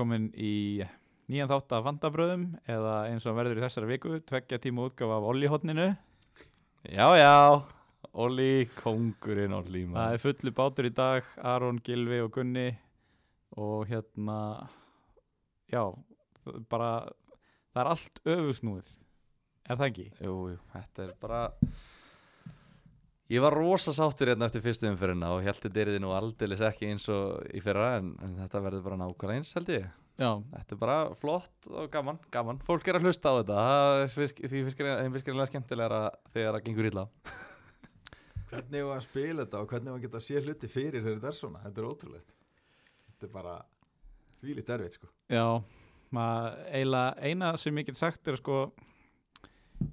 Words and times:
velkomin 0.00 0.30
í 0.32 0.80
nýjan 1.28 1.48
þátt 1.50 1.74
af 1.76 1.82
Vandabröðum 1.84 2.44
eða 2.72 2.92
eins 3.10 3.26
og 3.28 3.34
verður 3.36 3.58
í 3.60 3.64
þessari 3.66 3.88
viku, 3.90 4.12
tveggja 4.24 4.56
tíma 4.64 4.86
útgáfa 4.88 5.18
af 5.18 5.26
Ollihotninu. 5.28 5.88
Já, 6.88 7.04
já, 7.20 7.60
Olli, 8.16 8.64
kongurinn 8.78 9.52
Olli 9.52 9.82
Það 9.84 9.92
maður. 9.92 10.14
er 10.16 10.22
fullu 10.22 10.52
bátur 10.56 10.88
í 10.88 10.92
dag, 10.96 11.28
Aron, 11.44 11.82
Gilvi 11.84 12.22
og 12.24 12.32
Gunni 12.32 12.64
og 13.60 13.84
hérna, 13.92 14.38
já, 15.68 15.82
það 16.46 16.64
bara, 16.72 16.90
það 17.74 17.82
er 17.84 17.92
allt 17.92 18.22
öfusnúið, 18.24 18.90
er 19.68 19.76
það 19.82 19.88
ekki? 19.90 20.08
Jú, 20.24 20.38
jú, 20.54 20.58
þetta 20.72 21.04
er 21.04 21.12
bara 21.20 21.42
Ég 23.30 23.38
var 23.38 23.54
rosa 23.54 23.92
sáttur 23.94 24.32
hérna 24.32 24.48
eftir 24.48 24.62
fyrstu 24.64 24.88
umfyrirna 24.90 25.28
og 25.36 25.44
held 25.46 25.60
þetta 25.62 25.80
er 25.84 25.90
þið 25.92 26.00
nú 26.02 26.08
aldeilis 26.16 26.62
ekki 26.66 26.88
eins 26.90 27.04
og 27.14 27.44
í 27.54 27.60
fyrra 27.62 27.92
en, 28.00 28.08
en 28.26 28.32
þetta 28.40 28.62
verður 28.64 28.82
bara 28.88 28.98
nákvæmlega 28.98 29.38
eins 29.38 29.52
held 29.54 29.70
ég. 29.70 29.86
Já, 30.20 30.32
Þetta 30.56 30.74
er 30.74 30.80
bara 30.80 30.96
flott 31.16 31.68
og 31.70 31.86
gaman, 31.94 32.18
gaman. 32.34 32.58
Fólk 32.66 32.90
er 32.90 32.98
að 32.98 33.06
hlusta 33.06 33.30
á 33.30 33.34
þetta, 33.38 33.60
það 33.68 34.00
er 34.00 34.10
fisk, 34.16 34.42
því 34.42 34.64
fiskir, 34.66 34.90
þeim 34.98 35.14
fiskir 35.14 35.40
skemmtilegra 35.52 36.02
þegar 36.34 36.58
það 36.58 36.66
gengur 36.66 36.90
illa. 36.90 37.06
Hvernig 38.50 38.86
var 38.90 38.98
að 38.98 39.06
spila 39.06 39.44
þetta 39.46 39.62
og 39.62 39.70
hvernig 39.70 39.92
var 39.92 40.00
að 40.00 40.04
geta 40.08 40.18
að 40.18 40.26
sé 40.26 40.42
hluti 40.42 40.74
fyrir 40.74 40.98
þegar 41.00 41.18
þetta 41.20 41.30
er 41.30 41.38
svona, 41.38 41.64
þetta 41.68 41.80
er 41.84 41.90
ótrúlegt. 41.94 42.38
Þetta 43.06 43.28
er 43.30 43.34
bara 43.38 43.56
þvílít 44.42 44.72
erfitt 44.74 44.98
sko. 44.98 45.12
Já, 45.30 45.46
eiginlega, 46.18 47.10
eina 47.30 47.56
sem 47.62 47.78
ég 47.78 47.92
get 47.92 48.02
sagt 48.02 48.28
er 48.34 48.42
sko, 48.42 48.64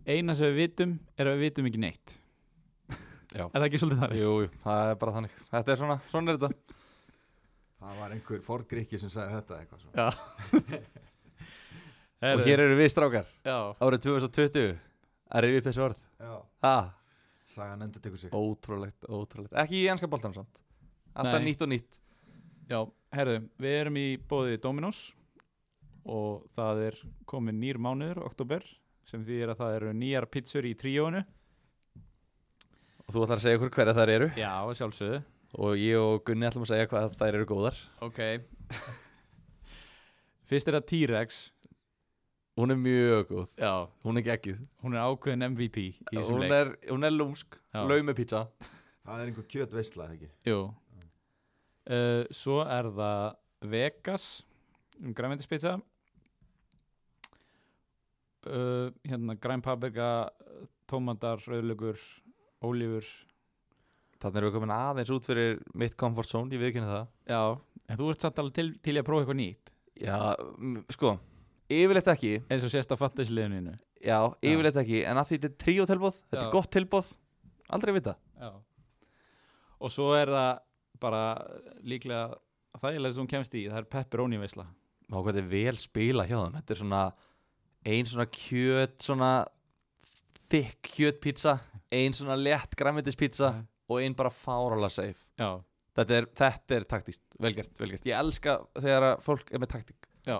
eina 0.09 0.33
sem 0.33 0.50
við 0.50 0.64
vitum 0.66 0.98
er 1.16 1.30
að 1.30 1.38
við 1.38 1.52
vitum 1.52 1.70
ekki 1.70 1.86
neitt. 1.86 2.23
Já. 3.33 3.44
Er 3.47 3.58
það 3.58 3.66
ekki 3.67 3.81
svolítið 3.81 4.03
þannig? 4.03 4.22
Jú, 4.22 4.33
jú, 4.44 4.50
það 4.64 4.92
er 4.92 5.00
bara 5.02 5.14
þannig. 5.17 5.39
Þetta 5.52 5.73
er 5.73 5.80
svona, 5.81 5.97
svona 6.11 6.31
er 6.31 6.39
þetta. 6.39 6.78
Það 7.78 8.00
var 8.02 8.14
einhver 8.16 8.44
forgrikki 8.45 9.00
sem 9.02 9.11
sagði 9.14 9.36
þetta 9.38 9.59
eitthvað 9.61 9.83
svona. 9.83 10.06
Já. 10.08 11.08
Og 12.28 12.42
hér 12.48 12.64
eru 12.64 12.78
við 12.80 12.88
strákar, 12.89 13.28
Já, 13.45 13.58
árið 13.78 14.08
2020 14.08 14.72
að 15.28 15.44
rifja 15.45 15.59
upp 15.59 15.67
þessu 15.67 15.83
orð. 15.86 16.00
Já, 16.17 16.31
ah. 16.66 16.88
sagan 17.45 17.83
endur 17.86 18.02
tekur 18.02 18.17
sig. 18.17 18.31
Ótrúlegt, 18.33 19.05
ótrúlegt. 19.05 19.53
Ekki 19.61 19.83
í 19.83 19.89
ennska 19.92 20.09
boltanum 20.09 20.39
samt. 20.39 20.64
Alltaf 21.14 21.44
nýtt 21.45 21.61
og 21.61 21.70
nýtt. 21.70 22.00
Já, 22.72 22.80
herðu, 23.14 23.38
við 23.61 23.78
erum 23.83 24.02
í 24.02 24.08
bóði 24.30 24.58
Dominos 24.64 25.03
og 26.08 26.48
það 26.55 26.83
er 26.88 27.00
komin 27.30 27.59
nýr 27.61 27.78
mánuður, 27.78 28.23
oktober, 28.25 28.66
sem 29.08 29.22
þýðir 29.28 29.53
að 29.53 29.61
það 29.61 29.78
eru 29.78 29.94
nýjar 30.02 30.28
pizzur 30.31 30.66
í 30.67 30.73
tríónu. 30.80 31.22
Og 33.08 33.16
þú 33.16 33.22
ætlar 33.23 33.39
að 33.39 33.44
segja 33.45 33.58
okkur 33.59 33.73
hverja 33.77 33.94
þær 33.95 34.11
eru 34.17 34.30
Já, 34.36 34.52
að 34.67 34.73
sjálfsögðu. 34.81 35.19
Og 35.63 35.77
ég 35.80 36.00
og 36.02 36.23
Gunni 36.27 36.47
ætlum 36.50 36.66
að 36.66 36.72
segja 36.73 36.88
hvað 36.91 37.14
þær 37.19 37.38
eru 37.39 37.45
góðar 37.47 37.77
Ok. 38.04 38.20
Fyrst 40.48 40.67
er 40.71 40.76
það 40.77 40.87
T-Rex. 40.92 41.37
Hún 42.58 42.73
er 42.73 42.80
mjög 42.82 43.27
góð 43.30 43.54
Já, 43.61 43.71
Hún 44.04 44.17
er 44.20 44.26
geggjuð 44.26 44.59
hún 44.83 44.95
er 44.98 45.05
ákveðin 45.05 45.45
MVP 45.54 45.77
í 45.86 45.92
þessum 46.17 46.36
Hún 46.39 46.43
leik. 46.43 46.55
er, 46.58 46.71
hún 46.89 47.08
er 47.08 47.14
lúmsk 47.15 47.58
Já. 47.76 47.82
Laumepizza 47.86 48.42
Það 49.08 49.21
er 49.21 49.30
einhver 49.32 49.48
kjöt 49.53 49.76
veistla, 49.77 50.09
ekki? 50.11 50.27
Jú. 50.49 50.59
Uh, 51.87 52.23
svo 52.36 52.58
er 52.67 52.89
það 52.92 53.21
Vegas, 53.71 54.26
um 54.99 55.14
græmentispizza. 55.15 55.77
Uh, 58.48 58.92
hérna 59.08 59.37
græn 59.39 59.64
paprika, 59.64 60.09
tómatar, 60.92 61.39
rauðlugur, 61.48 61.98
ólífur, 62.66 63.08
Þannig 64.18 64.40
erum 64.40 64.50
við 64.50 64.56
komin 64.56 64.72
aðeins 64.73 65.12
út 65.14 65.28
fyrir 65.30 65.60
mitt 65.78 65.94
comfort 66.00 66.30
zone 66.32 66.50
Ég 66.56 66.62
viðkynna 66.64 66.88
það. 66.90 67.10
Já, 67.30 67.42
en 67.86 68.00
þú 68.00 68.08
ert 68.10 68.23
samt 68.26 68.40
alveg 68.42 68.56
til, 68.58 68.70
til 68.82 68.95
að 68.98 69.06
prófa 69.06 69.22
eitthvað 69.23 69.38
nýtt. 69.42 69.73
Já, 70.02 70.18
sko 70.94 71.12
Yfirleitt 71.68 72.08
ekki. 72.14 72.32
Eins 72.48 72.64
og 72.66 72.72
sést 72.73 72.94
á 72.94 72.98
fantasy-liðinu 72.98 73.76
Já, 74.02 74.18
yfirleitt 74.45 74.80
ekki 74.82 75.04
En 75.10 75.20
að 75.20 75.30
því 75.30 75.38
þetta 75.38 75.50
er 75.52 75.56
tríó 75.64 75.86
tilbóð 75.90 76.18
Þetta 76.32 76.44
er 76.45 76.52
gott 76.54 76.72
tilbóð 76.73 77.12
Aldrei 77.76 77.94
vita. 77.98 78.14
Já. 78.40 78.50
Og 79.84 79.92
svo 79.94 80.10
er 80.18 80.32
það 80.32 80.52
bara 81.04 81.24
líklega 81.86 82.38
þægilega 82.80 83.14
sem 83.14 83.22
hún 83.22 83.30
kemst 83.36 83.58
í 83.60 83.66
það 83.68 83.82
er 83.84 83.89
pepperoni 83.98 84.39
veisla 84.42 84.66
Má 85.12 85.20
hvað 85.20 85.34
þetta 85.34 85.44
er 85.44 85.52
vel 85.52 85.78
spila 85.82 86.26
hjá 86.28 86.38
þeim. 86.39 86.56
Þetta 86.58 86.74
er 86.74 86.82
svona 86.82 87.04
Ein 87.88 88.10
svona 88.10 88.28
kjöt 88.34 88.98
Svona 89.06 89.32
Þykk 90.48 90.89
kjötpizza 90.95 91.58
Ein 91.95 92.14
svona 92.17 92.36
létt 92.39 92.75
græmitispizza 92.80 93.53
Og 93.87 94.02
ein 94.03 94.15
bara 94.20 94.30
fáralega 94.33 94.89
safe. 94.92 95.21
Já, 95.39 95.53
Þetta 95.98 96.14
er, 96.20 96.25
þetta 96.37 96.75
er 96.75 96.83
taktíst, 96.86 97.21
velgert, 97.42 97.71
velgert 97.80 98.03
Ég 98.05 98.14
elska 98.20 98.58
þegar 98.77 99.05
að 99.14 99.21
fólk 99.25 99.48
er 99.55 99.61
með 99.64 99.71
taktík. 99.71 100.08
Já. 100.27 100.36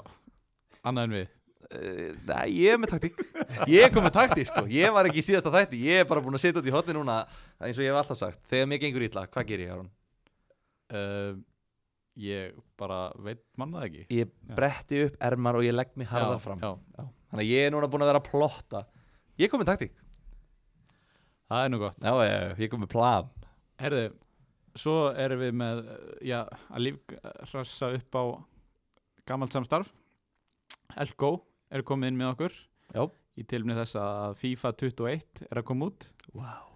Annað 0.86 1.08
en 1.08 1.16
við. 1.16 1.32
Uh, 1.68 2.12
Nei, 2.28 2.44
ég 2.62 2.76
er 2.76 2.78
með 2.84 2.92
taktík. 2.94 3.24
Ég 3.72 3.90
kom 3.96 4.06
með 4.06 4.14
taktík, 4.20 4.48
sko. 4.52 4.62
Ég 4.72 4.94
var 4.94 5.10
ekki 5.10 5.24
í 5.24 5.26
síðasta 5.26 5.52
þætti. 5.56 5.80
Ég 5.88 6.04
er 6.04 6.08
bara 6.08 6.22
búin 6.24 6.38
að 6.38 6.44
setja 6.46 6.62
út 6.62 6.70
í 6.70 6.74
hotni 6.76 6.94
núna 6.96 7.16
eins 7.58 7.80
og 7.80 7.84
ég 7.84 7.90
hef 7.90 7.98
alltaf 8.04 8.20
sagt. 8.22 8.44
Þegar 8.52 8.70
mér 8.72 8.84
gengur 8.84 9.08
ítla, 9.08 9.26
hvað 9.34 9.50
gerir 9.50 9.66
ég, 9.66 9.74
Aron? 9.74 9.90
uh, 10.94 11.34
Ég 12.18 12.56
bara 12.80 13.00
veit 13.22 13.42
mann 13.62 13.74
það 13.76 13.84
ekki. 13.90 14.06
Ég 14.18 14.32
bretti 14.58 15.02
upp 15.08 15.18
ermar 15.28 15.58
og 15.60 15.66
ég 15.68 15.76
legg 15.76 15.92
mig 16.00 16.08
harðar 16.10 16.38
Já, 16.40 16.44
fram. 16.46 16.62
já. 16.64 16.72
Þannig 17.30 17.44
að 17.44 17.52
ég 17.52 17.66
er 17.68 17.74
núna 17.76 17.90
búin 17.94 18.06
að 18.06 18.10
vera 18.14 18.22
að 18.24 18.30
plotta. 18.32 18.82
Ég 19.38 19.52
kom 19.52 19.62
með 19.62 19.70
taktík 19.74 19.98
Það 21.48 21.64
er 21.64 21.72
nú 21.72 21.80
gott. 21.82 22.00
Já, 22.04 22.14
ég, 22.28 22.58
ég 22.66 22.72
kom 22.72 22.82
með 22.84 22.92
plan. 22.92 23.30
Herðu, 23.80 24.08
svo 24.78 24.96
erum 25.16 25.42
við 25.42 25.56
með 25.62 25.84
já, 26.26 26.42
að 26.68 26.84
lífrassa 26.88 27.94
upp 27.96 28.18
á 28.20 28.24
gamalt 29.28 29.56
samstarf 29.56 29.92
Elko 30.96 31.32
er 31.74 31.84
komið 31.86 32.12
inn 32.12 32.20
með 32.20 32.32
okkur 32.34 32.56
Já. 32.96 33.04
í 33.38 33.44
tilmni 33.48 33.76
þess 33.78 33.98
að 34.00 34.38
FIFA 34.40 34.72
21 34.80 35.44
er 35.50 35.60
að 35.60 35.68
koma 35.68 35.90
út. 35.92 36.08
Wow. 36.38 36.72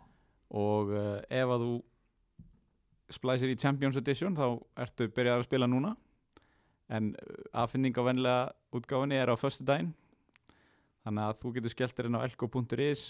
og 0.52 0.92
uh, 0.96 1.20
ef 1.32 1.52
að 1.54 1.66
þú 1.66 1.74
splæsir 3.12 3.52
í 3.52 3.58
Champions 3.60 4.00
Edition 4.00 4.36
þá 4.36 4.46
ertu 4.84 5.08
byrjað 5.12 5.42
að 5.42 5.48
spila 5.48 5.70
núna. 5.70 5.96
En 6.92 7.14
uh, 7.16 7.44
affinning 7.64 7.96
á 7.96 8.04
venlega 8.04 8.76
útgáfinni 8.76 9.20
er 9.20 9.32
á 9.32 9.36
föstu 9.40 9.68
daginn 9.68 9.94
þannig 11.06 11.24
að 11.28 11.40
þú 11.42 11.54
getur 11.56 11.74
skellt 11.74 11.98
þér 11.98 12.10
inn 12.12 12.20
á 12.20 12.26
elko.is 12.28 13.06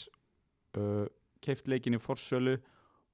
uh, 0.77 1.07
keift 1.41 1.67
leikin 1.71 1.97
í 1.97 2.01
forsölu 2.01 2.57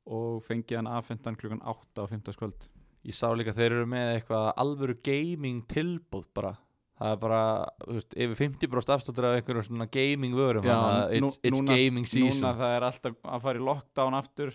og 0.07 0.43
fengið 0.47 0.79
hann 0.81 0.91
afhentan 0.91 1.35
klukkan 1.39 1.63
8 1.63 2.03
á 2.03 2.05
15 2.07 2.35
skvöld 2.37 2.69
Ég 3.07 3.15
sá 3.15 3.29
líka 3.31 3.53
að 3.53 3.59
þeir 3.61 3.73
eru 3.77 3.87
með 3.87 4.09
eitthvað 4.17 4.47
alvöru 4.59 4.95
gaming 5.05 5.61
tilbúð 5.71 6.25
bara. 6.35 6.49
Það 6.97 7.11
er 7.13 7.19
bara, 7.21 7.41
þú 7.85 7.93
veist, 7.95 8.15
yfir 8.17 8.39
50% 8.41 8.93
afstáttur 8.95 9.27
af 9.29 9.35
einhverjum 9.37 9.65
svona 9.67 9.85
gaming 9.93 10.33
vörum 10.35 10.65
Já, 10.65 10.73
að 10.75 11.13
it's, 11.19 11.37
it's 11.45 11.61
núna- 11.61 11.75
gaming 11.77 12.07
season. 12.09 12.41
núna 12.41 12.55
það 12.57 12.73
er 12.79 12.85
alltaf 12.87 13.19
að 13.21 13.45
fara 13.45 13.61
í 13.61 13.67
lockdown 13.67 14.17
aftur 14.17 14.51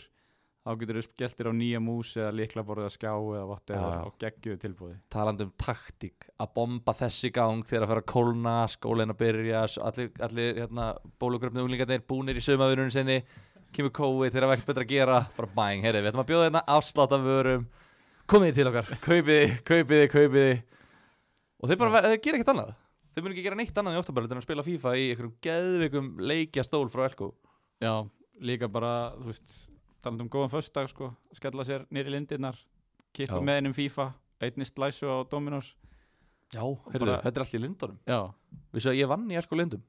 þá 0.62 0.70
getur 0.78 0.98
þú 0.98 1.04
skellt 1.06 1.38
þér 1.38 1.50
á 1.50 1.54
nýja 1.58 1.80
mús 1.82 2.10
eða 2.18 2.32
líklaborð 2.38 2.84
eða 2.84 2.94
skjá 2.94 3.12
eða 3.14 3.56
já. 3.66 4.02
á 4.02 4.08
geggjuðu 4.24 4.58
tilbúði 4.62 4.98
talandi 5.10 5.46
um 5.46 5.54
taktík 5.58 6.28
að 6.38 6.52
bomba 6.58 6.94
þessi 6.98 7.30
gang 7.34 7.64
þegar 7.66 7.86
að 7.86 7.92
fara 7.92 8.02
að 8.04 8.10
kólna, 8.12 8.54
skólinn 8.70 9.14
að 9.14 9.20
byrja 9.22 9.62
allir, 9.88 10.12
allir 10.28 10.60
hérna, 10.62 10.90
bólugröfni 11.18 11.64
unglingarnir 11.64 12.04
búnir 12.06 12.38
í 12.38 12.44
sömavinnunum 12.44 12.94
sinni 12.94 13.18
kemur 13.76 13.92
COVID 13.96 14.32
það 14.34 14.42
er 14.42 14.52
ekkert 14.56 14.68
betra 14.72 14.84
að 14.86 14.92
gera. 14.92 15.18
Bara 15.36 15.50
bang, 15.56 15.82
heyrðu, 15.86 16.02
við 16.04 16.10
ætlum 16.12 16.22
að 16.24 16.30
bjóða 16.32 16.46
hérna 16.48 16.62
afslátt 16.76 17.14
af 17.16 17.24
vörum 17.26 17.66
komið 18.32 18.54
til 18.58 18.66
okkar, 18.70 18.90
kaupið 19.04 19.38
þið 19.40 19.52
kaupið 19.68 19.98
þið, 20.02 20.06
kaupið 20.12 20.46
þið. 20.46 20.62
Og 21.62 21.68
þeir 21.70 21.78
bara, 21.82 22.02
þeir 22.06 22.20
gera 22.24 22.38
ekkert 22.40 22.52
annað. 22.54 22.72
Þeir 23.12 23.24
mun 23.26 23.34
ekki 23.34 23.44
gera 23.44 23.58
neitt 23.60 23.76
annað 23.82 23.96
í 23.96 24.00
oktober 24.00 24.24
en 24.28 24.38
að 24.40 24.46
spila 24.46 24.62
FIFA 24.66 24.92
í 24.96 25.02
einhverjum 25.12 25.34
geðvikum 25.44 26.06
leikjastól 26.30 26.86
frá 26.92 27.04
Elko. 27.10 27.28
Já, 27.82 27.92
líka 28.40 28.68
bara, 28.72 28.92
þú 29.18 29.28
veist, 29.28 29.56
talandi 30.02 30.24
um 30.24 30.30
góðan 30.32 30.52
föstudag, 30.54 30.88
sko, 30.90 31.10
skella 31.36 31.66
sér 31.68 31.84
nýri 31.92 32.14
lindirnar, 32.14 32.56
Já. 33.18 33.28
með 33.44 33.58
hennum 33.60 33.74
FIFA, 33.76 34.06
einnig 34.40 34.70
slæsu 34.70 35.10
á 35.12 35.16
Dominos. 35.28 35.74
já, 36.52 36.62
heyrðu, 36.64 37.06
bara- 37.06 37.22
þetta 37.22 37.36
er 37.36 37.44
allt 37.44 37.54
í 37.54 37.60
lindunum. 37.60 37.98
Já, 38.08 38.20
vissu 38.72 38.88
að 38.90 38.98
ég 39.02 39.08
vann 39.08 39.28
í 39.30 39.36
Elko 39.36 39.56
lindum? 39.60 39.82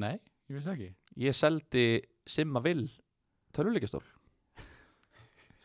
Nei, 0.00 0.18
ég 0.50 0.56
vissi 0.56 0.70
ekki. 0.74 0.90
ég 1.24 1.34
seldi 1.34 2.02
Simma 2.28 2.62
Vill 2.64 2.88
töluleikjastól 3.56 4.04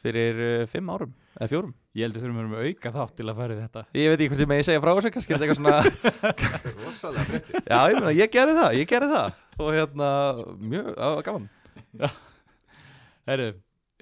fyrir 0.05 0.37
uh, 0.37 0.65
fimm 0.69 0.89
árum 0.93 1.13
eða 1.35 1.49
fjórum. 1.51 1.71
Ég 1.97 2.05
heldur 2.05 2.23
þurfum 2.23 2.37
að 2.37 2.43
vera 2.43 2.51
með 2.51 2.67
auka 2.69 2.91
þátt 2.95 3.15
til 3.17 3.25
að 3.27 3.39
fara 3.39 3.55
í 3.55 3.59
þetta. 3.59 3.81
ég 3.97 4.11
veit 4.11 4.19
ekki 4.19 4.29
hvort 4.31 4.43
ég 4.43 4.49
megi 4.51 4.65
segja 4.67 4.83
frá 4.83 4.91
þessu 4.97 5.11
kannski 5.15 5.33
er 5.35 5.41
þetta 5.41 5.47
eitthvað 5.47 5.59
svona 5.61 6.75
Rosalega 6.85 7.25
frétti 7.29 7.61
já 7.65 7.79
ég 7.89 7.97
meina 7.97 8.13
ég 8.15 8.31
gerði 8.35 8.55
það 8.59 8.77
ég 8.79 8.89
gerði 8.91 9.09
það. 9.15 9.41
Og 9.57 9.71
hérna 9.75 10.09
mjög 10.73 10.89
á, 10.99 11.09
gaman. 11.25 11.49
Herru, 13.25 13.49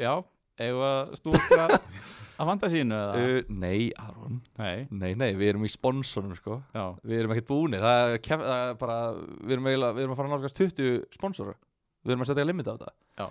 já, 0.01 0.13
eigum 0.59 0.81
við 0.83 0.89
að 0.89 1.13
stúka 1.21 1.59
að 1.63 2.47
fantasínu 2.49 2.97
eða? 2.99 3.19
uh, 3.23 3.51
nei 3.63 3.89
Aron. 4.03 4.39
Nei, 4.59 4.87
nei 4.91 5.11
nei 5.15 5.29
við 5.39 5.53
erum 5.53 5.67
í 5.69 5.71
sponsorum 5.71 6.33
sko. 6.37 6.59
Já, 6.75 6.89
við 7.05 7.21
erum 7.23 7.35
ekkert 7.37 7.51
búinir 7.53 7.85
það 7.85 8.15
er, 8.17 8.23
kef, 8.25 8.43
það 8.43 8.65
er 8.73 8.81
bara 8.81 8.97
við 9.15 9.55
erum, 9.55 9.69
eiginlega, 9.71 9.95
við 9.95 10.05
erum 10.05 10.15
að 10.17 10.19
fara 10.19 10.31
að 10.31 10.35
nálgast 10.35 10.59
20 10.59 10.97
sponsora 11.15 11.55
við 12.03 12.15
erum 12.15 12.25
að 12.25 12.31
setja 12.31 12.45
limit 12.47 12.69
á 12.69 12.73
þetta. 12.75 12.93
Já. 13.19 13.27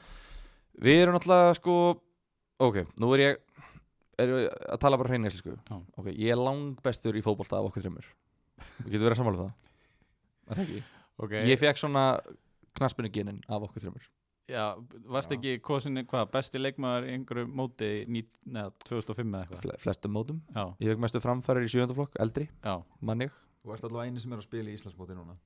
við 0.89 1.03
erum 1.03 1.17
náttúrulega 1.19 1.57
sko 1.59 1.77
ok 2.63 2.79
nú 3.03 3.13
er 3.17 3.25
ég 3.25 3.43
erum 4.23 4.39
við 4.41 4.49
að 4.53 4.81
tala 4.85 5.01
bara 5.01 5.13
hrein 5.13 5.29
íslensku. 5.29 5.57
Já. 5.57 5.77
ok, 5.97 6.09
ég 6.13 6.33
er 6.33 6.41
langbestur 6.41 7.19
í 7.19 7.25
fótbolta 7.25 7.61
af 7.61 7.71
okkur 7.71 7.87
þreymur 7.87 8.09
getur 8.87 9.07
verið 9.07 9.15
að 9.17 9.21
sammála 9.21 9.39
um 9.39 9.45
það? 9.45 9.55
Er 10.49 10.57
það 10.59 10.65
ekki? 10.67 10.83
okay. 11.19 11.47
ég 11.51 11.63
fekk 11.63 11.81
svona 11.83 12.07
knaspinu 12.79 13.13
genin 13.13 13.41
af 13.49 13.69
okkur 13.69 13.87
þreymur 13.87 14.11
Já, 14.51 14.75
varst 15.09 15.31
Já. 15.31 15.37
ekki 15.39 15.61
kosin 15.65 16.01
hvað, 16.03 16.27
besti 16.35 16.61
leikmaður 16.61 17.07
í 17.07 17.13
einhverju 17.15 17.47
móti 17.49 17.87
í 17.87 18.01
ní- 18.11 18.25
neða, 18.45 18.73
2005 18.85 19.23
eða 19.23 19.43
eitthvað? 19.45 19.61
Fle 19.63 19.77
flestum 19.81 20.13
mótum. 20.17 20.41
Já, 20.51 20.65
ég 20.83 20.91
fekk 20.93 21.03
mestu 21.05 21.23
framfærir 21.23 21.65
í 21.69 21.71
sjöndaflokk, 21.73 22.19
eldri, 22.21 22.49
já, 22.59 22.75
mann 23.01 23.23
ég. 23.23 23.37
Þú 23.63 23.77
ert 23.77 23.87
allavega 23.87 24.11
eini 24.11 24.21
sem 24.21 24.35
er 24.35 24.43
að 24.43 24.49
spila 24.49 24.73
í 24.73 24.75
Íslandsmóti 24.75 25.17
núna 25.17 25.39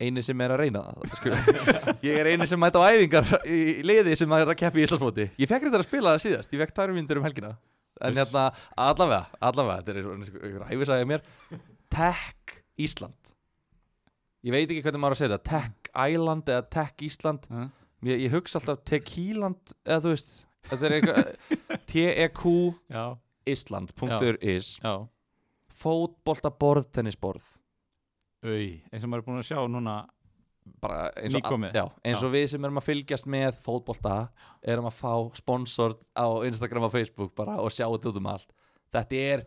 eini 0.00 0.22
sem 0.24 0.40
er 0.44 0.54
að 0.54 0.62
reyna 0.64 0.82
það 0.86 1.10
sko. 1.14 1.32
ég 2.08 2.20
er 2.20 2.30
eini 2.32 2.48
sem 2.50 2.60
mæta 2.60 2.82
á 2.82 2.88
æfingar 2.90 3.34
í 3.44 3.80
liði 3.86 4.16
sem 4.18 4.32
er 4.36 4.48
að 4.48 4.58
keppi 4.62 4.82
í 4.82 4.86
Íslandsmóti. 4.86 5.26
Ég 5.40 5.50
fekk 5.50 5.66
reyndar 5.66 5.84
að 5.84 5.88
spila 5.90 6.14
það 6.14 6.24
síðast, 6.26 6.54
ég 6.54 6.62
fekk 6.64 6.76
tæru 6.76 6.96
myndir 6.96 7.20
um 7.20 7.26
helgina. 7.28 7.52
En 8.00 8.16
hérna, 8.16 8.46
allavega, 8.80 9.26
allavega 9.44 9.82
þetta 9.82 9.92
er 9.92 10.08
einhver 10.14 10.64
æfisæði 10.72 11.10
mér. 11.10 11.26
Tech 11.92 12.56
Ísland. 12.80 13.34
Ég 14.46 14.56
veit 14.56 14.70
ekki 14.70 14.80
hvernig 14.86 15.02
maður 15.02 15.18
að 15.18 15.20
segja 15.20 15.36
þetta 15.36 15.50
Tech 15.52 15.92
Island 16.08 16.54
eða 16.54 16.66
Tech 16.72 17.04
Ísland. 17.04 17.50
Ég, 18.08 18.22
ég 18.24 18.32
hugsa 18.32 18.56
alltaf 18.60 18.80
Techiland 18.88 19.74
eða 19.84 20.00
þú 20.06 20.14
veist 20.14 20.30
T-E-Q 21.90 22.52
já, 22.96 23.04
Ísland.is 23.48 24.76
fótbolta 25.80 26.52
borð, 26.52 26.88
tennisborð 26.92 27.44
Au, 28.40 28.56
eins 28.92 29.04
og 29.04 29.10
maður 29.12 29.20
er 29.22 29.26
búin 29.28 29.40
að 29.42 29.48
sjá 29.50 29.58
núna 29.68 29.94
bara 30.80 31.00
eins 31.18 31.34
og, 31.34 31.40
Nýkomið. 31.42 31.74
já, 31.76 31.84
eins 32.06 32.22
og 32.24 32.32
við 32.32 32.46
sem 32.52 32.64
erum 32.64 32.78
að 32.80 32.86
fylgjast 32.86 33.26
með 33.28 33.58
fótbolta 33.64 34.14
erum 34.62 34.86
að 34.88 34.96
fá 35.00 35.12
sponsor 35.36 35.96
á 36.16 36.26
Instagram 36.48 36.86
og 36.88 36.92
Facebook 36.94 37.34
bara 37.36 37.58
og 37.60 37.72
sjá 37.74 37.84
þetta 37.88 38.12
út 38.12 38.20
um 38.20 38.28
allt 38.30 38.52
þetta 38.94 39.20
er 39.34 39.44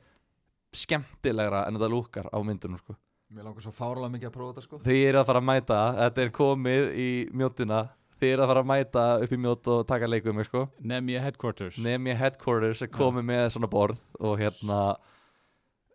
skemmtilegra 0.74 1.66
en 1.68 1.78
þetta 1.78 1.90
lúkar 1.94 2.30
á 2.34 2.38
myndunum 2.46 2.80
sko. 2.82 2.96
Mér 3.34 3.48
langar 3.48 3.66
svo 3.66 3.74
fáralega 3.74 4.14
mikið 4.14 4.30
að 4.30 4.36
prófa 4.36 4.54
þetta 4.54 4.66
sko 4.68 4.80
þið 4.86 5.02
eru 5.10 5.22
að 5.22 5.30
fara 5.30 5.42
að 5.42 5.48
mæta 5.50 5.80
þetta 6.00 6.24
er 6.26 6.34
komið 6.38 6.90
í 7.02 7.10
mjótina 7.34 7.80
þið 8.20 8.34
eru 8.34 8.44
að 8.46 8.52
fara 8.54 8.64
að 8.64 8.70
mæta 8.74 9.06
upp 9.26 9.34
í 9.34 9.40
mjót 9.46 9.70
og 9.74 9.82
taka 9.90 10.08
leiku 10.10 10.30
um 10.32 10.38
mig 10.40 10.48
sko. 10.48 10.68
Nemja 10.80 11.24
Headquarters 11.26 11.80
Nemi 11.82 12.14
Headquarters 12.18 12.84
er 12.86 12.92
komið 12.94 13.26
með 13.32 13.48
svona 13.56 13.70
borð 13.74 14.04
og 14.22 14.38
hérna 14.42 14.82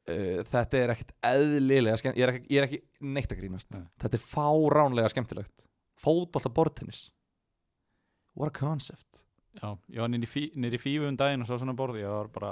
uh, 0.09 0.41
þetta 0.49 0.81
er 0.81 0.95
ekkert 0.95 1.15
eðlilega 1.31 2.01
skemmt 2.01 2.19
ég 2.19 2.27
er 2.27 2.35
ekki, 2.35 2.51
ég 2.55 2.63
er 2.63 2.69
ekki 2.69 2.83
neitt 3.15 3.33
að 3.35 3.41
grínast. 3.43 3.71
Nei. 3.75 3.87
þetta 4.03 4.19
er 4.19 4.25
fáránlega 4.25 5.13
skemmtilegt. 5.15 5.65
Fótbolta 5.99 6.53
borðtennis. 6.55 7.09
What 8.39 8.53
a 8.53 8.59
concept. 8.59 9.25
Já, 9.59 9.73
ég 9.91 10.03
var 10.03 10.13
í, 10.15 10.29
fí, 10.31 10.45
í 10.55 10.79
fífu 10.79 11.09
um 11.09 11.17
daginn 11.19 11.43
og 11.43 11.49
svo 11.49 11.57
svona 11.59 11.75
borði 11.75 12.05
Ég 12.05 12.13
var 12.13 12.29
bara, 12.31 12.51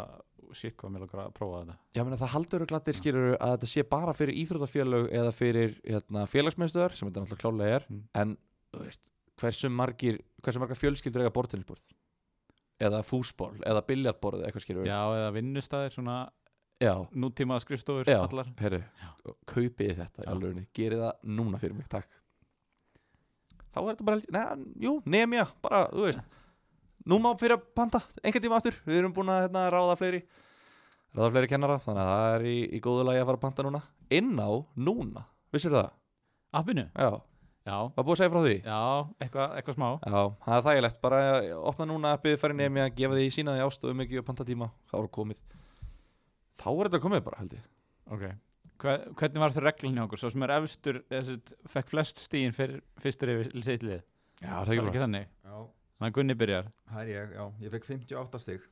shit 0.56 0.74
hvað 0.78 0.94
mér 0.94 1.04
langar 1.04 1.20
að 1.26 1.34
prófa 1.36 1.60
þetta. 1.60 1.76
Já, 1.94 2.02
meni, 2.02 2.18
það 2.18 2.32
haldur 2.32 2.64
glattir 2.70 2.96
skilur 2.98 3.28
að 3.36 3.52
þetta 3.52 3.68
sé 3.70 3.84
bara 3.90 4.14
fyrir 4.16 4.40
íþróttafélög 4.42 5.12
eða 5.20 5.34
fyrir 5.34 5.76
hérna, 5.84 6.24
félagsmeðstöðar 6.32 6.96
sem 6.96 7.10
þetta 7.10 7.22
náttúrulega 7.22 7.44
klálega 7.44 7.76
er. 7.78 7.86
Mm. 7.92 8.02
en 8.22 8.34
veist, 8.80 9.12
hversu 9.40 9.70
margir 9.70 10.18
hversu 10.42 10.62
margar 10.62 10.80
fjölskyldur 10.80 11.24
eiga 11.24 11.34
borðtennisborð? 11.36 11.84
Eða 12.86 13.00
fúsból 13.06 13.54
eða 13.64 13.84
biljartborð 13.88 14.42
eða 14.42 14.50
eitthvað 14.50 14.66
skilur 14.66 14.88
Já, 14.88 15.00
eða 15.16 15.30
vinnustæðir, 15.36 15.94
svona 15.94 16.16
nútíma 17.16 17.56
skrifstofur 17.62 18.04
Já. 18.08 18.18
allar. 18.26 18.46
heyrðu, 18.60 18.82
kaupið 19.48 19.90
þið 19.90 20.00
þetta 20.02 20.26
Já. 20.26 20.64
gerið 20.76 21.04
það 21.06 21.12
núna 21.38 21.60
fyrir 21.60 21.76
mig, 21.78 21.88
takk. 21.88 22.08
Þá 23.72 23.78
er 23.80 23.88
þetta 23.94 24.08
bara, 24.08 24.20
neða, 24.32 24.56
jú, 24.80 24.92
nefnja 25.04 25.46
bara, 25.64 25.86
þú 25.92 26.04
veist. 26.08 26.20
Nú 27.06 27.18
má 27.22 27.30
fyrir 27.38 27.56
að 27.56 27.66
panta, 27.76 28.00
einhvern 28.22 28.42
tíma 28.42 28.56
aftur. 28.58 28.76
Við 28.86 28.98
erum 28.98 29.14
búin 29.14 29.30
að 29.30 29.42
hérna, 29.46 29.68
ráða 29.70 29.96
fleiri 30.00 30.20
ráða 31.16 31.30
fleiri 31.32 31.48
kennara, 31.48 31.78
þannig 31.80 32.02
að 32.02 32.10
það 32.12 32.34
er 32.34 32.46
í, 32.50 32.56
í 32.76 32.80
góðu 32.84 33.04
lagi 33.08 33.20
að 33.22 33.28
fara 33.30 33.38
að 33.38 33.44
panta 33.46 33.64
núna, 33.64 33.80
inn 34.12 34.34
á 34.36 34.50
núna, 34.76 35.24
vissir 35.54 35.72
það? 35.72 35.90
Appinu? 36.56 36.86
Já, 36.92 37.10
Já, 37.66 37.76
var 37.96 38.04
búið 38.06 38.12
að 38.14 38.18
segja 38.20 38.30
frá 38.30 38.42
því? 38.44 38.56
já, 38.62 38.80
eitthvað, 39.24 39.54
eitthvað 39.58 39.76
smá. 39.78 39.86
Já, 40.04 40.20
það 40.44 40.56
er 40.58 40.66
þægilegt, 40.66 41.00
bara 41.02 41.20
opna 41.66 41.86
núna 41.90 42.12
appið, 42.14 42.36
í 42.36 42.58
nefnja, 42.60 42.84
gefa 43.00 43.16
því 43.18 43.30
sína 43.34 43.54
því 43.56 43.64
ástöðum 43.64 44.02
ekki 44.04 44.20
og 44.20 44.26
panta 44.28 44.46
tíma, 44.46 44.68
þá 44.86 44.94
er 45.00 45.08
komið 45.16 45.40
þá 46.60 46.66
er 46.72 46.88
þetta 46.90 47.00
komið 47.04 47.24
bara, 47.26 47.40
held 47.42 47.56
ég. 47.58 47.64
Ok. 48.16 48.26
Hva, 48.82 48.94
Hvernig 49.16 49.40
var 49.40 49.54
það 49.56 49.64
reglun 49.70 49.96
hjá 49.96 50.04
okkur? 50.04 50.20
Svo 50.20 50.30
sem 50.34 50.44
er 50.46 50.52
efstur, 50.58 50.98
fekk 51.72 51.92
flest 51.94 52.20
stíðin 52.20 52.52
fyrstur 53.00 53.32
yfir 53.32 53.50
sitt 53.64 53.84
lið. 53.86 54.02
Já, 54.42 54.52
það 54.68 54.72
er 54.76 54.90
ekki 54.90 55.02
þannig. 55.06 55.28
Já, 55.46 55.56
Þannig 55.96 56.10
að 56.10 56.16
Gunni 56.18 56.34
byrjar. 56.36 56.66
Það 56.92 57.00
er 57.02 57.08
ég, 57.14 57.30
já. 57.38 57.44
Ég 57.64 57.72
fekk 57.72 57.86
58 57.88 58.40
stig. 58.42 58.66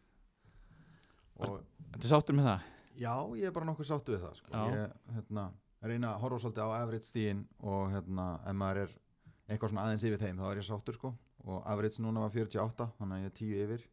Og 1.40 1.54
Þetta 1.94 2.10
sáttur 2.10 2.36
með 2.36 2.48
það? 2.50 2.66
já, 3.00 3.14
ég 3.40 3.48
er 3.48 3.54
bara 3.56 3.66
nokkuð 3.66 3.88
sáttu 3.88 4.12
við 4.14 4.20
það 4.26 4.34
sko. 4.38 4.50
Ég 4.74 5.14
hérna, 5.16 5.44
reyna 5.82 6.10
að 6.12 6.20
horfa 6.22 6.42
svolítið 6.44 6.68
á 6.68 6.70
average 6.76 7.08
stíðin 7.08 7.40
og 7.64 7.88
hérna, 7.94 8.26
ef 8.44 8.54
maður 8.60 8.82
er 8.84 8.92
eitthvað 9.48 9.72
svona 9.72 9.86
aðeins 9.88 10.04
yfir 10.06 10.20
þeim 10.22 10.38
þá 10.38 10.44
er 10.50 10.60
ég 10.60 10.68
sáttur 10.68 10.98
sko. 10.98 11.10
Og 11.48 11.64
average 11.72 12.04
núna 12.04 12.22
var 12.22 12.30
48 12.36 12.86
þannig 13.00 13.16
að 13.16 13.24
ég 13.24 13.32
er 13.32 13.36
10 13.40 13.64
yfir. 13.64 13.88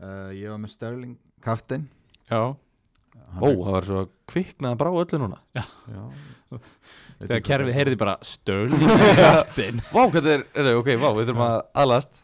Uh, 0.00 0.30
Ég 0.32 0.48
var 0.48 0.62
með 0.62 0.72
Sterling 0.72 1.18
Kaftin 1.44 1.84
Já. 2.30 2.42
Ó, 3.38 3.46
það 3.46 3.70
var 3.74 3.86
svo 3.86 4.02
kviknað 4.30 4.76
bara 4.80 4.90
á 4.90 5.00
öllu 5.02 5.18
núna. 5.22 5.38
Já. 5.54 5.64
Þegar 7.20 7.42
kerfið 7.46 7.76
heyrði 7.76 7.96
bara 8.00 8.14
Störling 8.24 8.92
Captain 9.18 9.80
Vá, 9.94 10.00
hvað 10.10 10.28
er, 10.32 10.44
er 10.54 10.66
það, 10.66 10.78
ok, 10.80 10.88
vá, 10.98 11.08
við 11.18 11.28
þurfum 11.28 11.44
að 11.46 11.56
aðlast. 11.82 12.22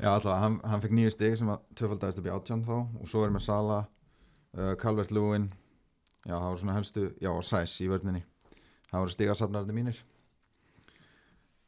Já, 0.00 0.10
alltaf, 0.14 0.36
hann, 0.40 0.58
hann 0.64 0.84
fekk 0.84 0.94
nýju 0.96 1.12
stig 1.12 1.34
sem 1.36 1.50
var 1.50 1.58
tvöfaldagist 1.76 2.20
upp 2.22 2.28
í 2.28 2.32
átján 2.32 2.62
þá 2.64 2.76
og 2.78 3.08
svo 3.10 3.24
er 3.26 3.34
með 3.34 3.44
Sala, 3.48 3.80
uh, 4.56 4.70
Calvert 4.80 5.12
Lewin. 5.12 5.50
Já, 6.22 6.36
það 6.36 6.46
voru 6.46 6.62
svona 6.62 6.76
helstu 6.78 7.08
já, 7.20 7.30
og 7.32 7.42
Sæs 7.44 7.74
í 7.84 7.88
vörninni. 7.90 8.22
Það 8.88 9.02
voru 9.02 9.14
stigasafnarði 9.16 9.76
mínir. 9.76 10.00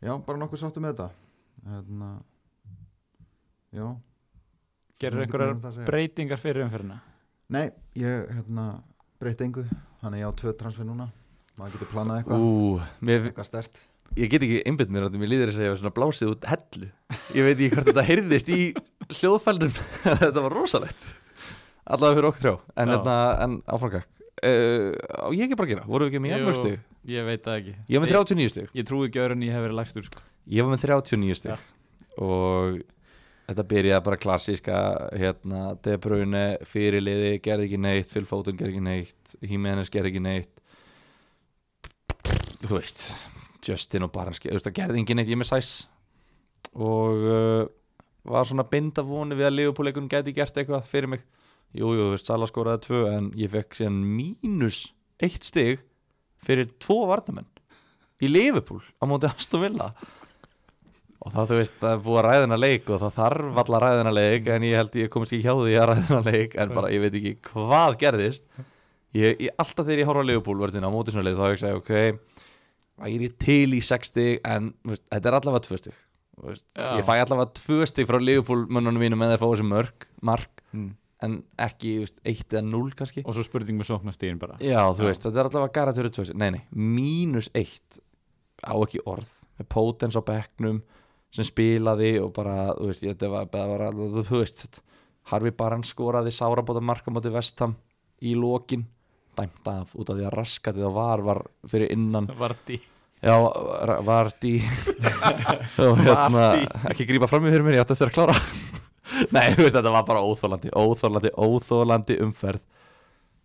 Já, 0.02 0.14
bara 0.14 0.40
nokkuð 0.40 0.62
sáttu 0.62 0.84
með 0.84 0.94
þetta. 0.94 1.10
Hérna 1.72 2.14
Já 3.72 3.86
Gerður 5.00 5.24
Ekki 5.24 5.38
einhverjar 5.38 5.86
breytingar 5.88 6.42
fyrir 6.42 6.66
umferðina? 6.66 6.98
Nei, 7.52 7.64
ég 7.98 8.28
hérna 8.36 8.66
breytti 9.22 9.46
engu, 9.48 9.64
þannig 10.02 10.22
ég 10.22 10.28
á 10.28 10.32
tvö 10.40 10.52
transfer 10.58 10.88
núna. 10.88 11.08
Maður 11.56 11.78
getur 11.78 11.92
planað 11.92 12.22
eitthvað, 12.22 12.84
eitthvað 13.12 13.48
stert 13.48 13.86
ég 14.18 14.30
get 14.32 14.44
ekki 14.44 14.60
einbytt 14.68 14.92
mér 14.92 15.06
að 15.06 15.18
mér 15.20 15.30
líður 15.32 15.50
þess 15.50 15.60
að 15.60 15.66
ég 15.66 15.72
var 15.72 15.80
svona 15.80 15.94
blásið 15.96 16.32
út 16.34 16.48
hellu. 16.50 16.88
Ég 17.36 17.46
veit 17.46 17.54
ekki 17.56 17.70
hvort 17.74 17.88
þetta 17.88 18.04
heyrðist 18.08 18.50
í 18.52 18.60
hljóðfælnum 19.18 19.76
Þetta 20.22 20.44
var 20.44 20.56
rosalegt. 20.56 21.06
Allavega 21.82 22.18
fyrir 22.18 22.28
okkur 22.28 22.42
þrjá. 22.44 22.54
En, 22.76 22.92
hérna, 22.92 23.16
en 23.42 23.56
áframgak 23.66 24.06
uh, 24.06 24.92
Á 24.92 25.28
ég 25.34 25.46
ekki 25.46 25.58
bara 25.58 25.70
gera, 25.72 25.86
voru 25.88 26.06
við 26.06 26.12
ekki 26.12 26.22
með 26.22 26.32
Jú. 26.32 26.36
jafnmörg 26.36 26.60
stig? 26.60 26.84
Ég 27.12 27.26
veit 27.26 27.46
það 27.46 27.60
ekki. 27.60 27.76
Ég 27.88 27.98
var 27.98 28.04
með 28.06 28.14
39 28.14 28.52
stig. 28.52 28.72
Ég 28.78 28.88
trúi 28.88 29.08
ekki 29.08 29.22
öðru 29.24 29.38
en 29.38 29.46
ég 29.46 29.56
hef 29.56 29.64
verið 29.66 29.78
lægstur 29.80 30.06
sko. 30.06 30.24
Ég 30.52 30.66
var 30.66 30.74
með 30.76 30.84
39 30.86 31.38
stig. 31.40 31.64
Og 32.22 32.82
þetta 33.52 33.68
byrjaði 33.70 34.04
bara 34.06 34.20
klassíska 34.20 34.78
Hérna, 35.18 35.62
De 35.84 35.96
Bruyne 36.02 36.42
fyrirliði 36.68 37.36
Gerði 37.44 37.68
ekki 37.68 37.80
neitt, 37.80 38.16
Foden 38.28 38.58
gerði 38.58 38.74
ekki 38.74 38.84
neitt 38.86 39.36
Jimenez 39.44 39.92
gerði 39.92 40.12
ekki 40.12 40.24
neitt. 40.24 40.62
Þú 42.62 42.72
veist 42.76 43.06
Justin 43.62 44.06
og 44.08 44.12
Barnes, 44.14 44.40
þú 44.42 44.56
veist, 44.56 44.66
það 44.66 44.78
gerði 44.80 45.02
engin 45.02 45.20
neitt 45.20 45.30
Ég 45.32 45.40
með 45.40 45.52
sæs 45.52 45.72
Og 46.72 47.28
uh, 47.28 47.62
var 48.28 48.48
svona 48.48 48.66
binda 48.68 49.04
voni 49.04 49.36
við 49.38 49.50
að 49.50 49.56
Leopold 49.58 50.02
gæti 50.08 50.32
gert 50.32 50.56
eitthvað 50.56 50.86
fyrir 50.88 51.10
mig. 51.12 51.24
Jú, 51.72 51.90
jú, 51.92 52.06
þú 52.06 52.10
veist, 52.14 52.28
Sala 52.28 52.48
skoraði 52.48 52.86
tvö 52.86 53.04
En 53.12 53.30
ég 53.38 53.52
fekk 53.52 53.78
síðan 53.78 54.02
mínus 54.04 54.84
Eitt 55.22 55.46
stig 55.46 55.84
fyrir 56.42 56.72
tvo 56.82 57.04
varnamenn 57.10 57.48
Í 58.22 58.28
Liverpool 58.30 58.82
á 59.02 59.04
móti 59.10 59.26
Aston 59.30 59.64
Villa 59.64 59.92
Og 61.22 61.30
það, 61.30 61.48
þú 61.48 61.58
veist, 61.60 61.74
það 61.78 61.92
er 61.94 62.00
búið 62.02 62.18
að 62.18 62.26
ræðina 62.26 62.58
leik 62.58 62.88
og 62.90 63.02
það 63.02 63.16
þarf 63.20 63.58
alla 63.62 63.80
ræðina 63.84 64.12
leik 64.16 64.48
en 64.50 64.64
ég 64.66 64.80
held 64.80 64.96
ég 64.98 65.10
komist 65.12 65.34
ekki 65.36 65.46
hjá 65.46 65.54
því 65.54 65.76
að 65.78 65.90
ræðina 65.92 66.22
leik 66.26 66.56
en 66.58 66.72
bara 66.74 66.90
ég 66.90 67.04
veit 67.04 67.18
ekki 67.20 67.34
hvað 67.52 67.98
gerðist. 68.00 68.48
Ég, 69.12 69.36
ég, 69.36 69.52
alltaf 69.60 69.86
þegar 69.86 70.02
ég 70.02 70.08
horfa 70.08 70.24
á 70.24 70.28
Leopold 70.30 70.64
verðin 70.64 70.88
á 70.88 70.90
móti 70.90 71.14
svona 71.14 71.28
leik 71.28 71.38
þá 71.38 71.44
hugsa 71.52 71.70
ég, 71.70 71.78
ok 71.78 72.50
væri 73.02 73.28
ég 73.28 73.36
til 73.40 73.76
í 73.76 73.82
6 73.82 74.10
stig 74.12 74.40
en 74.46 74.72
þú 74.82 74.94
veist, 74.94 75.04
þetta 75.10 75.30
er 75.30 75.36
allavega 75.38 75.66
2 75.66 75.80
stig. 75.80 76.00
Þú 76.32 76.48
veist, 76.48 76.66
Já. 76.78 76.88
ég 76.98 77.06
fæ 77.06 77.12
allavega 77.16 77.48
2 77.58 77.88
stig 77.90 78.08
frá 78.08 78.18
Leopold 78.20 78.72
mönnunum 78.72 79.02
mínum 79.02 79.24
en 79.24 79.32
þeir 79.32 79.42
fá 79.42 79.46
þessi 79.48 79.68
mörg 79.68 80.06
mark 80.24 80.64
mm. 80.72 80.88
en 81.26 81.36
ekki 81.66 81.92
1 82.04 82.42
eða 82.46 82.64
0 82.68 82.96
kannski. 82.98 83.24
Og 83.26 83.36
svo 83.36 83.46
spurning 83.46 83.80
með 83.80 83.92
sóknastíðin 83.92 84.40
bara. 84.42 84.58
Já, 84.62 84.80
þú 84.96 85.08
veist, 85.08 85.26
þetta 85.26 85.42
er 85.42 85.50
allavega 85.50 85.76
garantur 85.80 86.10
2 86.10 86.26
stig. 86.30 86.40
Nei, 86.40 86.50
nei, 86.56 86.62
mínus 86.72 87.50
1 87.58 88.00
á 88.62 88.74
ekki 88.78 89.02
orð 89.10 89.30
Potens 89.70 90.16
á 90.18 90.22
bekknum 90.26 90.80
sem 91.32 91.46
spilaði 91.48 92.14
og 92.22 92.32
bara, 92.36 92.72
þú 92.76 92.90
veist, 92.90 93.04
þetta 93.06 93.30
var 93.32 93.50
bara 93.52 93.90
þú 93.92 94.40
veist, 94.40 94.80
Harfi 95.32 95.52
Baran 95.54 95.84
skoraði 95.86 96.32
sárabóta 96.34 96.82
marka 96.84 97.12
móti 97.14 97.32
vestam 97.32 97.76
í 98.22 98.34
lokin, 98.38 98.84
dæmt 99.38 99.70
af 99.70 99.94
út 99.96 100.10
af 100.10 100.18
því 100.18 100.26
að 100.28 100.34
raskatið 100.36 100.88
á 100.88 100.92
var 100.92 101.22
var 101.24 101.44
fyrir 101.70 101.94
innan, 101.94 102.28
Vardí 102.38 102.80
já, 103.22 103.36
var 104.02 104.32
og 105.86 106.02
hérna, 106.02 106.44
ekki 106.90 107.06
grípa 107.06 107.30
fram 107.30 107.46
í 107.46 107.52
fyrir 107.54 107.64
mér, 107.64 107.78
ég 107.78 107.84
átti 107.84 107.94
eftir 107.94 108.10
að 108.10 108.16
klára. 108.18 108.36
Nei, 109.34 109.52
þú 109.54 109.64
veist, 109.66 109.76
þetta 109.76 109.92
var 109.94 110.06
bara 110.08 110.22
óþólandi 110.26 110.72
Óþólandi, 110.74 111.32
óþólandi 111.36 112.18
umferð. 112.24 112.62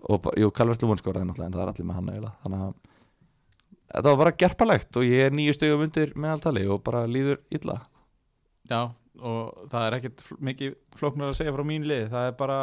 Og, 0.08 0.30
jú, 0.40 0.50
Calvert 0.56 0.84
Lúin 0.86 1.00
skoraði 1.00 1.28
náttúrulega 1.28 1.50
En 1.50 1.56
það 1.56 1.64
er 1.64 1.72
allir 1.72 1.88
með 1.88 1.98
hann 1.98 2.12
eiginlega. 2.12 2.36
Þannig 2.44 2.66
að 2.68 2.76
Þetta 3.88 4.12
var 4.12 4.20
bara 4.22 4.36
gerpalegt 4.44 5.00
og 5.00 5.06
ég 5.08 5.28
er 5.28 5.36
nýju 5.36 5.56
stegum 5.56 5.86
undir 5.86 6.12
meðaltali 6.20 6.66
og 6.68 6.82
bara 6.86 7.06
líður 7.08 7.40
illa. 7.56 7.78
Já, 8.68 8.82
og 9.24 9.70
það 9.72 9.86
er 9.86 9.98
ekkert 9.98 10.24
mikið 10.44 10.76
flóknar 11.00 11.32
að 11.32 11.38
segja 11.40 11.54
frá 11.56 11.64
mín 11.66 11.86
lið 11.88 12.10
Það 12.12 12.28
er 12.28 12.36
bara 12.42 12.58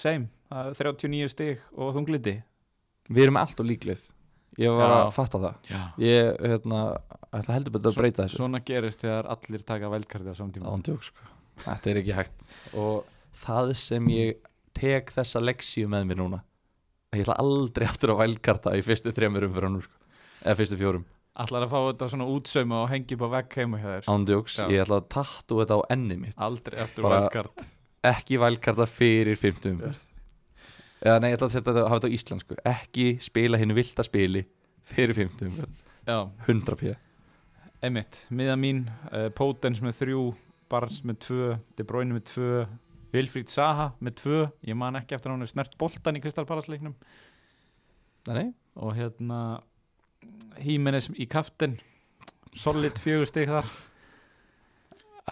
same, 0.00 0.30
það 0.48 0.70
er 0.70 0.78
39 0.80 1.32
stig 1.34 1.66
og 1.76 1.92
þunglindi. 1.96 2.36
Við 3.12 3.26
erum 3.26 3.40
alltaf 3.42 3.68
líklið. 3.68 4.06
Ég 4.60 4.72
var 4.76 4.90
Já. 4.90 4.96
að 4.98 5.10
fatta 5.16 5.40
það. 5.40 5.68
Já. 5.68 5.82
Ég, 6.04 6.30
hérna, 6.44 6.80
heldur 7.48 7.74
betur 7.76 7.92
að 7.92 8.00
breyta 8.00 8.24
þessu. 8.26 8.40
Svona 8.40 8.60
gerist 8.68 9.04
þegar 9.04 9.28
allir 9.32 9.64
taka 9.68 9.90
velkardi 9.92 10.32
á 10.32 10.36
samtíma 10.36 10.72
Ándjók, 10.72 11.06
sko. 11.08 11.28
Þetta 11.62 11.90
er 11.92 12.00
ekki 12.02 12.16
hægt. 12.16 12.44
Og 12.76 13.06
það 13.42 13.72
sem 13.80 14.10
ég 14.12 14.50
tek 14.76 15.12
þessa 15.12 15.40
leksíu 15.42 15.88
með 15.92 16.08
mér 16.10 16.20
núna 16.20 16.42
Ég 17.12 17.26
ætla 17.26 17.36
aldrei 17.42 17.84
aftur 17.84 18.14
að 18.14 18.22
vælkarta 18.22 18.72
í 18.72 18.80
fyrstu 18.84 19.12
þremur 19.12 19.44
umfyrir 19.44 19.82
sko. 19.84 19.98
Eða 20.42 20.56
fyrstu 20.58 20.78
fjórum. 20.80 21.04
Allar 21.42 21.64
að 21.64 21.70
fá 21.72 21.78
þetta 21.86 22.06
svona 22.12 22.24
útsauma 22.28 22.80
og 22.82 22.90
hengi 22.92 23.16
upp 23.16 23.22
á 23.24 23.28
vegg 23.38 23.54
heima 23.56 23.78
hjá 23.80 23.86
þér? 23.88 24.08
Ándjóks, 24.12 24.56
ég 24.68 24.82
ætla 24.82 24.98
að 25.00 25.06
tattu 25.14 25.60
þetta 25.62 25.78
á 25.78 25.82
enni 25.94 26.16
mitt. 26.20 26.34
Aldrei 26.36 26.76
eftir 26.82 27.06
velkart 27.08 27.62
Ekki 28.04 28.40
vælkarta 28.42 28.86
fyrir 28.90 29.38
fymtu 29.38 29.70
umfyrir 29.72 30.00
Eða 31.02 31.22
nei, 31.22 31.30
ég 31.32 31.38
ætla 31.38 31.48
að 31.48 31.54
setja 31.54 31.70
þetta, 31.70 31.86
hafa 31.88 31.98
þetta 32.02 32.10
á 32.12 32.16
íslensku. 32.18 32.58
Ekki 32.68 33.06
spila 33.24 33.58
hinn 33.62 33.74
vilda 33.78 34.04
spili 34.06 34.44
fyrir 34.92 35.16
fymtu 35.16 35.48
umfyrir 35.48 35.72
Já, 36.04 36.18
100 36.50 36.78
p. 36.82 36.92
Einmitt, 37.82 38.22
miða 38.34 38.58
mín 38.58 38.84
uh, 39.08 39.30
Potens 39.38 39.80
með 39.82 39.96
þrjú, 40.02 40.28
Barnes 40.70 41.00
með 41.06 41.20
tvö 41.28 41.50
De 41.78 41.86
Bruyne 41.86 42.18
með 42.18 42.26
tvö 42.34 42.64
Vilfríd 43.12 43.50
Saha 43.52 43.90
með 44.00 44.14
tvö. 44.22 44.38
Ég 44.64 44.76
man 44.78 44.96
ekki 44.96 45.16
eftir 45.16 45.32
að 45.32 45.36
hún 45.36 45.46
er 45.46 45.50
snert 45.50 45.74
boltan 45.80 46.16
í 46.16 46.22
Kristalpalasleiknum 46.24 46.94
Nei, 48.28 48.34
nei. 48.36 48.48
Og 48.78 48.94
hérna 48.96 49.38
Hímenes 50.62 51.08
í 51.18 51.26
kaftin. 51.30 51.78
Solid 52.54 52.98
fjögur 53.00 53.28
stig 53.30 53.48
þar. 53.50 53.68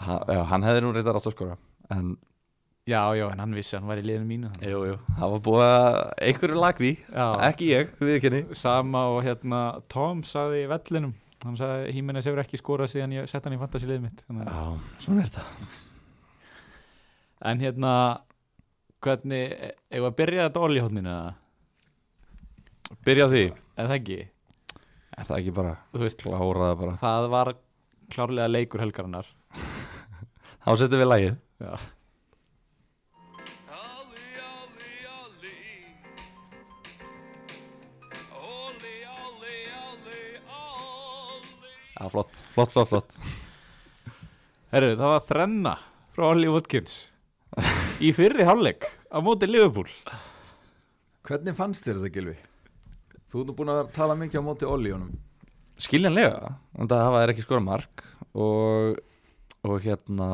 Ha, 0.01 0.17
já, 0.31 0.41
Hann 0.49 0.65
hefði 0.65 0.83
nú 0.85 0.93
reyndar 0.95 1.17
átt 1.19 1.27
að 1.27 1.35
skora 1.35 1.57
En, 1.91 2.13
Já, 2.89 3.01
já, 3.19 3.25
en 3.27 3.41
hann 3.43 3.57
vissi 3.59 3.75
hann 3.75 3.89
var 3.91 3.99
í 3.99 4.05
liðinu 4.07 4.29
mínu 4.29 4.51
jú, 4.63 4.85
jú 4.87 4.95
Það 5.19 5.33
var 5.35 5.43
búið 5.49 5.65
að 5.67 5.99
einhverju 6.29 6.61
lag 6.63 6.79
því 6.79 6.91
Já, 7.11 7.25
Ekki 7.49 7.69
ég, 7.73 7.91
við 7.99 8.15
ekki 8.15 8.43
sama 8.57 9.03
og 9.11 9.19
hérna 9.27 9.61
Tom 9.91 10.23
sagði 10.25 10.63
í 10.63 10.71
vellinum. 10.71 11.13
Hann 11.43 11.59
sagði 11.59 11.93
Hímenes 11.99 12.31
hefur 12.31 12.45
ekki 12.45 12.61
skorað 12.63 12.95
síðan 12.95 13.19
ég 13.19 13.29
sett 13.31 13.45
hann 13.49 13.59
í 13.59 13.61
fantasy 13.61 13.91
liðið 13.91 14.07
mitt. 14.07 14.25
Þannig, 14.31 14.51
Já, 14.55 14.97
svona 15.03 15.27
er 15.27 15.31
þetta 15.35 15.89
en 17.41 17.63
hérna 17.63 17.93
hvernig, 19.01 19.55
við 19.89 20.07
að 20.07 20.17
byrja 20.19 20.47
þetta 20.49 20.65
orli 20.67 20.83
hótninu 20.85 21.13
eða? 21.13 21.31
Byrja 23.07 23.29
því. 23.33 23.45
Eða 23.79 23.87
það 23.87 23.97
ekki, 23.97 24.19
Er 25.21 25.29
það 25.29 25.39
ekki 25.39 25.53
bara 25.57 25.73
þú 25.93 26.03
veist 26.07 26.23
kláraða 26.25 26.77
bara? 26.81 26.99
það 27.01 27.27
var 27.35 27.53
klárlega 28.11 28.51
leikur 28.51 28.83
helgarinnar. 28.83 29.27
Þá 30.65 30.71
setjum 30.81 31.03
við 31.03 31.11
lagið. 31.11 31.35
Já. 31.61 31.75
Já, 42.01 42.09
flott, 42.09 42.37
flott, 42.55 42.73
flott, 42.73 42.89
flott. 42.89 43.17
Herru, 44.73 44.95
það 44.97 45.11
var 45.13 45.25
þrenna 45.27 45.73
frá 46.17 46.25
Ollie 46.31 46.53
Watkins 46.53 46.95
í 48.01 48.15
fyrri 48.17 48.47
hálfleik 48.49 48.87
á 49.13 49.21
móti 49.21 49.49
Liverpool. 49.51 49.91
Hvernig 51.29 51.59
fannst 51.59 51.85
þér 51.85 52.01
þetta 52.01 52.15
Gilvi? 52.15 52.37
Þú 53.31 53.43
ert 53.43 53.51
nú 53.51 53.57
búin 53.59 53.71
að 53.71 53.83
að 53.85 53.93
tala 53.95 54.17
mikið 54.19 54.43
á 54.43 54.45
móti 54.45 54.67
Olli 54.69 54.95
honum 54.95 55.13
Skiljanlega, 55.81 56.57
en 56.77 56.91
það 56.91 57.05
hafa 57.07 57.21
þær 57.23 57.33
ekki 57.33 57.45
skora 57.47 57.65
mark 57.65 58.03
og, 58.37 58.99
og 59.65 59.77
hérna 59.85 60.29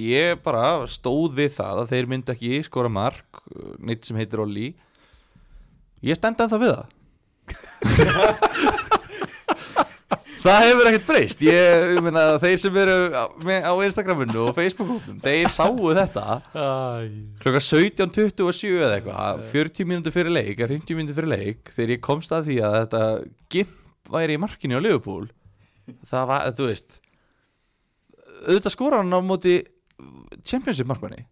ég 0.00 0.40
bara 0.42 0.86
stóð 0.90 1.36
við 1.38 1.52
það 1.58 1.82
að 1.84 1.92
þeir 1.92 2.10
myndu 2.10 2.34
ekki 2.34 2.62
skora 2.66 2.90
mark 2.92 3.42
neitt 3.78 4.08
sem 4.08 4.18
heitir 4.18 4.42
Olli 4.42 4.72
ég 6.02 6.18
stend 6.18 6.40
ennþá 6.42 6.58
við 6.62 6.74
það 6.78 6.86
það 10.42 10.64
hefur 10.66 10.90
ekkert 10.90 11.06
breyst. 11.08 11.44
Ég, 11.46 11.84
ég 11.96 12.00
meina 12.04 12.24
þeir 12.42 12.56
sem 12.62 12.78
eru 12.82 12.96
á, 13.14 13.24
á 13.30 13.72
Instagraminu 13.86 14.46
og 14.48 14.56
Facebookópum 14.56 15.20
þeir 15.22 15.52
sáu 15.54 15.76
þetta 15.98 16.38
klokka 17.42 17.62
17.27 17.68 18.72
eða 18.78 18.96
eitthvað 18.98 19.44
40 19.52 19.90
mínútur 19.92 20.16
fyrir 20.16 20.34
leik 20.34 20.56
eða 20.58 20.74
50 20.74 20.98
mínútur 20.98 21.20
fyrir 21.20 21.32
leik 21.34 21.72
þegar 21.76 21.94
ég 21.96 22.04
komst 22.08 22.34
að 22.34 22.50
því 22.50 22.58
að 22.66 22.78
þetta 22.80 23.04
gimp 23.54 24.12
væri 24.12 24.36
í 24.36 24.42
markinu 24.42 24.78
á 24.78 24.84
Liverpool 24.84 25.28
það 26.08 26.28
var, 26.30 26.50
þú 26.58 26.68
veist 26.70 26.98
auðvitað 28.42 28.74
skora 28.74 29.02
hann 29.02 29.14
á 29.14 29.20
móti 29.22 29.60
Championship 30.42 30.88
markmanni. 30.90 31.22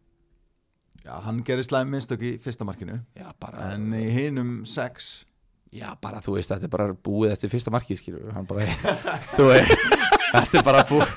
Já, 1.00 1.16
hann 1.24 1.40
gerir 1.46 1.64
slæm 1.66 1.90
mistök 1.94 2.22
í 2.22 2.34
fyrsta 2.42 2.66
markinu. 2.68 3.00
Já, 3.18 3.30
bara, 3.40 3.72
En 3.74 3.88
í 3.96 4.04
hinum 4.14 4.60
sex 4.68 5.24
já, 5.74 5.88
bara 6.02 6.20
þú 6.24 6.36
veist 6.36 6.52
þetta 6.52 6.66
er 6.68 6.72
bara 6.72 6.94
búið 6.94 7.34
eftir 7.34 7.52
fyrsta 7.52 7.72
markið 7.74 8.02
þú 9.36 9.48
veist 9.50 9.84
þetta 10.34 10.60
er 10.60 10.66
bara 10.66 10.84
búið. 10.88 11.14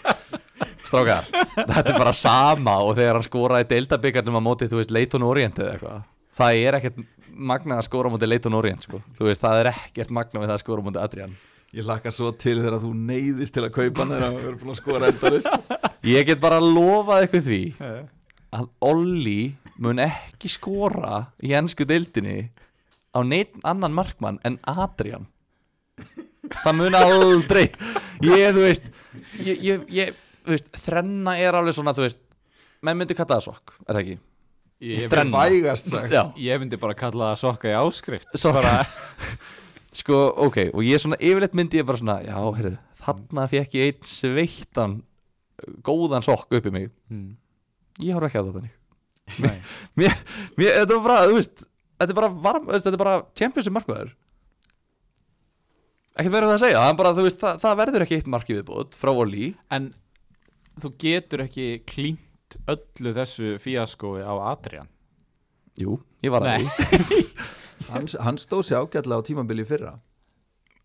Strákar, 0.83 1.25
þetta 1.55 1.89
er 1.89 1.97
bara 1.97 2.13
sama 2.13 2.75
og 2.85 2.93
þegar 2.97 3.17
hann 3.17 3.25
skoraði 3.25 3.69
deildabyggarnum 3.71 4.37
á 4.37 4.41
móti 4.45 4.67
þú 4.69 4.81
veist, 4.81 4.91
Leighton 4.93 5.25
Orient 5.25 5.57
eða 5.57 5.77
eitthvað. 5.77 6.03
Það 6.37 6.59
er 6.59 6.77
ekkert 6.77 6.99
magnað 7.33 7.81
að 7.81 7.87
skora 7.87 8.11
á 8.11 8.13
móti 8.13 8.29
Leighton 8.29 8.57
Orient 8.59 8.85
sko. 8.85 8.99
þú 9.17 9.29
veist, 9.29 9.41
það 9.41 9.61
er 9.63 9.71
ekkert 9.71 10.13
magnað 10.13 10.43
við 10.43 10.51
það 10.51 10.55
að 10.57 10.63
skora 10.65 10.83
á 10.83 10.87
móti 10.89 11.01
Adrian. 11.01 11.35
Ég 11.73 11.87
lakka 11.89 12.11
svo 12.13 12.29
til 12.37 12.59
þegar 12.59 12.83
þú 12.83 12.91
neyðist 12.93 13.55
til 13.55 13.63
að 13.65 13.71
kaupa 13.73 14.03
hann 14.03 14.13
þegar 14.13 14.27
hann 14.27 14.35
verður 14.37 14.59
búin 14.61 14.73
að 14.75 14.81
skora 14.83 15.07
endalist 15.09 16.03
ég 16.05 16.27
get 16.27 16.41
bara 16.43 16.59
lofað 16.61 17.23
eitthvað 17.23 17.47
því 17.47 17.61
að 18.53 18.67
Olli 18.85 19.39
mun 19.81 20.03
ekki 20.03 20.51
skora 20.53 21.23
í 21.41 21.55
ennsku 21.57 21.87
deildinni 21.89 22.51
á 23.13 23.19
neitt 23.25 23.55
annan 23.63 23.95
markmann 23.95 24.41
en 24.47 24.59
Adrian. 24.69 25.29
Það 26.63 26.77
mun 26.79 26.97
aldrei. 26.97 27.65
Ég, 28.23 28.51
þú 28.55 28.65
veist 28.65 28.89
ég, 29.45 29.63
ég, 29.63 29.87
ég, 29.93 30.13
þú 30.43 30.55
veist, 30.55 30.69
þrenna 30.85 31.37
er 31.39 31.57
alveg 31.57 31.77
svona, 31.77 31.95
þú 31.95 32.05
veist 32.07 32.21
menn 32.83 32.99
myndi 32.99 33.17
kalla 33.17 33.39
það 33.39 33.47
sokk, 33.47 33.75
er 33.85 33.93
það 33.95 34.01
ekki? 34.03 34.17
Ég, 34.83 36.59
myndi 36.59 36.79
bara 36.81 36.97
kalla 36.99 37.31
það 37.31 37.43
sokka 37.45 37.71
í 37.71 37.75
áskrift. 37.79 38.33
Sokka. 38.39 38.73
Sko, 39.99 40.17
ok, 40.47 40.57
og 40.73 40.81
ég 40.83 40.99
svona 40.99 41.19
yfirleitt 41.21 41.53
myndi 41.55 41.79
ég 41.79 41.85
bara 41.87 42.01
svona, 42.01 42.17
já, 42.25 42.33
heyrðu 42.33 42.77
þarna 43.03 43.47
fekk 43.51 43.75
ég 43.77 43.91
einn 43.91 44.07
sveittan 44.07 44.95
góðan 45.85 46.25
sokk 46.25 46.55
upp 46.57 46.69
í 46.69 46.73
mig. 46.73 46.89
Mm. 47.11 47.35
ég 48.03 48.15
horf 48.17 48.29
ekki 48.29 48.41
á 48.41 48.43
það 48.43 48.57
þannig. 48.57 48.79
Mér, 49.99 50.15
mér, 50.59 50.73
þetta 50.81 50.97
var 50.97 51.05
bara, 51.05 51.27
þú 51.29 51.37
veist 51.37 51.63
þetta 52.03 52.13
er 52.15 52.19
bara, 52.19 52.29
varm, 52.45 52.69
þetta 52.73 52.93
er 52.93 53.01
bara 53.01 53.15
championship 53.39 53.75
markmaður. 53.75 54.13
Ekkert 56.13 56.29
um 56.29 56.51
það 56.51 56.53
að 56.53 56.61
segja. 56.61 56.81
Það, 56.83 56.95
bara, 56.99 57.11
veist, 57.17 57.39
það, 57.41 57.59
það 57.63 57.77
verður 57.81 58.05
ekki 58.05 58.17
eitt 58.19 58.29
markið 58.29 58.59
viðbútt 58.59 58.97
frá 59.01 59.11
Oli 59.17 59.47
en 59.73 59.89
þú 60.83 60.91
getur 61.01 61.43
ekki 61.47 61.67
klínt 61.89 62.57
öllu 62.69 63.13
þessu 63.17 63.55
fíaskói 63.61 64.21
á 64.21 64.33
Adrian. 64.53 64.89
Jú, 65.81 65.97
ég 66.21 66.33
var 66.33 66.45
að 66.45 66.67
því. 66.67 67.21
Hann, 67.93 68.05
hann 68.23 68.37
stóð 68.39 68.61
sér 68.69 68.85
ágætlega 68.85 69.19
á 69.19 69.27
tímabili 69.27 69.65
í 69.65 69.67
fyrra. 69.67 69.95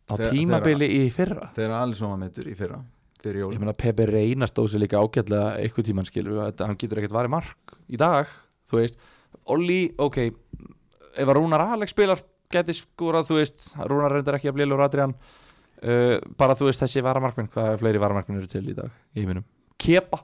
Á 0.08 0.14
Þegar- 0.16 0.32
tímabili 0.34 0.88
í 0.96 1.02
fyrra? 1.14 1.50
Þegar 1.54 1.74
Alisson 1.82 2.10
var 2.10 2.18
meittur 2.24 2.48
í 2.50 2.56
fyrra 2.58 2.80
Fyrir 3.22 3.44
ég 3.50 3.58
meina 3.60 3.74
Pepe 3.74 4.06
Reina 4.06 4.46
stóð 4.46 4.72
sér 4.72 4.82
líka 4.84 5.00
ágætlega 5.02 5.56
eitthvað 5.58 5.88
tíman 5.88 6.06
skilur, 6.06 6.36
þetta, 6.38 6.68
hann 6.68 6.78
getur 6.78 7.00
ekkert 7.00 7.16
varið 7.16 7.32
mark 7.34 7.74
í 7.90 7.98
dag, 7.98 8.30
þú 8.70 8.78
veist. 8.80 8.98
Oli, 9.52 9.80
ok 9.98 10.18
ef 11.16 11.28
að 11.28 11.36
Rúnar 11.38 11.64
Alex 11.74 11.94
spilar 11.94 12.20
geti 12.52 12.74
skorað, 12.76 13.28
þú 13.30 13.38
veist, 13.40 13.68
Rúnar 13.88 14.14
reyndar 14.16 14.38
ekki 14.38 14.50
að 14.50 14.56
blíla 14.58 14.76
úr 14.76 14.84
Adrian. 14.86 15.14
Uh, 15.78 16.16
bara 16.40 16.56
þú 16.58 16.66
veist 16.70 16.80
þessi 16.82 17.02
varamarkminn, 17.06 17.48
hvað 17.54 17.68
er 17.72 17.78
fleiri 17.78 18.00
varamarkminn 18.02 18.40
eru 18.40 18.48
til 18.50 18.64
í 18.66 18.74
dag 18.74 18.88
í 19.14 19.22
heiminum, 19.22 19.44
Kepa. 19.78 20.18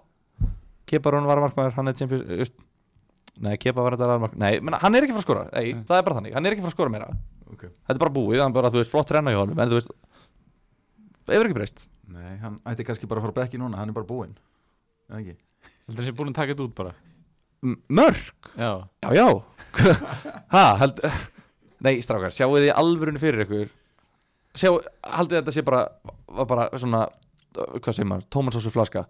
Kepa 0.91 1.13
Rúnar 1.15 1.31
varamarkminn, 1.31 1.71
hann 1.77 1.91
er 1.93 1.95
champions, 2.01 2.25
just, 2.41 2.57
nei, 3.45 3.55
Kepa 3.63 3.85
var 3.85 3.95
þetta 3.95 4.09
varamarkminn, 4.11 4.43
nei, 4.43 4.59
menna, 4.59 4.81
hann 4.83 4.99
er 4.99 5.07
ekki 5.07 5.15
fara 5.15 5.23
að 5.23 5.29
skora. 5.29 5.45
Nei, 5.53 5.69
Nei. 5.77 5.85
það 5.87 6.01
er 6.01 6.09
bara 6.09 6.19
þannig, 6.19 6.35
hann 6.35 6.49
er 6.49 6.57
ekki 6.57 6.65
fara 6.65 6.73
að 6.73 6.79
skora 6.79 6.95
meira. 6.97 7.11
Ok. 7.55 7.63
þetta 7.69 7.95
er 7.95 8.03
bara 8.03 8.15
búið, 8.17 8.43
hann 8.43 8.57
bara, 8.57 8.73
þú 8.75 8.81
veist, 8.83 8.91
flott 8.91 9.15
renna 9.15 9.31
í 9.31 9.39
honum 9.39 9.61
en 9.63 9.71
þú 9.71 9.79
veist, 9.79 9.95
hefur 11.31 11.47
ekki 11.47 11.59
breyst. 11.61 11.87
Nei, 12.11 12.35
hann 12.43 12.59
ætti 12.67 12.89
kannski 12.89 13.07
bara 13.07 13.23
að 13.23 13.29
fara 13.31 13.39
bekki 13.45 13.63
núna 13.63 13.79
Hann 13.79 13.95
er 13.95 13.97
bara 13.97 14.09
búinn 14.11 14.35
mörg 17.65 18.33
Já, 18.59 18.71
Já, 19.03 19.11
já. 19.17 19.27
Ha, 20.55 20.65
held 20.83 21.01
Nei, 21.85 21.99
strákar, 22.05 22.33
sjáu 22.33 22.55
þið 22.57 22.71
alvörunni 22.81 23.21
fyrir 23.21 23.45
ykkur? 23.45 23.69
Sjáu, 24.57 24.79
haldið 25.03 25.41
þetta 25.41 25.53
sé 25.57 25.65
bara 25.67 25.81
var 26.35 26.47
bara 26.49 26.67
svona, 26.79 27.03
hvað 27.55 27.91
segir 27.97 28.09
maður 28.09 28.29
Tómansósu 28.33 28.71
flaska 28.73 29.03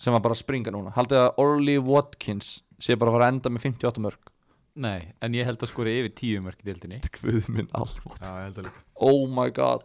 sem 0.00 0.10
var 0.12 0.22
bara 0.24 0.34
að 0.34 0.40
springa 0.42 0.72
núna. 0.74 0.90
Haldið 0.96 1.20
að 1.20 1.36
Orly 1.44 1.76
Watkins 1.86 2.48
sé 2.82 2.96
bara 2.98 3.12
að 3.12 3.18
fara 3.18 3.28
að 3.28 3.34
enda 3.36 3.52
með 3.54 3.66
58 3.68 4.02
mörg 4.08 4.32
Nei, 4.74 5.12
en 5.22 5.36
ég 5.38 5.46
held 5.46 5.60
að 5.62 5.70
skori 5.70 5.92
yfir 6.00 6.14
tíu 6.18 6.40
mörg 6.42 6.58
í 6.64 6.66
dildinni 6.66 6.98
Guð 7.20 7.46
minn 7.54 7.68
alveg 7.78 8.16
Já, 8.18 8.30
ég 8.40 8.48
held 8.48 8.58
að 8.58 8.66
líka. 8.66 8.82
Oh 9.06 9.20
my 9.30 9.46
god. 9.54 9.84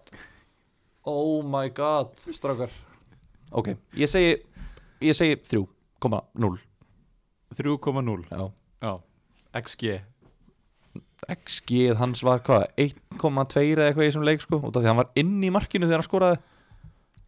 Oh 1.06 1.44
my 1.46 1.70
god 1.78 2.16
Strákar. 2.34 2.74
Ok, 3.54 3.76
ég 4.00 4.10
segi 4.10 4.34
Ég 5.06 5.14
segi 5.16 5.38
3,0 5.52 6.58
3,0 7.58 8.26
Já. 8.30 8.44
Já, 8.84 8.94
XG 9.62 10.00
XG 11.30 11.94
hans 12.00 12.24
var 12.24 12.42
hvað 12.46 12.66
1,2 12.80 13.64
eða 13.76 13.90
eitthvað 13.90 14.06
í 14.06 14.10
þessum 14.10 14.26
leik 14.28 14.44
sko 14.44 14.60
út 14.62 14.72
af 14.72 14.80
því 14.80 14.86
að 14.86 14.90
hann 14.92 15.02
var 15.02 15.12
inn 15.20 15.36
í 15.44 15.52
markinu 15.54 15.88
þegar 15.90 16.02
hann 16.02 16.08
skoraði. 16.08 16.40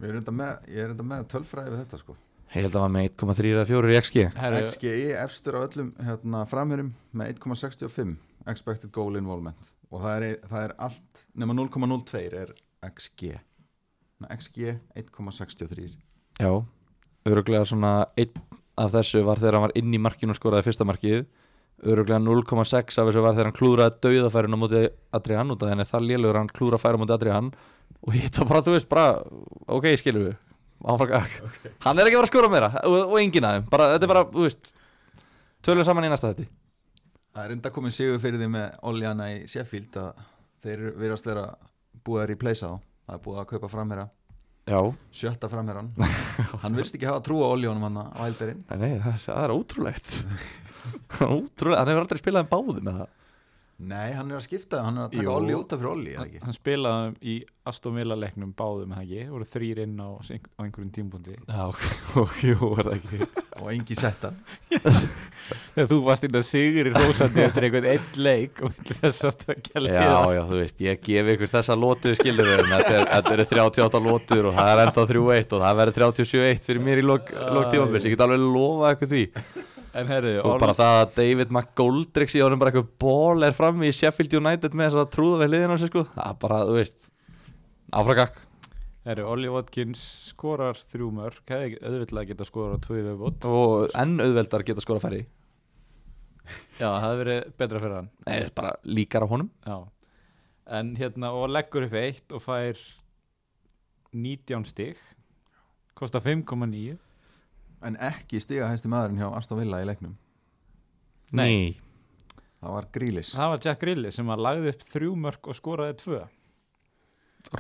Ég 0.02 0.10
er 0.10 0.20
enda 0.22 0.34
með, 0.34 0.68
ég 0.72 0.86
er 0.86 0.94
enda 0.94 1.06
með 1.06 1.26
tölfræði 1.34 1.74
við 1.74 1.82
þetta 1.84 2.00
sko. 2.02 2.16
Ég 2.52 2.66
held 2.66 2.72
að 2.72 2.80
hann 2.80 2.88
var 2.88 2.96
með 2.96 3.10
1,3 3.12 3.52
eða 3.52 3.68
4 3.70 3.92
í 3.92 4.00
XG 4.00 4.24
Herru, 4.40 4.64
XGI 4.68 5.12
efstur 5.22 5.56
á 5.56 5.60
öllum 5.62 5.92
hérna, 6.08 6.42
framherjum 6.52 6.90
með 7.16 7.36
1,65 7.36 8.18
expected 8.52 8.92
goal 8.96 9.20
involvement. 9.20 9.72
Og 9.92 10.04
það 10.04 10.26
er, 10.30 10.42
það 10.50 10.66
er 10.66 10.76
allt 10.88 11.24
nema 11.38 11.56
0,02 11.56 12.24
er 12.42 12.54
XG 12.88 13.36
XG 14.30 14.76
1,63 14.98 15.92
Já 16.42 16.52
Öruglega 17.30 17.66
svona 17.70 17.92
einn 18.18 18.61
af 18.80 18.92
þessu 18.96 19.24
var 19.28 19.42
þegar 19.42 19.58
hann 19.58 19.66
var 19.68 19.76
inn 19.80 19.96
í 19.96 20.02
markinu 20.02 20.36
og 20.36 20.40
skoraði 20.40 20.68
fyrsta 20.70 20.88
markið. 20.88 21.26
Öruglega 21.82 22.22
0,6 22.22 23.00
af 23.02 23.10
þessu 23.10 23.24
var 23.26 23.36
þegar 23.36 23.50
hann 23.50 23.58
klúraði 23.58 23.98
dauðafærinu 24.06 24.60
á 24.60 24.62
móti 24.62 24.84
Adrian 25.18 25.54
út 25.56 25.66
af 25.66 25.74
henni. 25.74 25.88
Það 25.90 26.08
lélugur 26.10 26.40
hann 26.42 26.52
klúra 26.52 26.80
færa 26.82 27.00
á 27.00 27.02
móti 27.02 27.16
Adrian. 27.16 27.52
Og 28.02 28.18
ég 28.18 28.30
þá 28.34 28.44
bara, 28.50 28.64
þú 28.66 28.76
veist, 28.76 28.90
bara 28.90 29.08
ok, 29.68 29.92
skilur 30.00 30.32
við. 30.32 30.38
Okay. 30.82 31.22
hann 31.86 32.00
er 32.00 32.08
ekki 32.08 32.18
fara 32.18 32.26
að 32.26 32.32
skora 32.32 32.50
meira. 32.50 32.72
Og, 32.90 33.12
og 33.14 33.18
enginn 33.22 33.46
af 33.46 33.58
þeim, 33.58 33.66
bara, 33.70 33.90
þetta 33.94 34.08
er 34.08 34.12
bara, 34.16 34.24
þú 34.34 34.46
veist 34.48 34.72
tölum 35.66 35.86
saman 35.86 36.08
í 36.08 36.12
næsta 36.12 36.32
þetta 36.32 36.48
Það 37.32 37.44
er 37.46 37.54
enda 37.56 37.72
komin 37.72 37.94
sigur 37.96 38.20
fyrir 38.20 38.42
því 38.42 38.48
með 38.52 38.80
Oljana 38.90 39.28
í 39.32 39.44
Sheffield 39.48 40.00
að 40.02 40.24
þeir 40.64 40.82
virðast 41.00 41.28
vera 41.30 41.46
búið 42.04 42.24
að 42.24 42.32
replacea 42.34 42.72
þá 42.72 42.90
það 43.06 43.14
er 43.16 43.22
búið 43.28 43.40
að 43.42 43.48
kaupa 43.52 43.70
framherja 43.72 44.08
Já, 44.70 44.80
sjötta 45.16 45.50
framherjan 45.50 45.90
hann 46.62 46.76
virðist 46.78 46.98
ekki 46.98 47.10
hafa 47.10 47.24
trú 47.26 47.40
á 47.42 47.50
Oljónum 47.50 47.88
hann 47.88 47.98
á 47.98 48.22
Eilberinn 48.28 48.62
nei, 48.78 49.00
það, 49.02 49.32
er 49.42 49.54
ótrúlegt. 49.56 50.12
Ótrúlegt, 51.26 51.80
hann 51.82 51.90
hefur 51.90 52.04
aldrei 52.04 52.22
spilað 52.22 52.46
en 52.46 52.52
báði 52.52 52.86
með 52.86 53.00
það 53.02 53.10
Nei, 53.82 54.12
hann 54.14 54.30
er 54.30 54.38
að 54.38 54.44
skipta, 54.46 54.84
hann 54.86 55.00
er 55.00 55.08
að 55.08 55.16
taka. 55.16 55.32
Olli 55.34 55.54
út 55.58 55.72
af 55.74 55.80
fyrir 55.82 55.90
Olli, 55.92 56.12
eða 56.14 56.20
hann, 56.22 56.28
ekki? 56.30 56.42
hann 56.46 56.56
spilaði 56.58 57.32
í 57.34 57.36
Aston 57.72 57.96
Villa 57.98 58.16
leiknum 58.18 58.52
báðum 58.58 58.92
það 58.94 59.02
ekki? 59.08 59.24
Voru 59.32 59.48
þrýr 59.56 59.80
inn 59.86 59.96
á, 60.02 60.10
á 60.14 60.62
einhverjum 60.66 60.92
tímpundi 60.94 61.36
Já, 61.50 61.64
og 62.22 62.36
jú, 62.46 62.70
er 62.78 62.90
það 62.92 62.96
ekki? 63.00 63.30
Og 63.62 63.72
engi 63.74 63.98
setta 63.98 64.32
þegar 65.74 65.90
þú 65.92 65.98
varst 66.06 66.26
inn 66.28 66.38
að 66.40 66.46
sigri 66.48 66.94
rósandi 66.94 67.44
eftir 67.44 67.68
einhvern 67.68 67.88
einn 67.92 68.22
leik 68.24 68.62
og 68.66 68.78
þess 69.02 69.26
að 69.30 69.38
tvekja 69.46 69.84
Já, 69.88 70.14
já, 70.38 70.42
þú 70.52 70.60
veist, 70.62 70.84
ég 70.86 71.02
gef 71.10 71.32
ykkur 71.36 71.52
þessa 71.56 71.78
lótu 71.80 72.14
skilur 72.20 72.54
en 72.56 72.70
þetta 72.72 73.02
er- 73.18 73.34
eru 73.34 73.48
38 73.50 74.04
lótur 74.06 74.50
og 74.52 74.56
það 74.58 74.72
er 74.76 74.84
enda 74.86 75.06
3-1 75.14 75.58
og 75.58 75.66
það 75.66 75.82
verður 75.82 76.06
37-1 76.06 76.70
fyrir 76.70 76.86
mér 76.86 77.02
í 77.02 77.06
lok, 77.10 77.34
lok 77.58 77.70
tímabils, 77.74 78.08
ég 78.08 78.16
get 78.16 78.26
alveg 78.28 78.46
lofa 78.46 78.94
ykkur 78.96 79.12
því 79.16 79.24
en 79.98 80.12
herru, 80.12 80.36
og 80.46 80.62
bara 80.62 80.76
það 80.78 81.00
að 81.00 81.16
David 81.18 81.52
McGoldrick 81.52 82.36
honum 82.38 82.62
bara 82.62 82.72
eitthvað 82.72 82.94
ból 83.02 83.48
er 83.48 83.58
frammi 83.58 83.90
í 83.90 83.96
Sheffield 83.96 84.38
United 84.40 84.78
með 84.78 84.92
þess 84.92 85.02
að 85.04 85.12
trúða 85.18 85.42
við 85.42 85.52
hliðina 85.52 85.76
á 85.76 85.82
sig 85.82 85.92
sko, 85.92 86.06
það 86.16 86.30
er 86.30 86.40
bara, 86.46 86.62
þú 86.70 86.78
veist 86.78 87.12
áfragak, 87.92 88.40
herru, 89.10 89.28
Ollie 89.34 89.52
Watkins 89.52 90.06
skorar 90.30 90.80
þrjú 90.94 91.12
mörg 91.18 91.44
hefði 91.52 91.82
auðvitað 91.82 92.32
geta 92.32 92.48
skorar 92.48 92.82
tvö 92.86 93.02
viðbútt 93.02 93.48
og 93.52 94.00
enn 94.00 94.18
auðveldar 94.24 94.66
geta 94.68 94.84
skora 94.84 95.04
færi 95.04 95.26
já, 96.80 96.88
það 96.88 97.04
hefði 97.06 97.22
verið 97.22 97.52
betra 97.60 97.82
fyrir 97.84 97.98
hann. 98.00 98.10
Nei, 98.28 98.38
bara 98.56 98.74
líkar 98.88 99.26
á 99.26 99.32
honum. 99.32 99.52
Já, 99.66 99.78
en 100.80 100.92
hérna 101.00 101.32
og 101.38 101.52
leggur 101.52 101.88
upp 101.88 101.96
eitt 102.00 102.36
og 102.36 102.44
fær 102.46 102.82
19 104.12 104.68
stig. 104.70 105.00
Kostar 105.98 106.24
5,9 106.24 106.98
En 107.88 107.96
ekki 107.98 108.40
stiga 108.44 108.68
hæsti 108.70 108.90
maðurinn 108.92 109.22
hjá 109.22 109.30
Aston 109.38 109.60
Villa 109.62 109.80
í 109.82 109.88
leiknum 109.90 110.14
Nei. 111.34 111.80
Það 112.62 112.76
var 112.76 112.88
Grílis 112.94 113.34
það 113.34 113.52
var 113.56 113.64
Jack 113.66 113.82
Grilli 113.82 114.12
sem 114.14 114.30
að 114.30 114.44
lagði 114.46 114.74
upp 114.76 114.86
þrjú 114.92 115.16
mörg 115.26 115.50
og 115.50 115.58
skoraði 115.58 115.98
tvö 116.04 116.22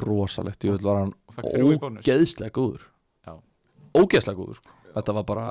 rosalegt, 0.05 0.63
ég 0.67 0.75
vil 0.77 0.85
var 0.85 0.99
hann 1.01 1.13
og 1.27 1.37
fekk 1.37 1.47
þrjú 1.55 1.69
í 1.73 1.77
bónus 1.81 2.05
ógeðslega 2.05 2.53
góður 2.57 2.83
Já. 3.25 3.33
ógeðslega 3.97 4.37
góður 4.37 4.59
sko. 4.59 4.75
þetta 4.93 5.15
var 5.17 5.25
bara 5.31 5.45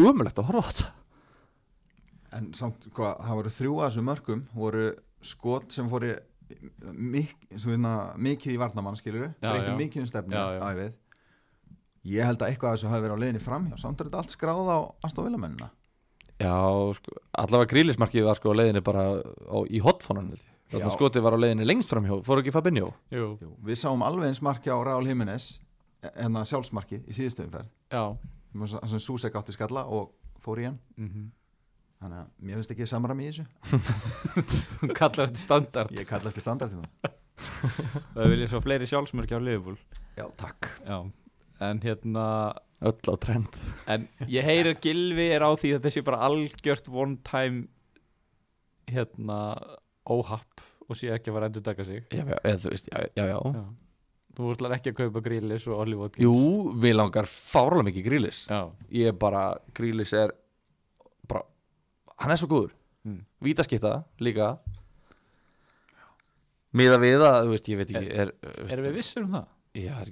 umulegt 0.00 0.40
að 0.40 0.48
horfa 0.50 0.64
á 0.64 0.68
þetta 0.72 0.92
En 2.34 2.48
samt, 2.58 2.88
hvað, 2.90 3.20
það 3.22 3.36
voru 3.38 3.50
þrjú 3.54 3.74
að 3.78 3.84
þessu 3.84 4.02
mörgum 4.08 4.40
voru 4.58 4.86
skot 5.22 5.70
sem 5.70 5.86
fóri 5.86 6.08
mik 6.92 7.36
svona, 7.62 7.92
mikið 8.18 8.56
í 8.56 8.58
varnamann 8.58 8.98
breytti 8.98 9.70
já. 9.70 9.76
mikið 9.78 10.02
um 10.02 10.08
stefnu 10.10 10.34
Já, 10.34 10.42
já. 10.56 10.64
æfið 10.72 10.96
Ég 12.04 12.26
held 12.28 12.42
að 12.42 12.50
eitthvað 12.50 12.70
af 12.70 12.78
þessu 12.78 12.90
hafi 12.92 13.04
verið 13.06 13.16
á 13.16 13.22
leiðinni 13.22 13.42
framhjá. 13.44 13.76
Samt 13.80 14.00
er 14.02 14.08
þetta 14.10 14.20
allt 14.22 14.34
skráð 14.34 14.70
á 14.70 14.78
Aston 15.08 15.28
Villa 15.28 15.40
mennina. 15.40 15.70
Já, 16.42 16.56
sko, 16.98 17.14
allavega 17.40 17.70
grílismarkið 17.70 18.26
var 18.26 18.40
sko 18.40 18.52
á 18.52 18.58
leiðinni 18.58 18.82
bara 18.84 19.04
á, 19.22 19.56
í 19.70 19.80
hotfónan 19.84 20.32
þannig 20.34 20.88
að 20.88 20.96
skotið 20.96 21.24
var 21.24 21.36
á 21.38 21.42
leiðinni 21.44 21.68
lengst 21.68 21.92
framhjá. 21.92 22.18
Fór 22.26 22.42
ekki 22.42 22.52
Fabinho? 22.54 22.90
Jú, 23.14 23.28
Jú, 23.40 23.52
Við 23.64 23.78
sáum 23.80 24.02
alveg 24.04 24.32
eins 24.32 24.42
marki 24.44 24.72
á 24.72 24.76
Raúl 24.76 25.06
Jiménez 25.08 25.54
hérna 26.10 26.42
sjálfsmarki 26.44 27.00
í 27.08 27.16
síðustöðumferð 27.16 27.70
já. 27.94 28.04
Sem 28.90 29.00
Susek 29.00 29.34
átti 29.38 29.54
skalla 29.54 29.86
og 29.88 30.12
fór 30.42 30.60
í 30.60 30.68
hann. 30.68 30.78
Mm 31.00 31.30
þannig 32.04 32.20
að 32.20 32.32
mér 32.44 32.58
finnst 32.58 32.72
ekki 32.74 32.86
samræmi 32.90 33.24
í 33.24 33.32
þessu. 33.32 33.44
Hún 34.82 34.94
kallar 34.98 35.30
þetta 35.30 35.40
standard. 35.40 35.92
Ég 35.96 36.08
kalla 36.08 36.28
eftir 36.30 36.44
standardina 36.44 37.12
það 38.14 38.30
vilja 38.30 38.48
svo 38.52 38.60
fleiri 38.62 38.86
sjálfsmörki 38.88 39.36
á 39.36 39.40
Liverpool. 39.42 39.78
Já, 40.18 40.26
takk. 40.38 40.68
Já, 40.84 40.98
en 41.60 41.80
hérna 41.84 42.26
öll 42.84 43.10
á 43.10 43.14
trend. 43.20 43.48
en 43.86 44.08
ég 44.28 44.44
heyri 44.44 44.74
að 44.74 44.82
Gilvi 44.84 45.28
er 45.34 45.44
á 45.46 45.50
því 45.54 45.76
að 45.76 45.86
þessi 45.86 46.04
bara 46.06 46.20
algjört 46.26 46.90
one 46.90 47.16
time 47.26 47.66
hérna 48.90 49.38
óhapp 50.04 50.64
og 50.84 50.98
sé 50.98 51.08
ekki 51.14 51.32
að 51.32 51.38
að 51.40 51.46
endur 51.48 51.64
taka 51.64 51.86
sig. 51.88 52.04
Já, 52.12 52.24
já, 52.28 52.56
veist, 52.68 52.90
já, 52.92 53.08
já, 53.16 53.24
já. 53.40 53.64
þú 54.36 54.52
ætlar 54.52 54.76
ekki 54.76 54.92
að 54.92 54.98
kaupa 55.00 55.22
grílis 55.24 55.66
og 55.70 55.80
Olive 55.80 56.04
Watkins 56.04 56.26
Jú, 56.26 56.74
við 56.82 56.96
langar 56.98 57.28
fárlega 57.30 57.88
mikið 57.88 58.08
grílis 58.08 58.44
já, 58.50 58.60
ég 58.92 59.16
bara, 59.18 59.46
grílis 59.72 60.12
er 60.12 60.34
bara, 61.30 61.46
hann 62.20 62.34
er 62.34 62.40
svo 62.40 62.50
góður. 62.50 62.74
Mm. 63.04 63.20
vítaskitta 63.44 63.98
líka. 64.24 64.54
Miða 66.74 66.96
við 66.98 67.22
að, 67.22 67.40
þú 67.44 67.50
veist, 67.52 67.68
ég 67.70 67.80
veit 67.80 67.90
ekki 67.92 68.14
er, 68.24 68.30
erum 68.66 68.86
við 68.88 68.96
vissir 68.98 69.22
um 69.22 69.34
það? 69.36 69.50
Já, 69.74 69.90
er 69.98 70.10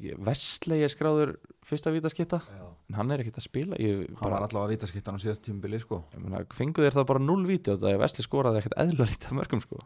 er 0.75 0.90
skráður 0.90 1.37
fyrsta 1.62 1.92
vítaskitta, 1.94 2.40
Já. 2.51 2.64
en 2.90 2.96
hann 2.98 3.11
er 3.14 3.22
ekkert 3.22 3.38
að 3.38 3.44
spila 3.46 3.77
ég 3.79 4.09
Hann 4.09 4.18
bara, 4.18 4.40
var 4.40 4.46
allavega 4.48 4.66
að 4.66 4.72
vita 4.75 4.88
skittan 4.90 5.14
á 5.14 5.22
síðast 5.22 5.44
tímubili 5.46 5.79
sko. 5.79 6.01
Ég 6.16 6.25
meina, 6.25 6.42
fengu 6.51 6.83
þér 6.83 6.96
það 6.98 7.07
bara 7.12 7.22
0 7.22 7.46
víti 7.46 7.70
og 7.70 7.79
það 7.79 7.92
er 7.94 8.01
Vestley 8.03 8.27
skoraði 8.27 8.59
ekkert 8.59 8.79
eðla 8.83 9.07
lítið 9.07 9.37
mörgum 9.38 9.62
sko. 9.62 9.79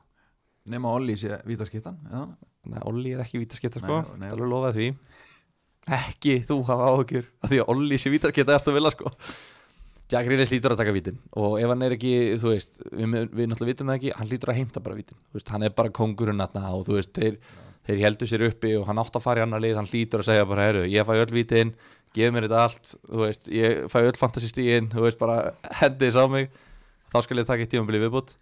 Nema 0.66 0.94
Olli 0.96 1.14
sé 1.20 1.36
vita 1.46 1.66
skittan 1.68 1.98
eða? 2.08 2.24
Nei, 2.72 2.80
Olli 2.88 3.12
er 3.14 3.20
ekki 3.22 3.42
vítaskitta 3.42 3.82
sko. 3.82 4.00
Það 4.16 4.24
er 4.26 4.32
alveg 4.34 4.50
lofað 4.50 4.78
því. 4.80 4.88
Ekki 5.96 6.32
þú 6.48 6.56
hafa 6.66 6.88
áhugjur 6.90 7.28
Því 7.46 7.58
að 7.62 7.68
Olli 7.70 7.98
sé 8.02 8.10
vítaskitta 8.10 8.56
eftir 8.56 8.72
að 8.72 8.78
vilja 8.80 8.90
sko. 8.96 9.12
Jack 10.10 10.28
Reelis 10.30 10.50
lítur 10.54 10.74
að 10.74 10.80
taka 10.80 10.94
vítin 10.94 11.20
Og 11.38 11.60
ef 11.60 11.70
hann 11.70 11.84
er 11.86 11.94
ekki, 11.94 12.12
þú 12.42 12.50
veist 12.52 12.80
Við, 12.90 13.14
við 13.30 13.48
náttúrulega 13.50 13.70
vitum 13.70 13.90
það 13.92 14.00
ekki, 14.00 14.12
hann 14.18 14.30
lítur 14.30 14.52
að 14.52 14.58
heimta 14.60 14.82
bara 14.82 14.98
vítin. 14.98 15.20
Veist, 15.34 15.52
Hann 15.54 15.66
er 15.66 15.74
bara 15.78 15.94
kongurinn 15.94 16.42
Og 16.42 16.82
þú 16.88 16.98
veist, 16.98 17.12
þeir, 17.14 17.38
þeir 17.87 18.03
heldur 18.05 18.31
sér 18.31 18.46
uppi 18.49 18.72
Og 18.79 18.87
hann 18.88 19.01
átt 19.03 19.18
að 19.18 19.25
fara 19.27 19.42
í 19.42 19.46
annar 19.46 19.62
lið 19.64 19.79
Hann 19.81 19.90
lítur 19.92 20.22
að 20.25 20.31
segja 20.31 20.49
bara, 20.49 20.66
heyrðu, 20.68 20.87
ég 20.92 21.07
fæ 21.09 21.14
öll 21.16 21.35
vítin 21.35 21.75
Gef 22.16 22.33
mér 22.33 22.46
þetta 22.46 22.62
allt, 22.64 22.94
þú 23.05 23.22
veist 23.25 23.49
Ég 23.53 23.87
fæ 23.92 23.99
öll 24.05 24.16
fantasistíin, 24.20 24.90
þú 24.94 25.05
veist, 25.05 25.20
bara 25.20 25.55
Hendi 25.83 26.09
þess 26.09 26.20
á 26.22 26.25
mig. 26.33 26.51
Þá 27.12 27.18
skal 27.27 27.40
ég 27.42 27.49
taka 27.49 27.66
eitt 27.66 27.72
tímabili 27.75 28.01
viðbútt 28.07 28.37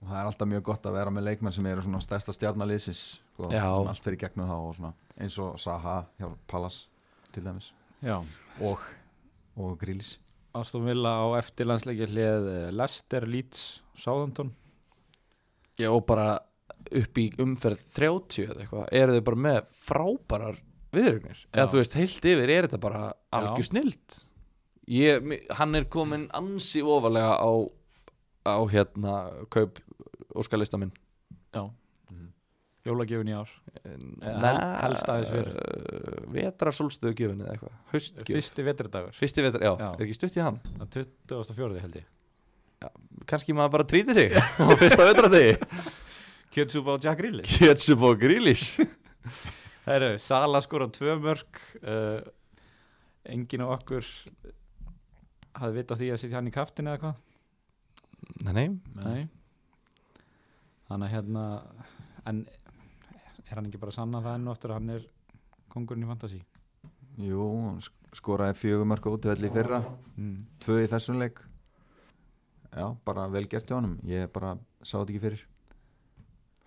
Og 0.00 0.08
það 0.08 0.16
er 0.22 0.28
alltaf 0.30 0.48
mjög 0.48 0.62
gott 0.70 0.86
að 0.88 0.94
vera 0.96 1.10
með 1.12 1.26
leikmenn 1.26 1.52
sem 1.52 1.66
eru 1.68 1.82
svona 1.84 1.98
stærsta 2.00 2.32
stjarnaliðsins 2.32 3.02
sko, 3.20 3.50
Já. 3.52 3.66
sem 3.68 3.90
allt 3.92 4.06
fyrir 4.06 4.20
gegnum 4.22 4.48
þá 4.48 4.54
og 4.56 4.70
svona 4.78 4.92
eins 5.20 5.36
og 5.44 5.58
Saha 5.60 5.98
hjá 6.16 6.30
Pallas 6.48 6.78
til 7.34 7.44
dæmis. 7.44 7.68
Já, 8.00 8.16
og, 8.64 8.86
og 9.60 9.74
Grílis 9.82 10.14
Aston 10.56 10.88
Villa 10.88 11.12
á 11.20 11.26
eftirlandsleikja 11.38 12.08
hlið 12.10 12.48
Leicester, 12.72 13.26
Leeds, 13.28 13.82
Southampton. 13.94 14.54
Já, 15.78 15.90
og 15.92 16.02
bara 16.08 16.40
upp 17.02 17.18
í 17.22 17.26
umferð 17.42 17.84
30 17.98 18.46
eða 18.48 18.64
eitthvað, 18.64 18.88
eru 19.02 19.16
þau 19.18 19.24
bara 19.30 19.42
með 19.46 19.60
frábærar 19.86 20.58
viðrögnir 20.94 21.44
eða 21.52 21.64
Já. 21.66 21.70
þú 21.72 21.80
veist, 21.82 21.98
heilt 22.00 22.28
yfir 22.32 22.52
er 22.56 22.66
þetta 22.68 22.80
bara 22.82 23.02
algjör 23.36 23.68
snild 23.68 24.16
ég, 24.90 25.28
hann 25.60 25.78
er 25.78 25.86
komin 25.92 26.24
ansi 26.34 26.82
ofalega 26.82 27.36
á, 27.38 27.50
á 28.50 28.56
hérna 28.72 29.14
kaup 29.52 29.78
óskalista 30.34 30.78
minn. 30.78 30.90
Já, 31.54 31.64
jólagjöfun 32.86 33.28
í 33.30 33.34
ár. 33.34 33.50
Helst 33.84 35.08
aðeins 35.10 35.30
fyrr. 35.30 35.50
Vetrar 36.34 36.74
sólstöðu 36.74 37.14
gjöfun 37.18 37.42
eða 37.44 37.54
eitthvað. 37.56 37.74
Haustgjöf 37.92 38.30
fyrsti 38.30 38.64
vetradagur 38.66 39.16
Fyrsti 39.18 39.44
vetrar, 39.44 39.64
já, 39.66 39.72
Já. 39.74 39.88
er 39.98 40.04
ekki 40.06 40.16
stutt 40.16 40.38
í 40.38 40.44
hann? 40.44 40.60
Á 40.78 40.84
24. 40.90 41.82
held 41.84 41.98
ég. 42.00 42.06
Kannski 43.28 43.52
maður 43.54 43.74
bara 43.76 43.88
tríti 43.90 44.14
sig 44.16 44.32
á 44.64 44.70
fyrsta 44.80 45.04
vetradegi 45.10 45.58
kjötsúpa 46.54 46.96
á 46.96 47.02
Jack 47.04 47.18
Grealish. 47.22 47.58
Kjötsup 47.60 48.02
og 48.08 48.18
grílis 48.20 48.64
Herru, 49.88 50.14
Sala 50.20 50.60
skora 50.64 50.88
tvö 50.92 51.16
mörg 51.22 51.60
uh, 51.82 52.20
enginn 53.30 53.64
á 53.64 53.68
okkur 53.74 54.06
hafði 55.60 55.76
vitað 55.80 56.00
því 56.02 56.08
að 56.14 56.20
sitja 56.22 56.38
hann 56.38 56.48
í 56.50 56.54
kaftin 56.54 56.90
eða 56.90 57.00
hvað? 57.02 57.20
Nei, 58.46 58.52
nei, 58.54 58.68
Nei. 59.04 59.22
Þannig 60.90 61.06
að 61.06 61.12
hérna 61.14 61.44
en 62.30 62.38
er 63.50 63.58
hann 63.58 63.66
ekki 63.68 63.80
bara 63.82 63.94
sannan 63.94 64.24
það 64.24 64.36
enn 64.38 64.48
og 64.50 64.54
aftur 64.56 64.72
að 64.74 64.80
hann 64.80 64.94
er 64.96 65.04
kongurinn 65.70 66.06
í 66.06 66.08
fantasy? 66.10 66.40
Jú, 67.20 67.46
sk- 67.82 68.14
skoraði 68.16 68.56
fjögur 68.58 68.88
mörg 68.90 69.06
útvöld 69.10 69.44
í 69.46 69.50
fyrra. 69.54 69.80
Mm. 70.16 70.36
Tvö 70.62 70.80
í 70.84 70.88
þessum 70.90 71.18
leik. 71.20 71.38
Já, 72.74 72.86
bara 73.06 73.26
vel 73.30 73.44
gert 73.50 73.66
hjá 73.70 73.76
honum. 73.78 73.96
Ég 74.06 74.30
bara 74.34 74.54
sá 74.82 74.96
þetta 75.00 75.10
ekki 75.14 75.22
fyrir 75.26 75.44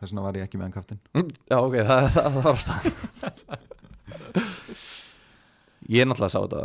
Þess 0.03 0.11
vegna 0.11 0.25
var 0.25 0.35
ég 0.35 0.43
ekki 0.47 0.59
með 0.59 0.65
hann 0.67 0.75
kaftin 0.75 0.99
já 1.47 1.57
ok, 1.59 1.75
það, 1.87 2.01
það, 2.11 2.25
það 2.35 2.43
var 2.43 2.55
að 2.57 2.63
stað 2.65 2.83
Ég 5.93 6.07
náttúrulega 6.07 6.33
sá 6.33 6.41
þetta 6.41 6.61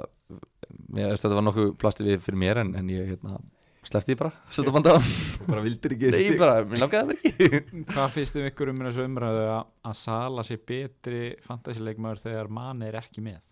Mér, 0.88 1.12
veist, 1.12 1.22
Þetta 1.22 1.36
var 1.38 1.46
nokkuð 1.46 1.70
plasti 1.80 2.06
við 2.06 2.20
fyrir 2.24 2.40
mér 2.42 2.60
en, 2.62 2.74
en 2.78 2.90
ég 2.92 3.08
hérna, 3.12 3.38
slefti 3.86 4.12
því 4.12 4.18
bara 4.20 4.32
Setta 4.54 4.74
banda 4.74 4.94
á 4.94 4.98
Bara 5.46 5.64
vildir 5.64 5.94
ekki 5.96 6.12
Nei, 6.14 6.36
bara, 6.40 6.60
mér 6.68 6.82
langaði 6.84 7.16
það 7.18 7.30
ekki 7.30 7.82
Hvað 7.92 8.14
finnst 8.14 8.38
um 8.38 8.48
ykkur 8.50 8.72
um 8.72 8.82
þessu 8.86 9.06
umræðu 9.08 9.44
að, 9.54 9.62
að 9.90 9.98
Sala 10.02 10.44
sé 10.46 10.58
betri 10.70 11.22
fantasy 11.44 11.84
leikmaður 11.84 12.24
þegar 12.26 12.52
mann 12.58 12.84
er 12.86 12.98
ekki 13.00 13.24
með? 13.24 13.42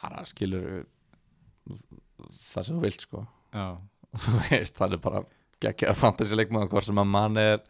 Bara 0.00 0.24
skilur 0.28 0.86
það 2.40 2.66
sem 2.66 2.76
þú 2.76 2.80
vilt 2.84 3.04
sko. 3.04 3.26
Já, 3.54 3.66
þú 4.24 4.38
veist, 4.46 4.78
það 4.78 4.96
er 4.96 5.02
bara 5.04 5.20
geggja 5.60 5.94
fantasy 5.96 6.38
leikmaður 6.38 6.72
hvort 6.72 6.88
sem 6.88 7.00
að 7.02 7.10
mann 7.12 7.40
er 7.40 7.60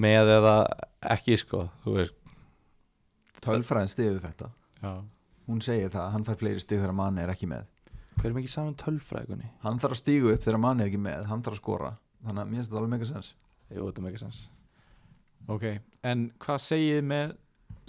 með 0.00 0.32
eða 0.38 0.56
ekki 1.14 1.38
sko, 1.40 1.66
Tölfræðin 3.42 3.90
stiðu 3.90 4.20
þetta. 4.22 4.48
Já. 4.78 4.90
Hún 5.48 5.62
segir 5.66 5.90
það, 5.90 6.02
að 6.04 6.12
hann 6.14 6.24
fær 6.28 6.36
fleiri 6.38 6.60
stig 6.62 6.78
þegar 6.78 6.94
manni 6.94 7.24
er 7.24 7.32
ekki 7.32 7.48
með. 7.50 7.64
Hver 8.20 8.28
er 8.28 8.36
mikið 8.36 8.52
saman 8.52 8.76
tölfræðingunni? 8.78 9.48
Hann 9.64 9.80
þarf 9.82 9.96
að 9.96 9.98
stígu 9.98 10.30
upp 10.30 10.44
þegar 10.44 10.60
manni 10.62 10.84
er 10.84 10.90
ekki 10.92 11.00
með 11.02 11.24
Hann 11.26 11.42
þarf 11.42 11.56
að 11.56 11.62
skora. 11.64 11.90
Þannig 12.22 12.42
að 12.42 12.52
mér 12.52 12.60
finnst 12.60 12.70
þetta 12.70 12.80
alveg 12.82 12.92
mega 12.92 13.08
sens. 13.08 13.30
Jú, 13.72 13.86
þetta 13.88 14.02
er 14.02 14.06
mikið 14.06 14.22
sens. 14.22 14.42
Ok, 15.50 15.64
en 16.06 16.26
hvað 16.44 16.62
segið 16.68 17.00
með 17.10 17.34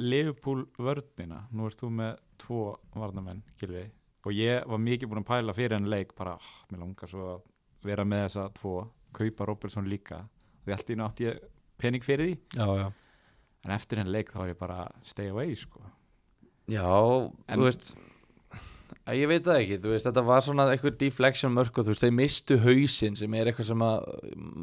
Liverpool 0.01 0.63
vörnina? 0.81 1.43
Nú 1.53 1.69
ert 1.69 1.83
þú 1.83 1.91
með 2.01 2.15
tvo 2.41 2.63
varnamenn, 2.97 3.43
Gilvi 3.61 3.85
og 4.23 4.35
ég 4.35 4.63
var 4.69 4.79
mikið 4.79 5.09
búin 5.11 5.23
að 5.23 5.29
pæla 5.29 5.55
fyrir 5.55 5.77
en 5.77 5.89
leik 5.91 6.13
bara, 6.15 6.37
oh, 6.39 6.51
mér 6.71 6.83
langar 6.83 7.11
svo 7.11 7.25
að 7.35 7.41
vera 7.83 8.05
með 8.07 8.23
þessa 8.27 8.45
tvo, 8.55 8.75
kaupa 9.15 9.47
Robertson 9.49 9.89
líka. 9.91 10.21
Ég 10.63 10.77
allt 10.77 10.93
í 10.93 10.97
nátt 10.99 11.23
ég 11.23 11.41
pening 11.81 12.03
fyrir 12.05 12.31
því. 12.33 12.37
Já, 12.59 12.67
já. 12.83 12.87
En 13.63 13.71
eftir 13.71 13.99
en 14.03 14.11
leik 14.11 14.31
þá 14.33 14.41
var 14.43 14.49
ég 14.53 14.57
bara 14.59 14.79
stay 15.07 15.29
away 15.31 15.53
sko. 15.55 15.79
Já, 16.71 16.83
En- 17.47 17.59
þú 17.59 17.69
veist 17.69 17.93
að 19.03 19.17
Ég 19.17 19.27
veit 19.27 19.43
það 19.43 19.57
ekki, 19.59 19.77
þú 19.83 19.89
veist, 19.91 20.05
þetta 20.05 20.21
var 20.23 20.41
svona 20.45 20.63
eitthvað 20.71 20.97
deflection 21.01 21.51
mörk 21.51 21.75
og 21.81 21.83
þú 21.87 21.91
veist, 21.91 22.03
þeir 22.05 22.13
mistu 22.15 22.57
hausinn 22.61 23.15
sem 23.19 23.33
er 23.35 23.49
eitthvað 23.49 23.65
sem 23.71 23.81
að 23.83 24.05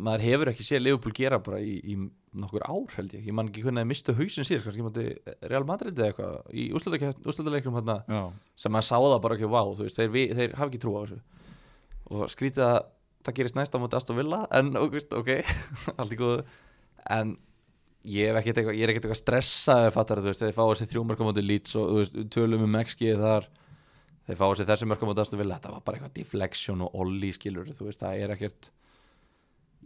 maður 0.07 0.23
hefur 0.25 0.51
ekki 0.53 0.65
séð 0.65 0.81
Liverpool 0.85 1.13
gera 1.19 1.39
bara 1.45 1.59
í, 1.61 1.75
í 1.83 1.97
nokkur 2.41 2.63
ár 2.65 2.95
held 2.95 3.13
ég, 3.19 3.27
ég 3.27 3.35
man 3.37 3.51
ekki 3.51 3.65
hvernig 3.67 3.83
þeir 3.83 3.91
mistu 3.91 4.15
hausinn 4.17 4.47
síðast, 4.49 4.65
kannski 4.69 4.87
mátti 4.87 5.05
Real 5.51 5.67
Madrid 5.69 5.99
eða 5.99 6.13
eitthvað 6.13 6.57
í 6.57 6.69
úrslutaleiknum 6.79 7.77
hérna 7.81 7.99
Já, 8.07 8.23
sem 8.65 8.73
maður 8.73 8.89
sá 8.89 8.97
það 9.03 9.19
bara 9.27 9.37
ekki, 9.41 9.51
vá, 9.51 9.61
þú 9.67 9.85
veist, 9.89 9.99
þeir, 10.01 10.11
vi- 10.15 10.33
þeir 10.39 10.57
hafa 10.57 10.71
ekki 10.71 10.83
trú 10.87 10.95
á 10.97 11.01
þessu. 11.05 11.21
Og 12.15 12.25
skrítið 12.33 12.65
að 12.71 12.81
það 13.27 13.37
gerist 13.43 13.59
næst 13.61 13.77
á 13.77 13.79
móti 13.83 13.99
Aston 14.01 14.17
Villa 14.23 14.45
en 14.57 14.73
ok, 14.79 15.37
allt 16.01 16.17
í 16.17 16.21
góðu 16.23 16.47
en 17.09 17.37
ég, 18.05 18.29
hef 18.31 18.41
ekkert 18.41 18.61
eitthvað, 18.61 18.81
er 18.81 18.93
eitthvað 18.95 19.21
stressaður 19.21 19.97
fattar 19.97 20.23
þú 20.23 20.33
veist, 20.33 20.45
þeir 20.45 20.57
fá 20.57 20.63
þessi 20.65 20.91
þrjú 20.91 21.07
mörgum 21.09 21.31
móti 21.31 21.45
Leeds 21.45 21.77
og 21.81 22.15
tölum 22.33 22.67
um 22.67 22.79
XG 22.83 23.15
þar. 23.21 23.49
Þeir 24.29 24.39
fá 24.41 24.47
þessi 24.47 24.69
þessi 24.69 24.89
mörgum 24.91 25.11
móti 25.11 25.25
Aston 25.25 25.41
Villa. 25.41 25.59
Þetta 25.59 25.75
var 25.75 25.85
bara 25.87 26.01
eitthvað 26.01 26.17
deflection 26.21 26.85
og 26.87 26.97
ollie 27.03 27.35
skilur 27.37 27.69
veist, 27.71 28.01
það 28.01 28.25
er 28.25 28.35
ekkert 28.37 28.71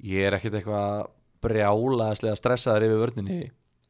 ég 0.03 0.27
er 0.27 0.37
ekkert 0.39 0.59
eitthvað 0.59 1.11
brjálaðislega 1.45 2.39
stressaður 2.39 2.89
yfir 2.89 3.03
vörninni. 3.03 3.43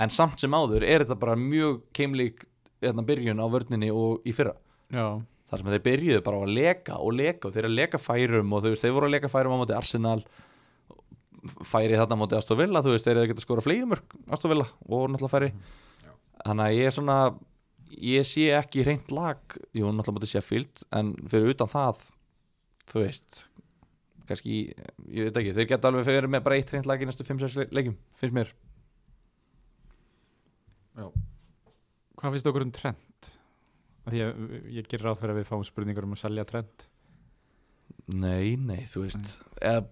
En 0.02 0.10
samt 0.10 0.42
sem 0.42 0.54
áður 0.54 0.84
er 0.86 1.04
þetta 1.04 1.18
bara 1.20 1.36
mjög 1.38 1.84
keimlík 1.94 2.42
hérna, 2.82 3.04
byrjun 3.06 3.40
á 3.40 3.46
vörninni 3.50 3.92
og 3.94 4.24
í 4.26 4.34
fyrra. 4.34 4.56
Já, 4.92 5.22
þar 5.50 5.60
sem 5.60 5.70
þeir 5.74 5.84
byrjuðu 5.84 6.24
bara 6.26 6.40
að 6.42 6.56
leka 6.58 6.98
og 6.98 7.14
leka 7.14 7.48
og 7.48 7.54
þeir 7.54 7.68
að 7.68 7.76
leka 7.78 8.00
færum 8.02 8.56
og 8.56 8.66
veist, 8.66 8.82
þeir 8.82 8.96
voru 8.96 9.08
að 9.08 9.14
leka 9.16 9.30
færum 9.32 9.54
á 9.54 9.60
móti 9.62 9.76
Arsenal 9.76 10.20
færi 11.68 11.96
þarna 11.98 12.16
á 12.16 12.20
móti 12.20 12.36
Aston 12.38 12.60
Villa 12.60 12.82
þú 12.84 12.94
veist, 12.94 13.06
þeir 13.06 13.16
eru 13.16 13.24
að 13.24 13.32
geta 13.32 13.44
skora 13.44 13.64
fleiri 13.64 13.88
mörg 13.88 14.14
Aston 14.32 14.52
Villa 14.52 14.66
og 14.88 15.08
náttúrulega 15.12 15.34
færi. 15.34 15.50
Þannig 16.44 16.66
að 16.66 16.76
ég 16.78 16.88
er 16.88 16.96
svona 16.96 17.18
ég 17.94 18.28
sé 18.28 18.46
ekki 18.58 18.84
reynd 18.86 19.12
lag 19.14 19.58
jú, 19.76 19.88
náttúrulega 19.88 20.16
móti 20.18 20.30
Sheffield 20.32 20.84
en 20.96 21.12
fyrir 21.30 21.54
utan 21.54 21.70
það 21.70 22.06
þú 22.90 23.04
veist 23.04 23.44
kannski, 24.28 24.60
ég 25.12 25.28
veit 25.28 25.40
ekki, 25.40 25.52
þeir 25.56 25.70
geta 25.74 25.90
alveg 25.90 26.06
fyrir 26.08 26.30
með 26.32 26.46
bara 26.46 26.56
eitt 26.56 26.72
reynd 26.72 26.88
lag 26.88 27.02
í 27.02 27.08
næstu 27.08 27.26
5-6 27.28 27.74
leikjum 27.76 27.96
finnst 28.16 28.36
mér. 28.36 28.54
Hvað 30.94 32.32
finnst 32.32 32.48
okkur 32.48 32.64
um 32.64 32.72
trend? 32.72 33.28
Því 34.08 34.24
að 34.24 34.42
ég 34.72 34.88
gerir 34.88 35.10
ráð 35.10 35.20
fyrir 35.20 35.34
að 35.34 35.40
við 35.42 35.50
fáum 35.50 35.64
spurningar 35.68 36.06
um 36.08 36.16
að 36.16 36.22
selja 36.24 36.44
trend 36.48 36.88
nei, 38.12 38.56
nei, 38.60 38.82
þú 38.88 39.06
veist 39.06 39.38
eða, 39.64 39.84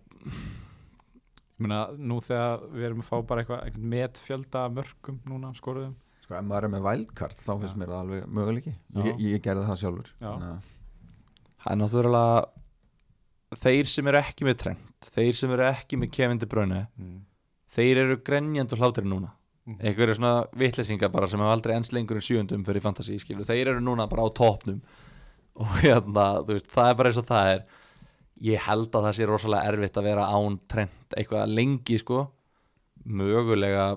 Ég 1.58 1.66
meina, 1.66 1.82
nú 1.98 2.20
þegar 2.24 2.64
við 2.72 2.86
erum 2.88 3.02
að 3.02 3.08
fá 3.10 3.16
bara 3.28 3.42
eitthvað, 3.42 3.60
eitthvað 3.66 3.90
met 3.92 4.22
fjölda 4.22 4.62
mörgum 4.72 5.18
núna, 5.28 5.52
skoruðum. 5.58 5.92
Sko, 6.22 6.36
ef 6.38 6.46
maður 6.48 6.68
er 6.68 6.72
með 6.72 6.86
wildcard 6.86 7.36
þá 7.38 7.52
finnst 7.52 7.76
Já. 7.76 7.80
mér 7.82 7.92
það 7.92 8.00
alveg 8.00 8.32
möguleiki. 8.38 8.72
Ég, 9.02 9.20
ég 9.26 9.44
gerði 9.44 9.68
það 9.68 9.80
sjálfur. 9.82 10.14
Það 11.62 11.72
er 11.72 11.78
náttúrulega 11.78 13.60
þeir 13.62 13.90
sem 13.90 14.08
eru 14.08 14.20
ekki 14.22 14.48
með 14.48 14.58
trend 14.64 15.12
þeir 15.12 15.36
sem 15.36 15.52
eru 15.52 15.66
ekki 15.68 15.98
með 16.00 16.12
Kevin 16.16 16.40
De 16.40 16.48
Bruyne 16.48 16.82
mm. 16.96 17.20
þeir 17.74 18.02
eru 18.06 18.18
grenjandi 18.24 18.76
og 18.76 18.82
hlátur 18.82 19.08
núna. 19.08 19.32
Mhm. 19.62 19.78
einhverju 19.78 20.16
svona 20.18 20.46
vitleysingar 20.58 21.10
bara 21.14 21.28
sem 21.30 21.38
hafa 21.38 21.52
aldrei 21.54 21.76
ens 21.76 21.92
lengur 21.94 22.18
en 22.18 22.24
sjöundum 22.26 22.64
fyrir 22.66 22.82
fantasy 22.82 23.18
skilur 23.22 23.46
þeir 23.46 23.68
eru 23.70 23.80
núna 23.80 24.08
bara 24.10 24.24
á 24.26 24.28
topnum 24.34 24.80
og 25.54 25.68
hérna, 25.84 26.42
þú 26.42 26.56
veist, 26.56 26.66
það 26.72 26.88
er 26.88 26.96
bara 26.98 27.12
eins 27.12 27.20
og 27.20 27.28
það 27.28 27.50
er 27.52 27.60
ég 28.42 28.64
held 28.66 28.88
að 28.90 29.09
það 29.09 29.18
sé 29.18 29.28
rosalega 29.28 29.72
erfitt 29.72 29.98
að 30.00 30.09
vera 30.11 30.31
án 30.35 30.57
trend 30.70 31.16
eitthvað 31.16 31.52
lengi 31.52 31.98
sko. 32.00 32.24
Mögulega 33.02 33.92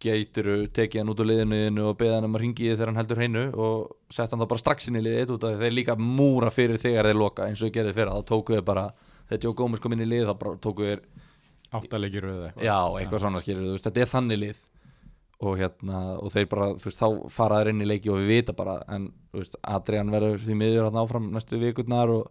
geitur 0.00 0.48
tekið 0.76 1.00
hann 1.00 1.10
út 1.12 1.20
úr 1.24 1.28
liðinu 1.30 1.86
og 1.88 1.96
beða 2.00 2.18
hann 2.18 2.28
um 2.28 2.36
að 2.36 2.42
ringi 2.44 2.66
þið 2.66 2.74
þegar 2.74 2.90
hann 2.90 3.00
heldur 3.00 3.20
hreinu 3.20 3.44
og 3.64 4.12
sett 4.12 4.32
hann 4.32 4.42
þá 4.42 4.48
bara 4.50 4.62
strax 4.62 4.90
inn 4.90 4.98
í 5.00 5.04
liðið 5.06 5.32
út 5.36 5.46
af 5.46 5.54
því 5.54 5.62
þeir 5.62 5.76
líka 5.78 5.96
múra 6.00 6.50
fyrir 6.52 6.80
þegar 6.82 7.08
þeir 7.08 7.20
loka 7.20 7.46
eins 7.48 7.62
og 7.62 7.70
þeir 7.70 7.76
gerði 7.78 7.94
fyrir 7.96 8.12
þá 8.12 8.28
tóku 8.28 8.56
þeir 8.56 8.66
bara 8.66 8.84
þegar 9.30 9.46
Joe 9.46 9.56
Gómez 9.56 9.82
kom 9.82 9.96
inn 9.96 10.04
í 10.04 10.10
liðið 10.10 10.28
þá 10.28 10.38
bara 10.42 10.60
tóku 10.66 10.86
þeir 10.90 11.04
áttalegir 11.76 12.26
röð 12.26 12.42
eitthvað. 12.46 12.66
Já, 12.68 12.78
eitthvað 13.00 13.22
svona 13.24 13.42
skilur 13.42 13.66
þú 13.66 13.76
veist, 13.76 13.86
þetta 13.88 14.02
er 14.02 14.10
þannig 14.12 14.42
lið. 14.42 14.64
Og 15.46 15.58
hérna, 15.60 15.98
og 16.16 16.32
þeir 16.32 16.46
bara 16.52 16.68
þú 16.76 16.88
veist, 16.88 17.00
þá 17.00 17.32
fara 17.32 17.58
þeir 17.60 17.72
inn 17.72 17.84
í 17.84 17.88
leiki 17.90 18.12
og 18.12 18.20
við 18.22 18.30
vita 18.32 18.54
bara 18.56 18.76
en, 18.92 19.10
þú 19.32 19.42
veist, 19.42 19.58
Adrian 19.68 20.12
verður 20.14 20.44
því 20.44 20.56
miður 20.60 20.86
hérna 20.86 21.02
áfram 21.02 21.26
næstu 21.34 21.60
vikurnar 21.60 22.12
og 22.14 22.30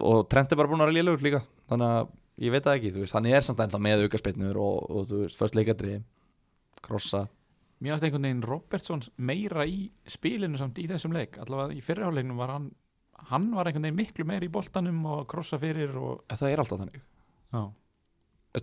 og 0.00 0.26
Trent 0.30 0.52
er 0.52 0.60
bara 0.60 0.70
búin 0.70 0.84
að 0.84 0.90
vera 0.90 0.98
lélugur 0.98 1.24
líka. 1.26 1.42
Þannig 1.70 1.94
að 1.96 2.12
ég 2.46 2.54
veit 2.54 2.66
það 2.66 2.78
ekki, 2.78 2.92
þú 2.94 3.04
veist, 3.04 3.16
hann 3.16 3.30
er 3.30 3.46
samt 3.46 3.62
ennþá 3.64 3.82
með 3.82 4.06
aukaspeinnur 4.06 4.60
og, 4.60 4.76
og 4.90 5.08
þú 5.10 5.22
veist, 5.24 5.40
först 5.40 5.58
leikadri 5.58 6.00
krossa, 6.84 7.26
Mér 7.76 7.92
finnst 7.92 8.06
einhvern 8.06 8.24
veginn 8.24 8.44
Robertson 8.48 9.02
meira 9.28 9.66
í 9.68 9.90
spilinu 10.08 10.56
samt 10.56 10.78
í 10.80 10.86
þessum 10.88 11.12
leik. 11.12 11.34
Allavega 11.42 11.76
í 11.76 11.82
fyrirháleiknum 11.84 12.38
var 12.40 12.54
hann 12.54 12.70
hann 13.30 13.50
var 13.56 13.68
einhvern 13.68 13.88
veginn 13.88 13.98
miklu 13.98 14.26
meira 14.28 14.46
í 14.46 14.52
boltanum 14.52 15.02
og 15.12 15.26
krossa 15.30 15.58
fyrir 15.60 15.92
og 16.00 16.24
það 16.32 16.52
er 16.52 16.62
alltaf 16.62 16.80
þannig. 16.82 17.02
Já. 17.52 17.62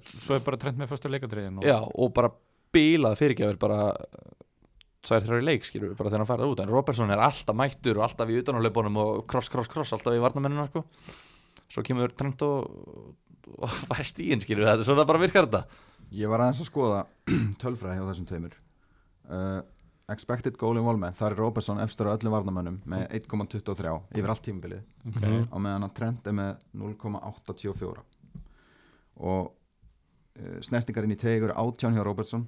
svo 0.09 0.35
er 0.35 0.45
bara 0.45 0.59
trend 0.61 0.79
með 0.81 0.89
fyrsta 0.91 1.11
leikadriðin 1.11 1.59
og, 1.61 1.67
já, 1.67 1.77
og 1.77 2.13
bara 2.15 2.31
bílað 2.73 3.19
fyrirgjafir 3.19 3.59
bara 3.61 3.79
tvær 5.03 5.25
þrjári 5.25 5.45
leik, 5.45 5.65
skilur 5.67 5.91
við, 5.91 5.97
bara 5.99 6.11
þegar 6.11 6.23
hann 6.23 6.29
farið 6.29 6.53
út. 6.53 6.61
En 6.63 6.71
Robertson 6.71 7.11
er 7.13 7.21
alltaf 7.23 7.57
mættur 7.59 7.99
og 7.99 8.05
alltaf 8.07 8.31
í 8.31 8.39
utanálaupunum 8.39 8.99
og 9.03 9.23
kross, 9.29 9.49
kross, 9.51 9.71
kross, 9.71 9.93
alltaf 9.95 10.15
í 10.15 10.21
varnamennina 10.23 10.67
sko. 10.69 10.85
svo 11.73 11.83
kemur 11.83 12.13
Trent 12.15 12.41
og, 12.45 13.15
og 13.57 13.77
fær 13.89 14.05
stíðin, 14.07 14.43
skilur 14.43 14.63
við, 14.63 14.71
þetta 14.71 14.85
er 14.85 14.89
svona 14.89 15.07
bara 15.09 15.21
virkar 15.23 15.49
þetta. 15.49 15.65
Ég 16.13 16.31
var 16.31 16.43
aðeins 16.45 16.61
að 16.63 16.69
skoða 16.69 17.03
tölfræði 17.63 17.99
hjá 17.99 18.09
þessum 18.11 18.29
tveimur. 18.29 18.57
Uh, 19.27 19.61
Expected 20.11 20.57
goal 20.59 20.75
involvement 20.75 21.15
Þar 21.15 21.31
er 21.31 21.39
Robertson 21.39 21.79
efstur 21.79 22.09
á 22.11 22.13
öllum 22.13 22.33
varnamönnum 22.35 22.81
með 22.91 23.05
1,23 23.21 23.93
yfir 24.19 24.33
allt 24.33 24.43
tímabilið. 24.43 24.81
Ok. 25.07 25.21
Mhm. 25.21 25.45
á 25.47 25.57
meðan 25.63 25.87
að 25.87 25.93
Trent 25.99 26.27
er 26.27 26.35
með 26.35 26.57
0,84 26.75 28.03
og 29.23 29.43
uh, 29.47 30.57
snertingar 30.65 31.07
inn 31.07 31.15
í 31.15 31.19
tegur 31.23 31.55
átján 31.55 31.95
hjá 31.95 32.03
Robertson 32.03 32.47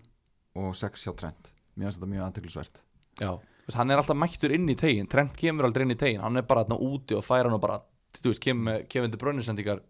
og 0.59 0.75
sex 0.75 1.07
hjá 1.07 1.15
Trent 1.15 1.54
mér 1.75 1.89
finnst 1.89 1.99
þetta 1.99 2.11
mjög 2.13 2.27
aðteklisvert 2.29 2.83
Já, 3.21 3.31
veist, 3.65 3.77
hann 3.79 3.91
er 3.91 4.01
alltaf 4.01 4.17
mættur 4.19 4.53
inn 4.55 4.69
í 4.71 4.75
tegin 4.79 5.07
Trent 5.11 5.35
kemur 5.39 5.67
aldrei 5.67 5.85
inn 5.85 5.95
í 5.95 5.99
tegin, 5.99 6.23
hann 6.23 6.39
er 6.39 6.47
bara 6.47 6.65
þarna 6.65 6.79
úti 6.83 7.15
og 7.15 7.23
færa 7.25 7.47
hann 7.49 7.57
og 7.57 7.63
bara, 7.63 7.79
þú 8.19 8.31
veist, 8.31 8.43
kemur 8.43 8.69
með 8.69 8.87
kefindi 8.91 9.21
brönnusendingar 9.21 9.83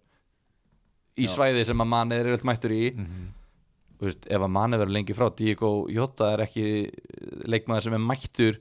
í 1.16 1.26
Já. 1.26 1.32
svæði 1.36 1.66
sem 1.68 1.82
að 1.82 1.92
manni 1.92 2.18
er 2.18 2.30
eitthvað 2.30 2.50
mættur 2.52 2.76
í. 2.76 2.86
Mhm. 2.96 3.26
þú 3.96 4.08
veist, 4.10 4.26
ef 4.28 4.42
að 4.42 4.52
manni 4.52 4.80
verður 4.82 4.96
lengi 4.98 5.16
frá 5.16 5.30
Diego 5.36 5.70
Jota 5.90 6.34
er 6.34 6.44
ekki 6.46 6.66
leikmaður 7.48 7.84
sem 7.88 7.94
er 7.94 8.04
mættur. 8.04 8.60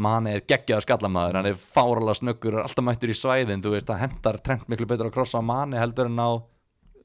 Manni 0.00 0.32
er 0.32 0.40
geggjaður 0.48 0.86
skallamaður. 0.86 1.36
Hann 1.38 1.46
er 1.46 1.58
fáralega 1.60 2.16
snöggur, 2.16 2.54
er 2.56 2.64
alltaf 2.64 2.84
mættur 2.84 3.12
í 3.12 3.14
svæðin. 3.14 3.62
Þú 3.62 3.74
veist, 3.74 3.86
það 3.86 4.00
hendar 4.00 4.38
Trent 4.40 4.66
miklu 4.66 4.88
betur 4.88 5.10
að 5.10 5.14
krossa 5.14 5.42
manni 5.44 5.78
heldur 5.78 6.08
en 6.08 6.18
á 6.18 6.30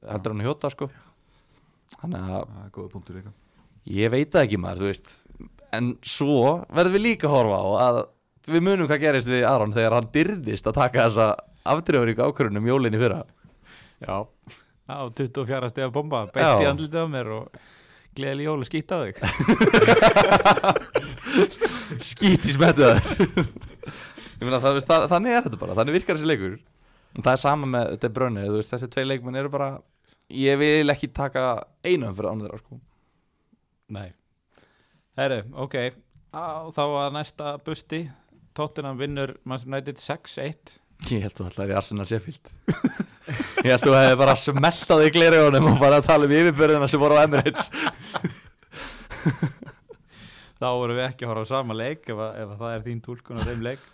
heldur 0.08 0.32
en 0.32 0.40
á 0.42 0.48
Jota, 0.48 0.70
sko. 0.72 0.90
Að 2.02 2.16
það 2.16 3.10
er 3.10 3.18
líka. 3.20 3.32
Ég 3.84 4.10
veit 4.10 4.32
það 4.32 4.46
ekki 4.48 4.58
maður, 4.58 4.80
þú 4.80 4.90
veist 4.90 5.12
En 5.74 5.94
svo 6.06 6.64
verðum 6.74 6.96
við 6.98 7.06
líka 7.08 7.28
að 7.28 7.36
horfa 7.36 7.60
á 7.60 7.66
að 7.84 8.00
við 8.54 8.64
munum 8.66 8.88
hvað 8.88 9.04
gerist 9.06 9.30
við 9.30 9.46
Aron 9.48 9.72
þegar 9.74 9.96
hann 9.98 10.10
dyrðist 10.14 10.66
að 10.68 10.78
taka 10.78 11.06
þessa 11.08 11.28
afdreifuríku 11.74 12.26
ákvörunum 12.26 12.68
jólinni 12.68 13.00
fyrra. 13.00 13.22
Já, 14.04 14.16
á 14.90 14.96
24 15.16 15.70
stegar 15.72 15.94
bomba 15.94 16.26
Beitt 16.34 16.60
í 16.60 16.68
andlitið 16.68 17.06
á 17.06 17.08
mér 17.08 17.30
og 17.38 17.62
Gleðileg 18.14 18.46
jóli 18.46 18.66
skýta 18.68 18.94
á 18.94 19.02
þig. 19.02 19.16
Skít 22.10 22.46
í 22.46 22.52
smettu 22.54 22.86
það 22.86 23.00
Ég 24.38 24.44
meina 24.44 24.60
það, 24.62 24.76
veist, 24.76 24.90
það, 24.90 25.06
þannig 25.10 25.34
er 25.34 25.46
þetta 25.46 25.58
bara, 25.58 25.76
þannig 25.78 25.96
virkar 25.96 26.18
þessi 26.18 26.28
leikur. 26.28 26.54
Það 27.16 27.30
er 27.32 27.40
sama 27.42 27.70
með 27.70 27.88
þetta 27.94 28.10
brönni 28.18 28.44
þú 28.46 28.58
veist, 28.60 28.74
þessi 28.74 28.90
tvei 28.92 29.06
leikmenn 29.08 29.40
eru 29.40 29.50
bara 29.50 29.70
ég 30.34 30.58
vil 30.60 30.94
ekki 30.94 31.10
taka 31.14 31.46
einu 31.86 32.12
fyrir 32.14 32.30
ánum 32.30 32.44
þeirra 32.44 32.60
sko. 32.62 32.78
Nei 33.94 34.08
Herru, 35.18 35.42
ok. 35.64 35.76
Á, 36.34 36.66
Þá 36.74 36.84
að 36.84 37.12
næsta 37.14 37.56
busti. 37.64 38.04
Tottenham 38.54 38.98
vinnur 38.98 39.34
Manchester 39.42 39.72
United 39.72 39.98
6-1 39.98 40.74
Ég 41.10 41.24
held 41.24 41.34
þú 41.36 41.46
ætlaðir 41.50 41.72
í 41.74 41.76
Arsenal 41.76 42.06
Sheffield. 42.08 42.50
Ég 43.64 43.72
held 43.72 43.82
þú 43.82 43.94
hefði 43.96 44.18
bara 44.20 44.34
smelt 44.40 44.92
á 44.92 44.94
því 44.96 45.08
glerjónum 45.12 45.66
og 45.72 45.80
bara 45.82 45.98
að 46.00 46.06
tala 46.06 46.28
um 46.28 46.32
yfirbyrðina 46.32 46.88
sem 46.88 47.02
voru 47.02 47.18
á 47.18 47.24
Emirates. 47.26 47.66
Þá 50.60 50.68
vorum 50.70 50.96
við 50.96 51.04
ekki 51.04 51.26
að 51.26 51.32
horfa 51.32 51.44
á 51.44 51.50
sama 51.50 51.76
leik 51.76 52.08
ef, 52.08 52.16
að, 52.16 52.38
ef 52.40 52.54
að 52.54 52.62
það 52.62 52.76
er 52.76 52.86
þín 52.86 53.02
túlkun 53.04 53.42
á 53.42 53.44
þeim 53.44 53.66
leik. 53.66 53.84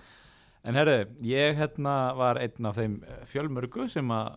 En 0.60 0.78
herru, 0.78 0.96
ég 1.24 1.58
hérna 1.58 1.94
var 2.18 2.38
einn 2.44 2.68
af 2.68 2.78
þeim 2.78 2.96
eh, 3.02 3.20
fjölmörgu 3.32 3.88
sem 3.90 4.14
að 4.14 4.34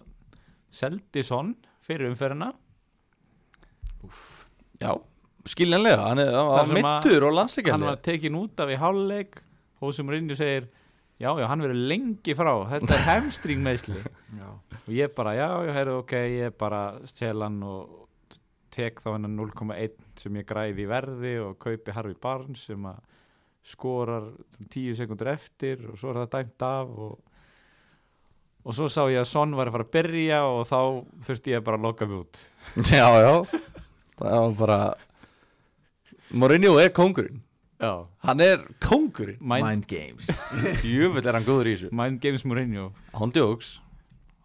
seldi 0.74 1.26
sonn 1.28 1.54
fyrir 1.84 2.10
umferðina. 2.10 2.54
Já, 4.82 4.96
skiljanlega, 5.50 6.06
hann 6.10 6.20
er 6.24 6.32
hann 6.32 6.48
var 6.52 6.68
sem 6.70 6.78
að- 6.78 6.86
mittur 6.88 7.24
og 7.24 7.30
hann 7.32 7.38
landsleikjandi 7.42 7.90
var 7.90 8.02
tekin 8.10 8.38
út 8.40 8.60
af 8.64 8.70
í 8.72 8.78
hálfleik 8.80 9.42
Hósum 9.84 10.10
Rinju 10.14 10.36
segir 10.40 10.70
já, 11.20 11.30
já, 11.40 11.48
hann 11.50 11.62
verður 11.64 11.82
lengi 11.92 12.36
frá 12.36 12.54
þetta 12.72 12.94
er 12.96 13.04
hamstring 13.10 13.64
meðsli 13.66 14.00
já. 14.40 14.48
og 14.80 14.94
ég 14.94 15.12
bara, 15.16 15.34
já, 15.36 15.48
já, 15.68 15.74
heyrðu, 15.76 15.98
ok 16.04 16.14
ég 16.38 16.56
bara 16.58 16.84
sel 17.12 17.42
hann 17.44 17.60
og 17.68 18.00
tek 18.74 19.02
þá 19.04 19.12
hennan 19.18 19.36
0,1 19.38 19.92
sem 20.18 20.40
ég 20.40 20.48
græði 20.50 20.82
í 20.86 20.88
verði 20.90 21.34
og 21.44 21.60
kaupi 21.62 21.94
Harfi 21.94 22.16
Barnes 22.24 22.64
sem 22.72 22.88
að 22.90 23.04
skorar 23.64 24.26
10 24.74 24.96
sekundur 24.98 25.30
eftir 25.36 25.84
og 25.92 26.00
svo 26.02 26.10
er 26.12 26.24
það 26.24 26.32
dæmt 26.34 26.66
af 26.68 26.90
og, 27.06 27.20
og 28.66 28.76
svo 28.76 28.88
sá 28.92 29.04
ég 29.12 29.22
að 29.22 29.30
Son 29.30 29.54
var 29.56 29.70
að 29.70 29.76
fara 29.78 29.86
að 29.86 29.94
byrja 29.94 30.40
og 30.50 30.64
þá 30.68 30.80
þurfti 31.28 31.54
ég 31.54 31.64
bara 31.68 31.78
að 31.80 31.86
loka 31.86 32.08
mig 32.10 32.18
út. 32.24 32.42
Já, 32.92 33.08
já. 33.24 33.34
Það 34.20 34.34
var 34.40 34.58
bara 34.60 34.80
Mourinho 36.32 36.78
er 36.82 36.94
kóngurinn. 36.96 37.42
Já, 37.84 38.06
Hann 38.24 38.40
er 38.46 38.64
kóngurinn. 38.80 39.42
Mind, 39.42 39.66
Mind 39.68 39.88
Games. 39.92 40.30
Jöfull 40.88 41.26
er 41.26 41.40
hann 41.40 41.48
góður 41.48 41.72
í 41.72 41.76
þessu. 41.76 41.92
Mind 41.92 42.22
Games 42.24 42.46
Mourinho. 42.48 42.92
Hann 43.18 43.34
djóks. 43.36 43.76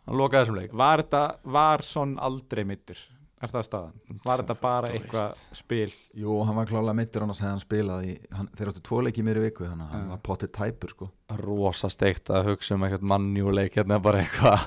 Hann 0.09 0.19
lokaði 0.19 0.47
þessum 0.49 0.59
leik. 0.63 0.75
Var 0.83 1.05
þetta, 1.05 1.23
var 1.59 1.87
Son 1.87 2.17
aldrei 2.19 2.65
mittur 2.67 2.99
er 3.43 3.53
það 3.53 3.67
staðan? 3.69 3.97
Var 4.25 4.43
þetta 4.43 4.57
bara 4.61 4.91
eitthvað 4.95 5.41
spil? 5.55 5.91
Jú, 6.19 6.37
hann 6.47 6.57
var 6.59 6.69
klálega 6.71 6.97
meittur 6.99 7.25
annars 7.25 7.41
hefði 7.43 7.53
hann 7.53 7.63
spilað 7.63 8.07
í, 8.09 8.15
hann, 8.35 8.51
þeir 8.59 8.71
áttu 8.73 8.83
tvo 8.89 9.01
leiki 9.07 9.25
mér 9.27 9.41
í 9.41 9.45
viku 9.47 9.67
þannig 9.67 9.87
að 9.87 9.95
hann 9.95 10.09
var 10.15 10.23
potið 10.27 10.53
tæpur 10.59 10.95
sko. 10.95 11.11
Rosa 11.43 11.91
steikt 11.93 12.33
að 12.35 12.51
hugsa 12.53 12.75
um 12.77 12.87
eitthvað 12.87 13.07
mannjúleik 13.13 13.79
Hérna 13.79 14.01
bara 14.03 14.25
eitthvað 14.25 14.67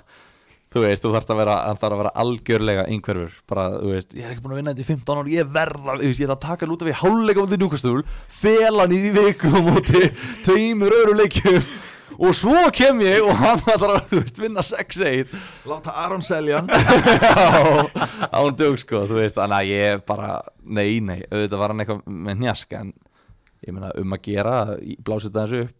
Þú 0.71 0.81
veist, 0.85 1.03
þú 1.03 1.09
þarft 1.11 1.31
að 1.33 1.39
vera, 1.41 1.53
hann 1.67 1.79
þarf 1.81 1.93
að 1.97 1.99
vera 1.99 2.11
algjörlega 2.21 2.83
einhverfur, 2.87 3.33
bara, 3.51 3.63
þú 3.81 3.89
veist, 3.91 4.13
ég 4.15 4.23
er 4.23 4.31
ekki 4.31 4.43
búin 4.45 4.53
að 4.55 4.59
vinna 4.61 4.71
þetta 4.71 4.83
í 4.85 4.87
15 4.87 5.17
ár, 5.19 5.29
ég 5.33 5.49
verða, 5.51 5.95
þú 5.99 6.05
veist, 6.07 6.21
ég 6.21 6.27
ætla 6.29 6.35
að 6.37 6.43
taka 6.45 6.63
hann 6.63 6.71
út 6.75 6.83
af 6.85 6.91
í 6.91 6.93
háluleika 7.01 7.43
mútið 7.43 7.59
njúkastúl, 7.65 8.03
fela 8.41 8.85
hann 8.85 8.93
í 8.95 8.99
því 9.03 9.23
viku 9.25 9.63
mútið 9.65 10.05
tveimur 10.45 10.95
öðru 10.95 11.15
leikjum. 11.19 11.65
Og 12.21 12.35
svo 12.37 12.61
kem 12.75 13.01
ég 13.03 13.25
og 13.25 13.35
hann 13.41 13.59
ætlar 13.65 13.95
að, 13.97 14.05
þú 14.13 14.21
veist, 14.21 14.39
vinna 14.39 14.63
6-1 14.63 15.31
Láta 15.67 15.93
Aron 16.05 16.23
selja 16.23 16.59
hann. 16.61 16.69
Já, 16.71 18.29
án 18.31 18.55
dög 18.59 18.77
sko, 18.79 19.01
þú 19.09 19.17
veist, 19.19 19.35
þannig 19.39 19.57
að 19.57 19.71
ég 19.73 20.03
bara, 20.07 20.37
nei, 20.63 21.01
nei, 21.03 21.17
auðvitað 21.31 21.63
var 21.63 21.73
hann 21.73 21.83
eitthvað 21.83 22.15
með 22.29 22.43
njask, 22.45 22.77
en 22.79 22.93
ég 23.67 23.75
meina 23.75 23.91
um 23.99 24.15
að 24.15 24.23
gera, 24.29 24.55
blásið 25.03 25.35
það 25.35 25.41
þessu 25.43 25.61
upp, 25.67 25.77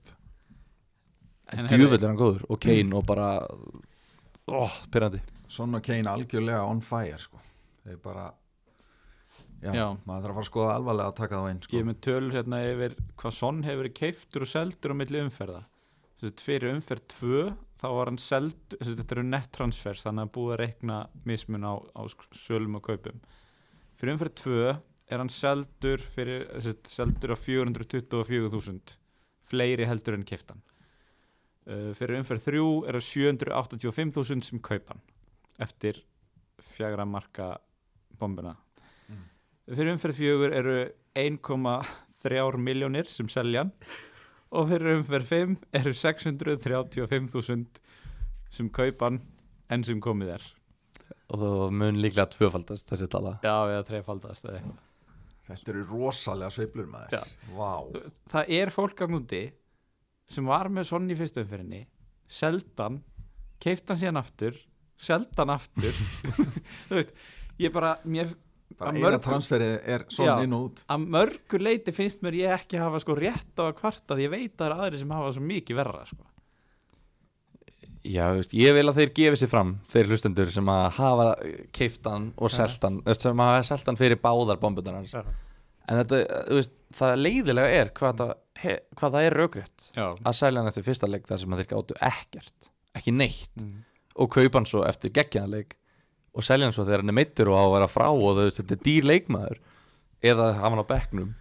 En 1.52 1.68
djúvill 1.68 2.00
er 2.00 2.08
hann 2.08 2.20
góður, 2.20 2.44
og 2.48 2.60
Kane 2.64 2.96
og 2.96 3.04
bara, 3.08 3.30
ó, 4.52 4.68
pyrrandi. 4.92 5.22
Son 5.52 5.76
og 5.76 5.84
Kane 5.86 6.12
algjörlega 6.12 6.68
on 6.68 6.82
fire 6.86 7.18
sko. 7.20 7.40
Þeir 7.86 7.98
bara 8.04 8.28
já, 9.62 9.72
Já. 9.74 9.88
maður 10.06 10.22
þarf 10.22 10.30
að 10.30 10.36
fara 10.36 10.44
að 10.44 10.50
skoða 10.50 10.76
alvarlega 10.76 11.12
að 11.12 11.18
taka 11.20 11.40
þá 11.42 11.50
einn 11.50 11.60
Ég 11.62 11.68
sko 11.68 11.82
er 11.82 11.90
með 11.90 12.00
tölur 12.08 12.38
hérna 12.38 12.62
yfir 12.70 12.96
hvað 13.22 13.36
Son 13.38 13.64
hefur 13.66 13.82
verið 13.84 13.98
keiftur 14.00 14.46
og 14.46 14.52
seldur 14.52 14.94
á 14.94 15.00
milli 15.02 15.22
umferða. 15.26 15.64
Sett, 16.22 16.44
fyrir 16.46 16.76
umferð 16.76 17.04
2 17.16 17.44
þá 17.82 17.88
var 17.98 18.12
hann 18.12 18.22
seld 18.22 18.56
sett, 18.78 18.98
þetta 19.02 19.16
eru 19.18 19.26
net 19.26 19.52
transfers 19.56 20.04
þannig 20.06 20.28
að 20.28 20.34
búið 20.38 20.54
að 20.54 20.62
reikna 20.62 20.98
mismun 21.26 21.66
á, 21.66 21.74
á 21.82 22.02
sölum 22.38 22.78
og 22.78 22.86
kaupum. 22.86 23.22
Fyrir 23.98 24.16
umferð 24.16 24.36
2 24.44 24.58
er 25.12 25.20
hann 25.20 25.32
seldur 25.34 26.04
fyrir, 26.16 26.46
sett, 26.64 26.88
seldur 26.88 27.34
á 27.34 27.38
424.000 27.42 28.96
fleiri 29.52 29.88
heldur 29.90 30.16
en 30.16 30.28
keiftan 30.28 30.62
uh, 31.68 31.92
fyrir 31.98 32.20
umferð 32.22 32.46
3 32.50 32.62
er 32.90 32.98
það 33.00 33.08
785.000 33.10 34.42
sem 34.50 34.60
kaupan 34.64 35.02
eftir 35.62 36.02
fjagra 36.74 37.06
marka 37.06 37.54
bombuna 38.20 38.56
Mm. 39.12 39.24
fyrir 39.76 39.92
umferð 39.96 40.16
4 40.22 40.54
eru 40.56 40.76
1,3 41.18 42.58
miljónir 42.64 43.10
sem 43.12 43.28
selja 43.30 43.64
hann 43.66 43.72
og 44.52 44.70
fyrir 44.70 44.98
umferð 45.00 45.28
5 45.32 45.56
eru 45.82 45.94
635.000 45.96 47.66
sem 48.52 48.70
kaupan 48.70 49.20
en 49.72 49.84
sem 49.88 50.00
komið 50.04 50.34
er. 50.36 50.46
Og 51.32 51.40
það 51.40 51.74
mun 51.80 52.00
líklega 52.04 52.28
tvöfaldast 52.34 52.90
þessi 52.92 53.08
tala. 53.12 53.38
Já, 53.44 53.54
eða 53.72 53.84
eitthvað. 53.88 54.80
Þetta 55.48 55.72
eru 55.72 55.84
rosalega 55.88 56.52
sveiflur 56.52 56.90
maður. 56.92 57.14
Það 58.32 58.52
er 58.60 58.72
fólk 58.76 59.04
að 59.06 59.14
núti 59.16 59.42
sem 60.32 60.48
var 60.48 60.70
með 60.74 60.88
svona 60.92 61.12
í 61.14 61.18
fyrstu 61.20 61.44
umferðinni 61.44 61.84
seldan, 62.32 63.02
keiftan 63.62 64.00
síðan 64.00 64.22
aftur 64.22 64.56
seldan 65.02 65.52
aftur 65.56 65.92
þú 66.88 66.98
veist, 67.00 67.12
ég 67.62 67.74
bara 67.76 67.96
mér, 68.06 68.32
bara 68.80 68.94
Að 68.94 69.00
eina 69.02 69.08
mörgu- 69.10 69.24
transferið 69.28 69.74
er 69.96 70.06
Já. 70.08 70.12
Son 70.16 70.44
inn 70.46 70.56
og 70.58 70.68
út 70.70 70.84
að 70.94 71.08
mörgu 71.18 71.60
leiti 71.62 71.94
finnst 71.96 72.22
mér 72.26 72.38
ég 72.40 72.56
ekki 72.60 72.80
hafa 72.82 73.02
sko 73.04 73.16
rétt 73.20 73.60
á 73.60 73.64
að 73.68 73.76
kvarta 73.82 74.16
því 74.18 74.28
ég 74.30 74.34
veit 74.36 74.54
að 74.54 74.62
það 74.62 74.70
eru 74.72 74.86
aðri 74.88 75.02
sem 75.04 75.16
hafa 75.18 75.34
svo 75.36 75.44
mikið 75.52 75.82
verra 75.82 76.06
sko. 76.10 76.28
Já, 78.02 78.24
þú 78.34 78.38
veist, 78.40 78.54
ég 78.58 78.74
vil 78.74 78.88
að 78.90 78.98
þeir 78.98 79.12
gefi 79.20 79.38
sér 79.44 79.50
fram 79.52 79.72
þeir 79.94 80.08
hlustendur 80.10 80.50
sem 80.54 80.70
að 80.74 80.86
hafa 80.98 81.26
keiftan 81.78 82.32
og 82.42 82.50
seltan 82.50 82.96
sem 83.14 83.44
hafa 83.44 83.60
seltan 83.68 84.00
fyrir 84.00 84.18
báðar 84.24 84.58
bombunar 84.64 84.96
hans 84.98 85.14
en 85.14 86.00
þetta, 86.00 86.22
þú 86.48 86.58
veist, 86.58 86.74
það 86.98 87.14
leiðilega 87.22 87.76
er 87.82 87.92
hvað 88.00 88.24
það, 88.24 88.32
he, 88.64 88.78
hvað 89.00 89.16
það 89.18 89.28
er 89.28 89.38
raugrétt 89.38 89.88
já, 89.96 90.06
að 90.14 90.38
selja 90.38 90.62
hann 90.62 90.72
eftir 90.72 90.86
fyrsta 90.86 91.10
leik 91.10 91.28
þar 91.30 91.42
sem 91.44 91.58
þeir 91.60 91.70
gátu 91.72 91.98
ekkert 92.08 92.72
ekki 92.98 93.14
neitt. 93.16 93.54
Mm. 93.62 93.84
og 94.20 94.32
kaupa 94.34 94.60
hann 94.60 94.68
svo 94.70 94.84
eftir 94.88 95.14
geggjanleik 95.16 95.78
og 96.36 96.46
selja 96.46 96.68
hann 96.68 96.76
svo 96.76 96.86
þegar 96.88 97.04
hann 97.04 97.14
er 97.14 97.18
meittur 97.18 97.52
og 97.52 97.60
á 97.60 97.64
að 97.64 97.76
vera 97.76 97.92
frá 97.92 98.08
og 98.12 98.40
veist, 98.40 98.60
þetta 98.60 98.78
er 98.78 98.84
dýr 98.88 99.08
leikmaður. 99.08 99.62
Eða 100.22 100.52
hafa 100.60 100.70
hann 100.70 100.84
á 100.84 100.92
bekknum. 100.92 101.32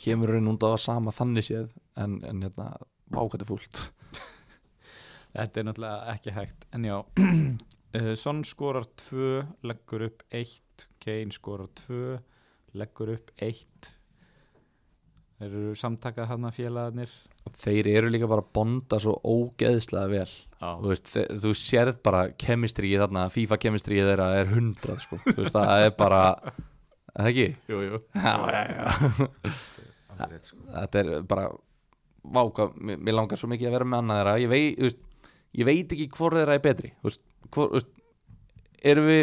Kemur 0.00 0.32
hann 0.34 0.50
út 0.50 0.64
á 0.64 0.74
sama 0.80 1.12
þannig 1.14 1.46
séð 1.46 1.74
en, 2.00 2.18
en 2.24 2.42
hérna, 2.46 2.70
vákvæði 3.12 3.48
fúlt. 3.50 3.82
Þetta 5.36 5.60
er 5.60 5.66
náttúrulega 5.68 6.14
ekki 6.14 6.34
hægt. 6.34 6.66
En 6.74 6.86
já 6.88 6.96
uh, 8.00 8.14
Son 8.16 8.42
skorar 8.48 8.88
2 9.04 9.30
leggur 9.68 10.06
upp 10.08 10.24
1 10.30 10.88
Kane 11.04 11.34
skorar 11.34 11.70
2 11.84 12.18
leggur 12.80 13.14
upp 13.18 13.30
1 13.36 13.92
þeir 15.40 15.50
eru 15.50 15.74
samtakað 15.78 16.28
hann 16.30 16.46
að 16.48 16.56
félagarnir. 16.60 17.14
Þeir 17.60 17.88
eru 17.94 18.10
líka 18.12 18.28
bara 18.30 18.44
að 18.44 18.50
bonda 18.56 18.98
svo 19.00 19.14
ógeðslega 19.24 20.10
vel. 20.12 20.34
Þú 20.60 20.90
veist, 20.92 21.14
þú 21.42 21.52
sérð 21.56 22.02
bara 22.04 22.26
kemistríið 22.38 23.06
þarna, 23.06 23.24
FIFA 23.32 23.58
kemistríið 23.64 24.10
þeirra 24.10 24.28
er 24.42 24.52
hundrað 24.52 25.00
sko, 25.06 25.18
þú 25.24 25.38
veist, 25.40 25.56
það 25.56 25.84
er 25.86 25.94
bara 25.98 26.20
er 26.44 27.16
það 27.16 27.30
ekki? 27.32 27.48
jú, 27.72 27.80
jú. 27.86 28.02
Já, 28.20 28.34
já, 28.52 28.62
já. 28.76 29.54
Þetta 30.20 31.00
er 31.00 31.12
bara 31.28 31.48
váka, 32.20 32.68
mér, 32.76 33.00
mér 33.00 33.16
langar 33.16 33.40
svo 33.40 33.48
mikið 33.48 33.70
að 33.70 33.76
vera 33.78 33.88
með 33.88 34.02
annað 34.04 34.20
þeirra. 34.20 34.36
Ég 34.44 34.52
veit, 34.52 34.76
þú 34.76 34.88
veist, 34.90 35.32
ég 35.62 35.70
veit 35.70 35.96
ekki 35.96 36.10
hvort 36.18 36.36
þeirra 36.36 36.58
er 36.58 36.64
betri. 36.68 36.92
Hvor, 37.50 37.80
erum 38.92 39.08
við 39.08 39.22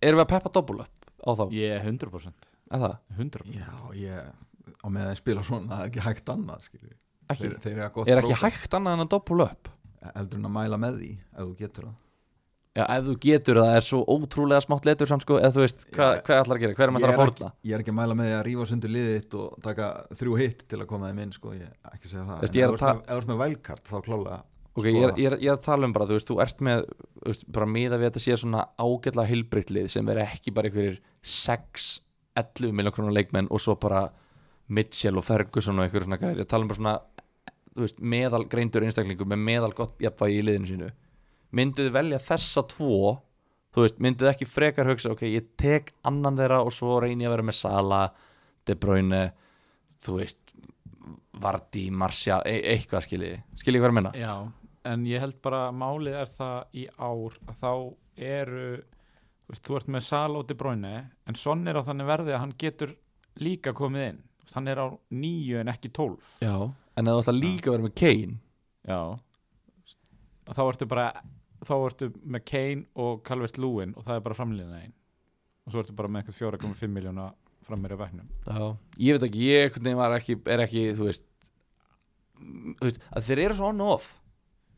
erum 0.00 0.20
við 0.20 0.24
að 0.24 0.30
peppa 0.32 0.52
doppul 0.54 0.78
upp 0.84 1.10
á 1.20 1.30
þá, 1.36 1.44
Ég 1.52 1.74
er 1.76 1.82
100% 1.84 2.46
er 2.70 2.82
það? 2.84 2.94
100% 3.18 3.58
Já, 3.58 3.74
ég 3.98 4.30
á 4.80 4.86
með 4.90 5.08
að 5.10 5.16
spila 5.20 5.42
svona 5.46 5.70
það 5.74 5.82
er 5.84 5.90
ekki 5.90 6.04
hægt 6.08 6.32
annað. 6.34 6.68
Ekki, 7.30 7.46
þeir, 7.46 7.58
þeir 7.62 7.78
er 7.80 7.84
ekki 7.88 8.04
prógram. 8.04 8.38
hægt 8.44 8.74
annað 8.78 8.96
en 8.98 9.04
að 9.06 9.10
doppul 9.16 9.40
upp 9.46 9.68
heldur 10.16 10.38
en 10.40 10.48
að 10.48 10.54
mæla 10.56 10.78
með 10.80 10.94
því 11.00 11.10
ef 11.20 11.42
þú 11.44 11.52
getur 11.60 11.84
það 11.90 11.98
já, 12.80 12.84
ef 12.96 13.04
þú 13.06 13.14
getur 13.26 13.58
það 13.60 13.72
er 13.76 13.84
svo 13.86 13.98
ótrúlega 14.14 14.64
smátt 14.64 14.86
letur 14.88 15.10
samt 15.10 15.24
sko, 15.26 15.36
eða 15.38 15.52
þú 15.56 15.62
veist, 15.64 15.84
hvað, 15.92 16.12
Já. 16.14 16.22
hvað 16.26 16.40
ætlar 16.40 16.56
að 16.56 16.62
gera 16.64 16.76
hvað 16.78 16.86
er 16.86 16.92
maður 16.96 17.06
að 17.06 17.10
er 17.10 17.20
ekki, 17.20 17.26
fórna 17.40 17.50
ég 17.68 17.74
er 17.76 17.84
ekki 17.84 17.92
að 17.92 17.98
mæla 18.00 18.16
með 18.20 18.30
því 18.30 18.36
að 18.38 18.44
rífa 18.48 18.66
sundur 18.70 18.92
liðið 18.94 19.16
þitt 19.18 19.36
og 19.40 19.58
taka 19.66 19.88
þrjú 20.20 20.38
hitt 20.40 20.64
til 20.70 20.78
að 20.80 20.86
koma 20.94 21.10
þeim 21.10 21.20
inn 21.26 21.34
sko, 21.36 21.52
ég 21.58 21.68
ekki 21.92 22.06
að 22.06 22.14
segja 22.14 22.24
það 22.30 22.40
Veist, 22.40 22.54
en 22.54 22.62
ef 22.62 22.70
er 22.70 22.80
þú 22.80 23.18
ert 23.18 23.28
með- 23.30 23.42
vælkart 23.44 23.84
þá 23.90 23.96
klálega 24.08 24.40
Ok, 24.70 24.84
ég 24.86 25.02
er, 25.02 25.12
ég, 25.18 25.26
er, 25.26 25.34
ég 25.42 25.50
er 25.50 25.56
að 25.58 25.64
tala 25.66 25.84
um 25.88 25.92
bara, 25.92 26.06
þú 26.06 26.16
veist, 26.16 26.28
þú 26.30 26.36
ert 26.46 26.60
með 26.64 26.84
þú 27.20 27.26
veist, 27.34 27.44
bara 27.52 27.66
miða 27.66 27.96
við 27.98 28.06
að 28.06 28.12
þetta 28.14 28.22
sé 28.22 28.36
svona 28.38 28.60
ágætlega 28.78 29.30
heilbreytlið 29.34 29.88
sem 29.90 30.08
er 30.14 30.20
ekki 30.22 30.54
bara 30.54 30.70
einhverjir 30.70 31.00
6-11 31.26 32.72
miljón 32.78 32.94
krónar 32.94 33.16
leikmenn 33.18 33.50
og 33.50 33.60
svo 33.60 33.74
bara 33.82 34.06
Mitchell 34.70 35.18
og 35.18 35.26
Ferguson 35.26 35.78
og 35.78 35.86
einhverjum 35.86 36.10
svona 36.10 36.20
gæri, 36.20 36.44
ég 36.44 36.50
tala 36.50 36.66
um 36.66 36.70
bara 36.70 36.80
svona 36.80 36.94
veist, 37.78 37.98
meðal 37.98 38.46
greindur 38.50 38.84
einstaklingum 38.86 39.30
með 39.32 39.42
meðal 39.48 39.72
gott 39.76 39.98
jafnvægi 40.02 40.38
í 40.38 40.46
liðinu 40.46 40.70
sínu. 40.70 40.90
Mynduð 41.58 41.88
þið 41.88 41.96
velja 41.96 42.20
þessa 42.22 42.64
tvo 42.70 43.00
þú 43.74 43.84
veist, 43.84 43.98
mynduð 44.02 44.26
þið 44.26 44.32
ekki 44.34 44.48
frekar 44.50 44.90
hugsa 44.90 45.14
ok, 45.14 45.24
ég 45.30 45.50
tek 45.58 45.92
annan 46.06 46.38
þeirra 46.38 46.60
og 46.66 46.74
svo 46.74 47.00
reyni 47.02 47.26
ég 47.26 47.30
að 47.30 47.36
vera 47.36 47.48
með 47.50 47.58
Sala, 47.60 48.04
De 48.66 48.76
Bruyne 48.78 49.24
þú 50.02 50.16
veist 50.20 50.54
Vardí, 51.40 51.86
Martial, 51.94 52.42
e 52.44 52.58
eitthvað 52.74 53.06
skilji. 53.06 53.34
Skilji 53.56 53.80
hvað 53.80 53.88
er 53.88 53.92
að 53.92 53.98
menna? 53.98 54.14
Já, 54.18 54.34
en 54.90 55.04
ég 55.08 55.22
held 55.22 55.38
bara 55.42 55.68
málið 55.72 56.18
er 56.20 56.32
það 56.34 56.80
í 56.82 56.86
ár 56.98 57.38
að 57.46 57.60
þá 57.62 57.72
eru 58.30 58.64
þú, 58.80 59.52
veist, 59.52 59.64
þú 59.66 59.78
ert 59.78 59.94
með 59.94 60.06
Sal 60.06 60.32
og 60.36 60.48
De 60.48 60.58
Bruyne 60.58 60.96
en 61.26 61.38
Son 61.38 61.62
er 61.70 61.78
á 61.78 61.82
þannig 61.86 62.10
verði 62.10 62.34
að 62.34 62.44
hann 62.44 62.58
getur 62.60 62.98
líka 63.40 63.72
komið 63.76 64.08
inn 64.08 64.20
hann 64.56 64.70
er 64.70 64.80
á 64.82 64.86
nýju 65.12 65.60
en 65.60 65.72
ekki 65.72 65.92
tólf. 65.94 66.36
Já, 66.44 66.54
en 66.96 67.10
þú 67.10 67.18
ætla 67.22 67.36
líka 67.36 67.70
að 67.70 67.76
vera 67.76 67.86
með 67.88 67.98
Kane. 68.00 68.38
Já. 68.88 69.00
Þá 70.50 70.62
ertu 70.66 70.88
bara 70.90 71.10
þá 71.66 71.74
ertu 71.76 72.08
með 72.24 72.44
Kane 72.48 72.86
og 72.98 73.20
Calvert 73.26 73.60
Lewin 73.60 73.92
og 73.96 74.06
það 74.06 74.16
er 74.16 74.24
bara 74.24 74.38
framlýðina 74.38 74.80
einn 74.80 74.94
og 75.66 75.74
svo 75.74 75.82
ertu 75.82 75.96
bara 75.96 76.10
með 76.10 76.22
eitthvað 76.22 76.56
4,5 76.56 76.92
miljóna 76.94 77.26
frammeir 77.66 77.94
í 77.94 77.98
væknum 78.00 78.30
Já, 78.46 78.62
ég 79.04 79.16
veit 79.16 79.26
ekki, 79.28 79.42
ég 79.50 79.76
ekki, 80.16 80.38
er 80.48 80.64
ekki, 80.64 80.84
þú 80.96 81.08
veist, 81.10 81.26
þú 82.40 82.88
veist 82.88 83.02
að 83.12 83.28
þeir 83.28 83.42
eru 83.44 83.58
svo 83.58 83.70
on 83.70 83.84
og 83.84 83.92
off. 83.98 84.08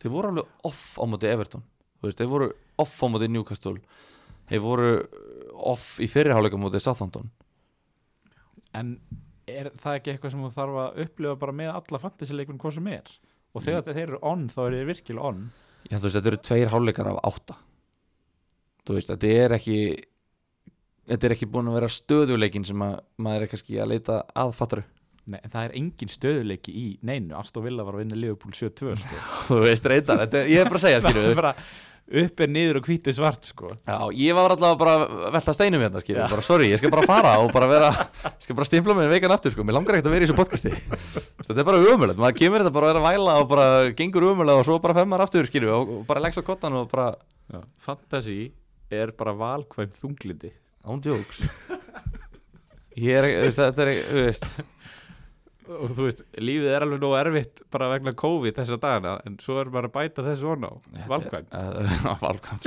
Þeir 0.03 0.15
voru 0.17 0.33
alveg 0.33 0.67
off 0.67 0.83
á 0.99 1.05
móti 1.07 1.31
Everton. 1.31 1.63
Veist, 2.03 2.19
þeir 2.19 2.33
voru 2.33 2.49
off 2.83 2.97
á 2.99 3.07
móti 3.07 3.29
Newcastle. 3.31 3.79
Þeir 4.51 4.65
voru 4.65 4.89
off 5.73 6.01
í 6.03 6.09
fyrirháleika 6.11 6.59
móti 6.59 6.83
Southampton. 6.83 7.31
En 8.75 8.97
er 9.51 9.73
það 9.83 9.99
ekki 9.99 10.13
eitthvað 10.13 10.35
sem 10.35 10.45
þú 10.45 10.53
þarf 10.55 10.81
að 10.85 11.03
upplifa 11.07 11.35
bara 11.43 11.57
með 11.59 11.75
alla 11.75 12.01
fantasy-leikun 12.05 12.63
hvað 12.63 12.79
sem 12.79 12.89
er? 12.93 13.13
Og 13.53 13.67
þegar 13.67 13.85
þeir 13.91 14.07
eru 14.07 14.23
on 14.31 14.47
þá 14.53 14.63
eru 14.65 14.81
þeir 14.81 14.89
virkilega 14.93 15.29
on. 15.29 15.45
Já, 15.91 15.97
þú 15.99 16.07
veist, 16.07 16.17
þetta 16.17 16.31
eru 16.33 16.41
tveir 16.49 16.73
háleikar 16.73 17.11
af 17.11 17.21
átta. 17.29 17.59
Þú 18.87 18.97
veist, 18.97 19.13
þetta 19.13 19.37
er 19.43 19.57
ekki 19.59 19.79
þetta 21.11 21.29
er 21.29 21.35
ekki 21.37 21.51
búin 21.51 21.71
að 21.71 21.79
vera 21.81 21.93
stöðuleikin 21.93 22.67
sem 22.67 22.83
að 22.85 22.99
maður 23.23 23.45
er 23.45 23.53
kannski 23.53 23.79
að 23.83 23.95
leita 23.95 24.19
aðfattaru 24.39 24.85
Nei, 25.23 25.39
en 25.39 25.53
það 25.53 25.65
er 25.69 25.75
engin 25.79 26.11
stöðuleiki 26.11 26.73
í 26.75 26.87
neinu. 27.07 27.37
Aston 27.39 27.63
Villa 27.63 27.85
var 27.87 27.95
að 27.95 28.03
vinna 28.03 28.17
Liverpool 28.19 28.55
7-2 28.59 28.97
sko. 28.99 29.19
þú 29.53 29.59
veist, 29.63 29.85
reyndar, 29.87 30.25
ég 30.51 30.59
er 30.59 30.71
bara 30.71 30.81
að 30.81 30.87
segja, 30.89 31.03
skilju 31.05 31.23
það 31.29 31.39
bara 31.39 31.53
upp 32.23 32.43
er 32.45 32.51
niður 32.53 32.81
og 32.81 32.89
hvítið 32.89 33.17
svart 33.17 33.47
sko. 33.49 33.71
Já, 33.87 33.99
ég 34.19 34.37
var 34.37 34.55
alltaf 34.55 34.75
bara 34.81 34.95
velta 35.35 35.55
steinum 35.57 35.85
hérna, 35.85 36.03
skilju, 36.03 36.25
bara 36.33 36.45
sorry, 36.45 36.71
ég 36.73 36.81
skal 36.81 36.93
bara 36.93 37.07
fara 37.09 37.35
og 37.45 37.53
bara 37.55 37.69
vera, 37.71 37.91
ég 38.27 38.47
skal 38.47 38.59
bara 38.59 38.69
stimpla 38.69 38.97
mig 38.99 39.11
veikan 39.13 39.35
aftur, 39.35 39.55
sko, 39.55 39.65
mér 39.65 39.79
langar 39.79 39.97
ekkert 39.97 40.11
að 40.11 40.17
vera 40.17 40.27
í 40.27 40.31
þessu 40.31 40.39
podcasti. 40.41 40.73
Þetta 41.43 41.59
er 41.63 41.69
bara 41.69 41.83
umöðulegt, 41.83 42.21
maður 42.21 42.39
kemur 42.41 42.65
þetta 42.65 42.75
bara 42.77 42.91
að 42.91 42.93
vera 42.93 43.05
að 43.05 43.09
væla 43.11 43.37
og 43.41 43.47
bara 43.53 43.69
gengur 44.01 44.29
umöðulega 44.33 44.65
og 44.65 44.69
svo 44.69 44.81
bara 44.83 44.99
femmar 44.99 45.25
aftur, 45.25 45.49
skilju, 45.49 45.73
og, 45.77 45.95
bara 46.11 46.25
leggst 46.27 46.43
á 46.43 46.49
kottan 46.51 46.81
og 46.81 46.91
bara, 46.93 47.13
Fantasy 47.83 48.41
er 48.93 49.15
bara 49.17 49.37
valkvæm 49.37 49.95
þunglindi. 49.97 50.53
Án 50.83 50.99
jokes 51.05 51.47
ég 52.99 53.17
er, 53.17 53.53
þetta 53.55 53.87
er, 53.87 53.93
þú 54.09 54.25
veist 54.27 54.49
og 55.79 55.95
þú 55.97 56.07
veist, 56.09 56.23
lífið 56.39 56.75
er 56.75 56.87
alveg 56.87 57.03
nóg 57.03 57.17
erfitt 57.21 57.63
bara 57.73 57.91
vegna 57.93 58.15
COVID 58.23 58.59
þessa 58.61 58.79
dagana 58.83 59.17
en 59.29 59.39
svo 59.43 59.59
er 59.63 59.73
bara 59.73 59.91
að 59.91 59.97
bæta 59.97 60.27
þessu 60.27 60.47
svona 60.47 60.73
á. 60.73 60.75
Valkvæm 61.11 61.49
uh, 61.51 62.07
valkvæm 62.23 62.63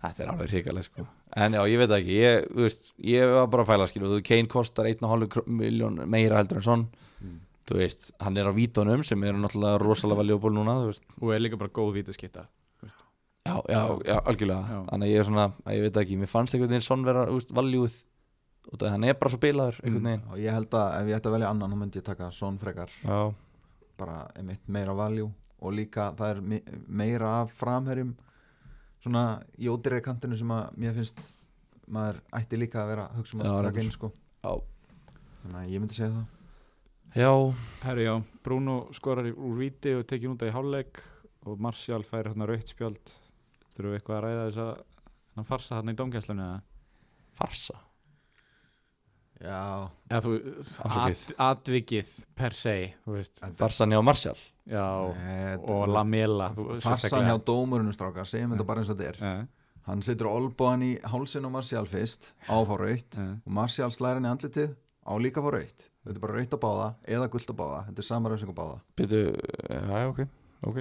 þetta 0.00 0.24
er 0.24 0.32
alveg 0.32 0.54
hrikaleg, 0.54 0.88
sko. 0.88 1.06
En 1.36 1.54
já, 1.54 1.60
ég 1.70 1.82
veit 1.82 1.92
ekki, 1.94 2.16
ég, 2.18 2.48
þú 2.50 2.66
veist 2.66 2.90
ég 3.06 3.36
var 3.36 3.50
bara 3.52 3.66
að 3.66 3.72
fæla, 3.74 3.90
skilju, 3.90 4.12
þú 4.16 4.24
Kane 4.26 4.50
kostar 4.50 4.90
1,5 4.90 5.46
miljón 5.46 6.02
meira 6.10 6.40
heldur 6.40 6.62
en 6.62 6.66
svon 6.66 6.86
þú 7.70 7.78
veist, 7.78 8.10
hann 8.18 8.38
er 8.40 8.50
á 8.50 8.52
vítunum 8.54 9.04
sem 9.06 9.22
eru 9.22 9.38
náttúrulega 9.38 9.78
rosalega 9.78 10.18
valjúból 10.24 10.54
núna, 10.56 10.80
þú 10.80 10.88
veist. 10.90 11.04
Og 11.20 11.34
er 11.34 11.42
líka 11.44 11.58
bara 11.60 11.70
góð 11.70 11.92
vítaskipta. 12.00 12.48
Já, 13.46 13.54
já, 13.70 13.82
já, 14.04 14.16
algjörlega. 14.18 14.80
Þannig 14.90 15.06
að 15.06 15.12
ég 15.12 15.22
er 15.22 15.28
svona, 15.28 15.46
að 15.64 15.76
ég 15.76 15.84
veit 15.86 16.00
ekki. 16.02 16.18
Mér 16.20 16.30
fannst 16.30 16.54
einhvern 16.54 16.74
veginn 16.74 16.86
svon 16.86 17.06
vera, 17.06 17.22
úst, 17.32 17.52
valjúið 17.54 17.94
út 17.94 18.09
því 18.70 18.90
hann 18.92 19.04
er 19.04 19.14
bara 19.18 19.30
svo 19.32 19.38
bilaður 19.42 19.78
einhvern 19.84 20.04
veginn. 20.10 20.24
Og 20.30 20.38
ég 20.38 20.52
held 20.54 20.70
að 20.78 20.96
ef 21.00 21.08
ég 21.10 21.16
ætti 21.18 21.28
að 21.30 21.36
velja 21.36 21.50
annan 21.50 21.70
þá 21.74 21.78
myndi 21.80 21.98
ég 22.00 22.04
taka 22.06 22.30
Son 22.30 22.58
frekar. 22.58 22.90
Já, 23.04 23.34
bara 23.98 24.18
einmitt 24.36 24.68
meira 24.68 24.94
valjú 24.94 25.30
og 25.60 25.72
líka 25.76 26.10
það 26.16 26.30
er 26.36 26.40
mi- 26.40 26.62
meira 26.88 27.30
af 27.42 27.52
framherjum 27.52 28.14
svona 29.02 29.42
í 29.58 29.68
ódýrari 29.68 30.02
kantinu 30.04 30.36
sem 30.36 30.48
að 30.48 30.76
mér 30.76 30.94
finnst 30.94 31.32
maður 31.90 32.20
ætti 32.32 32.56
líka 32.60 32.82
að 32.84 32.88
vera 32.92 33.08
um 33.14 33.24
Já, 33.24 33.32
að 33.32 33.40
reyndar. 33.42 33.72
taka 33.72 33.80
inn 33.80 33.90
sko. 33.90 34.12
Já, 34.44 34.52
þannig 35.42 35.58
að 35.60 35.70
ég 35.74 35.80
myndi 35.80 35.94
segja 35.94 36.10
það. 36.14 36.26
Já. 37.16 37.54
Herri 37.82 38.04
já, 38.06 38.22
Bruno 38.44 38.76
skorar 38.92 39.26
úr 39.34 39.56
víti 39.58 39.96
og 39.98 40.06
tekið 40.06 40.30
út 40.36 40.42
í 40.46 40.52
hálfleik 40.54 41.00
og 41.46 41.58
Martial 41.60 42.02
fær 42.06 42.28
hérna 42.30 42.46
rautt 42.46 42.68
spjald. 42.70 43.12
Þurfum 43.74 43.90
við 43.90 43.98
eitthvað 44.00 44.16
að 44.16 44.24
ræða 44.28 44.44
þess 44.46 44.58
að 44.64 44.82
hann 45.36 45.44
farsa 45.48 45.74
hann 45.80 45.88
í 45.92 45.96
domgæslunni 45.98 46.42
eða? 46.46 46.62
Farsa 47.32 47.74
já, 49.40 49.60
eða 50.10 50.20
þú, 50.26 50.32
Afsakið. 50.60 51.22
at, 51.26 51.34
atvikið 51.48 52.12
per 52.38 52.56
se, 52.56 52.74
þú 53.04 53.16
veist. 53.18 53.42
Farsan 53.60 53.94
hjá 53.94 54.02
Nei, 55.16 55.56
og 55.64 55.88
Lamela 55.90 56.50
farsan 56.84 57.26
hjá 57.26 57.36
dómurinu 57.46 57.94
strákar 57.96 58.28
segjum 58.28 58.54
þetta 58.54 58.68
bara 58.68 58.84
eins 58.84 58.92
og 58.92 59.00
þetta 59.00 59.24
er. 59.26 59.46
Hann 59.88 60.04
setur 60.06 60.28
olbóðan 60.30 60.84
í 60.86 60.90
hálsin 61.08 61.48
og 61.48 61.54
Martial 61.56 61.86
fyrst 61.88 62.34
á 62.46 62.54
að 62.54 62.68
fá 62.68 62.74
raut 62.78 63.16
já. 63.16 63.30
og 63.40 63.54
Martial 63.56 63.90
slæðir 63.90 64.20
hann 64.20 64.28
í 64.28 64.32
andlitið 64.34 64.74
á 64.76 65.12
líka 65.18 65.40
að 65.40 65.48
fá 65.48 65.54
raut 65.56 65.86
þetta 66.04 66.16
er 66.16 66.22
bara 66.22 66.36
raut 66.36 66.54
á 66.54 66.58
báða 66.60 66.88
eða 67.16 67.28
gult 67.32 67.50
á 67.50 67.54
báða. 67.56 67.80
Þetta 67.88 68.02
er 68.02 68.08
sama 68.08 68.32
rausing 68.32 68.52
á 68.52 68.56
báða. 68.56 68.78
Býtu, 69.00 69.20
já, 69.68 70.00
ok, 70.08 70.20
ok. 70.70 70.80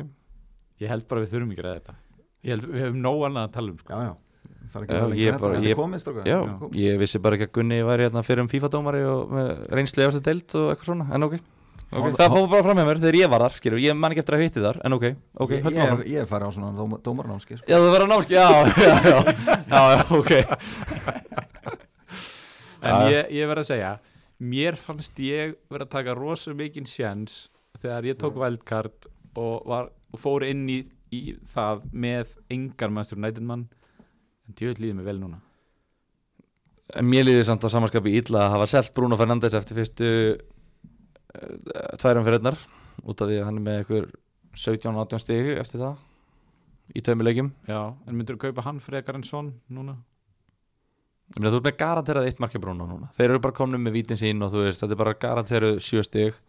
Ég 0.80 0.94
held 0.94 1.08
bara 1.12 1.24
við 1.24 1.34
þurfum 1.34 1.54
ekki 1.56 1.66
að 1.66 1.78
þetta. 1.80 1.96
Ég 2.40 2.54
held 2.56 2.68
við 2.70 2.84
höfum 2.86 3.02
nóg 3.04 3.24
annað 3.28 3.48
að 3.48 3.56
tala 3.58 3.74
um 3.74 3.80
sko. 3.82 3.94
já, 3.94 4.08
já, 4.08 4.14
það 4.70 4.76
er 4.80 4.84
ekki 4.86 4.94
Já, 4.94 5.02
að 5.02 5.14
ég 5.18 5.32
lengra. 5.32 5.40
bara- 5.44 5.56
þetta 5.60 5.70
ég- 5.72 5.80
komið 5.80 6.00
strákar 6.04 6.26
Já, 6.30 6.40
komið. 6.60 6.76
ég 6.86 6.98
vissi 7.02 7.20
bara 7.22 7.36
ekki 7.40 7.48
að 7.50 7.54
Gunni 7.58 7.80
væri 7.84 8.04
hérna 8.10 8.24
fyrir 8.24 8.42
um 8.44 8.48
FIFA-dómari 8.52 9.02
og 9.10 9.32
með 9.34 9.48
reynslu 9.80 10.04
eftir 10.08 10.22
deild 10.30 10.56
og 10.56 10.68
eitthvað 10.76 10.86
svona, 10.92 11.08
en 11.16 11.24
ok, 11.24 11.34
okay. 11.92 12.12
Það 12.20 12.36
fór 12.36 12.50
bara 12.52 12.64
fram 12.68 12.78
með 12.78 12.86
mér 12.90 13.00
þegar 13.02 13.18
ég 13.20 13.30
var 13.34 13.42
þar, 13.48 13.56
skilur, 13.58 13.80
ég 13.82 13.98
man 13.98 14.12
ekki 14.14 14.22
eftir 14.24 14.36
að 14.38 14.44
hitti 14.46 14.62
þar, 14.62 14.78
en 14.86 14.94
ok, 14.94 15.06
ok, 15.42 15.50
ég, 15.52 15.64
áfram 15.66 15.98
hef- 15.98 16.06
ég 16.14 16.28
farið 16.30 16.46
á 16.46 16.52
svona 16.54 16.72
dómar, 16.78 17.00
dómarnámski 17.02 17.58
sko. 17.58 17.66
Já, 17.68 17.78
þú 17.82 17.90
verður 17.96 18.06
á 18.06 18.12
námski, 18.14 18.34
já, 18.38 18.48
já, 18.70 18.94
já, 19.10 19.20
já, 19.74 19.82
já, 19.96 20.02
ok 20.20 20.32
en 22.82 22.94
Já. 22.96 23.10
ég, 23.12 23.32
ég 23.36 23.48
verð 23.50 23.64
að 23.66 23.70
segja 23.74 23.90
mér 24.40 24.78
fannst 24.80 25.18
ég 25.20 25.56
verið 25.70 25.88
að 25.88 25.94
taka 25.98 26.14
rosa 26.16 26.54
mikinn 26.56 26.86
sjens 26.88 27.50
þegar 27.82 28.06
ég 28.08 28.16
tók 28.22 28.38
wildcard 28.40 29.10
og, 29.36 29.66
var, 29.68 29.90
og 30.14 30.20
fór 30.22 30.46
inn 30.48 30.64
í, 30.72 30.78
í 31.12 31.36
það 31.52 31.82
með 31.92 32.32
engar 32.56 32.94
mannstur 32.96 33.20
nætinmann 33.20 33.66
en 34.50 34.58
djöð 34.58 34.82
líður 34.82 35.00
mig 35.00 35.08
vel 35.08 35.20
núna. 35.22 35.40
En 36.98 37.06
mér 37.06 37.28
líður 37.28 37.46
samt 37.46 37.66
á 37.66 37.70
samanskapi 37.70 38.16
illa 38.18 38.48
að 38.48 38.54
hafa 38.56 38.70
selt 38.72 38.94
Bruno 38.98 39.18
Fernandes 39.20 39.54
eftir 39.58 39.78
fyrstu 39.78 40.10
uh, 40.34 41.98
tværum 42.02 42.26
fyrirnar 42.26 42.58
út 43.06 43.22
af 43.22 43.30
því 43.30 43.40
að 43.40 43.48
hann 43.48 43.60
er 43.62 43.66
með 43.68 43.82
einhver 43.84 44.08
17-18 44.58 45.22
stig 45.22 45.52
eftir 45.62 45.84
það 45.86 46.06
í 46.98 47.04
tveimur 47.06 47.30
leikjum. 47.30 47.52
Já, 47.70 47.82
en 47.94 48.18
myndur 48.18 48.40
þú 48.40 48.48
kaupa 48.48 48.66
hann 48.66 48.82
frekar 48.82 49.20
en 49.20 49.26
svon 49.28 49.54
núna? 49.70 50.00
Ég 51.30 51.38
meina 51.38 51.54
þú 51.54 51.60
ert 51.60 51.68
með 51.68 51.78
garanterað 51.84 52.28
eitt 52.32 52.40
markja 52.42 52.62
Bruno 52.64 52.88
núna. 52.90 53.12
Þeir 53.14 53.28
eru 53.30 53.44
bara 53.44 53.58
komnum 53.60 53.84
með 53.86 54.00
vítin 54.00 54.18
sín 54.18 54.42
og 54.42 54.50
þú 54.50 54.66
veist 54.66 54.82
þetta 54.82 54.96
er 54.96 55.02
bara 55.04 55.18
garanterað 55.22 55.78
sjö 55.86 56.02
stig 56.06 56.40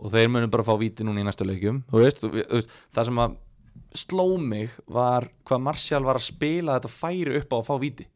og 0.00 0.08
þeir 0.14 0.30
munu 0.32 0.48
bara 0.48 0.64
fá 0.64 0.72
víti 0.80 1.04
núna 1.04 1.20
í 1.20 1.26
næstu 1.28 1.44
leikjum. 1.44 1.82
Þú 1.90 2.00
veist, 2.00 2.24
þú 2.24 2.30
veist, 2.32 2.72
það 2.96 3.10
sem 3.10 3.20
að 3.20 3.36
sló 3.94 4.38
mig 4.38 4.70
var 4.86 5.28
hvað 5.48 5.62
Martial 5.66 6.04
var 6.06 6.16
að 6.20 6.26
spila 6.28 6.76
þetta 6.78 6.90
færi 6.94 7.36
upp 7.40 7.52
á 7.52 7.56
að 7.60 7.66
fá 7.68 7.74
víti. 7.82 8.06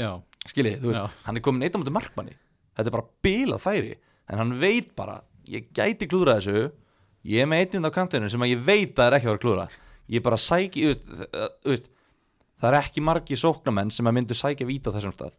Já, 0.00 0.10
skiljið, 0.48 0.78
þú 0.82 0.90
veist, 0.90 1.00
Já. 1.00 1.10
hann 1.26 1.36
er 1.36 1.44
komin 1.44 1.62
eitt 1.66 1.76
á 1.76 1.80
mútið 1.80 1.96
markmanni. 1.98 2.34
Þetta 2.76 2.88
er 2.88 2.96
bara 2.96 3.08
bilað 3.22 3.60
færi 3.64 3.92
en 4.30 4.38
hann 4.38 4.52
veit 4.60 4.94
bara, 4.96 5.20
ég 5.50 5.68
gæti 5.76 6.06
klúðra 6.08 6.38
þessu 6.40 6.70
ég 7.28 7.42
er 7.42 7.46
með 7.50 7.66
einnund 7.66 7.90
á 7.90 7.92
kantinu 7.92 8.30
sem 8.32 8.40
að 8.40 8.54
ég 8.54 8.64
veit 8.64 8.94
að 8.94 8.96
það 9.02 9.06
er 9.10 9.16
ekki 9.18 9.26
að 9.28 9.34
vera 9.34 9.44
klúðra. 9.44 9.66
Ég 10.10 10.22
bara 10.24 10.36
sæki, 10.40 10.82
þú 10.82 10.90
veist, 10.90 11.04
það- 11.34 11.54
veist 11.70 11.90
það 12.60 12.68
er 12.72 12.78
ekki 12.80 13.00
margi 13.04 13.36
sóknamenn 13.36 13.90
sem 13.92 14.06
að 14.06 14.14
myndu 14.18 14.34
sækja 14.34 14.66
víti 14.66 14.88
á 14.88 14.94
þessum 14.96 15.12
stað. 15.14 15.34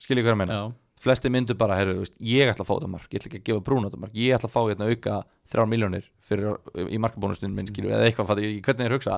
Skiljið 0.00 0.24
hvað 0.26 0.34
ég 0.34 0.40
meina? 0.42 0.52
Já, 0.52 0.74
flesti 1.00 1.30
myndu 1.32 1.54
bara, 1.56 1.76
herru, 1.80 1.94
þú 1.96 2.02
veist, 2.04 2.16
ég 2.20 2.50
ætla 2.52 2.64
að 2.66 2.68
fá 2.68 2.74
þetta 2.76 2.90
mark 2.92 3.08
ég 3.14 3.20
ætla 3.22 3.30
ekki 3.30 3.40
að 3.40 3.46
gefa 3.50 3.64
brún 3.70 3.84
á 3.84 3.88
þetta 3.88 4.00
mark, 4.02 4.14
ég 4.20 4.34
ætla 4.36 4.50
að 4.50 4.54
fá 4.56 4.60
hérna 4.68 4.88
auka 4.90 5.14
þrjár 5.50 5.70
miljónir 5.72 6.04
fyrir, 6.20 6.58
í 6.92 6.98
markabónustunum 7.00 7.54
minn, 7.56 7.70
skilju, 7.72 7.90
eða 7.96 8.06
eitthvað, 8.10 8.28
fattu, 8.30 8.44
ég- 8.44 8.60
hvernig 8.66 8.84
þeir 8.86 8.96
hugsa 8.98 9.16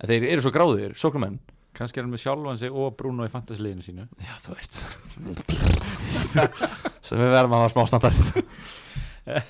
en 0.00 0.10
þeir 0.12 0.28
eru 0.30 0.44
svo 0.46 0.52
gráðir, 0.54 0.94
sóknumenn 0.98 1.40
kannski 1.74 1.98
er 1.98 2.04
hann 2.06 2.12
með 2.14 2.22
sjálfan 2.22 2.58
sig 2.60 2.70
og 2.70 2.92
Bruno 2.94 3.24
í 3.26 3.30
fantasliðinu 3.32 3.82
sínu. 3.82 4.04
Já, 4.22 4.34
þú 4.44 4.52
veist. 4.54 4.76
Sem 7.04 7.18
við 7.18 7.32
verðum 7.34 7.56
að 7.56 7.64
hafa 7.64 7.72
smá 7.72 7.82
standard. 7.90 8.20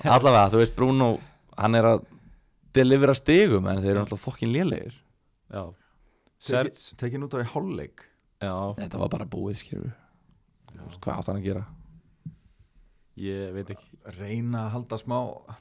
Allavega, 0.09 0.47
þú 0.55 0.61
veist, 0.62 0.74
Bruno 0.78 1.09
hann 1.59 1.76
er 1.78 1.89
að 1.91 2.07
delivera 2.74 3.14
stigum 3.18 3.68
en 3.70 3.82
þeir 3.82 3.93
eru 3.93 4.01
náttúrulega 4.07 4.24
fokkin 4.24 4.55
lélegir. 4.55 4.97
Já, 5.53 5.66
Serge. 6.49 6.72
Teki- 6.74 6.97
tekin 7.05 7.26
út 7.28 7.37
á 7.37 7.45
í 7.45 7.47
hálfleik. 7.53 8.07
Já, 8.41 8.55
þetta 8.80 9.03
var 9.05 9.12
bara 9.18 9.28
búið, 9.28 9.61
skilju 9.61 9.93
hvað 10.99 11.14
átt 11.14 11.30
hann 11.30 11.41
að 11.41 11.47
gera? 11.49 11.64
Ég 13.20 13.55
veit 13.55 13.70
ekki. 13.74 13.89
Reyna 14.18 14.66
að 14.66 14.74
halda 14.74 14.99
smá 15.01 15.18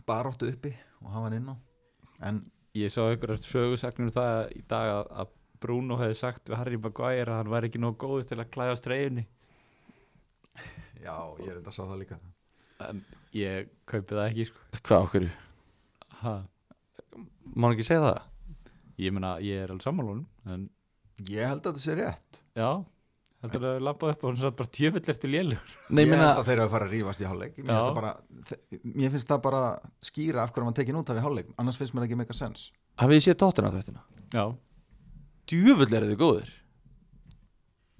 baráttu 0.09 0.49
uppi 0.49 0.74
og 1.03 1.13
hafa 1.13 1.28
hann 1.28 1.38
inn 1.38 1.53
á. 1.53 1.55
En 2.24 2.43
Ég 2.74 2.89
sá 2.89 3.03
einhverjar 3.05 3.38
sögusagnir 3.43 4.09
um 4.09 4.15
það 4.15 4.38
í 4.57 4.63
dag 4.65 4.89
að, 4.89 5.09
að 5.21 5.34
Bruno 5.61 5.97
hefði 5.99 6.15
sagt 6.17 6.49
við 6.49 6.57
Harry 6.57 6.80
Maguire 6.82 7.30
að 7.30 7.43
hann 7.43 7.51
væri 7.53 7.69
ekki 7.69 7.82
nóg 7.84 7.99
góður 8.01 8.26
til 8.28 8.39
að 8.41 8.49
klæða 8.55 8.80
streyjunni 8.80 9.28
já, 11.03 11.15
ég 11.41 11.49
er 11.49 11.59
enda 11.59 11.71
að 11.71 11.76
sá 11.76 11.84
það 11.84 11.99
líka. 12.01 12.19
En 12.84 13.01
ég 13.36 13.71
kaupi 13.89 14.15
það 14.15 14.28
ekki 14.30 14.45
sko. 14.49 14.63
hvað 14.88 15.07
okkur, 15.07 15.28
ha. 16.21 16.36
má 17.53 17.67
hann 17.67 17.76
ekki 17.76 17.88
segja 17.88 18.05
það? 18.05 18.21
Ég 19.03 19.15
meina, 19.15 19.36
ég 19.43 19.63
er 19.63 19.74
alveg 19.74 19.86
sammálunum 19.86 20.53
en 20.53 20.67
ég 21.30 21.49
held 21.49 21.63
að 21.63 21.71
þetta 21.71 21.84
sé 21.84 21.97
rétt. 21.97 22.41
Já, 22.57 22.69
heldur 23.43 23.65
að 23.69 23.81
labba 23.83 24.11
upp 24.13 24.23
og 24.23 24.31
hann 24.31 24.39
satt 24.39 24.55
bara 24.59 24.71
tjöfull 24.77 25.11
eftir 25.13 25.31
lélugur 25.31 25.73
Nei, 25.89 26.05
ég 26.05 26.11
meina, 26.13 26.29
held 26.29 26.41
að 26.41 26.47
þeir 26.47 26.55
eru 26.55 26.65
að 26.65 26.73
fara 26.73 26.87
að 26.87 26.93
rífast 26.95 27.23
í 27.23 27.27
hálfleik. 27.27 27.57
Mér, 28.83 29.11
finnst 29.13 29.29
það 29.29 29.43
bara, 29.43 29.63
það 29.67 30.07
skýra 30.07 30.45
af 30.45 30.53
hverju 30.55 30.69
hann 30.69 30.77
tekin 30.79 30.99
út 30.99 31.11
af 31.11 31.19
í 31.19 31.25
hálfleik. 31.25 31.51
Annars 31.59 31.79
finnst 31.81 31.95
mér 31.97 32.07
ekki 32.07 32.19
meika 32.21 32.37
sens 32.37 32.69
hafið 33.01 33.19
þið 33.19 33.25
séð 33.27 33.39
tóttina 33.41 33.71
þetta 33.73 34.03
Já, 34.33 34.45
djúfull 35.49 35.89
eru 35.93 36.09
þið 36.09 36.19
góðir. 36.21 36.53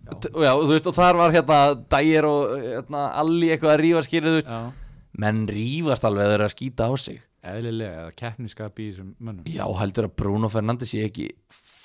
Já. 0.04 0.16
Já, 0.44 0.52
og 0.52 0.64
veist, 0.68 0.88
og 0.90 0.96
þar 0.98 1.20
var 1.20 1.36
hérna 1.36 1.60
Dægir 1.94 2.26
og 2.28 2.56
hérna, 2.60 3.04
Alli 3.22 3.52
eitthvað 3.54 3.76
að 3.76 3.84
rífa 3.84 4.02
skýrið, 4.08 4.34
þú 4.34 4.40
veist, 4.40 4.50
já, 4.50 4.98
menn 5.24 5.44
rífast 5.48 6.08
alveg 6.10 6.26
að 6.26 6.32
þeir 6.32 6.40
eru 6.40 6.48
að 6.48 6.56
skýta 6.56 6.88
á 6.90 6.94
sig. 7.00 7.22
Eðlilega 7.54 8.02
eða 8.02 8.16
keppniskap 8.20 8.82
í 8.82 8.88
þessum 8.90 9.14
mönnum. 9.20 9.48
Já, 9.52 9.64
heldur 9.80 10.08
að 10.10 10.16
Bruno 10.20 10.50
Fernandes 10.52 10.92
sé 10.92 11.06
ekki 11.08 11.30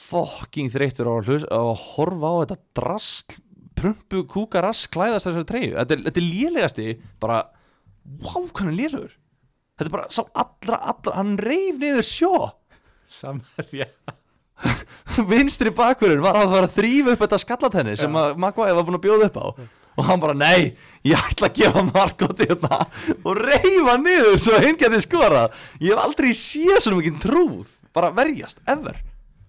fokking 0.09 0.73
hlus, 0.73 1.45
á 1.45 1.61
að 1.61 1.85
horfa 1.93 2.33
á 2.33 2.35
þetta 2.43 2.59
drasl 2.79 3.39
prumpu 3.79 4.25
kúka 4.31 4.63
rask 4.65 4.91
klæðast 4.95 5.29
þessari 5.29 5.49
treyju. 5.49 5.73
Þetta 5.79 5.99
þetta 6.09 6.23
er 6.23 6.29
lélegasti 6.29 6.89
bara, 7.23 7.41
wow, 8.25 8.45
hvernig 8.53 8.79
lélegur. 8.83 9.17
Þetta 9.79 9.89
er 9.89 9.95
bara, 9.95 10.09
sá 10.11 10.23
allra, 10.35 10.81
allra 10.93 11.17
hann 11.19 11.37
reif 11.41 11.79
niður 11.81 12.07
sjó. 12.07 12.33
Samherja 13.09 13.89
vinstri 15.31 15.71
bakverðin 15.75 16.23
var 16.25 16.37
að 16.39 16.53
fara 16.53 16.69
að 16.69 16.77
þrýfa 16.77 17.13
upp 17.15 17.21
þetta 17.25 17.41
skallatenni 17.45 17.97
sem 17.99 18.17
að 18.19 18.39
Maguire 18.43 18.75
var 18.77 18.87
búin 18.87 18.99
að 18.99 19.05
bjóða 19.07 19.29
upp 19.31 19.39
á. 19.39 19.47
Og 19.99 20.07
hann 20.07 20.23
bara 20.23 20.35
nei, 20.39 20.75
ég 21.07 21.19
ætla 21.31 21.49
að 21.49 21.57
gefa 21.59 21.83
Margot 21.89 22.39
þetta 22.39 22.81
og 23.19 23.41
reyfa 23.41 23.97
niður 23.99 24.39
svo 24.39 24.61
hinn 24.63 24.79
geti 24.79 25.01
skorað. 25.03 25.55
Ég 25.83 25.95
hef 25.95 26.05
aldrei 26.05 26.31
séð 26.39 26.79
svona 26.85 27.01
mikið 27.01 27.21
trúð 27.25 27.73
bara 27.97 28.13
verjast, 28.15 28.63
ever 28.71 28.99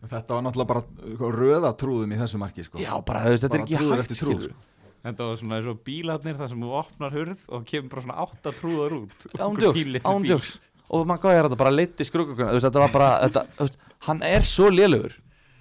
þetta 0.08 0.36
var 0.36 0.43
náttúrulega 0.45 0.70
bara 0.72 0.84
sko, 1.16 1.30
röða 1.36 1.72
trúðum 1.80 2.14
í 2.16 2.20
þessu 2.20 2.39
marki 2.41 2.64
sko. 2.66 2.80
já, 2.80 2.91
bara 3.06 3.24
þú 3.26 3.34
veist, 3.34 3.43
þetta 3.45 3.58
er 3.58 3.64
Bara 3.64 3.68
ekki 3.68 4.04
hægt 4.08 4.22
trúð, 4.24 4.43
sko. 4.47 4.66
En 5.00 5.16
það 5.16 5.30
var 5.32 5.38
svona 5.39 5.58
eins 5.60 5.68
og 5.72 5.78
bílarnir 5.88 6.36
þar 6.39 6.50
sem 6.52 6.64
þú 6.64 6.72
opnar 6.76 7.14
hurð 7.16 7.43
og 7.56 7.66
kemur 7.68 7.91
bara 7.93 8.04
svona 8.04 8.18
átta 8.26 8.54
trúðar 8.56 8.95
út 8.97 9.28
án 9.39 9.43
Einhver 9.45 9.64
djóks, 9.64 9.78
pínlitli 9.80 10.02
án 10.04 10.22
bíl. 10.24 10.32
djóks 10.34 10.54
og 10.89 11.06
Maguire 11.08 11.45
þetta 11.47 11.60
bara 11.62 11.72
leiti 11.76 12.08
skrúkukuna 12.08 12.56
þetta 12.60 12.84
var 12.84 12.93
bara, 12.95 13.10
þetta, 13.28 13.68
hann 14.08 14.24
er 14.28 14.47
svo 14.47 14.72
lélugur 14.74 15.16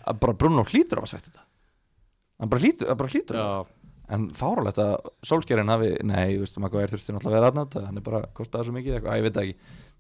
að 0.09 0.21
bara 0.25 0.39
Bruno 0.41 0.65
hlýtur 0.67 0.99
að 0.99 1.05
hafa 1.05 1.13
sagt 1.15 1.29
þetta 1.31 1.45
hann 2.39 2.51
bara 2.55 2.63
hlýtur, 2.65 2.89
hann 2.89 2.99
bara 3.03 3.13
hlýtur 3.15 3.39
að 3.43 3.51
Já, 3.51 3.75
En 4.09 4.31
fáralegt 4.33 4.79
að 4.81 4.95
sólskerinn 5.29 5.69
hafi, 5.69 5.91
nei, 6.09 6.39
þú 6.39 6.45
veist, 6.47 6.55
Maguire 6.65 6.89
þurfti 6.89 7.13
náttúrulega 7.13 7.29
að 7.29 7.43
vera 7.43 7.49
aðnáta, 7.53 7.83
hann 7.85 7.99
er 8.01 8.05
bara 8.07 8.21
kostaði 8.33 8.65
svo 8.65 8.73
mikið 8.79 8.95
eitthvað, 8.97 9.11
að 9.13 9.19
ég 9.19 9.27
veit 9.27 9.35
það 9.37 9.43
ekki. 9.45 9.57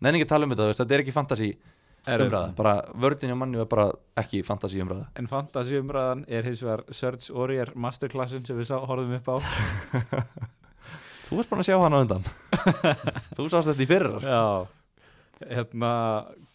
Að 0.08 0.30
tala 0.30 0.46
um 0.46 0.54
þetta, 0.54 0.62
þú 0.62 0.68
veist, 0.70 0.80
þetta 0.80 0.96
er 0.96 1.02
ekki 1.02 1.12
fantasy 1.12 1.48
er 1.50 1.58
umræða, 2.06 2.54
bara 2.56 2.74
vördin 2.94 3.32
og 3.34 3.38
manni 3.40 3.58
er 3.60 3.66
bara 3.68 3.88
ekki 4.20 4.42
fantasy 4.46 4.80
umræða. 4.84 5.08
En 5.20 5.26
fantasy 5.30 5.76
umræðan 5.80 6.24
er 6.28 6.46
hins 6.46 6.62
vegar 6.64 6.84
Surge 6.94 7.32
Warrior 7.34 7.72
Masterclassin 7.74 8.44
sem 8.46 8.56
við 8.58 8.70
sá, 8.70 8.76
horfum 8.78 9.16
upp 9.18 9.28
á 9.28 9.36
Þú 11.28 11.36
varst 11.36 11.50
bara 11.52 11.60
að 11.60 11.68
sjá 11.68 11.76
hann 11.82 11.92
á 11.92 11.98
undan. 12.00 12.22
Þú 13.36 13.48
sást 13.52 13.68
þetta 13.68 13.84
í 13.84 13.88
sko. 13.90 14.22
Já 14.24 14.44
Hérna, 15.38 15.90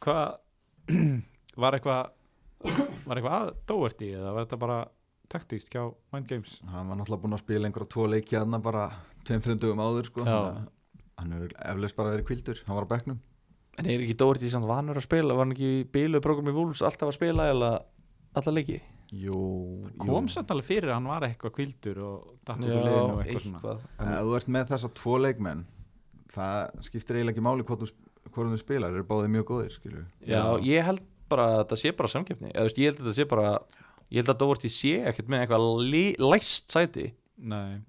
hvað 0.04 0.40
var 1.64 1.78
eitthvað 1.78 2.10
var 3.08 3.20
eitthvað 3.20 3.36
að 3.38 3.52
Doherty 3.70 4.10
eða 4.18 4.34
var 4.36 4.46
þetta 4.48 4.60
bara 4.60 4.78
taktíst 5.32 5.72
hjá 5.74 5.84
Mind 6.14 6.28
Games 6.30 6.58
hann 6.68 6.90
var 6.90 7.00
náttúrulega 7.00 7.24
búin 7.24 7.36
að 7.38 7.44
spila 7.44 7.70
einhverja 7.70 7.92
tvo 7.94 8.08
leiki 8.12 8.38
aðna 8.40 8.60
bara 8.64 8.88
tveim 9.28 9.44
þrjöndugum 9.46 9.82
áður 9.84 10.10
sko. 10.10 10.26
Hann 10.28 11.36
er 11.38 11.54
eflaust 11.72 11.96
bara 12.00 12.12
verið 12.16 12.28
kvildur 12.28 12.60
hann 12.68 12.78
var 12.80 12.88
á 12.88 12.94
bekknum 12.94 13.22
En 13.82 13.90
er 13.90 14.04
ekki 14.04 14.16
Dóri 14.20 14.50
samt 14.52 14.68
vanur 14.70 15.00
að 15.00 15.08
spila, 15.08 15.34
var 15.34 15.48
hann 15.48 15.56
ekki 15.56 15.70
í 15.80 15.86
bílu 15.94 16.22
program 16.24 16.50
í 16.52 16.56
Wolves 16.56 16.84
alltaf 16.86 17.10
að 17.10 17.18
spila 17.18 17.48
eða 17.52 17.72
alla 18.38 18.54
leiki? 18.54 18.80
Jú, 19.14 19.38
kom 20.02 20.28
samt 20.32 20.50
alveg 20.54 20.66
fyrir 20.66 20.90
að 20.90 20.98
hann 20.98 21.10
var 21.12 21.26
eitthvað 21.28 21.54
kvildur 21.58 22.00
og 22.02 22.30
datt 22.46 22.62
út 22.62 22.66
úr 22.66 22.86
liðinu 22.88 23.16
og 23.16 23.22
eitthvað 23.22 23.44
svona 23.46 23.74
En 24.02 24.12
ef 24.14 24.24
þú 24.26 24.36
ert 24.40 24.52
með 24.56 24.72
þessa 24.74 24.92
tvo 24.98 25.18
leikmenn 25.22 25.64
það 26.34 26.84
skiptir 26.88 27.20
eiginlega 27.20 27.36
ekki 27.36 27.46
máli 27.46 27.66
hvort 27.68 27.84
þú, 27.84 28.60
spilar, 28.62 28.94
eru 28.94 29.06
báðið 29.10 29.34
mjög 29.36 29.48
góðir 29.52 29.76
skilju. 29.76 30.04
Já, 30.26 30.42
ég 30.66 30.88
held 30.88 31.04
bara 31.30 31.48
að 31.52 31.58
þetta 31.60 31.80
sé 31.84 31.94
bara 31.98 32.14
samkeppni, 32.14 32.50
eða 32.50 32.64
þú 32.64 32.70
veist, 32.70 32.82
ég 32.82 32.90
held 32.90 33.02
að 33.02 33.10
þetta 33.10 33.18
sé 33.20 33.28
bara, 33.30 33.52
ég 34.10 34.22
held 34.22 34.34
að 34.34 34.40
Dóri 34.42 34.72
sé 34.74 34.94
ekkert 35.12 35.30
með 35.30 35.44
eitthvað 35.44 36.30
læst 36.32 36.74
sæti. 36.74 37.08
Nei, 37.54 37.82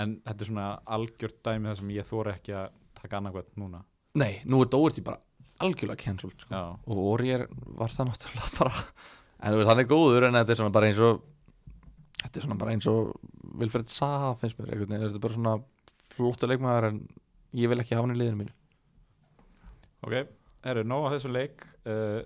en 0.00 0.18
þetta 0.24 0.38
er 0.46 0.50
svona 0.52 0.68
algjört 0.96 1.40
dæmi 1.44 1.68
þar 1.68 1.80
sem 1.82 1.94
ég 1.98 2.08
þóra 2.08 2.36
ekki 2.38 2.56
að 2.56 2.78
taka 3.02 3.20
annarkvæmt 3.20 3.60
núna 3.60 3.82
Nei, 4.20 4.42
nú 4.44 4.60
er 4.62 4.70
Dóri 4.72 5.04
bara 5.04 5.20
algjörlega 5.62 6.02
cancelled, 6.02 6.40
sko. 6.42 6.62
Og 6.90 7.02
Orier 7.14 7.46
var 7.78 7.92
það 7.92 8.10
náttúrulega 8.10 8.50
bara 8.60 8.82
en 9.42 9.54
þú 9.54 9.60
veist 9.60 9.70
hann 9.72 9.82
er 9.82 9.90
góður 9.90 10.26
en 10.28 10.38
þetta 10.38 10.54
er 10.54 10.58
svona 10.60 10.74
bara 10.74 10.88
eins 10.90 11.00
og 11.02 11.22
þetta 12.22 12.38
er 12.38 12.46
svona 12.46 12.58
bara 12.60 12.74
eins 12.74 12.88
og 12.90 13.14
Vilfred 13.62 13.90
Saha 13.92 14.34
finnst 14.40 14.58
mér 14.58 14.72
veginn. 14.72 15.00
Þetta 15.02 15.18
er 15.18 15.24
bara 15.24 15.38
svona 15.38 15.56
flóttu 16.12 16.48
leikmaður 16.48 16.88
en 16.90 17.00
ég 17.58 17.72
vil 17.72 17.80
ekki 17.82 17.96
hafa 17.96 18.06
hann 18.06 18.14
í 18.14 18.20
liðinu 18.20 18.42
mínu. 18.42 18.54
Ok, 20.02 20.14
eru 20.72 20.84
nóg 20.88 21.08
að 21.08 21.16
þessu 21.16 21.32
leik. 21.32 21.66
Uh, 21.86 22.22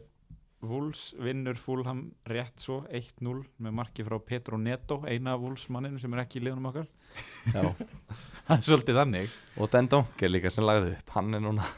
Wolves 0.69 1.09
vinnur 1.23 1.59
Fulham 1.61 2.03
rétt 2.29 2.63
svo 2.63 2.83
1-0 2.91 3.37
með 3.63 3.77
marki 3.79 4.07
frá 4.07 4.19
Petro 4.23 4.59
Neto 4.61 5.01
eina 5.07 5.37
Wolves 5.41 5.69
manninu 5.73 6.01
sem 6.03 6.13
er 6.17 6.25
ekki 6.25 6.41
í 6.41 6.47
liðunum 6.47 6.71
okkar. 6.73 6.91
Já. 7.53 7.63
það 8.47 8.57
er 8.59 8.67
svolítið 8.71 9.01
þannig. 9.03 9.39
Og 9.61 9.73
Den 9.73 9.91
Donker 9.93 10.33
líka 10.33 10.53
sem 10.53 10.67
lagði 10.67 10.97
upp. 10.97 11.15
Hann 11.17 11.39
er 11.39 11.45
núna 11.47 11.71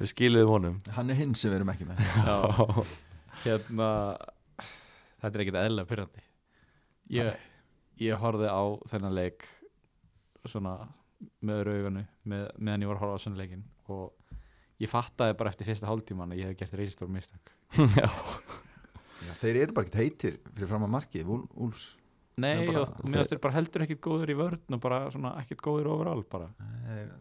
við 0.00 0.12
skiluðum 0.12 0.54
honum. 0.56 0.78
Hann 0.98 1.12
er 1.12 1.20
hinn 1.22 1.34
sem 1.38 1.52
við 1.52 1.60
erum 1.60 1.74
ekki 1.74 1.88
með. 1.88 2.06
Já, 2.22 2.86
hérna 3.46 3.90
þetta 5.22 5.36
er 5.36 5.44
ekkert 5.44 5.60
eðlilega 5.60 5.90
pyrrandi 5.90 6.24
ég, 7.14 7.44
ég 8.02 8.22
horfði 8.22 8.50
á 8.50 8.62
þennan 8.90 9.16
leik 9.16 9.46
svona 10.48 10.74
með 11.44 11.60
öðru 11.60 11.76
auganu 11.78 12.04
með, 12.26 12.48
meðan 12.58 12.84
ég 12.84 12.90
var 12.90 12.98
að 12.98 13.04
horfa 13.04 13.20
á 13.20 13.24
svona 13.24 13.38
leikin 13.38 13.64
og 13.92 14.08
ég 14.82 14.90
fattaði 14.90 15.36
bara 15.38 15.52
eftir 15.52 15.68
fyrsta 15.70 15.88
hálftíman 15.90 16.34
að 16.34 16.42
ég 16.42 16.50
hef 16.52 16.58
gert 16.62 16.76
reistór 16.80 17.10
mistök. 17.12 17.52
Já. 18.00 18.08
Já, 19.22 19.32
þeir 19.38 19.58
eru 19.62 19.74
bara 19.76 19.86
ekkert 19.86 20.00
heitir 20.02 20.38
fyrir 20.50 20.70
fram 20.72 20.82
að 20.88 20.90
markið 20.96 21.28
Úl, 21.30 21.42
Úls 21.62 21.84
Nei, 22.42 22.64
bara- 22.66 22.80
og 22.88 23.04
mér 23.06 23.20
finnst 23.20 23.34
þeir 23.34 23.40
bara 23.44 23.54
heldur 23.54 23.84
ekkert 23.84 24.00
góður 24.02 24.30
í 24.32 24.36
vörn 24.38 24.74
og 24.76 24.80
bara 24.82 24.98
svona 25.12 25.34
ekkert 25.42 25.60
góður 25.62 25.90
overall 25.92 26.22
bara. 26.32 26.48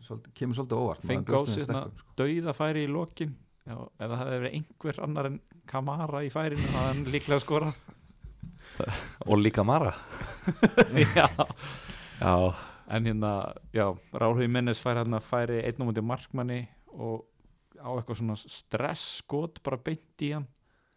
Svolítið, 0.02 0.32
kemur 0.40 0.58
svolítið 0.58 0.82
óvart 0.82 1.04
svona 1.04 1.46
sterkum, 1.52 1.98
sko. 2.00 2.14
dauða 2.22 2.54
færi 2.58 2.86
í 2.88 2.90
lokin. 2.90 3.36
Já, 3.68 3.76
ef 3.76 4.08
það 4.08 4.18
hefði 4.22 4.38
verið 4.40 4.56
einhver 4.58 5.02
annar 5.06 5.30
en 5.30 5.36
Kamara 5.70 6.24
í 6.26 6.32
færinu 6.34 6.64
hefði 6.64 6.86
hann 6.88 7.04
líklega 7.14 7.44
skora 7.44 7.74
og 9.30 9.38
líka 9.44 9.66
Mara. 9.68 9.92
Já. 11.16 11.28
Já. 12.22 12.36
En 12.92 13.06
hérna, 13.08 13.34
já, 13.72 13.86
Ráðhug 14.12 14.50
Mennes 14.52 14.80
fær 14.84 14.98
hérna 15.00 15.22
færi 15.24 15.62
einn 15.64 15.80
á 15.80 15.84
mútið 15.88 16.04
markmanni 16.10 16.58
og 16.92 17.22
á 17.82 17.90
eitthvað 17.92 18.20
svona 18.22 18.38
stress 18.40 19.22
skot 19.22 19.62
bara 19.66 19.80
beint 19.82 20.26
í 20.26 20.34
hann, 20.36 20.48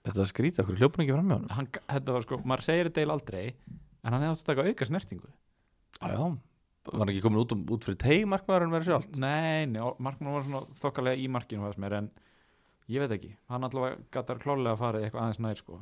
Þetta 0.05 0.20
var 0.20 0.28
skrítið, 0.28 0.61
okkur 0.61 0.80
hljópun 0.82 1.03
ekki 1.03 1.14
fram 1.14 1.28
með 1.30 1.39
honum? 1.39 1.53
Hann 1.57 1.68
þetta 1.80 2.14
var 2.14 2.24
sko, 2.26 2.39
maður 2.45 2.64
segir 2.66 2.89
þetta 2.91 3.01
eiginlega 3.01 3.14
aldrei 3.16 3.45
en 4.05 4.12
hann 4.12 4.24
hefði 4.24 4.35
átt 4.35 4.43
að 4.43 4.49
taka 4.51 4.64
auka 4.68 4.89
snertingu. 4.91 5.30
Já, 5.95 6.09
já, 6.12 6.24
var 6.91 7.01
hann 7.01 7.12
ekki 7.14 7.22
komin 7.24 7.41
út, 7.41 7.55
um, 7.57 7.62
út 7.72 7.87
fyrir 7.89 7.97
teig 8.03 8.26
markmaðurinn 8.28 8.74
verið 8.74 8.91
sjálf 8.91 9.07
nei, 9.16 9.64
nei, 9.70 9.80
markmann 10.05 10.37
var 10.37 10.45
svona 10.45 10.61
þokkalega 10.76 11.22
í 11.22 11.28
markinu 11.32 11.64
fannst 11.64 11.80
mér, 11.80 11.97
en 12.03 12.11
ég 12.93 13.01
veit 13.01 13.14
ekki. 13.16 13.30
Hann 13.49 13.64
allavega 13.64 13.97
gætar 14.12 14.43
klálega 14.43 14.74
að 14.74 14.82
fara 14.82 15.01
eitthvað 15.01 15.22
aðeins 15.22 15.41
nær 15.47 15.62
sko. 15.62 15.78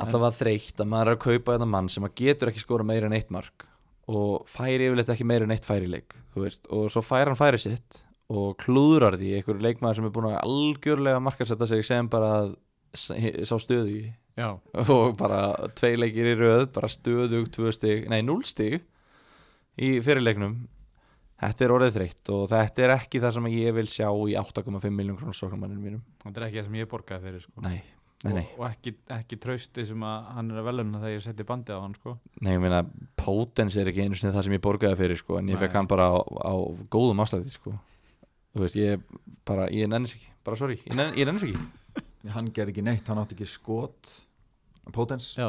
Alltaf 0.00 0.38
þreytt 0.38 0.84
að 0.84 0.92
maður 0.92 1.10
er 1.10 1.18
að 1.18 1.24
kaupa 1.24 1.56
þetta 1.56 1.68
mann 1.72 1.90
sem 1.90 2.06
að 2.06 2.14
getur 2.22 2.52
ekki 2.52 2.62
skora 2.62 2.86
meira 2.86 3.10
en 3.10 3.16
eitt 3.18 3.34
mark 3.34 3.66
og 4.10 4.46
færi 4.50 4.86
yfirleitt 4.86 5.10
ekki 5.12 5.26
meira 5.26 5.46
en 5.46 5.54
eitt 5.54 5.66
færileik 5.66 6.14
þú 6.34 6.44
veist, 6.46 6.62
og 6.70 6.86
svo 6.94 7.02
fær 7.04 7.30
hann 7.30 7.38
færi 7.38 7.58
sitt 7.62 8.00
og 8.30 8.56
klúðrar 8.62 9.18
því 9.18 9.36
einhver 9.38 9.62
leikmaður 9.64 10.00
sem 10.00 10.08
er 10.08 10.14
búin 10.14 10.30
að 10.30 10.40
algjörlega 10.44 11.22
markarsetta 11.24 11.66
sig 11.70 11.84
sem 11.86 12.08
bara 12.10 12.32
sá 12.94 13.54
stöðu 13.58 13.90
í 13.90 14.02
já, 14.38 14.50
og 14.80 15.16
bara 15.18 15.70
tvei 15.78 15.94
leikir 15.98 16.32
í 16.32 16.36
röð 16.38 16.68
bara 16.74 16.90
stöðug, 16.90 17.48
tvö 17.54 17.72
stig, 17.74 18.08
nei, 18.10 18.20
núl 18.26 18.42
stig 18.46 18.80
í 19.80 19.96
fyrirleiknum 20.04 20.60
þetta 21.40 21.64
er 21.66 21.74
orðið 21.76 21.96
þreytt 21.96 22.32
og 22.34 22.44
þetta 22.50 22.84
er 22.84 22.94
ekki 22.96 23.22
það 23.22 23.36
sem 23.38 23.48
ég 23.54 23.78
vil 23.78 23.86
sjá 23.90 24.08
í 24.10 24.36
8,5 24.40 24.92
miljón 24.92 25.16
krónur 25.18 25.38
sóknarmanninu 25.38 25.82
mínum 25.86 26.04
þetta 26.24 26.42
er 26.42 26.46
ekki 26.48 26.60
það 26.60 26.68
sem 26.68 26.78
ég 26.80 26.90
borgaði 26.90 27.26
fyrir 27.26 27.44
sko. 27.44 27.64
nei, 27.64 27.76
nei, 28.26 28.32
nei, 28.32 28.46
og, 28.46 28.56
og 28.58 28.66
ekki, 28.70 28.94
ekki 29.16 29.38
trausti 29.42 29.86
sem 29.88 30.06
að 30.06 30.32
hann 30.36 30.50
er 30.52 30.62
að 30.62 30.70
veluna 30.70 31.02
þegar 31.04 31.16
ég 31.16 31.26
seti 31.26 31.46
bandið 31.48 31.80
á 31.80 31.84
hann 31.84 31.98
sko. 31.98 32.16
nei, 32.40 32.52
ég 32.54 32.64
meina 32.64 32.82
Potens 33.20 33.78
er 33.80 33.90
ekki 33.90 34.04
einu 34.04 34.18
sinni 34.18 34.34
það 34.36 34.48
sem 34.48 34.58
ég 34.58 34.66
borgaði 34.66 35.00
fyrir 35.00 35.22
sko, 35.22 35.38
en 35.40 35.54
ég 35.54 35.62
fekk 35.62 35.78
hann 35.80 35.90
bara 35.90 36.10
á, 36.12 36.18
á 36.20 36.54
góðum 36.92 37.24
afslætti 37.24 37.54
sko. 37.54 37.76
Þú 38.54 38.64
veist, 38.64 38.76
ég 38.80 39.04
bara, 39.46 39.68
ég 39.74 39.88
nennis 39.90 40.14
ekki, 40.16 40.28
bara 40.46 40.58
sorry 40.58 40.80
ég, 40.84 40.94
nenn, 40.98 41.14
ég 41.18 41.28
nennis 41.28 41.44
ekki. 41.46 41.60
Hann 42.34 42.50
gerði 42.54 42.74
ekki 42.76 42.82
neitt, 42.84 43.06
hann 43.08 43.18
átti 43.22 43.36
ekki 43.38 43.46
skot 43.48 44.10
Potens, 44.92 45.32
já, 45.38 45.48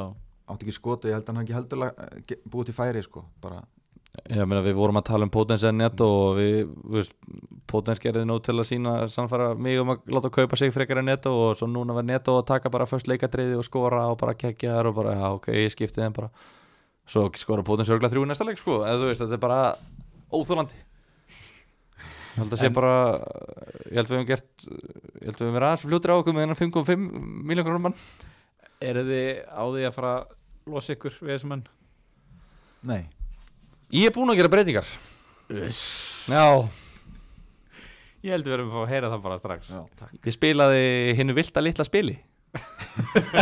átti 0.52 0.68
ekki 0.68 0.76
skot 0.78 1.06
og 1.06 1.10
ég 1.12 1.16
held 1.18 1.28
að 1.30 1.34
hann 1.36 1.43
ekki 1.45 1.56
heldur 1.58 1.86
ge- 2.30 2.38
búið 2.47 2.70
til 2.70 2.76
færi 2.78 3.02
sko, 3.04 3.24
bara. 3.41 3.62
Já, 4.28 4.43
meina, 4.45 4.60
við 4.66 4.76
vorum 4.76 4.99
að 4.99 5.06
tala 5.08 5.24
um 5.26 5.32
Potens 5.32 5.64
en 5.68 5.78
netto 5.80 6.06
og 6.06 6.36
við, 6.38 6.72
við 6.93 7.10
Potens 7.72 8.02
gerði 8.04 8.26
nóg 8.28 8.41
til 8.43 8.58
að 8.60 8.68
sína 8.68 8.93
samfara 9.10 9.54
mig 9.56 9.80
um 9.80 9.93
að 9.93 10.12
láta 10.12 10.30
kaupa 10.36 10.60
sig 10.60 10.74
frekar 10.76 10.99
en 10.99 11.08
netto 11.08 11.32
og 11.32 11.54
svo 11.58 11.70
núna 11.72 11.95
var 11.95 12.04
netto 12.08 12.36
að 12.38 12.45
taka 12.52 12.70
bara 12.74 12.88
först 12.89 13.08
leikadriði 13.08 13.56
og 13.60 13.64
skora 13.66 14.04
og 14.12 14.18
bara 14.20 14.36
kekja 14.36 14.76
þar 14.78 14.89
og 14.91 14.97
bara, 14.99 15.16
já, 15.16 15.26
ok, 15.39 15.47
ég 15.56 15.72
skipti 15.74 16.02
þeim 16.04 16.16
bara. 16.20 16.30
Svo 17.08 17.26
skora 17.39 17.64
Potens 17.66 17.89
örgla 17.95 18.12
þrjú 18.12 18.28
næsta 18.30 18.45
leik, 18.47 18.60
sko, 18.60 18.82
eða 18.84 18.99
þú 19.02 19.10
veist, 19.14 19.24
þetta 19.24 19.39
er 19.39 19.43
bara 19.47 19.62
óþólandi 20.36 20.84
ég 22.42 22.46
held 22.46 22.56
að 22.58 22.62
sé 22.62 22.68
En- 22.72 22.76
bara 22.76 22.96
ég 23.86 23.96
held 24.00 24.06
að 24.08 24.12
við 24.12 24.18
hefum 24.18 24.30
gert 24.32 24.66
ég 24.66 25.26
held 25.30 25.36
að 25.36 25.42
við 25.42 25.46
hefum 25.46 25.56
verið 25.58 25.68
aðeins 25.70 25.86
fljóttir 25.86 26.12
á 26.12 26.16
okkur 26.18 26.36
með 26.38 26.44
þennan 26.46 26.62
5,5 26.62 27.08
miljón 27.52 27.68
krónum 27.70 27.86
mann. 27.88 27.98
Eru 28.82 29.04
þið 29.06 29.30
á 29.54 29.64
því 29.70 29.86
að 29.88 29.96
fara 29.98 30.14
að 30.18 30.72
losa 30.74 30.94
ykkur 30.96 31.16
við 31.22 31.34
þessum 31.36 31.52
menn 31.56 31.64
nei, 32.82 33.02
ég 33.94 34.08
er 34.10 34.14
búinn 34.16 34.32
að 34.34 34.39
gera 34.42 34.50
breytingar. 34.50 34.88
Já, 35.52 36.46
ég 38.26 38.32
held 38.34 38.46
við 38.48 38.54
verðum 38.56 38.72
að 38.72 38.74
fá 38.74 38.82
að 38.82 38.92
heyra 38.96 39.10
það 39.12 39.24
bara 39.28 39.38
strax. 39.42 39.70
Já, 39.70 39.82
takk. 40.00 40.16
Ég 40.26 40.34
spilaði 40.34 40.84
hinnu 41.20 41.36
vilda 41.38 41.62
litla 41.62 41.86
spili. 41.86 42.16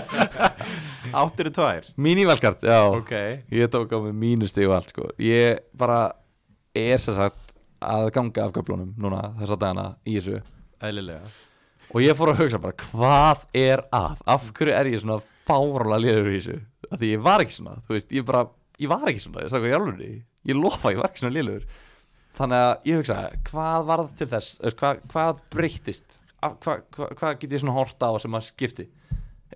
Áttir 1.19 1.49
tvær. 1.55 1.87
Mínivalkart, 1.97 2.61
já. 2.67 2.79
Ok, 2.93 3.13
Ég 3.51 3.69
tók 3.71 3.91
á 3.95 3.97
mig 4.03 4.13
mínustig 4.13 4.67
og 4.67 4.75
allt 4.77 4.91
sko. 4.93 5.07
Ég 5.21 5.61
bara 5.77 6.11
er 6.75 6.99
sér 7.01 7.15
sagt 7.17 7.48
að 7.83 8.09
ganga 8.15 8.45
af 8.45 8.55
göflunum 8.55 8.93
núna 8.99 9.21
þessa 9.39 9.57
dagana 9.59 9.85
í 10.05 10.17
þessu. 10.17 10.41
Eðlilega. 10.83 11.31
Og 11.89 12.03
ég 12.03 12.17
fór 12.17 12.33
að 12.33 12.43
hugsa 12.43 12.61
bara 12.61 12.77
hvað 12.83 13.45
er 13.57 13.83
að? 13.95 14.23
Af 14.29 14.49
hverju 14.57 14.75
er 14.77 14.89
ég 14.91 15.01
svona 15.01 15.19
fárálega 15.47 16.03
liður 16.03 16.29
í 16.29 16.35
þessu? 16.37 16.57
Af 16.89 17.01
því 17.01 17.11
ég 17.15 17.23
var 17.25 17.43
ekki 17.43 17.57
svona 17.57 17.77
þú 17.87 17.95
veist, 17.95 18.11
ég 18.13 18.27
bara, 18.27 18.43
ég 18.79 18.91
var 18.91 19.09
ekki 19.09 19.23
svona 19.23 19.45
ég 19.45 19.53
sagði 19.53 19.65
hvað 19.65 19.73
ég 19.73 19.79
alveg 19.79 20.03
ég 20.49 20.59
lofa, 20.59 20.93
ég 20.93 21.01
var 21.01 21.09
ekki 21.09 21.23
svona 21.23 21.35
liður. 21.37 21.65
Þannig 22.39 22.63
að 22.67 22.89
ég 22.89 23.01
hugsa, 23.01 23.17
hvað 23.49 23.87
var 23.89 24.03
það 24.03 24.15
til 24.19 24.29
þess 24.33 24.77
hvað, 24.79 25.01
hvað 25.13 25.43
breyttist? 25.55 26.19
Hvað, 26.39 26.83
hvað, 26.95 27.15
hvað 27.19 27.39
get 27.41 27.55
ég 27.57 27.63
svona 27.63 27.75
horta 27.75 28.11
á 28.11 28.13
sem 28.21 28.37
að 28.37 28.45
skipti? 28.47 28.85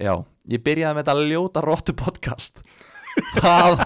Já, 0.02 0.16
ég 0.50 0.64
byrjaði 0.66 0.98
með 0.98 1.06
þetta 1.06 1.30
ljóta 1.30 1.62
róttu 1.64 1.94
podcast. 1.96 2.64
Það, 3.44 3.84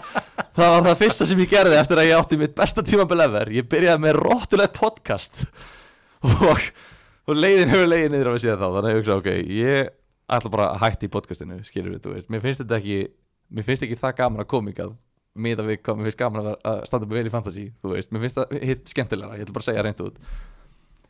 það 0.58 0.74
var 0.74 0.86
það 0.88 1.00
fyrsta 1.02 1.28
sem 1.30 1.42
ég 1.44 1.52
gerði 1.52 1.78
eftir 1.78 2.02
að 2.02 2.10
ég 2.10 2.20
átti 2.22 2.40
mitt 2.42 2.56
besta 2.58 2.84
tímabil 2.86 3.24
ever. 3.28 3.52
Ég 3.54 3.68
byrjaði 3.70 4.04
með 4.04 4.20
róttulegt 4.22 4.78
podcast. 4.78 5.44
Og, 6.26 6.64
og 7.30 7.38
leiðin 7.38 7.70
hefur 7.70 7.90
leiðin 7.92 8.16
niður 8.16 8.32
á 8.32 8.34
mig 8.34 8.42
síðan 8.42 8.62
þá 8.62 8.66
þannig 8.66 8.88
að 8.88 8.96
ég 8.96 9.02
hugsa, 9.02 9.18
ok, 9.22 9.30
ég 9.54 9.92
ætla 10.38 10.52
bara 10.52 10.70
að 10.74 10.82
hætta 10.82 11.06
í 11.06 11.12
podcastinu, 11.14 11.60
skilur 11.68 11.94
við, 11.94 12.02
þú 12.04 12.14
veist. 12.16 12.30
Mér 12.34 12.44
finnst 12.44 12.64
þetta 12.64 12.80
ekki, 12.82 12.98
mér 13.54 13.68
finnst 13.68 13.86
ekki 13.86 14.00
það 14.02 14.18
gaman 14.24 14.44
að 14.44 14.50
hvað 14.50 16.00
mér 16.00 16.08
finnst 16.08 16.18
gaman 16.18 16.48
að, 16.50 16.80
standa 16.90 17.06
með 17.06 17.20
vel 17.20 17.30
í 17.30 17.32
fantasy, 17.34 17.66
þú 17.84 17.92
veist, 17.94 18.10
mér 18.10 18.24
finnst 18.26 18.40
það 18.40 18.56
hitt 18.66 18.90
skemmtilegra, 18.90 19.38
ég 19.38 19.46
ætla 19.46 19.54
bara 19.54 19.64
að 19.64 19.70
segja 19.70 19.84
reynd 19.86 20.02
út. 20.08 20.16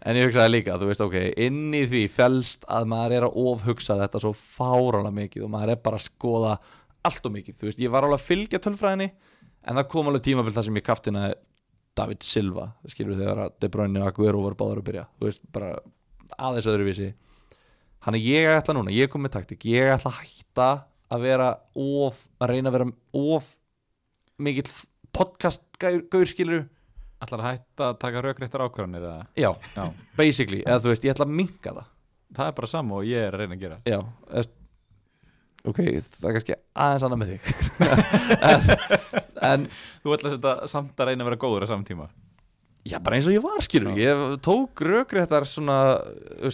En 0.04 0.20
ég 0.20 0.28
hugsaði 0.28 0.52
líka, 0.52 0.76
þú 0.82 0.90
veist, 0.90 1.04
ok 1.06 1.16
inn 1.46 1.72
í 1.72 1.86
því 1.88 2.02
felst 2.12 2.68
að 2.68 2.90
maður 2.92 3.16
er 3.16 3.28
að 3.30 3.38
ofhugsa 3.48 3.96
þetta 4.02 4.22
svo 4.22 4.34
fárálega 4.36 5.16
mikið 5.16 5.48
og 5.48 5.54
maður 5.56 5.72
er 5.74 5.80
bara 5.88 5.98
að 5.98 6.10
skoða 6.10 6.58
allt 7.08 7.30
og 7.30 7.34
mikið, 7.38 7.56
þú 7.56 7.70
veist, 7.70 7.82
ég 7.82 7.94
var 7.94 8.06
alveg 8.06 8.20
að 8.20 8.28
fylgja 8.28 8.62
tölfræðinni 8.68 9.08
en 9.66 9.80
það 9.80 9.88
kom 9.94 10.10
alveg 10.12 10.26
tímabil 10.28 10.56
þar 10.56 10.68
sem 10.68 10.80
ég 10.80 10.86
kaftina 10.86 11.28
David 11.98 12.26
Silva, 12.26 12.68
skilur 12.90 13.18
þegar 13.18 13.56
De 13.58 13.70
Bruyne 13.74 14.04
og 14.04 14.12
Aguero 14.12 14.44
voru 14.44 14.58
báður 14.60 14.84
að 14.84 14.90
byrja, 14.92 15.06
veist, 15.24 15.42
bara 15.54 15.72
aðeins 16.38 16.70
öðruvísi. 16.70 17.12
Hann 18.06 18.18
er 18.18 18.22
ég 18.22 18.52
ætla 18.54 18.76
núna, 18.78 18.94
ég 18.94 19.10
kom 19.10 19.24
með 19.26 19.40
taktik 19.40 19.66
ég 19.66 19.90
ætla 19.96 20.14
að 20.14 20.20
hætta 20.22 20.70
að 21.14 21.24
vera 21.24 21.50
of, 21.74 22.20
að 22.38 22.54
reyna 22.54 22.70
að 22.70 22.78
vera 22.78 22.90
of 23.18 23.48
mikill 24.38 24.70
podcast 25.16 25.64
gaur 25.82 26.30
skilur 26.30 26.68
ætlar 27.24 27.42
að 27.42 27.50
hætta 27.50 27.90
að 27.90 28.00
taka 28.04 28.24
raukréttar 28.24 28.64
ákvarðanir 28.68 29.06
eða? 29.08 29.26
já, 29.40 29.50
já, 29.74 29.86
basically, 30.20 30.62
eða 30.66 30.84
þú 30.84 30.92
veist, 30.94 31.08
ég 31.08 31.16
ætla 31.16 31.26
að 31.26 31.38
minka 31.40 31.74
það. 31.74 31.90
Það 32.38 32.50
er 32.52 32.56
bara 32.60 32.70
sama 32.70 32.98
og 33.00 33.08
ég 33.08 33.24
er 33.24 33.34
að 33.34 33.42
reyna 33.42 33.58
að 33.58 33.64
gera. 33.64 33.78
Já, 33.88 34.00
eða, 34.30 34.50
ok, 35.72 35.82
það 36.18 36.30
er 36.30 36.38
kannski 36.38 36.56
aðeins 36.86 37.08
annað 37.08 37.22
með 37.24 37.34
þig. 37.34 37.42
En, 38.48 38.70
en 39.48 39.68
þú 40.04 40.16
ætlar 40.16 40.32
að 40.32 40.38
setja 40.38 40.72
samt 40.72 41.00
að 41.04 41.12
reyna 41.12 41.26
að 41.26 41.30
vera 41.32 41.40
góður 41.42 41.68
á 41.68 41.72
samtíma 41.72 42.08
Já, 42.88 43.00
bara 43.04 43.18
eins 43.18 43.28
og 43.28 43.34
ég 43.36 43.44
var, 43.44 43.60
skilur 43.66 43.98
Ég 44.00 44.22
tók 44.46 44.80
rökréttar 44.86 45.44
svona 45.50 45.78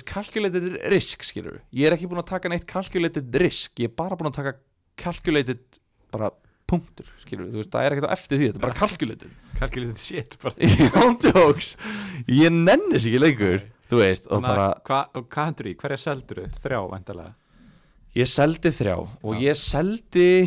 calculated 0.09 0.79
risk, 0.93 1.25
skilur 1.27 1.59
Ég 1.75 1.89
er 1.89 1.95
ekki 1.97 2.09
búin 2.09 2.23
að 2.23 2.31
taka 2.31 2.49
neitt 2.49 2.65
calculated 2.69 3.35
risk. 3.43 3.75
Ég 3.77 3.91
er 3.91 3.97
bara 3.97 4.17
búin 4.17 4.31
að 4.31 4.39
taka 4.39 4.55
calculated 4.99 5.61
bara 6.13 6.31
punktur, 6.69 7.05
skilur 7.21 7.51
Þú 7.51 7.61
veist, 7.61 7.71
það 7.75 7.85
er 7.85 7.95
ekkert 7.97 8.09
á 8.09 8.15
eftir 8.15 8.39
því, 8.39 8.49
þetta 8.49 8.61
er 8.61 8.65
bara 8.65 8.79
calculated. 8.79 9.37
Kalkilítið 9.59 10.01
shit 10.01 10.39
bara. 10.41 10.71
Jóndjóks 10.97 11.75
Ég 12.33 12.55
nennis 12.55 13.05
ekki 13.05 13.21
lengur 13.21 13.61
Þú 13.91 14.01
veist, 14.01 14.25
og 14.31 14.39
að 14.39 14.49
bara 14.49 14.67
hva, 14.89 14.99
hvað 15.21 15.49
hendur 15.51 15.69
í, 15.69 15.77
hverja 15.83 16.01
seldur? 16.01 16.45
Þrjá, 16.63 16.79
vantarlega 16.89 17.35
Ég 18.13 18.29
seldi 18.29 18.69
þrjá 18.69 18.97
og 19.01 19.41
ég 19.41 19.57
seldi 19.57 20.45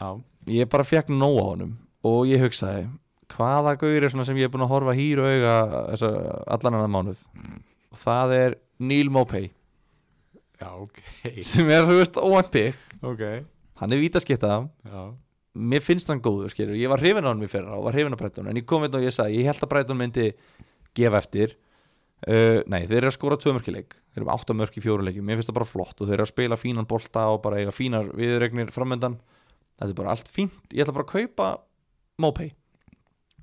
Já, 0.00 0.08
Ég 0.50 0.68
bara 0.72 0.86
fekk 0.86 1.12
nóg 1.14 1.38
á 1.38 1.44
honum 1.52 1.76
Og 2.06 2.26
ég 2.30 2.42
hugsaði 2.42 2.88
Hvaða 3.30 3.76
gaur 3.78 4.02
er 4.02 4.10
svona 4.10 4.26
sem 4.26 4.38
ég 4.40 4.48
er 4.48 4.52
búin 4.52 4.64
að 4.66 4.72
horfa 4.72 4.96
hýr 4.98 5.22
og 5.22 5.30
auga 5.30 5.54
allan 6.50 6.74
annan 6.74 6.90
mánuð? 6.90 7.20
Og 7.94 8.00
það 8.02 8.34
er 8.34 8.56
Neil 8.82 9.10
Mopay 9.12 9.50
já, 10.60 10.70
ok. 10.74 11.00
Sem 11.50 11.70
er, 11.70 11.86
þú 11.88 11.98
veist, 12.00 12.18
óvænt 12.18 12.50
pick 12.52 12.86
Ok, 13.00 13.22
hann 13.80 13.94
er 13.94 14.00
vítaskipta. 14.02 14.58
Já, 14.84 15.02
mér 15.56 15.80
finnst 15.80 16.10
hann 16.12 16.20
góður, 16.20 16.50
skilur, 16.52 16.76
ég 16.76 16.90
var 16.92 17.00
hrifin 17.00 17.24
á 17.24 17.32
hann 17.32 17.40
í 17.40 17.48
fyrra 17.48 17.78
og 17.78 17.86
var 17.86 17.96
hrifin 17.96 18.12
á 18.12 18.20
Breitón, 18.20 18.50
en 18.50 18.60
ég 18.60 18.66
kom 18.68 18.84
við 18.84 18.98
og 18.98 19.06
ég 19.06 19.14
sagði 19.16 19.38
ég 19.40 19.48
held 19.48 19.64
að 19.64 19.70
Breitón 19.72 20.00
myndi 20.00 20.26
gefa 20.98 21.22
eftir 21.22 21.54
uh, 22.28 22.60
nei, 22.70 22.84
þeir 22.84 23.00
eru 23.00 23.10
að 23.10 23.16
skora 23.16 23.38
tvö 23.40 23.54
mörkileik 23.56 23.96
þeir 23.96 24.20
eru 24.20 24.28
með 24.28 24.36
átta 24.36 24.56
mörk 24.56 24.78
í 24.78 24.84
fjóru 24.84 25.06
leikjum, 25.06 25.26
mér 25.26 25.40
finnst 25.40 25.50
það 25.50 25.58
bara 25.60 25.70
flott 25.70 26.00
og 26.00 26.08
þeir 26.08 26.18
eru 26.18 26.26
að 26.26 26.32
spila 26.32 26.60
fínan 26.60 26.88
bolta 26.90 27.26
og 27.32 27.42
bara 27.44 27.60
eiga 27.60 27.74
fínar 27.74 28.10
viðregnir 28.16 28.72
framöndan 28.74 29.18
þetta 29.78 29.90
er 29.90 29.98
bara 30.02 30.14
allt 30.14 30.30
fínt, 30.32 30.62
ég 30.72 30.84
ætla 30.84 30.96
bara 30.96 31.08
að 31.08 31.12
kaupa 31.14 31.50
Mopay, 32.20 32.50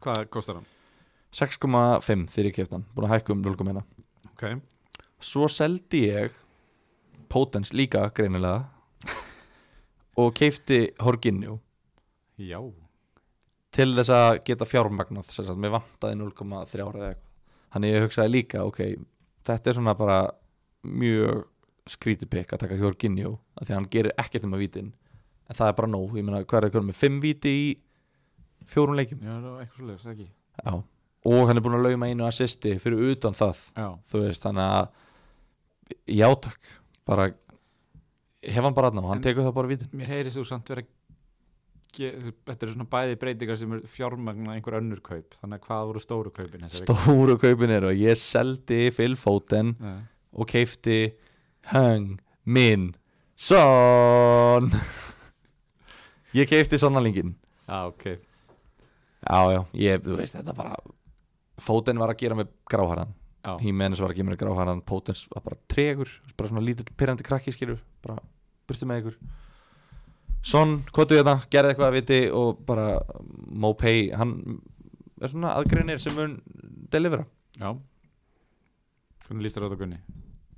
hvað 0.03 0.27
kostar 0.33 0.59
hann? 0.59 0.67
6,5 1.33 2.27
þegar 2.33 2.49
ég 2.49 2.57
kefti 2.57 2.77
hann, 2.77 2.87
búin 2.93 3.07
að 3.07 3.15
hækka 3.15 3.33
um 3.33 3.45
0,1 3.45 3.81
Ok, 4.31 4.43
svo 5.23 5.47
seldi 5.51 6.03
ég 6.11 6.35
Potens 7.27 7.73
líka 7.75 8.05
greinilega 8.15 8.67
og 10.21 10.35
keifti 10.37 10.85
Horginjó 11.03 11.57
já. 12.37 12.59
Til 13.73 13.91
þess 13.97 14.13
að 14.13 14.39
geta 14.47 14.67
fjármagnað 14.69 15.31
sem 15.33 15.45
sagt, 15.45 15.59
mér 15.59 15.75
vantaði 15.75 16.19
0,3 16.21 16.85
eða 16.85 17.09
eitthvað 17.11 17.26
þannig 17.73 17.93
ég 17.95 18.05
hugsaði 18.07 18.31
líka, 18.33 18.63
ok 18.67 18.79
þetta 19.47 19.69
er 19.71 19.77
svona 19.77 19.93
bara 19.97 20.17
mjög 20.87 21.45
skrítið 21.87 22.29
pikk 22.29 22.53
að 22.53 22.59
taka 22.65 22.75
Jorginjó 22.79 23.37
af 23.55 23.67
því 23.67 23.71
að 23.73 23.77
hann 23.77 23.89
gerir 23.93 24.13
ekkert 24.19 24.43
um 24.47 24.53
að 24.57 24.63
vítin. 24.65 24.89
En 25.47 25.55
það 25.55 25.69
er 25.71 25.75
bara 25.77 25.87
nóg, 25.87 26.15
ég 26.19 26.25
meina 26.27 26.41
hvað 26.43 26.65
er 26.67 26.73
það 26.75 26.87
með 26.89 26.97
5 26.99 27.19
víti 27.23 27.53
í 27.55 27.67
fjórum 28.67 28.97
leikjum? 28.99 29.21
Já, 29.23 29.31
það 29.39 29.51
var 29.53 29.61
eitthvað 29.63 29.77
svoleiðis, 29.79 30.07
ekki? 30.11 30.27
Já, 30.65 30.73
og 31.31 31.47
hann 31.47 31.57
er 31.57 31.63
búin 31.63 31.77
að 31.77 31.85
lauma 31.87 32.09
einu 32.11 32.25
assisti 32.27 32.73
fyrir 32.83 33.05
utan 33.13 33.37
það. 33.39 33.61
Já, 33.79 33.87
þú 34.11 34.23
veist, 34.25 34.43
þannig 34.43 34.67
að 34.75 34.89
játak, 36.19 36.59
bara 37.07 37.29
hef 38.43 38.63
hann 38.67 38.75
bara 38.75 38.91
aðná, 38.91 39.05
hann 39.07 39.17
En- 39.21 39.23
tekur 39.23 39.47
það 39.47 39.55
bara 39.55 39.67
vítin. 39.71 39.89
mér 39.95 40.07
heyrist 40.11 40.37
þú 40.37 40.45
samt 40.51 40.67
vera 40.69 40.83
ge- 41.97 42.13
Þetta 42.47 42.65
eru 42.67 42.73
svona 42.75 42.87
bæði 42.93 43.17
breytingar 43.21 43.57
sem 43.59 43.73
er 43.77 43.81
fjármagna 43.89 44.53
einhver 44.55 44.77
önnur 44.79 45.01
kaup. 45.05 45.33
Þannig 45.41 45.59
að 45.59 45.65
hvað 45.67 45.87
voru 45.91 46.03
stóru 46.03 46.31
kaupin 46.35 46.67
stóru 46.71 47.37
kaupin 47.41 47.73
eru 47.77 47.89
og 47.91 47.99
ég 48.05 48.17
seldi 48.21 48.79
Phil 48.95 49.15
Foden 49.19 49.73
Nei. 49.81 49.97
og 50.33 50.47
keifti 50.53 50.99
Hang 51.73 52.19
Min 52.45 52.93
Son. 53.35 54.71
Ég 56.37 56.47
keifti 56.49 56.77
sonnalingin 56.81 57.35
Já, 57.67 57.87
ok. 57.89 58.03
Já, 59.27 59.39
já, 59.51 59.61
ég, 59.75 60.01
þú 60.05 60.17
veist, 60.19 60.35
þetta 60.37 60.53
bara 60.55 60.75
Foden 61.59 61.97
var 61.99 62.13
að 62.13 62.19
gera 62.21 62.37
með 62.37 62.51
gráharan 62.69 63.13
Já, 63.47 63.55
Hímenis 63.63 63.99
var 64.03 64.11
að 64.13 64.19
gera 64.19 64.29
með 64.29 64.39
gráharan 64.41 64.81
Potens 64.85 65.25
var 65.33 65.43
bara 65.45 65.57
tregur, 65.71 66.09
bara 66.37 66.49
svona 66.51 66.63
lítill 66.63 66.87
pyrrandi 66.99 67.25
krakki 67.25 67.53
skilur, 67.55 67.79
bara 68.03 68.17
burtu 68.67 68.87
með 68.89 69.01
ykkur 69.01 69.17
Hvað 70.45 71.09
þú 71.09 71.17
þetta 71.17 71.35
gerði 71.51 71.71
eitthvað 71.73 71.87
að 71.89 71.97
viti 71.97 72.19
og 72.31 72.61
bara 72.67 72.87
Mopay, 73.51 74.11
hann 74.15 74.35
er 75.21 75.31
svona 75.31 75.55
aðgreinir 75.57 75.99
sem 76.01 76.15
mun 76.15 76.37
delivera. 76.93 77.25
Já. 77.57 77.73
Hvernig 79.25 79.43
líst 79.43 79.57
þér 79.57 79.65
á 79.65 79.67
þetta 79.67 79.81
Gunni? 79.81 79.99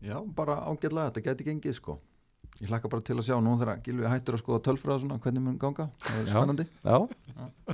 Já, 0.05 0.17
bara 0.35 0.59
ágætlega, 0.67 1.09
þetta 1.09 1.25
gæti 1.25 1.47
gengið 1.47 1.75
sko. 1.79 1.97
Ég 2.59 2.67
hlakka 2.67 2.89
bara 2.91 3.03
til 3.07 3.15
að 3.15 3.23
sjá 3.29 3.37
nú 3.39 3.53
þegar 3.59 3.79
Gilvi 3.85 4.09
hættur 4.11 4.35
að 4.35 4.41
skoða 4.43 4.61
tölfræða 4.67 5.01
svona 5.05 5.17
hvernig 5.23 5.43
mun 5.45 5.59
ganga. 5.59 5.85
Það 6.03 6.17
er 6.19 6.25
Já. 6.25 6.31
spennandi. 6.33 6.65
Já, 6.83 6.97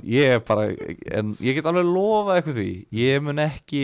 ég 0.06 0.34
er 0.36 0.42
bara 0.46 0.66
en 1.18 1.32
ég 1.42 1.58
get 1.58 1.66
alveg 1.66 1.88
lofað 1.90 2.36
eitthvað 2.36 2.60
því 2.60 2.68
ég 2.94 3.24
mun 3.26 3.42
ekki 3.42 3.82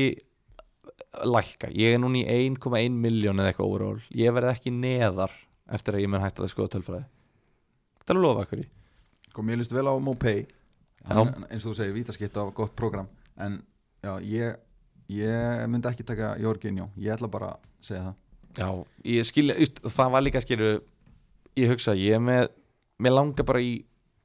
lækka, 1.27 1.73
ég 1.75 1.97
er 1.97 2.01
núna 2.01 2.23
í 2.23 2.37
1,1 2.55 2.95
miljón 3.03 3.43
eða 3.43 3.51
eitthvað 3.51 3.69
overall, 3.73 4.05
ég 4.15 4.33
verð 4.33 4.53
ekki 4.55 4.73
neðar 4.73 5.35
eftir 5.75 5.99
að 5.99 6.05
ég 6.05 6.13
mun 6.13 6.23
hætta 6.23 6.47
að 6.47 6.53
skoða 6.55 6.73
tölfræði 6.77 7.05
Þetta 8.03 8.15
er 8.15 8.19
alveg 8.19 8.27
lofað 8.29 8.43
eitthvað 8.43 8.63
því 8.63 8.71
Sko, 9.33 9.43
mér 9.49 9.63
líst 9.63 9.73
vel 9.73 9.87
á 9.89 9.95
Mopay. 9.97 10.43
Eins 11.09 11.65
og 11.65 11.71
þú 11.71 11.77
segir, 11.79 11.95
vítaskipt 11.97 12.37
á 12.37 12.45
gott 12.53 12.75
program 12.77 13.09
en 13.41 13.63
já, 14.05 14.13
ég 14.21 14.59
ég 15.13 15.63
myndi 15.71 15.89
ekki 15.89 16.05
taka 16.07 16.35
Jorginjó 16.41 16.91
ég 17.01 17.15
ætla 17.15 17.31
bara 17.33 17.55
að 17.55 17.69
segja 17.83 18.03
það. 18.05 18.19
Já, 18.53 18.69
ég 19.15 19.27
skilja, 19.27 19.57
just, 19.59 19.81
það 19.87 20.13
var 20.13 20.25
líka 20.27 20.43
skilju 20.45 20.73
ég 21.57 21.73
hugsa, 21.73 21.95
ég 21.97 22.19
er 22.19 22.23
með 22.23 22.51
mér 23.03 23.17
langar 23.17 23.49
bara 23.49 23.63
í 23.65 23.73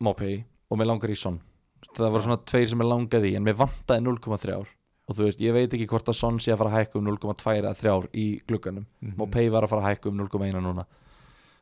Mopay 0.03 0.41
og 0.67 0.79
mér 0.79 0.91
langar 0.91 1.13
í 1.13 1.17
Son. 1.17 1.39
Það 1.95 2.11
voru 2.13 2.25
svona 2.27 2.41
tveir 2.43 2.67
sem 2.69 2.83
ég 2.83 2.91
langaði 2.91 3.31
í 3.31 3.37
en 3.39 3.45
mér 3.47 3.57
vantaði 3.57 4.03
0,3 4.03 4.57
ár 4.57 4.73
og 5.07 5.15
þú 5.15 5.23
veist, 5.23 5.39
ég 5.41 5.55
veit 5.55 5.71
ekki 5.71 5.87
hvort 5.87 6.09
að 6.11 6.19
Son 6.19 6.41
sé 6.43 6.51
að 6.51 6.59
fara 6.61 6.73
að 6.73 6.81
hækka 6.81 6.99
um 6.99 7.07
0,2 7.07 7.53
eða 7.61 7.75
3 7.79 7.93
ár 7.93 8.09
í 8.11 8.25
glugganum. 8.43 8.85
Mhm. 8.99 9.15
Mopay 9.21 9.47
var 9.53 9.63
að 9.63 9.71
fara 9.71 9.85
að 9.85 9.93
hækka 9.93 10.11
um 10.11 10.19
0,1 10.19 10.59
núna. 10.65 10.83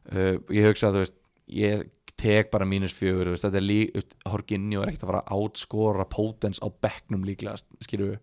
Uh, 0.09 0.41
ég 0.49 0.65
hugsa 0.65 0.89
að 0.89 0.97
þú 0.97 1.03
veist 1.03 1.15
ég 1.53 1.85
tek 2.19 2.51
bara 2.53 2.67
mínus 2.67 2.95
fjögur 2.95 3.33
veist, 3.33 3.45
þetta 3.45 3.59
er 3.59 3.65
lík, 3.65 4.13
Horginjó 4.29 4.83
er 4.83 4.91
ekkert 4.91 5.05
að 5.05 5.11
fara 5.11 5.23
að 5.25 5.43
átskora 5.45 6.05
Potens 6.09 6.61
á 6.63 6.67
bekknum 6.69 7.25
líklega 7.27 7.57
skilju 7.83 8.15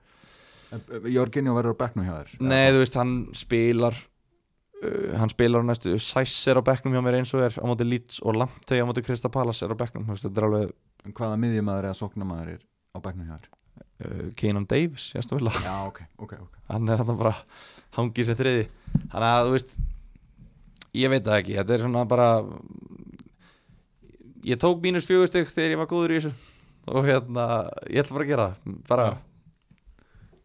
Jorginjó 1.12 1.56
verður 1.56 1.76
á 1.76 1.82
bekknum 1.84 2.08
hjá 2.08 2.14
þér 2.16 2.34
Nei, 2.48 2.72
þú 2.72 2.82
veist, 2.82 2.98
hann 3.00 3.14
spilar 3.36 3.98
uh, 4.80 5.16
hann 5.20 5.32
spilar 5.32 5.66
næstu 5.68 5.96
Sæs 6.00 6.36
er 6.48 6.60
á 6.60 6.62
bekknum 6.64 6.96
hjá 6.96 7.04
mér 7.04 7.20
eins 7.20 7.34
og 7.36 7.44
er 7.46 7.58
á 7.60 7.64
móti 7.68 7.88
Leeds 7.88 8.22
og 8.24 8.38
Lamptey 8.40 8.80
á 8.80 8.88
móti 8.88 9.04
Krista 9.04 9.32
Palace 9.32 9.66
er 9.66 9.76
á 9.76 9.80
bekknum 9.84 10.08
þú 10.08 10.16
veist, 10.16 10.28
þetta 10.28 10.42
er 10.42 10.48
alveg 10.48 11.12
hvaða 11.12 11.40
miðjumæður 11.44 11.90
eða 11.90 12.00
sóknamaður 12.00 12.54
er 12.56 12.62
á 12.96 12.98
bekknum 13.04 13.28
hjá 13.28 13.36
þér? 13.36 13.50
Uh, 14.02 14.26
Keenan 14.38 14.66
Davis, 14.68 15.12
jástu 15.12 15.36
vel 15.36 15.52
Já, 15.52 15.74
ok, 15.86 16.04
ok, 16.16 16.36
ok. 16.40 16.60
Hann 16.72 16.88
er 16.88 17.02
hann 17.04 17.18
bara 17.18 17.36
hangið 17.98 18.30
sér 18.30 18.40
þriði 18.40 18.68
þannig 19.12 19.28
að 19.28 19.48
þú 19.48 19.56
veist 19.58 19.76
ég 20.96 21.12
veit 21.12 21.24
það 21.26 21.38
ekki, 21.38 21.56
þetta 21.60 21.74
er 21.76 21.84
svona 21.84 22.04
bara 22.08 22.28
ég 24.46 24.60
tók 24.62 24.80
mínus 24.82 25.06
fjögur 25.08 25.30
stygg 25.30 25.50
þegar 25.50 25.74
ég 25.76 25.82
var 25.82 25.90
góður 25.90 26.14
í 26.14 26.20
þessu. 26.20 26.32
Og 26.92 27.06
hérna, 27.06 27.44
ég 27.86 28.02
ætla 28.02 28.16
bara 28.16 28.24
að 28.26 28.32
gera 28.32 28.46
það 28.52 28.78
bara, 28.88 29.10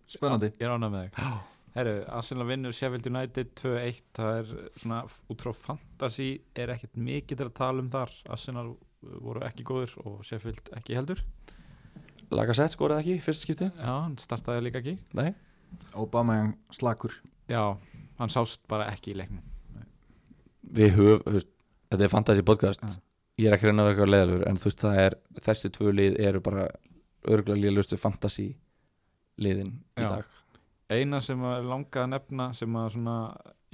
Spennandi. 0.08 0.54
Ég 0.56 0.64
er 0.64 0.74
ánægð 0.74 0.94
með 0.94 1.08
þig. 1.08 1.32
Herru, 1.78 1.96
Arsenal 2.16 2.46
vinnur 2.48 2.74
Sheffield 2.74 3.08
United 3.10 3.50
2-1 3.60 3.98
Það 4.18 4.38
er 4.40 4.52
svona, 4.80 5.00
út 5.30 5.44
frá 5.44 5.52
fantasy 5.54 6.30
er 6.58 6.72
ekkert 6.74 6.96
mikið 6.98 7.42
til 7.42 7.48
að 7.50 7.58
tala 7.60 7.84
um 7.84 7.90
þar. 7.94 8.14
Arsenal 8.34 8.70
voru 9.04 9.44
ekki 9.46 9.66
góður 9.68 9.98
og 10.06 10.22
Sheffield 10.26 10.72
ekki 10.80 10.96
heldur. 10.98 11.22
Laga 12.34 12.56
sett, 12.58 12.74
skorið 12.74 13.04
ekki, 13.04 13.18
fyrsta 13.24 13.46
skipti. 13.46 13.68
Já, 13.68 13.92
hann 13.92 14.16
startaði 14.20 14.64
líka 14.66 14.82
ekki. 14.82 14.96
Nei, 15.20 15.30
Obama 16.00 16.40
slakur. 16.76 17.14
Já, 17.52 17.62
hann 18.18 18.34
sást 18.34 18.64
bara 18.72 18.88
ekki 18.92 19.14
í 19.14 19.20
leiknum. 19.20 19.44
Við 20.78 20.96
höf, 20.98 21.22
þú 21.28 21.36
veist, 21.36 21.52
þetta 21.92 22.08
er 22.08 22.16
fantasy 22.16 22.48
podcast. 22.48 22.84
Já. 22.84 23.07
Ég 23.38 23.48
er 23.48 23.56
ekki 23.56 23.70
reyna 23.70 23.86
að 23.86 23.92
vera 23.92 24.10
leðalur 24.10 24.46
en 24.50 24.58
þú 24.58 24.70
veist, 24.70 24.84
það 24.84 25.00
er, 25.04 25.16
þessi 25.46 25.70
tvö 25.76 25.94
lið 25.94 26.16
eru 26.26 26.42
bara 26.46 26.66
örgulega 27.28 27.68
líðlustu 27.68 28.00
fantasy 28.00 28.48
liðin 29.42 29.76
í 29.98 30.06
Já. 30.06 30.10
dag. 30.10 30.32
Eina 30.90 31.20
sem 31.22 31.42
að 31.46 31.68
langa 31.68 32.04
að 32.06 32.12
nefna 32.16 32.48
sem 32.58 32.80
að 32.80 32.90
svona 32.96 33.18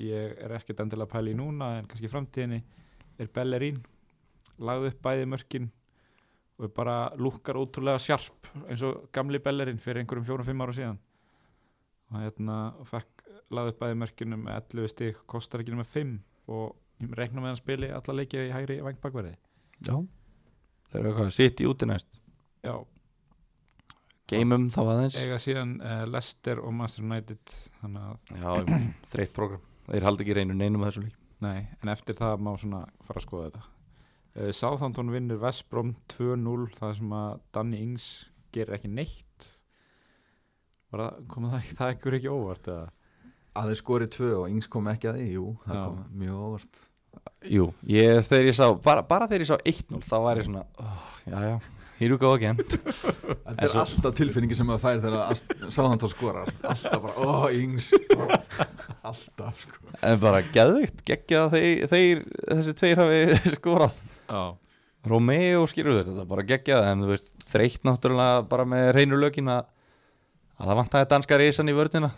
ég 0.02 0.34
er 0.42 0.56
ekkert 0.58 0.82
endilega 0.84 1.08
að 1.08 1.14
pæla 1.14 1.32
í 1.32 1.38
núna 1.38 1.70
en 1.78 1.88
kannski 1.88 2.10
framtíðinni 2.12 2.60
er 3.22 3.32
Bellerín. 3.34 3.80
Lagði 4.64 4.92
upp 4.92 5.02
bæði 5.06 5.30
mörkin 5.30 5.70
og 6.60 6.74
bara 6.76 6.98
lúkkar 7.18 7.58
ótrúlega 7.62 8.02
sjarp 8.02 8.50
eins 8.68 8.84
og 8.86 9.08
gamli 9.16 9.42
Bellerín 9.44 9.80
fyrir 9.82 10.04
einhverjum 10.04 10.28
fjórum-fimm 10.28 10.66
ára 10.66 10.76
síðan. 10.76 11.00
Og 12.12 12.20
hérna 12.20 12.58
fekk 12.90 13.24
lagði 13.54 13.74
upp 13.74 13.82
bæði 13.86 14.00
mörkinu 14.02 14.44
með 14.44 14.60
11 14.74 14.92
stig 14.92 15.24
kostar 15.30 15.64
ekki 15.64 15.78
með 15.78 15.92
5 15.94 16.14
og 16.52 16.76
ég 17.00 17.16
reikna 17.18 17.42
með 17.42 17.54
hann 17.54 17.62
spili 17.62 17.94
alla 17.94 18.20
leikið 18.20 18.50
í 18.50 18.54
hægri 18.54 18.82
vangbakverði 18.84 19.38
já, 19.88 19.96
það 20.90 21.00
eru 21.00 21.12
eitthvað, 21.12 21.32
sitt 21.36 21.62
í 21.64 21.68
úti 21.70 21.90
næst. 21.90 22.10
Já, 22.64 22.76
geimum 24.32 24.70
þá 24.74 24.80
aðeins. 24.84 25.18
Eiga 25.22 25.40
síðan 25.42 25.76
uh, 25.84 26.04
Leicester 26.10 26.62
og 26.64 26.74
Manchester 26.78 27.06
United 27.08 27.58
þannig 27.82 28.08
að 28.08 28.40
já, 28.40 28.80
þreitt 29.14 29.36
program 29.36 29.64
þeir 29.90 30.08
haldi 30.08 30.24
ekki 30.26 30.38
reynu 30.40 30.56
neinum 30.56 30.86
að 30.86 30.92
þessu 30.94 31.06
lík 31.10 31.20
Nei, 31.44 31.58
en 31.84 31.92
eftir 31.92 32.16
það 32.16 32.38
má 32.40 32.54
svona 32.56 32.86
fara 33.04 33.20
að 33.20 33.26
skoða 33.26 33.48
þetta. 33.50 33.64
Uh, 34.34 34.52
Southampton 34.56 35.10
vinnur 35.12 35.42
Vestbrom 35.42 35.90
2-0 36.14 36.70
það 36.78 36.94
sem 37.02 37.16
að 37.20 37.42
Danny 37.58 37.82
Ings 37.84 38.06
gerir 38.56 38.78
ekki 38.78 38.92
neitt. 38.94 39.50
Var 40.94 41.04
það, 41.04 41.20
kom 41.34 41.50
það, 41.52 41.68
það 41.82 41.92
ekkur 41.98 42.18
ekki 42.20 42.32
óvart 42.32 42.70
eða? 42.72 42.86
Að 43.60 43.70
þau 43.74 43.80
skorið 43.82 44.12
tvö 44.16 44.30
og 44.40 44.48
yngs 44.54 44.70
kom 44.72 44.88
ekki 44.90 45.10
að 45.12 45.20
því 45.20 45.28
Jú, 45.36 45.44
það 45.66 45.76
Já. 45.78 45.84
kom 45.84 46.00
mjög 46.24 46.40
óvart 46.48 46.80
jú, 47.52 47.70
ég, 47.90 48.20
þegar 48.28 48.50
ég 48.50 48.56
sá 48.58 48.66
bara, 48.84 49.04
bara 49.08 49.28
þegar 49.28 49.44
ég 49.46 49.50
sá 49.52 49.58
1-0 49.60 50.04
þá 50.08 50.16
var 50.24 50.40
ég 50.42 50.48
svona 50.48 50.64
oh, 50.80 51.06
já, 51.28 51.38
já, 51.50 51.56
here 52.00 52.16
we 52.16 52.20
go 52.22 52.32
again. 52.36 52.58
Þetta 52.64 53.54
En 53.54 53.62
er 53.64 53.72
svo- 53.72 53.84
alltaf 53.84 54.16
tilfinningi 54.18 54.56
sem 54.58 54.68
maður 54.68 54.82
fær 54.84 55.02
þegar 55.04 55.70
Sáðantól 55.72 56.10
skorar. 56.12 56.50
Alltaf 56.68 57.00
bara, 57.04 57.14
ó, 57.20 57.48
yngs 57.54 57.92
Alltaf, 59.10 59.62
sko. 59.64 59.94
En 60.04 60.20
bara 60.24 60.42
geðvikt, 60.54 61.04
geggja 61.08 61.46
þeir, 61.54 61.86
þeir 61.92 62.24
þessi 62.50 62.76
tveir 62.82 63.02
hafi 63.04 63.22
skorað. 63.58 64.02
Já, 64.28 64.44
Romeo 65.08 65.66
skilur 65.68 65.98
þetta, 66.00 66.12
þetta 66.14 66.24
er 66.26 66.30
bara 66.34 66.46
geggjað 66.48 66.86
en 66.92 67.02
þú 67.04 67.10
veist, 67.12 67.32
þreytt 67.52 67.84
náttúrulega 67.88 68.44
bara 68.52 68.66
með 68.72 68.90
reynu 68.98 69.18
lögin 69.20 69.50
að, 69.52 69.66
að 70.60 70.70
það 70.70 70.78
vantaði 70.80 71.10
danska 71.12 71.40
reysan 71.42 71.72
í 71.72 71.76
vörnina. 71.76 72.12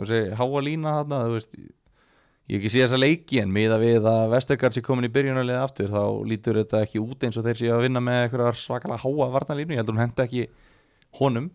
Og 0.00 0.08
þessi 0.08 0.36
háa 0.38 0.62
lína 0.64 0.94
þarna, 1.00 1.18
þú 1.28 1.34
veist 1.36 1.58
ég 2.50 2.56
hef 2.56 2.64
ekki 2.64 2.72
sé 2.74 2.82
þessa 2.82 2.98
leiki 2.98 3.38
en 3.40 3.52
miða 3.54 3.76
við 3.78 4.06
að 4.10 4.24
Vestergaard 4.34 4.74
sé 4.74 4.82
komin 4.82 5.06
í 5.06 5.12
byrjunarlega 5.14 5.62
aftur 5.62 5.90
þá 5.92 6.02
lítur 6.26 6.58
þetta 6.60 6.82
ekki 6.84 7.02
út 7.02 7.26
eins 7.26 7.38
og 7.38 7.46
þeir 7.46 7.60
séu 7.60 7.72
að 7.76 7.84
vinna 7.86 8.02
með 8.02 8.24
eitthvað 8.24 8.58
svakalega 8.58 9.04
háa 9.04 9.28
varnalínu, 9.36 9.76
ég 9.76 9.82
heldur 9.82 9.94
hún 9.94 10.02
henda 10.02 10.26
ekki 10.26 10.48
honum 11.20 11.46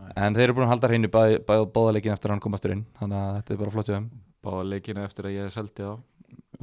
Nei. 0.00 0.08
en 0.16 0.38
þeir 0.38 0.46
eru 0.46 0.56
búin 0.56 0.66
að 0.66 0.72
halda 0.72 0.90
hreinu 0.92 1.12
bæ, 1.12 1.22
bæ, 1.44 1.54
báðaleikin 1.74 2.14
eftir 2.14 2.32
að 2.32 2.36
hann 2.36 2.44
kom 2.46 2.56
aftur 2.56 2.76
inn 2.78 2.86
þannig 2.96 3.20
að 3.20 3.36
þetta 3.38 3.54
er 3.54 3.60
bara 3.60 3.74
flott 3.76 3.90
hjá 3.90 3.96
þeim. 3.98 4.08
Báða 4.42 4.64
leikina 4.72 5.04
eftir 5.04 5.28
að 5.28 5.36
ég 5.36 5.52
seldi 5.52 5.84
á. 5.84 5.92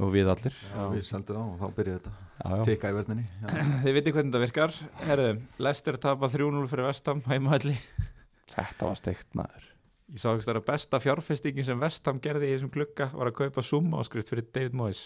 Og 0.00 0.10
við 0.14 0.30
allir. 0.32 0.54
Já, 0.74 0.82
við 0.90 1.02
seldum 1.06 1.38
á 1.38 1.44
og 1.44 1.56
þá 1.60 1.76
byrjuði 1.76 2.00
þetta 2.00 2.12
já. 2.50 2.62
Tikka 2.66 2.90
í 2.90 2.94
verðinni. 2.96 3.24
Þið 3.84 3.96
viti 3.98 4.14
hvernig 4.16 4.30
þetta 4.32 4.42
virkar. 4.42 4.76
Herðu, 5.06 5.32
Leicester 5.62 5.98
tapa 6.00 6.30
3-0 6.32 6.66
fyrir 6.72 6.88
Vestham 6.88 7.22
heimahalli 7.30 7.76
þetta 8.50 8.88
var 8.88 8.98
steikt 8.98 9.28
maður 9.38 9.66
Ég 10.10 10.18
sá 10.18 10.32
ekki 10.32 10.50
að 10.50 10.64
besta 10.66 10.98
fjárfestingin 11.02 11.66
sem 11.66 11.80
Vestham 11.80 12.18
gerði 12.22 12.50
í 12.50 12.54
þessum 12.56 12.72
glugga 12.74 13.10
var 13.14 13.30
að 13.30 13.38
kaupa 13.44 13.62
summa 13.62 14.00
áskrift 14.02 14.32
fyrir 14.32 14.48
David 14.50 14.74
Moyes. 14.78 15.04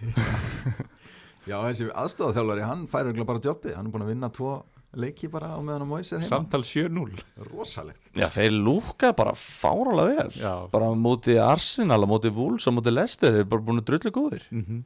Já, 1.48 1.56
þessi 1.64 1.88
aðstofað 1.94 2.60
hann 2.66 2.84
fær 2.90 3.06
eiginlega 3.06 3.30
bara 3.30 3.42
jobbið. 3.44 3.76
Hann 3.78 3.88
er 3.88 3.94
búin 3.94 4.04
að 4.04 4.12
vinna 4.12 4.30
tvo 4.34 4.54
leiki 4.98 5.30
bara 5.30 5.52
á 5.54 5.58
meðan 5.62 5.84
að 5.86 5.90
Mois 5.92 6.10
er 6.10 6.18
heima. 6.18 6.28
Samtal 6.28 6.62
7-0 6.66 7.46
Rosalegt. 7.46 8.10
Já, 8.18 8.26
þeir 8.34 8.56
lúka 8.58 9.12
bara 9.16 9.36
fáralega 9.38 10.24
vel. 10.26 10.40
Já. 10.42 10.54
bara 10.72 10.90
móti 10.98 11.38
Arsenal, 11.38 12.02
móti 12.10 12.32
Wolves 12.34 12.66
á 12.66 12.74
móti 12.74 12.90
Leicester, 12.92 13.30
þeir 13.30 13.44
eru 13.44 13.52
bara 13.54 13.66
búin 13.68 13.82
að 13.82 13.92
drullu 13.92 14.14
góðir. 14.16 14.48
Mm 14.50 14.82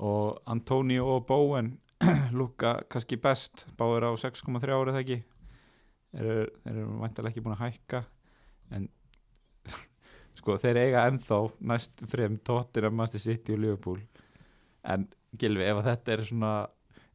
og 0.00 0.40
Antonio 0.48 1.04
og 1.16 1.26
Bowen 1.28 1.74
lukka 2.40 2.78
kannski 2.88 3.18
best 3.20 3.66
báður 3.76 4.08
á 4.08 4.10
6,3 4.16 4.72
árið 4.72 4.94
það 4.96 5.02
ekki 5.02 5.18
eru, 6.16 6.46
eru 6.66 6.86
vantarlega 7.02 7.34
ekki 7.34 7.44
búin 7.44 7.56
að 7.56 7.64
hækka 7.66 8.02
en 8.76 8.88
sko 10.38 10.58
þeir 10.62 10.80
eiga 10.84 11.06
ennþá 11.10 11.40
næst 11.72 12.04
þrem 12.12 12.38
tóttir 12.46 12.88
að 12.88 12.96
Master 13.00 13.22
City 13.22 13.56
og 13.56 13.64
Liverpool. 13.64 14.00
En 14.82 15.08
Gilvi 15.38 15.66
ef 15.66 15.82
að 15.82 15.90
þetta 15.92 16.14
er 16.14 16.24
svona 16.26 16.52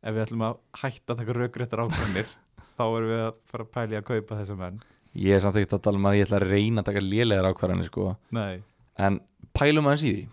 ef 0.06 0.14
við 0.14 0.26
ætlum 0.28 0.46
að 0.48 0.60
hætta 0.84 1.14
að 1.16 1.22
taka 1.24 1.38
raugréttar 1.39 1.82
ákvæmir 1.86 2.30
þá 2.76 2.84
erum 2.86 3.10
við 3.10 3.24
að 3.26 3.41
fara 3.50 3.66
að 3.66 3.74
pæli 3.74 3.98
að 4.00 4.08
kaupa 4.12 4.39
þessa 4.39 4.60
menn. 4.60 4.80
Ég 5.16 5.38
er 5.38 5.43
samt 5.43 5.58
ekki 5.60 5.78
að 5.78 5.84
tala 5.88 6.00
um 6.00 6.08
að 6.10 6.18
ég 6.20 6.28
ætla 6.28 6.39
að 6.41 6.50
reyna 6.52 6.84
að 6.84 6.89
taka 6.89 7.04
lélegar 7.04 7.48
ákvarðanir 7.50 7.88
sko. 7.88 8.08
Nei, 8.36 8.60
En 8.96 9.20
pælum 9.56 9.89
aðeins 9.89 10.06
í 10.08 10.12
því. 10.14 10.26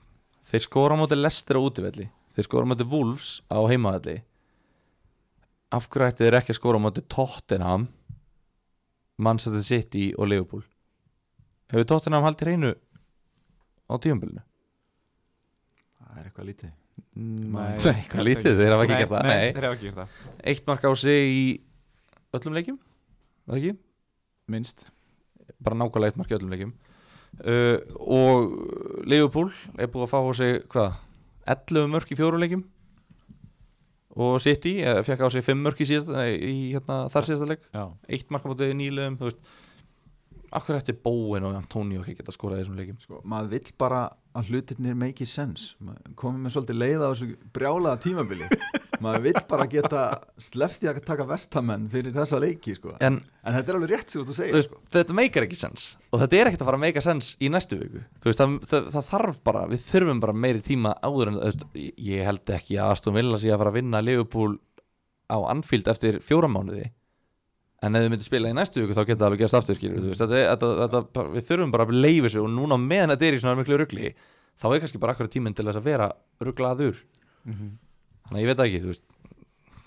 Þeir 0.53 0.65
skora 0.67 0.99
á 0.99 1.01
móti 1.01 1.19
Lester 1.19 1.59
á 1.59 1.63
útivelli. 1.63 2.09
Þeir 2.35 2.47
skora 2.47 2.69
móti 2.69 2.87
Wolves 2.89 3.31
á 3.51 3.59
heimavelli. 3.71 4.23
Af 5.73 5.89
hverju 5.91 6.11
ætti 6.11 6.27
þeir 6.27 6.39
ekki 6.39 6.55
að 6.55 6.59
skora 6.61 6.81
móti 6.83 7.05
Tottenham 7.11 7.89
Manchester 9.23 9.63
City 9.67 10.11
og 10.19 10.31
Liverpool. 10.31 10.65
Hefur 11.73 11.89
Tottenham 11.89 12.27
haldið 12.27 12.49
hreinu 12.51 12.73
á 13.89 13.95
tíumbilinu? 14.03 14.43
það 16.13 16.21
er 16.21 16.29
eitthvað 16.29 16.49
lítið. 16.51 16.73
Nei. 17.13 17.69
Eitthvað 17.93 18.27
lítið, 18.29 18.59
þeir 18.59 18.75
hafa 18.75 18.87
ekki 18.87 18.99
gert 19.01 19.13
það. 19.13 19.29
Nei, 19.29 19.53
þeir 19.57 19.67
hafa 19.67 19.77
ekki 19.79 19.87
gert 19.89 20.01
það. 20.01 20.17
Eitt 20.53 20.67
mark 20.69 20.85
á 20.85 20.93
sig 21.03 21.33
í 21.33 21.45
öllum 22.37 22.57
leikjum 22.57 22.81
Það 23.43 23.59
ekki? 23.59 23.73
Minnst. 24.53 24.85
Bara 25.63 25.79
nákvæmlega 25.79 26.13
eitt 26.13 26.21
mark 26.21 26.33
í 26.33 26.37
öllum 26.37 26.53
leikjum. 26.53 26.75
Uh, 27.43 27.79
og 27.99 29.07
Liverpool 29.09 29.49
er 29.81 29.89
búið 29.91 30.05
að 30.07 30.13
fá 30.13 30.19
á 30.21 30.33
sig 30.37 30.59
hvað? 30.73 31.01
11 31.53 31.89
mörk 31.91 32.13
í 32.13 32.19
fjórum 32.19 32.43
leikjum 32.43 32.63
og 34.17 34.39
City 34.45 34.75
fekk 35.07 35.25
á 35.25 35.29
sig 35.33 35.45
5 35.47 35.63
mörk 35.65 35.81
í, 35.81 35.89
síðasta, 35.89 36.27
í 36.29 36.57
hérna, 36.75 36.99
þar 37.13 37.29
síðasta 37.29 37.49
leik. 37.49 37.69
Eitt 38.13 38.33
mark 38.35 38.45
á 38.45 38.51
mótið 38.53 38.75
nýlegum 38.77 39.19
þú 39.21 39.31
veist 39.31 39.53
Akkur 40.53 40.77
ætti 40.77 40.93
Bowen 40.93 41.47
og 41.49 41.55
Antonio 41.57 42.03
ekki 42.03 42.19
geta 42.19 42.33
skorað 42.35 42.59
í 42.59 42.63
þessum 42.65 42.77
leikjum? 42.81 42.97
Sko, 43.01 43.21
maður 43.25 43.51
vill 43.55 43.71
bara 43.81 44.01
að 44.37 44.51
hlutirnir 44.53 44.95
make 45.01 45.25
sense. 45.29 45.75
Komið 46.21 46.43
með 46.45 46.55
svolítið 46.55 46.79
leið 46.83 47.05
á 47.05 47.09
þessu 47.13 47.29
brjálaða 47.57 48.01
tímabili. 48.05 48.49
Maður 49.03 49.23
vill 49.25 49.41
bara 49.51 49.65
geta 49.67 50.01
slefti 50.39 50.87
að 50.87 51.01
taka 51.09 51.25
vestamenn 51.27 51.89
fyrir 51.91 52.13
þessa 52.15 52.39
leiki 52.39 52.77
sko. 52.77 52.93
en, 53.03 53.17
En 53.43 53.57
þetta 53.57 53.73
er 53.73 53.79
alveg 53.81 53.91
rétt 53.97 54.13
sem 54.15 54.23
þú 54.29 54.37
segir 54.37 54.55
veist, 54.55 54.69
sko. 54.71 54.79
þetta 54.95 55.17
meikar 55.19 55.47
ekki 55.49 55.59
sens 55.59 55.87
og 56.13 56.21
þetta 56.23 56.39
er 56.39 56.51
ekkert 56.53 56.63
að 56.63 56.69
fara 56.71 56.79
að 56.79 56.85
meika 56.85 57.03
sens 57.03 57.33
í 57.43 57.49
næstu 57.51 57.81
viku. 57.81 58.05
Veist, 58.23 58.39
það, 58.39 58.55
það, 58.71 58.87
það 58.95 59.09
þarf 59.09 59.41
bara, 59.49 59.65
við 59.73 59.83
þurfum 59.89 60.21
bara 60.23 60.37
meiri 60.45 60.63
tíma 60.69 60.93
áður 61.03 61.33
en 61.33 61.41
veist, 61.43 61.65
ég- 61.75 61.99
ég 62.13 62.23
held 62.29 62.55
ekki 62.61 62.79
að 62.79 62.93
Aston 62.95 63.17
Villa 63.19 63.41
sé 63.43 63.51
að 63.51 63.59
fara 63.65 63.73
að 63.75 63.79
vinna 63.81 64.05
Liverpool 64.07 64.55
á 65.33 65.39
Anfield 65.51 65.91
eftir 65.91 66.21
fjóra 66.23 66.53
mánuði 66.53 66.87
en 67.83 67.99
ef 67.99 68.05
við 68.05 68.13
myndum 68.13 68.29
spila 68.29 68.53
í 68.53 68.57
næstu 68.57 68.83
viku 68.83 68.97
þá 68.97 69.03
geta 69.05 69.21
það 69.23 69.29
alveg 69.29 69.43
gerst 69.43 69.59
aftur 69.59 69.79
skilur, 69.79 70.05
veist, 70.11 70.23
þetta, 70.23 70.43
þetta, 70.53 70.75
þetta, 70.97 71.25
við 71.33 71.49
þurfum 71.49 71.73
bara 71.75 71.87
að 71.89 71.97
leifa 72.05 72.33
sig 72.33 72.43
og 72.43 72.53
núna 72.53 72.79
meðan 72.81 73.15
þetta 73.15 73.29
er 73.29 73.37
í 73.37 73.41
svona 73.43 73.59
miklu 73.59 73.81
rugli 73.81 74.13
þá 74.63 74.67
er 74.71 74.85
kannski 74.85 75.01
bara 75.03 75.17
akkur 75.17 75.31
tíminn 75.33 75.57
til 75.57 75.67
þess 75.69 75.81
að 75.81 75.89
vera 75.89 76.13
rugglaður 76.43 77.01
þannig 77.43 78.39
að 78.39 78.45
ég 78.45 78.53
veit 78.53 78.65
ekki, 78.67 78.85
veist 78.93 79.09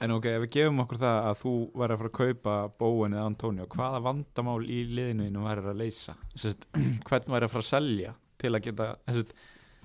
En 0.04 0.12
ok, 0.12 0.26
ef 0.28 0.42
við 0.44 0.52
gefum 0.58 0.82
okkur 0.84 1.00
það 1.00 1.18
að 1.30 1.38
þú 1.40 1.52
væri 1.80 1.94
að 1.96 2.00
fara 2.02 2.10
að 2.10 2.18
kaupa 2.18 2.56
Bowen 2.82 3.14
eða 3.16 3.28
Antonio, 3.30 3.68
hvaða 3.72 4.02
vandamál 4.04 4.66
í 4.68 4.82
liðinu 4.92 5.46
væri 5.46 5.64
að 5.72 5.80
leysa? 5.80 6.16
Sest, 6.36 6.68
hvern 7.08 7.32
væri 7.32 7.48
að 7.48 7.54
fara 7.54 7.64
að 7.64 7.70
selja 7.70 8.12
til 8.42 8.52
að 8.52 8.66
geta 8.66 8.90
sest, 9.16 9.32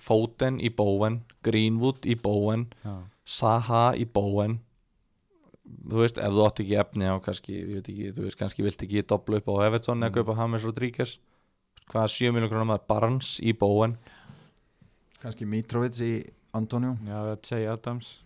Foden 0.01 0.59
í 0.59 0.73
Bowen, 0.75 1.21
Greenwood 1.45 2.09
í 2.09 2.17
já. 2.17 2.95
Saha 3.23 3.85
í 3.95 4.07
Bowen 4.09 4.59
þú 5.91 6.01
veist, 6.03 6.19
ef 6.19 6.33
þú 6.35 6.45
átt 6.47 6.61
ekki 6.65 6.77
efni 6.81 7.07
á 7.11 7.15
kannski, 7.23 7.55
ég 7.61 7.75
veit 7.81 7.89
ekki, 7.93 8.09
þú 8.17 8.25
veist, 8.27 8.39
kannski 8.41 8.65
vilt 8.67 8.83
ekki 8.87 9.03
dobla 9.07 9.41
upp 9.41 9.51
á 9.51 9.55
Everton 9.69 10.01
eða 10.03 10.11
Mm. 10.11 10.17
kaupa 10.19 10.37
James 10.41 10.65
Rodríguez 10.67 11.19
hvaða 11.91 12.09
7 12.17 12.33
miljón 12.35 12.51
krónar 12.53 12.69
maður 12.71 12.87
Barnes 12.89 13.31
í 13.43 13.53
Bowen 13.59 13.97
kannski 15.21 15.47
Mitrovic 15.49 16.01
í 16.01 16.13
Antonio 16.57 16.97
já, 17.05 17.17
eða 17.21 17.39
Jay 17.51 17.67
Adams 17.71 18.19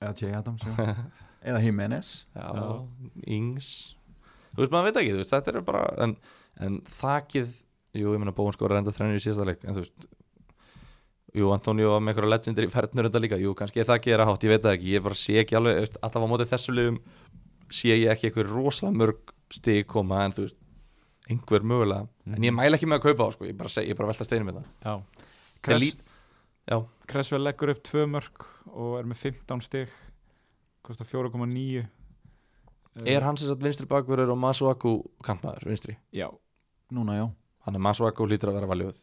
eða 0.00 0.12
J. 0.20 0.32
Adams 0.38 0.62
já. 0.64 0.74
eða 1.48 1.62
Jimenez 1.62 2.26
já, 2.34 2.46
Já. 2.54 2.66
Ings 3.26 3.70
þú 4.54 4.62
veist, 4.64 4.72
maður 4.74 4.88
veit 4.90 5.00
ekki, 5.02 5.12
þú 5.16 5.22
veist, 5.22 5.34
þetta 5.34 5.52
er 5.54 5.60
bara 5.66 5.82
en, 6.04 6.16
en 6.64 6.80
þakið, 6.88 7.52
jú, 7.98 8.14
ég 8.14 8.22
meina 8.22 8.34
Bowen 8.34 8.56
skora 8.56 8.78
enda 8.80 8.94
þrennir 8.94 9.20
í 9.20 9.22
síðasta 9.22 9.46
leik, 9.46 9.62
en 9.68 9.76
þú 9.76 9.84
veist 9.84 10.08
jú, 11.36 11.50
Antonio 11.52 11.90
var 11.92 12.00
með 12.04 12.14
einhverja 12.14 12.32
legendir 12.34 12.68
í 12.68 12.72
fernur 12.72 13.08
enda 13.08 13.20
líka, 13.22 13.38
jú, 13.40 13.54
kannski 13.58 13.82
er 13.82 13.88
þakið 13.90 14.14
er 14.14 14.22
að 14.24 14.30
hátt, 14.30 14.46
ég 14.46 14.54
veit 14.54 14.62
það 14.64 14.76
ekki, 14.78 14.94
ég 14.94 15.04
bara 15.04 15.18
sé 15.18 15.36
ekki 15.42 15.58
alveg, 15.58 15.76
þú 15.76 15.84
veist, 15.84 15.98
alltaf 16.06 16.24
á 16.24 16.28
móti 16.32 16.48
þessu 16.52 16.74
liðum 16.76 16.98
sé 17.68 17.92
ég 17.92 18.12
ekki 18.14 18.30
eitthvað 18.30 18.52
rosalega 18.54 19.00
mörg 19.02 19.34
stig 19.52 19.86
koma, 19.90 20.22
en 20.24 20.36
þú 20.36 20.46
veist 20.46 20.58
einhver 21.28 21.66
mögulega, 21.68 22.08
en 22.32 22.46
ég 22.48 22.54
mæla 22.56 22.78
ekki 22.78 22.88
með 22.88 23.02
að 23.02 23.06
kaupa 23.10 23.28
á 23.28 23.30
sko, 23.36 23.48
ég 23.50 23.58
bara, 23.58 23.72
seg, 23.72 23.88
ég 23.90 23.98
bara 23.98 24.08
velta 24.12 24.24
steinum 24.24 24.48
með 24.48 24.62
það 24.62 24.68
Já. 26.68 26.78
Kressvel 27.08 27.40
leggur 27.40 27.70
upp 27.72 27.78
tvö 27.84 28.04
mörg 28.12 28.44
og 28.68 28.98
er 28.98 29.06
með 29.08 29.22
15 29.30 29.62
stig. 29.64 29.92
Kostar 30.84 31.08
4,9 31.08 31.86
er 33.08 33.24
hans 33.24 33.40
þess 33.44 33.54
að 33.54 33.64
vinstri 33.64 33.88
bakverður 33.88 34.34
og 34.34 34.40
Masuaku 34.42 34.92
kantmaður, 35.24 35.68
vinstri, 35.70 35.96
Já, 36.12 36.28
núna 36.92 37.16
já. 37.16 37.24
Þannig 37.64 37.80
að 37.80 37.86
Masuaku 37.86 38.26
lítur 38.28 38.52
að 38.52 38.58
vera 38.60 38.70
valjóð 38.70 39.00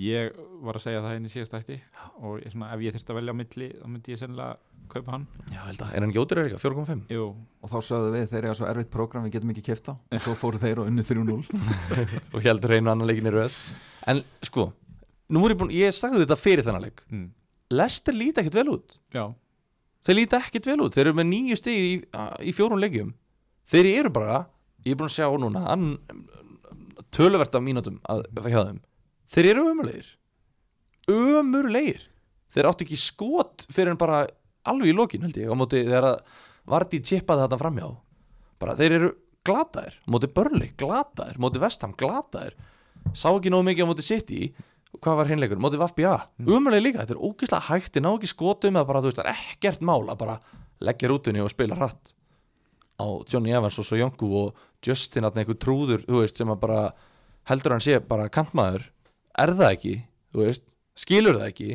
ég 0.00 0.36
var 0.64 0.78
að 0.78 0.84
segja 0.86 1.00
það 1.04 1.16
inn 1.18 1.26
í 1.28 1.30
síðast 1.32 1.56
ætti 1.58 1.76
og 2.22 2.38
ég, 2.40 2.52
svona, 2.52 2.70
ef 2.72 2.84
ég 2.84 2.94
þurfti 2.94 3.12
að 3.12 3.18
velja 3.18 3.34
á 3.34 3.40
milli 3.40 3.68
þá 3.76 3.86
myndi 3.90 4.14
ég 4.14 4.20
sennilega 4.20 4.54
kaupa 4.92 5.14
hann. 5.14 5.26
Já, 5.52 5.60
held 5.66 5.82
að, 5.84 5.90
er 5.92 6.04
hann 6.04 6.14
gjótur 6.14 6.40
eða 6.40 6.50
ekki, 6.50 6.60
4,5 6.62 7.12
Jú, 7.12 7.26
og 7.62 7.72
þá 7.72 7.76
sögðu 7.88 8.12
við 8.14 8.24
þeir 8.32 8.42
eru 8.42 8.56
svo 8.58 8.68
erfitt 8.68 8.92
prógram 8.92 9.26
við 9.26 9.34
getum 9.36 9.52
ekki 9.52 9.64
kæft 9.68 9.90
á 9.92 9.94
og 9.96 10.24
svo 10.24 10.34
fóru 10.40 10.60
þeir 10.60 10.82
og 10.82 10.90
unnu 10.90 11.04
3-0 11.06 11.36
og 12.34 12.38
heldur 12.44 12.74
einu 12.76 12.92
annan 12.92 13.08
leikin 13.08 13.28
í 13.28 13.34
röð. 13.34 13.56
En 14.08 14.22
sko, 14.44 14.70
nú 15.32 15.44
er 15.46 15.54
ég 15.54 15.60
búin 15.60 15.74
ég 15.76 15.96
sagði 15.96 16.24
þetta 16.24 16.40
fyrir 16.40 16.66
þennan 16.66 16.86
leik. 16.88 17.04
Mm. 17.12 17.28
Lester 17.72 18.16
líti 18.16 18.42
ekkert 18.42 18.58
vel 18.60 18.72
út. 18.74 18.96
Já, 19.14 19.24
þeir 20.04 20.18
líti 20.18 20.40
ekkert 20.40 20.70
vel 20.72 20.78
út, 20.86 20.96
þeir 20.96 21.06
eru 21.08 21.18
með 21.20 21.28
nýju 21.30 21.60
stig 21.60 21.84
í, 21.84 21.92
í 22.48 22.56
fjórun 22.56 22.80
leikjum. 22.82 23.12
Þeir 23.72 23.92
eru 23.92 24.12
bara, 24.12 24.42
ég 24.84 24.96
er 24.96 25.00
búin 25.00 25.12
að 25.12 25.20
sjá 25.20 25.28
núna 25.40 25.62
þeir 29.32 29.50
eru 29.54 29.66
ömulegir 29.72 30.12
ömulegir 31.10 32.06
þeir 32.52 32.68
áttu 32.70 32.86
ekki 32.86 33.00
skot 33.00 33.66
fyrir 33.72 33.94
en 33.94 34.00
bara 34.00 34.24
alveg 34.68 34.92
í 34.92 34.96
lokin 34.96 35.24
held 35.26 35.40
ég 35.40 35.50
á 35.50 35.56
móti 35.58 35.84
þegar 35.84 36.12
að 36.12 36.40
Vardí 36.72 37.00
chippaði 37.02 37.42
þetta 37.42 37.58
framjá 37.58 37.86
bara 38.62 38.76
þeir 38.78 38.92
eru 39.00 39.08
glataðir 39.46 39.96
móti 40.10 40.30
Börli, 40.30 40.70
glataðir, 40.78 41.38
móti 41.42 41.62
Vestham, 41.62 41.94
glataðir. 41.98 42.54
Sá 43.18 43.30
ekki 43.32 43.50
nógu 43.52 43.66
mikið 43.70 43.88
á 43.88 43.90
móti 43.90 44.06
City. 44.06 44.40
Hvað 45.02 45.18
var 45.18 45.30
hinleikur, 45.30 45.60
móti 45.62 45.80
Vafbja 45.80 46.12
mm. 46.36 46.48
umulega 46.52 46.84
líka, 46.84 47.02
þetta 47.02 47.14
er 47.14 47.22
ógeðslega 47.24 47.66
hægt 47.70 47.94
ég 47.96 48.04
ná 48.04 48.10
ekki 48.12 48.28
skotum 48.28 48.76
að 48.76 48.90
bara, 48.90 49.00
þú 49.00 49.08
veist, 49.08 49.20
það 49.22 49.30
er 49.30 49.38
ekkert 49.54 49.86
mál 49.88 50.02
að 50.04 50.18
bara 50.20 50.34
leggja 50.84 51.08
rútunni 51.08 51.40
og 51.42 51.48
spila 51.50 51.78
hratt. 51.78 52.12
Á 53.00 53.06
Johnny 53.32 53.54
Evans 53.56 53.78
og 53.80 53.88
svo 53.88 53.96
Jónku 53.96 54.28
og 54.36 54.60
Justin 54.84 55.24
að 55.24 55.40
einhver 55.40 55.58
trúður, 55.58 56.04
þú 56.04 56.20
veist, 56.20 56.36
sem 56.38 56.52
að 56.52 56.60
bara 56.66 56.82
heldur 57.48 57.74
hann 57.74 57.82
sé 57.82 57.96
bara 58.04 58.28
kantmaður 58.30 58.84
er 59.38 59.54
það 59.58 59.70
ekki, 59.76 59.94
þú 60.32 60.44
veist 60.46 60.64
skilur 60.98 61.38
það 61.40 61.48
ekki 61.52 61.70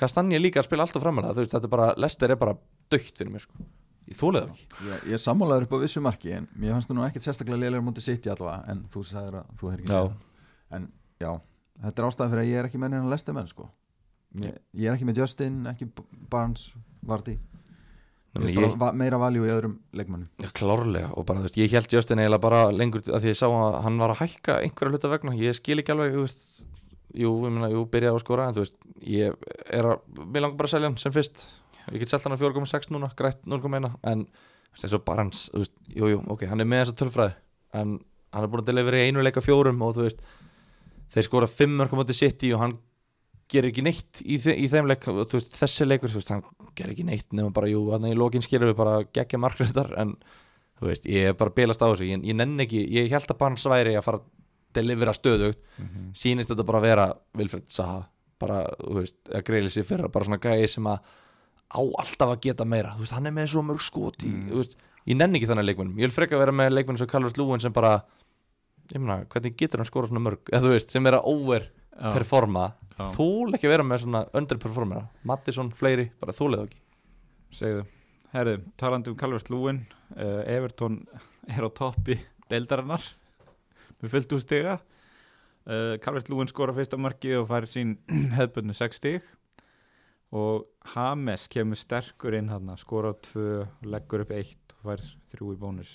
Kastanje 0.00 0.38
líka 0.40 0.62
að 0.62 0.70
spila 0.70 0.86
alltaf 0.86 1.02
framlega, 1.04 1.34
þú 1.36 1.42
veist, 1.44 1.52
þetta 1.52 1.68
er 1.68 1.72
bara 1.74 1.88
Lester 2.00 2.32
er 2.32 2.38
bara 2.40 2.54
dögt 2.90 3.18
fyrir 3.20 3.34
mér, 3.34 3.42
sko. 3.44 3.66
Ég 4.08 4.16
þólið 4.16 4.46
það 4.46 4.54
ekki. 4.54 4.64
Ég, 4.86 5.02
ég 5.10 5.16
er 5.18 5.20
sammálaður 5.22 5.66
upp 5.66 5.74
á 5.76 5.82
vissu 5.82 6.00
marki 6.02 6.32
en 6.34 6.46
mér 6.56 6.72
fannst 6.74 6.90
það 6.90 6.96
nú 6.98 7.04
ekkert 7.04 7.26
sérstaklega 7.26 7.60
lélega 7.60 7.84
mútið 7.84 8.06
sitt 8.06 8.26
í 8.26 8.32
allavega 8.32 8.72
en 8.72 8.80
þú 8.90 9.02
sagðir 9.06 9.36
að 9.42 9.52
þú 9.60 9.68
hefur 9.68 9.82
ekki 9.84 9.92
séð. 9.92 10.16
En 10.78 10.88
já, 11.20 11.30
þetta 11.84 12.02
er 12.02 12.08
ástæðan 12.08 12.32
fyrir 12.32 12.42
að 12.42 12.50
ég 12.50 12.62
er 12.62 12.70
ekki 12.70 12.80
með 12.80 12.94
neina 12.94 13.12
lesti 13.12 13.36
menn 13.36 13.50
sko. 13.50 13.68
Ég, 14.40 14.56
ég 14.80 14.88
er 14.88 14.96
ekki 14.96 15.10
með 15.10 15.20
Justin, 15.20 15.60
ekki 15.70 15.90
Barnes 16.32 16.66
Vardy. 17.06 17.36
Ég. 18.40 18.58
Va 18.78 18.92
meira 18.94 19.18
valjú 19.18 19.42
í 19.42 19.50
öðrum 19.50 19.72
leikmannum 19.98 20.28
Já, 20.38 20.52
klárlega 20.54 21.08
og 21.18 21.24
bara, 21.26 21.40
þú 21.42 21.48
veist, 21.48 21.56
ég 21.58 21.72
held 21.74 21.94
Justin 21.96 22.20
eiginlega 22.22 22.44
bara 22.44 22.60
lengur 22.70 23.02
að 23.02 23.24
því 23.24 23.32
ég 23.32 23.38
sá 23.40 23.48
að 23.50 23.78
hann 23.82 23.96
var 23.98 24.12
að 24.14 24.20
hækka 24.20 24.58
einhverja 24.62 24.92
hluta 24.94 25.10
vegna, 25.10 25.34
ég 25.34 25.56
skil 25.58 25.80
ekki 25.82 25.90
alveg 25.96 26.14
þú 26.14 26.22
veist, 26.28 26.60
jú, 27.14 27.32
ég 27.46 27.54
meina, 27.54 27.70
jú, 27.72 27.86
byrja 27.90 28.12
á 28.12 28.16
að 28.16 28.22
skora 28.24 28.46
en 28.48 28.56
þú 28.56 28.64
veist, 28.64 28.76
ég 29.06 29.50
er 29.70 29.88
að 29.90 30.22
mér 30.26 30.44
langar 30.44 30.58
bara 30.60 30.70
að 30.70 30.74
selja 30.76 30.90
hann 30.90 31.00
sem 31.00 31.14
fyrst. 31.14 31.44
Ég 31.90 32.02
get 32.02 32.12
selt 32.12 32.26
hann 32.26 32.36
á 32.36 32.40
4,6 32.40 32.92
núna, 32.94 33.10
grætt 33.18 33.42
0,1 33.48 33.90
en 34.12 34.26
eins 34.70 34.94
og 34.94 35.02
bara 35.06 35.24
hans, 35.24 35.48
þú 35.52 35.64
veist, 35.64 35.74
jú, 35.90 36.10
jú, 36.12 36.20
ok 36.30 36.46
hann 36.50 36.62
er 36.62 36.68
með 36.68 36.84
þessa 36.84 36.98
tölfræði, 37.00 37.34
en 37.80 37.96
hann 38.30 38.46
er 38.46 38.52
búin 38.52 38.62
að 38.62 38.70
delivera 38.70 39.00
í 39.00 39.08
einu 39.10 39.24
leika 39.24 39.42
fjórum 39.42 39.82
og 39.82 39.96
þú 39.96 40.06
veist 40.06 40.22
þeir 41.10 41.26
skora 41.26 41.48
5 41.50 41.74
mörgum 41.80 42.02
átti 42.04 42.16
City 42.16 42.52
og 42.54 42.62
hann 42.62 42.76
gerir 43.50 43.72
ekki 43.72 43.82
neitt 43.82 44.20
í, 44.22 44.38
þe 44.38 44.54
í 44.54 44.68
þeim 44.70 44.86
leik 44.90 45.08
þú 45.08 45.24
veist, 45.24 45.56
þessi 45.58 45.88
leikur, 45.88 46.12
þú 46.12 46.20
veist, 46.20 46.30
hann 46.30 46.44
gerir 46.78 46.94
ekki 46.94 47.08
neitt 47.08 47.34
nema 47.34 47.50
bara, 47.54 47.70
jú, 47.72 47.82
hann 47.90 48.06
í 48.06 48.14
lokin 48.14 48.44
skilur 48.46 48.70
við 48.70 48.78
bara 48.78 49.00
geggja 49.10 49.40
margréttar, 49.42 49.90
en 49.98 50.14
þú 50.78 50.92
veist, 50.92 51.08
ég 51.10 51.32
er 51.32 51.38
bara 51.40 51.54
bilast 51.56 51.82
á 51.82 51.90
þessu, 51.90 52.06
ég, 52.06 52.22
ég 52.30 52.38
nenn 52.38 52.62
ekki 52.62 52.84
ég 52.94 53.10
held 53.10 53.34
að 53.34 53.40
Barnes 53.42 53.66
væri 53.68 53.96
að 53.98 54.06
fara 54.06 54.22
delivera 54.76 55.14
stöðugt, 55.16 55.60
sýnist 56.14 56.52
þetta 56.52 56.66
bara 56.68 56.78
að 56.82 56.86
vera 56.88 57.06
Vilfred 57.38 57.66
Saha, 57.72 58.04
bara, 58.40 58.62
þú 58.78 58.94
veist 59.00 59.16
að 59.34 59.44
greili 59.48 59.72
sér 59.72 59.88
fyrir, 59.88 60.08
bara 60.12 60.28
svona 60.28 60.40
gæði 60.42 60.68
sem 60.76 60.86
að 60.86 61.00
á 61.70 61.80
alltaf 61.80 62.30
að 62.34 62.40
geta 62.46 62.64
meira, 62.66 62.94
þú 62.96 63.04
veist, 63.04 63.16
hann 63.16 63.26
er 63.26 63.34
með 63.36 63.52
svo 63.52 63.62
mörg 63.66 63.82
skot 63.84 64.22
í, 64.26 64.30
þú 64.48 64.62
veist, 64.62 64.78
ég 65.06 65.16
nenni 65.18 65.38
ekki 65.38 65.50
þannig 65.50 65.68
leikmennum 65.70 66.00
ég 66.00 66.08
vil 66.10 66.14
freka 66.14 66.38
vera 66.38 66.54
með 66.54 66.72
leikmenn 66.74 66.98
sem 67.00 67.10
Calvert 67.10 67.38
Lúin 67.38 67.62
sem 67.62 67.72
bara 67.74 68.00
ég 68.94 68.98
meina, 69.00 69.24
hvernig 69.30 69.56
getur 69.58 69.80
hann 69.80 69.88
skora 69.88 70.10
svona 70.10 70.22
mörg? 70.24 70.42
Eða 70.50 70.64
þú 70.64 70.72
veist, 70.74 70.92
sem 70.92 71.06
er 71.06 71.16
að 71.18 71.28
overperforma. 71.30 72.66
Þúl 73.14 73.54
ekki 73.56 73.70
vera 73.70 73.86
með 73.86 74.02
svona 74.04 74.24
underperformera. 74.36 75.06
Mattisson, 75.28 75.70
fleiri, 75.76 76.10
bara 76.20 76.34
þúlið 76.36 76.66
ekki. 76.66 76.80
Segðu. 77.56 77.84
Herðu, 78.34 78.56
talandi 78.78 79.10
um 79.10 79.16
Calvert 79.18 79.48
Lúin 79.50 79.80
uh, 80.14 80.42
Everton 80.46 81.00
er 81.50 81.66
á 81.66 81.70
toppi 81.74 82.18
deildarinnar 82.50 83.02
fullt 84.08 84.32
úr 84.32 84.40
stiga. 84.40 84.78
Uh, 85.68 85.98
Calvert 86.00 86.30
Lúin 86.32 86.48
skora 86.48 86.72
fyrsta 86.72 86.96
marki 86.96 87.34
og 87.36 87.48
fær 87.50 87.66
sín 87.68 87.98
hefðbundu 88.38 88.72
6 88.76 88.96
stig. 88.96 89.20
Og 90.32 90.64
Hames 90.94 91.48
kemur 91.50 91.76
sterkur 91.76 92.34
inn 92.38 92.48
hann 92.52 92.70
skora 92.80 93.10
á 93.12 93.14
2, 93.32 93.66
leggur 93.90 94.22
upp 94.24 94.32
1 94.32 94.56
og 94.78 94.82
fær 94.86 95.00
3 95.34 95.52
í 95.52 95.58
bónus. 95.60 95.92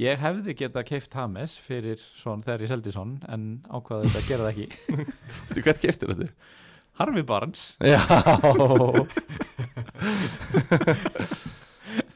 Ég 0.00 0.18
hefði 0.18 0.56
getað 0.58 0.88
keift 0.88 1.12
Hames 1.14 1.54
fyrir 1.62 2.00
svon 2.18 2.42
þegar 2.42 2.64
ég 2.64 2.70
seldi 2.72 2.90
svon 2.90 3.12
en 3.30 3.62
ákvaði 3.70 4.08
þetta 4.10 4.22
að 4.24 4.28
gera 4.32 4.42
það 4.42 4.52
ekki. 4.54 4.66
Þú 5.54 5.58
hvað 5.68 5.82
keftir 5.84 6.10
þetta? 6.10 6.28
Harfi 6.98 7.22
Barnes. 7.26 7.62
Já. 7.82 8.00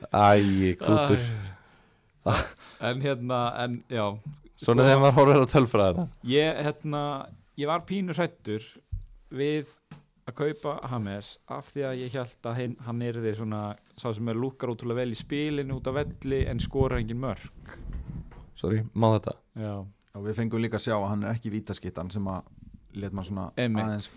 Æ, 0.08 0.74
krútur 0.80 1.20
Æ. 2.26 2.32
en 2.80 3.00
hérna 3.02 3.40
en 3.64 3.82
já 3.90 4.18
Svona 4.58 4.86
þegar 4.86 5.02
maður 5.02 5.16
horfir 5.20 5.44
á 5.44 5.46
tölfræðina. 5.52 6.04
Ég, 6.26 6.60
hérna, 6.66 7.02
ég 7.60 7.70
var 7.70 7.84
pínur 7.86 8.18
hrættur 8.18 8.64
við 9.30 9.70
að 10.28 10.36
kaupa 10.40 10.74
Hames 10.90 11.34
af 11.48 11.70
því 11.72 11.84
að 11.88 12.00
ég 12.02 12.16
held 12.18 12.48
að 12.50 12.58
hann, 12.58 12.74
hann 12.84 13.04
er 13.06 13.20
því 13.22 13.34
svona 13.38 13.60
sá 13.96 14.08
sem 14.14 14.28
er 14.28 14.38
lúkar 14.38 14.72
ótrúlega 14.72 15.00
vel 15.02 15.14
í 15.14 15.18
spilinu 15.18 15.78
út 15.78 15.88
af 15.88 15.96
velli 16.00 16.42
en 16.50 16.60
skora 16.60 16.98
engin 17.00 17.20
mörg 17.22 17.76
Sorry, 18.58 18.82
má 18.92 19.12
þetta? 19.14 19.36
Já, 19.54 19.74
og 20.18 20.24
við 20.26 20.40
fengum 20.40 20.60
líka 20.64 20.80
að 20.80 20.88
sjá 20.88 20.96
að 20.98 21.06
hann 21.12 21.22
er 21.24 21.36
ekki 21.36 21.52
vítaskittan 21.54 22.10
sem 22.12 22.26
að 22.28 22.50
let 22.98 23.14
maður 23.14 23.30
svona 23.30 23.46
Einmitt. 23.54 23.84
aðeins 23.86 24.10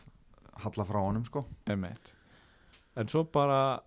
halla 0.65 0.85
frá 0.89 0.99
honum 0.99 1.23
sko. 1.27 1.45
Emitt 1.69 2.15
en 2.99 3.07
svo 3.07 3.23
bara 3.31 3.79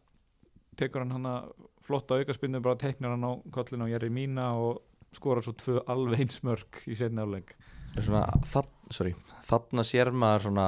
tekur 0.78 1.05
hann 1.05 1.12
hann 1.14 1.28
að 1.28 1.50
flotta 1.84 2.16
aukaspinnu 2.16 2.62
bara 2.64 2.80
teknar 2.80 3.14
hann 3.14 3.26
á 3.28 3.32
kollinu 3.52 3.84
og 3.86 3.92
Jerry 3.92 4.09
Mína 4.09 4.52
og 4.57 4.80
skora 5.18 5.44
svo 5.44 5.54
tvö 5.58 5.84
alveg 5.90 6.24
eins 6.24 6.42
mörg 6.46 6.82
í 6.86 6.96
það, 6.98 8.66
sorry, 8.90 9.14
Þarna 9.44 9.84
sér 9.86 10.10
maður 10.10 10.48
svona 10.48 10.66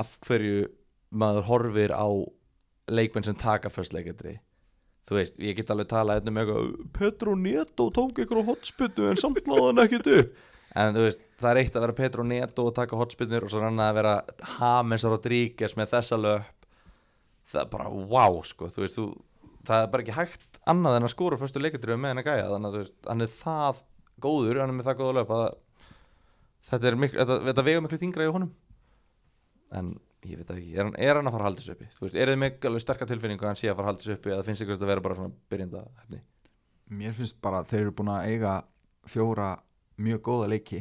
af 0.00 0.12
hverju 0.26 0.68
maður 1.10 1.48
horfir 1.48 1.94
á 1.94 2.08
leikmenn 2.90 3.26
sem 3.26 3.38
taka 3.38 3.70
fyrst 3.72 3.94
leikendri 3.96 4.38
Þú 5.10 5.16
veist, 5.18 5.40
ég 5.42 5.56
get 5.58 5.70
alveg 5.72 5.88
talað 5.90 6.20
hérna 6.20 6.32
með 6.36 6.50
eitthvað 6.52 6.90
Petro 6.94 7.32
Neto 7.34 7.88
tók 7.90 8.20
ykkur 8.22 8.44
á 8.46 8.48
hotspinnu 8.52 9.08
en 9.10 9.18
samt 9.18 9.48
láði 9.50 9.64
hann 9.64 9.82
ekkert 9.82 10.10
upp. 10.14 10.36
En 10.78 10.94
þú 10.94 11.02
veist, 11.02 11.24
það 11.40 11.50
er 11.50 11.60
eitt 11.64 11.74
að 11.74 11.84
vera 11.84 11.96
Petro 11.98 12.26
Neto 12.30 12.66
og 12.68 12.76
taka 12.76 12.98
hotspinnur 13.00 13.46
og 13.46 13.50
svo 13.50 13.62
annað 13.66 13.90
að 13.90 13.98
vera 13.98 14.12
James 14.52 15.06
Rodríguez 15.08 15.74
með 15.78 15.96
þessa 15.96 16.20
löp 16.20 16.68
Það 17.50 17.64
er 17.64 17.70
bara 17.72 17.90
wow, 17.90 18.36
sko, 18.46 18.68
þú 18.70 18.84
veist, 18.84 18.98
þú, 19.00 19.06
það 19.66 19.82
er 19.82 19.88
bara 19.90 20.04
ekki 20.04 20.14
hægt 20.14 20.49
annað 20.68 20.98
en 20.98 21.08
að 21.08 21.14
skóra 21.14 21.38
fyrstu 21.40 21.62
leikendri 21.62 21.96
með 21.96 22.14
henni 22.14 22.26
gæja 22.26 22.50
þannig 22.50 22.70
að 22.70 22.78
veist, 22.80 22.96
hann 23.06 23.24
er 23.24 23.32
það 23.32 23.82
góður, 24.20 24.60
hann 24.60 24.72
er 24.72 24.78
með 24.78 24.90
það 24.90 25.00
góða 25.00 25.16
löp 25.20 25.32
að 25.36 25.46
þetta, 26.70 26.90
er 26.90 26.98
miklu, 27.00 27.22
þetta, 27.22 27.38
þetta 27.48 27.66
vegur 27.70 27.86
miklu 27.86 28.00
þingra 28.02 28.26
í 28.26 28.34
honum. 28.34 28.50
En 29.80 29.94
ég 30.26 30.40
veit 30.40 30.52
ekki, 30.52 30.74
er 30.74 30.84
hann, 30.84 30.98
er 30.98 31.16
hann 31.16 31.30
að 31.30 31.36
fara 31.36 31.46
að 31.46 31.48
halda 31.48 31.62
þessu 31.62 31.76
uppi? 31.76 31.88
Veist, 32.02 32.18
er 32.18 32.32
þið 32.34 32.42
miklu 32.44 32.70
alveg 32.70 32.84
sterkar 32.84 33.08
tilfinningu 33.08 33.46
að 33.46 33.52
hann 33.52 33.60
sé 33.62 33.70
að 33.70 33.78
fara 33.78 33.88
að 33.88 33.92
halda 33.94 34.04
þessu 34.04 34.18
uppi 34.18 34.34
eða 34.34 34.46
finnst 34.48 34.66
ykkur 34.66 34.76
þetta 34.76 34.86
að 34.88 34.92
vera 34.92 35.06
bara 35.06 35.18
svona 35.20 35.34
byrjenda 35.54 35.86
hefni 36.02 36.20
mér 36.90 37.14
finnst 37.14 37.38
bara 37.42 37.62
að 37.62 37.70
þeir 37.70 37.84
eru 37.84 37.96
búin 38.00 38.10
að 38.12 38.30
eiga 38.32 38.54
fjóra 39.08 39.50
mjög 40.00 40.22
góða 40.26 40.48
leiki. 40.50 40.80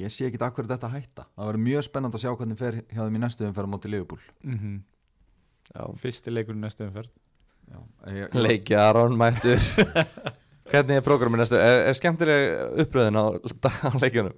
Ég 0.00 0.12
sé 0.12 0.28
ekki 0.28 0.40
akkur 0.46 0.68
þetta 0.70 0.90
hætta. 0.92 1.26
Það 1.34 1.50
verður 1.50 1.64
mjög 1.66 1.86
spennand 1.86 2.16
að 2.16 2.22
sjá 2.24 2.30
hvernig 2.32 2.60
fer 2.60 2.78
hjá 2.86 3.02
þeim 3.02 3.18
í 3.18 3.22
næstu 3.24 3.46
umferð 6.86 7.18
leiki 8.34 8.76
Aron 8.78 9.16
mættur. 9.18 9.58
Hvernig 10.70 11.00
er 11.00 11.02
prógramin 11.02 11.42
næstu? 11.42 11.58
Er, 11.58 11.88
er 11.90 11.96
skemmtileg 11.98 12.44
uppröðin 12.84 13.18
á, 13.18 13.24
á 13.34 13.90
leikjunum? 13.98 14.36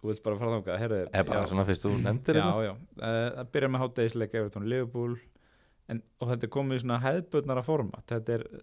Þú 0.00 0.10
vilt 0.10 0.24
bara 0.26 0.36
fara 0.36 0.58
þangað, 0.58 0.80
herðu 0.82 0.98
er 1.00 1.24
bara 1.24 1.40
já. 1.40 1.48
svona 1.48 1.64
fyrst 1.64 1.86
þú 1.86 1.94
nefndir 2.02 2.36
þetta 2.36 2.66
já, 2.66 2.72
uh, 2.74 3.28
það 3.38 3.52
byrjar 3.54 3.72
með 3.72 3.82
hátæðisleik 3.84 4.36
Everton 4.40 4.68
Liverpool. 4.68 5.16
En, 5.88 6.02
og 6.20 6.30
þetta 6.32 6.46
er 6.46 6.52
komið 6.52 6.76
í 6.76 6.82
svona 6.82 7.00
hefðbundnara 7.00 7.64
format. 7.64 8.04
Þetta 8.12 8.36
er 8.36 8.44
uh, 8.50 8.62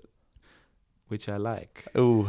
which 1.09 1.29
I 1.33 1.39
like. 1.41 1.89
Ú, 1.97 2.27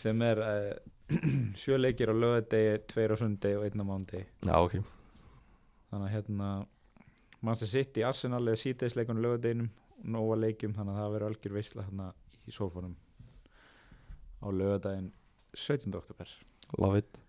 sem 0.00 0.24
er 0.24 0.40
uh, 0.40 0.72
sjö 1.60 1.78
leikir 1.78 2.12
á 2.12 2.14
lögadegi, 2.16 2.78
tveir 2.90 3.12
á 3.12 3.16
sundi 3.20 3.52
og 3.58 3.66
einn 3.66 3.84
á 3.84 3.86
mándi 3.86 4.24
já 4.24 4.56
ok. 4.56 4.78
Þannig 5.92 6.08
að 6.08 6.14
hérna 6.16 6.50
Manchester 7.44 7.70
City, 7.70 8.04
Arsenal 8.06 8.42
eða 8.46 8.60
síðdeisleikun 8.62 9.20
á 9.20 9.24
lögadeginum 9.26 9.68
nóga 10.04 10.38
leikjum 10.40 10.74
þannig 10.76 10.94
að 10.94 11.02
það 11.02 11.14
verður 11.14 11.28
algjör 11.30 11.56
veisla 11.58 11.86
hérna 11.86 12.08
í 12.44 12.54
sófanum 12.54 12.96
á 14.44 14.46
lögadaginn 14.52 15.12
17. 15.54 15.94
oktober 15.94 16.30
love 16.78 16.98
it. 16.98 17.20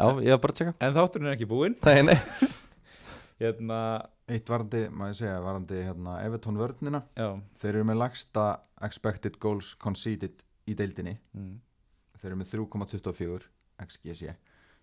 Já, 0.00 0.06
ég 0.24 0.32
var 0.32 0.40
bara 0.40 0.54
að 0.54 0.60
tjekka. 0.60 0.74
En 0.80 0.96
þátturinn 0.96 1.28
er 1.28 1.36
ekki 1.36 1.48
búinn. 1.50 1.76
Nei, 1.84 2.00
nei. 2.08 2.16
Hérna, 3.40 3.76
eitt 4.28 4.48
varandi, 4.52 4.82
maður 4.92 5.16
segja, 5.16 5.38
varandi 5.40 5.78
hérna, 5.80 6.18
Everton 6.26 6.58
vörnina, 6.60 6.98
já. 7.16 7.30
Þeir 7.56 7.70
eru 7.78 7.86
með 7.88 7.96
lagsta 8.02 8.42
expected 8.84 9.38
goals 9.40 9.70
conceded 9.80 10.42
í 10.68 10.76
deildinni. 10.76 11.14
Mm. 11.32 11.54
þeir 12.20 12.28
eru 12.34 12.40
með 12.42 12.50
3,24 12.52 13.48
XGC 13.80 14.34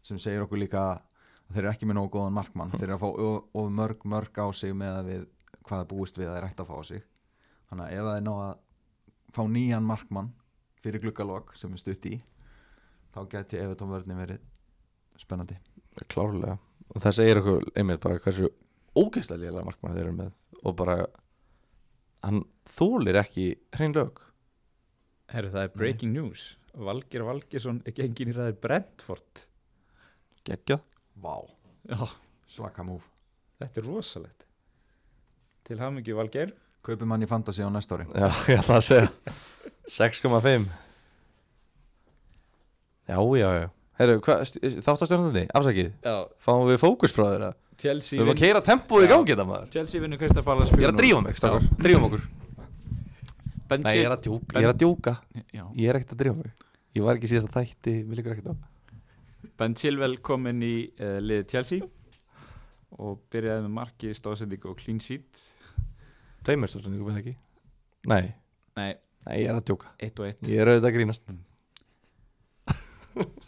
sem 0.07 0.17
segir 0.17 0.41
okkur 0.41 0.57
líka 0.57 0.81
að 0.87 1.53
þeir 1.53 1.61
eru 1.61 1.69
ekki 1.69 1.89
með 1.89 1.99
nógu 1.99 2.11
góðan 2.15 2.33
markmann. 2.33 2.73
Þeir 2.79 2.87
eru 2.87 2.95
að 2.97 3.03
fá 3.03 3.09
of, 3.27 3.45
of 3.61 3.69
mörg 3.77 4.07
mörg 4.09 4.41
á 4.41 4.47
sig 4.57 4.73
með 4.73 4.95
að 4.95 5.11
við 5.11 5.27
hvað 5.67 5.83
er 5.83 5.89
búist 5.91 6.19
við 6.19 6.29
að 6.29 6.37
þeir 6.37 6.47
ætti 6.49 6.63
að 6.63 6.69
fá 6.69 6.75
á 6.77 6.83
sig. 6.89 7.05
Þannig 7.69 7.85
að 7.85 7.95
ef 7.95 8.05
það 8.07 8.17
er 8.17 8.25
ná 8.25 8.33
að 8.43 8.53
fá 9.35 9.41
nýjan 9.53 9.87
markmann 9.87 10.29
fyrir 10.83 11.03
gluggalokk 11.03 11.55
sem 11.59 11.73
er 11.73 11.81
stutt 11.81 12.07
í 12.09 12.15
þá 13.15 13.19
geti 13.31 13.59
Evertón 13.61 13.91
vörðin 13.91 14.21
verið 14.21 14.43
spennandi. 15.19 15.57
Klárlega. 16.07 16.57
Og 16.93 17.01
það 17.03 17.17
segir 17.17 17.41
okkur 17.41 17.67
einmitt 17.75 18.03
bara 18.03 18.21
hversu 18.23 18.51
ógeðslega 18.97 19.43
lélega 19.43 19.65
markmann 19.67 19.97
þeir 19.97 20.05
eru 20.05 20.15
með. 20.21 20.31
Og 20.63 20.77
bara 20.77 20.97
hann 22.23 22.43
þúlir 22.77 23.19
ekki 23.19 23.49
hrein 23.75 23.95
lög 23.97 24.23
Herru, 25.27 25.49
það 25.51 25.65
er 25.65 25.71
breaking 25.75 26.13
news. 26.15 26.53
Valgir 26.71 27.25
Valgirsson 27.27 27.81
er 27.83 27.91
gengin 27.97 28.31
í 28.31 28.35
ræðir 28.37 28.61
Brentford. 28.63 29.41
Geggjað. 30.47 30.85
Vá, 31.19 31.35
Já, 31.87 32.03
svaka 32.47 32.83
múf 32.83 33.05
þetta 33.61 33.81
er 33.81 33.87
rosalegt 33.87 34.46
Til 35.67 35.79
hafmyggju 35.81 36.15
Valgeir. 36.17 36.53
Kaupum 36.87 37.11
hann 37.11 37.25
í 37.25 37.27
Fantasí 37.29 37.65
á 37.65 37.69
næsta 37.71 37.97
ári. 37.97 38.05
Já, 38.15 38.27
ég 38.53 38.61
ætla 38.61 38.77
að 38.79 38.85
segja 38.87 39.07
6,5 39.91 40.67
já, 43.07 43.17
já, 43.39 43.49
já. 43.61 43.67
Heru, 43.97 44.19
þáttastjórnandi, 44.21 45.47
afsakið. 45.57 45.89
Já, 46.05 46.15
fáum 46.43 46.67
við 46.69 46.79
fókus 46.83 47.15
frá 47.15 47.25
þeirra? 47.31 47.49
Chelsea 47.77 48.17
við 48.17 48.21
erum 48.23 48.31
að 48.31 48.35
vinn- 48.35 48.41
keira 48.43 48.61
tempóið 48.65 49.03
í 49.03 49.07
Já. 49.07 49.11
gangi 49.13 49.33
þetta 49.33 49.45
maður. 49.47 49.67
Chelsea 49.73 50.01
vinnur 50.01 50.19
Krista 50.21 50.43
Ballas 50.45 50.71
ég 50.73 50.81
er 50.85 50.91
að 50.93 50.97
drífa 51.01 51.19
mig, 51.21 51.37
stakar, 51.37 51.65
drífum 51.81 52.07
okkur. 52.07 52.23
Ben 53.67 53.83
nei, 53.83 53.91
ég 53.99 54.07
er 54.07 54.15
að 54.15 54.23
djóka, 54.25 54.55
ég 54.57 54.63
er 54.65 54.71
að 54.71 54.79
djóka 54.81 55.13
Já, 55.53 55.63
ég 55.75 55.89
er 55.91 55.99
ekkert 55.99 56.13
að 56.15 56.21
drífa 56.23 56.37
mig. 56.39 56.65
Ég 56.97 57.05
var 57.05 57.19
ekki 57.19 57.29
síðast 57.29 57.49
að 57.51 57.57
þætti, 57.59 57.93
við 58.07 58.17
líkur 58.21 58.33
ekkert 58.33 58.49
á. 58.53 58.55
Ben 59.59 59.75
Chilwell 59.77 60.17
kom 60.25 60.47
inn 60.49 60.63
í 60.65 60.73
uh, 61.01 61.17
liðið 61.21 61.51
Chelsea 61.51 61.85
og 62.97 63.19
byrjaði 63.33 63.65
með 63.67 63.73
marki, 63.77 64.13
stóðsendingu 64.17 64.71
og 64.71 64.79
clean 64.81 65.01
sheet 65.03 65.43
tveimur 66.47 66.71
stóðsendingu, 66.71 67.07
með 67.07 67.21
ekki? 67.21 67.35
Nei, 68.07 68.33
Nei, 68.77 68.93
nei, 69.25 69.35
ég 69.41 69.49
er 69.49 69.57
að 69.57 69.65
djóka. 69.71 69.91
Eitt 70.05 70.19
og 70.21 70.27
eitt. 70.29 70.41
Ég 70.45 70.61
er 70.61 70.69
auðvitað 70.69 70.91
að 70.91 70.97
grínast. 70.99 71.29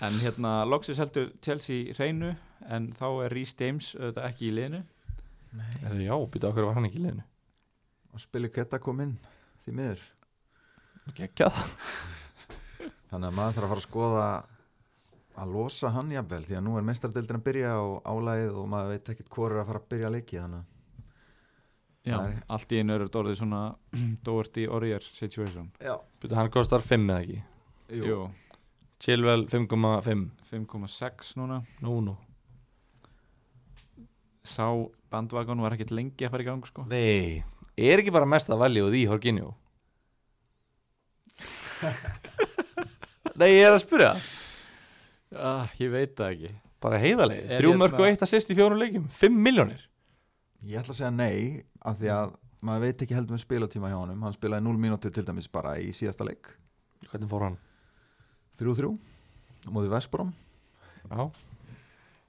En 0.01 0.15
hérna, 0.23 0.51
loksis 0.65 0.97
heldur 0.97 1.27
Chelsea 1.45 1.93
hreinu 1.93 2.31
en 2.73 2.87
þá 2.97 3.05
er 3.25 3.35
Rhys 3.35 3.51
James 3.59 3.91
auðvitað 3.99 4.29
ekki 4.31 4.47
í 4.47 4.53
liðinu. 4.57 4.79
Heru, 5.83 5.99
já, 6.01 6.15
býta 6.33 6.49
okkur 6.49 6.65
var 6.65 6.79
hann 6.79 6.87
ekki 6.89 6.97
í 6.97 7.03
liðinu? 7.03 7.25
Og 8.15 8.23
spili 8.23 8.49
geta 8.53 8.79
kom 8.81 9.03
inn 9.05 9.13
því 9.65 9.75
miður. 9.77 10.01
Geggjað. 11.19 11.61
Þannig 13.11 13.29
að 13.29 13.37
maður 13.37 13.59
þarf 13.59 13.67
að 13.67 13.69
fara 13.69 13.83
að 13.83 13.85
skoða 13.85 14.25
að 15.39 15.53
losa 15.53 15.93
hann 15.93 16.09
jafnvel 16.13 16.41
því 16.47 16.57
að 16.57 16.65
nú 16.65 16.75
er 16.79 16.89
meistardildin 16.89 17.37
að 17.39 17.45
byrja 17.45 17.77
og 17.85 18.09
álægið 18.09 18.57
og 18.59 18.67
maður 18.73 18.95
veit 18.95 19.13
ekkert 19.13 19.33
hvor 19.35 19.53
er 19.53 19.61
að 19.61 19.69
fara 19.69 19.83
að 19.83 19.89
byrja 19.93 20.09
að 20.09 20.17
leiki 20.17 20.41
þannig 20.41 20.63
að 20.63 20.78
Já, 22.07 22.15
allt 22.47 22.71
í 22.71 22.79
einu 22.79 22.95
þetta 23.01 23.19
orðið 23.19 23.37
svona 23.41 23.61
Doherty 24.25 24.67
Orrier 24.71 25.03
situation. 25.03 25.67
Já, 25.83 25.97
býta 26.21 26.37
hann 26.39 26.51
kostar 26.53 26.81
5 26.85 27.09
eða 27.09 27.19
ekki? 27.25 27.39
Jú, 27.99 28.05
Jú, 28.07 28.19
Chilwell 29.03 29.45
5,5 29.51 30.29
5,6 30.49 31.33
núna. 31.39 31.61
Nú, 31.83 31.99
nú. 32.05 32.15
Sá 34.47 34.65
bandvagon 35.11 35.61
var 35.61 35.75
ekkert 35.75 35.91
lengi 35.93 36.25
að 36.25 36.31
fara 36.33 36.45
í 36.45 36.47
gang 36.47 36.63
sko. 36.69 36.85
Nei, 36.89 37.43
er 37.77 38.01
ekki 38.01 38.13
bara 38.15 38.29
mest 38.29 38.49
að 38.49 38.61
valja 38.63 38.85
úr 38.87 38.93
því 38.95 39.03
Horginjó 39.11 39.51
Nei, 43.39 43.51
ég 43.53 43.63
er 43.67 43.71
að 43.75 43.81
spyrja. 43.83 44.09
Ah, 45.35 45.69
Ég 45.79 45.91
veit 45.93 46.15
það 46.17 46.33
ekki. 46.33 46.49
Bara 46.83 46.99
þrjú 46.99 47.69
hérna- 47.71 47.79
mörg 47.79 47.99
og 47.99 48.07
eitt 48.07 48.23
að 48.25 48.31
sýst 48.33 48.51
í 48.51 48.55
fjórum 48.57 48.79
leikjum. 48.81 49.05
5 49.21 49.37
miljónir 49.45 49.85
Ég 50.67 50.79
ætla 50.81 50.93
að 50.95 50.99
segja 50.99 51.11
nei 51.15 51.63
af 51.87 51.99
því 52.01 52.09
að 52.15 52.33
maður 52.65 52.83
veit 52.87 53.03
ekki 53.05 53.15
heldur 53.15 53.37
með 53.37 53.43
spilatíma 53.45 53.91
hjá 53.91 53.99
honum. 54.01 54.23
Hann 54.27 54.35
spilaði 54.35 54.65
0 54.65 54.81
mínútur 54.83 55.13
til 55.15 55.23
dæmis 55.27 55.47
bara 55.51 55.77
í 55.79 55.93
síðasta 55.95 56.27
leik. 56.27 56.51
Hvernig 57.07 57.29
fór 57.31 57.45
hann? 57.47 57.57
3-3 58.59 58.89
á 58.91 59.69
móði 59.71 59.91
Vesbrom 59.91 60.33
Já, 61.09 61.29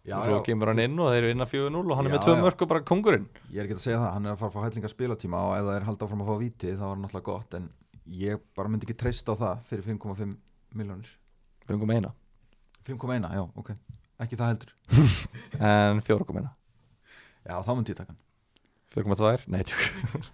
Já, 0.07 0.15
og 0.17 0.29
svo 0.29 0.39
kemur 0.47 0.71
hann 0.71 0.83
inn 0.83 0.95
og 1.03 1.11
þeir 1.11 1.25
eru 1.25 1.33
inn 1.35 1.45
að 1.45 1.51
4-0 1.53 1.81
og 1.83 1.99
hann 1.99 2.09
er 2.09 2.13
Já, 2.13 2.17
með 2.17 2.25
tvö 2.27 2.35
já. 2.37 2.43
mörg 2.45 2.63
og 2.65 2.71
bara 2.71 2.85
kongurinn 2.87 3.27
Ég 3.51 3.59
er 3.61 3.67
ekki 3.67 3.77
að 3.77 3.83
segja 3.85 3.99
það, 4.01 4.13
hann 4.15 4.29
er 4.29 4.33
að 4.33 4.41
fara 4.41 4.51
að 4.51 4.55
fá 4.55 4.67
hætlinga 4.67 4.93
spilatíma 4.93 5.43
og 5.49 5.57
ef 5.59 5.67
það 5.67 5.77
er 5.77 5.87
haldið 5.89 6.07
áfram 6.07 6.23
að 6.25 6.31
fá 6.31 6.37
víti 6.41 6.71
þá 6.71 6.85
var 6.85 6.95
hann 6.95 7.05
náttúrulega 7.05 7.27
gott 7.29 7.59
en 7.59 7.67
ég 8.21 8.45
bara 8.57 8.73
myndi 8.73 8.89
ekki 8.89 8.99
treysta 9.03 9.35
á 9.37 9.41
það 9.43 9.67
fyrir 9.71 9.89
5,5 9.91 10.37
miljónir 10.81 11.11
Fengum 11.67 11.93
eina? 11.95 12.15
5,1, 12.89 13.29
já, 13.37 13.43
ok, 13.61 13.75
ekki 14.25 14.39
það 14.41 14.55
heldur. 14.55 14.73
En 15.71 16.01
4,1 16.07 16.49
Já, 17.47 17.57
þá 17.65 17.71
myndi 17.77 17.95
ég 17.95 17.99
taka 18.01 18.13
hann. 18.13 18.21
4,2 18.95 19.49
Nei, 19.55 19.63
tjók. 19.65 20.31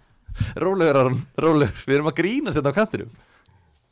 Rólegur, 0.61 0.97
Aron, 1.01 1.17
rólegur. 1.41 1.83
Við 1.87 1.95
erum 1.97 2.09
að 2.11 2.17
grínast 2.19 2.59
þetta 2.59 2.73
á 2.73 2.77
kantinum. 2.77 3.15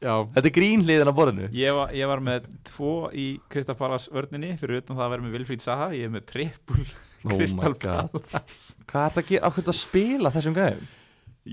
Já, 0.03 0.13
Þetta 0.35 0.49
er 0.49 0.53
grínliðin 0.53 1.09
á 1.09 1.13
borðinu. 1.17 1.47
Ég 1.55 1.73
var, 1.73 1.93
ég 1.95 2.09
var 2.11 2.21
með 2.21 2.49
tvo 2.67 2.91
í 3.15 3.27
Crystal 3.49 3.77
Palace 3.79 4.11
vörninni 4.13 4.51
fyrir 4.59 4.81
utan 4.83 4.97
það 4.99 5.05
að 5.07 5.13
vera 5.15 5.25
með 5.25 5.37
Vilfríð 5.39 5.63
Saha. 5.63 5.87
Ég 5.95 6.09
er 6.09 6.13
með 6.13 6.25
trippul 6.33 6.83
Oh 6.83 7.31
my 7.31 7.37
Crystal 7.39 7.73
God. 7.81 8.11
Palace. 8.19 8.75
Hvað 8.85 9.05
er 9.07 9.15
þetta 9.15 9.23
að 9.23 9.31
gera? 9.31 9.49
Ákveðt 9.49 9.71
að 9.71 9.79
spila 9.79 10.33
þessum 10.35 10.57
gæðum? 10.59 10.85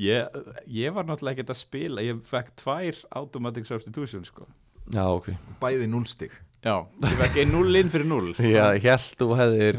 ég, 0.02 0.36
ég 0.72 0.94
var 0.96 1.06
náttúrulega 1.08 1.38
ekkert 1.38 1.54
að 1.54 1.60
spila. 1.62 2.04
Ég 2.04 2.20
fekk 2.28 2.52
tvær 2.60 3.00
automatic 3.22 3.68
substitution 3.70 4.26
sko. 4.28 4.48
Já, 4.92 5.04
ok. 5.06 5.30
Bæði 5.62 5.88
0 5.94 6.04
stig. 6.10 6.34
Já, 6.66 6.76
ég 7.06 7.16
fekk 7.22 7.40
ein 7.42 7.54
0 7.54 7.78
inn 7.80 7.88
fyrir 7.90 8.06
0 8.06 8.34
Já, 8.58 8.66
ég 8.76 8.84
held 8.86 9.16
þú 9.18 9.30
hefðir 9.38 9.78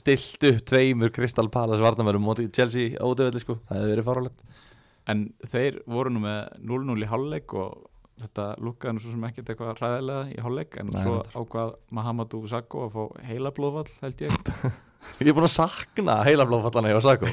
stilt 0.00 0.46
upp 0.50 0.60
tveimur 0.70 1.12
Crystal 1.14 1.48
Palace 1.52 1.82
varnamörum 1.84 2.24
móti 2.24 2.46
Chelsea 2.54 2.94
ódöðli 3.02 3.42
sko. 3.42 3.58
Það 3.68 3.80
hefði 3.80 3.94
verið 3.94 4.08
fárálegt 4.08 4.44
En 5.12 5.26
þeir 5.44 5.82
voru 5.90 6.14
nú 6.14 6.22
með 6.24 6.38
0-0 6.64 7.02
í 7.04 7.08
hálfleik 7.10 7.52
og 7.60 7.82
þetta 8.22 8.46
lukkaði 8.64 8.94
nú 8.96 9.02
svo 9.02 9.12
sem 9.12 9.26
ekkert 9.28 9.50
eitthvað 9.52 9.80
ræðilega 9.82 10.22
í 10.32 10.38
hálfleik 10.44 10.78
en 10.80 10.92
Nei, 10.94 11.00
svo 11.02 11.18
ákvað 11.34 11.74
Mahamadou 11.98 12.40
Sakko 12.48 12.86
að 12.86 12.94
fá 12.94 13.26
heila 13.28 13.52
blóðvall 13.54 13.90
held 14.00 14.24
ég. 14.24 14.38
Ég 15.20 15.28
er 15.28 15.36
búin 15.36 15.44
að 15.44 15.52
sakna 15.58 16.22
heilablófallana 16.24 16.94
hjá 16.94 17.02
Sako 17.04 17.28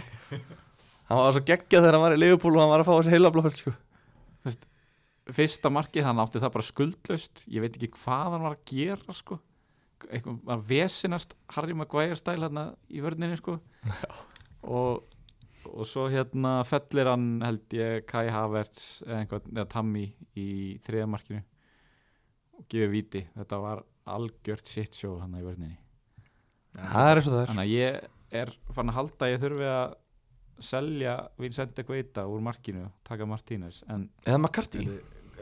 Hann 1.12 1.22
var 1.22 1.36
svo 1.36 1.44
geggjað 1.48 1.86
þegar 1.86 1.96
hann 1.96 2.04
var 2.04 2.16
í 2.16 2.20
Liverpool 2.20 2.58
og 2.58 2.64
hann 2.64 2.74
var 2.74 2.84
að 2.84 2.90
fá 2.90 2.94
þessi 2.98 3.14
heilablófall 3.16 3.56
sko. 3.56 3.74
Fyrsta 5.32 5.72
markið 5.72 6.06
hann 6.08 6.20
átti 6.24 6.42
það 6.42 6.54
bara 6.56 6.68
skuldlaust. 6.68 7.44
Ég 7.52 7.64
veit 7.64 7.76
ekki 7.78 7.92
hvað 8.02 8.36
hann 8.36 8.46
var 8.46 8.56
að 8.56 8.72
gera 8.72 9.16
sko 9.16 9.38
eitthvað 10.10 10.42
var 10.48 10.66
vesinast 10.68 11.36
Harry 11.56 11.76
Maguire 11.78 12.18
stæl 12.20 12.40
hérna 12.42 12.72
í 12.90 13.04
vörninni 13.04 13.38
sko. 13.40 13.58
Og, 14.62 15.04
og 15.66 15.88
svo 15.90 16.08
hérna 16.12 16.60
fellir 16.68 17.10
hann 17.10 17.30
held 17.42 17.78
ég 17.78 18.06
Kai 18.10 18.28
Havertz 18.34 19.02
eða 19.08 19.68
Tammy 19.72 20.08
í 20.38 20.50
þriða 20.86 21.08
markinu 21.10 21.42
og 22.60 22.68
gefur 22.70 22.94
viti 22.94 23.24
þetta 23.34 23.62
var 23.64 23.82
algjört 24.12 24.70
shit 24.70 24.98
show 24.98 25.18
hann 25.22 25.38
í 25.40 25.46
vörninni. 25.46 25.80
Það 26.78 27.10
er 27.10 27.20
eins 27.20 27.28
og 27.28 27.34
það 27.34 27.42
er. 27.42 27.52
Þannig 27.52 27.66
að 27.66 27.74
ég 27.76 28.42
er 28.42 28.54
fann 28.72 28.92
að 28.92 28.98
halda 29.00 29.28
að 29.28 29.34
ég 29.34 29.42
þurfi 29.44 29.72
að 29.72 29.98
selja 30.62 31.16
Vincente 31.42 31.84
Guaita 31.88 32.28
úr 32.30 32.44
markinu 32.46 32.86
taka 33.08 33.26
Martínez 33.26 33.82
en 33.90 34.06
Eða 34.26 34.38
McCarthy 34.38 34.86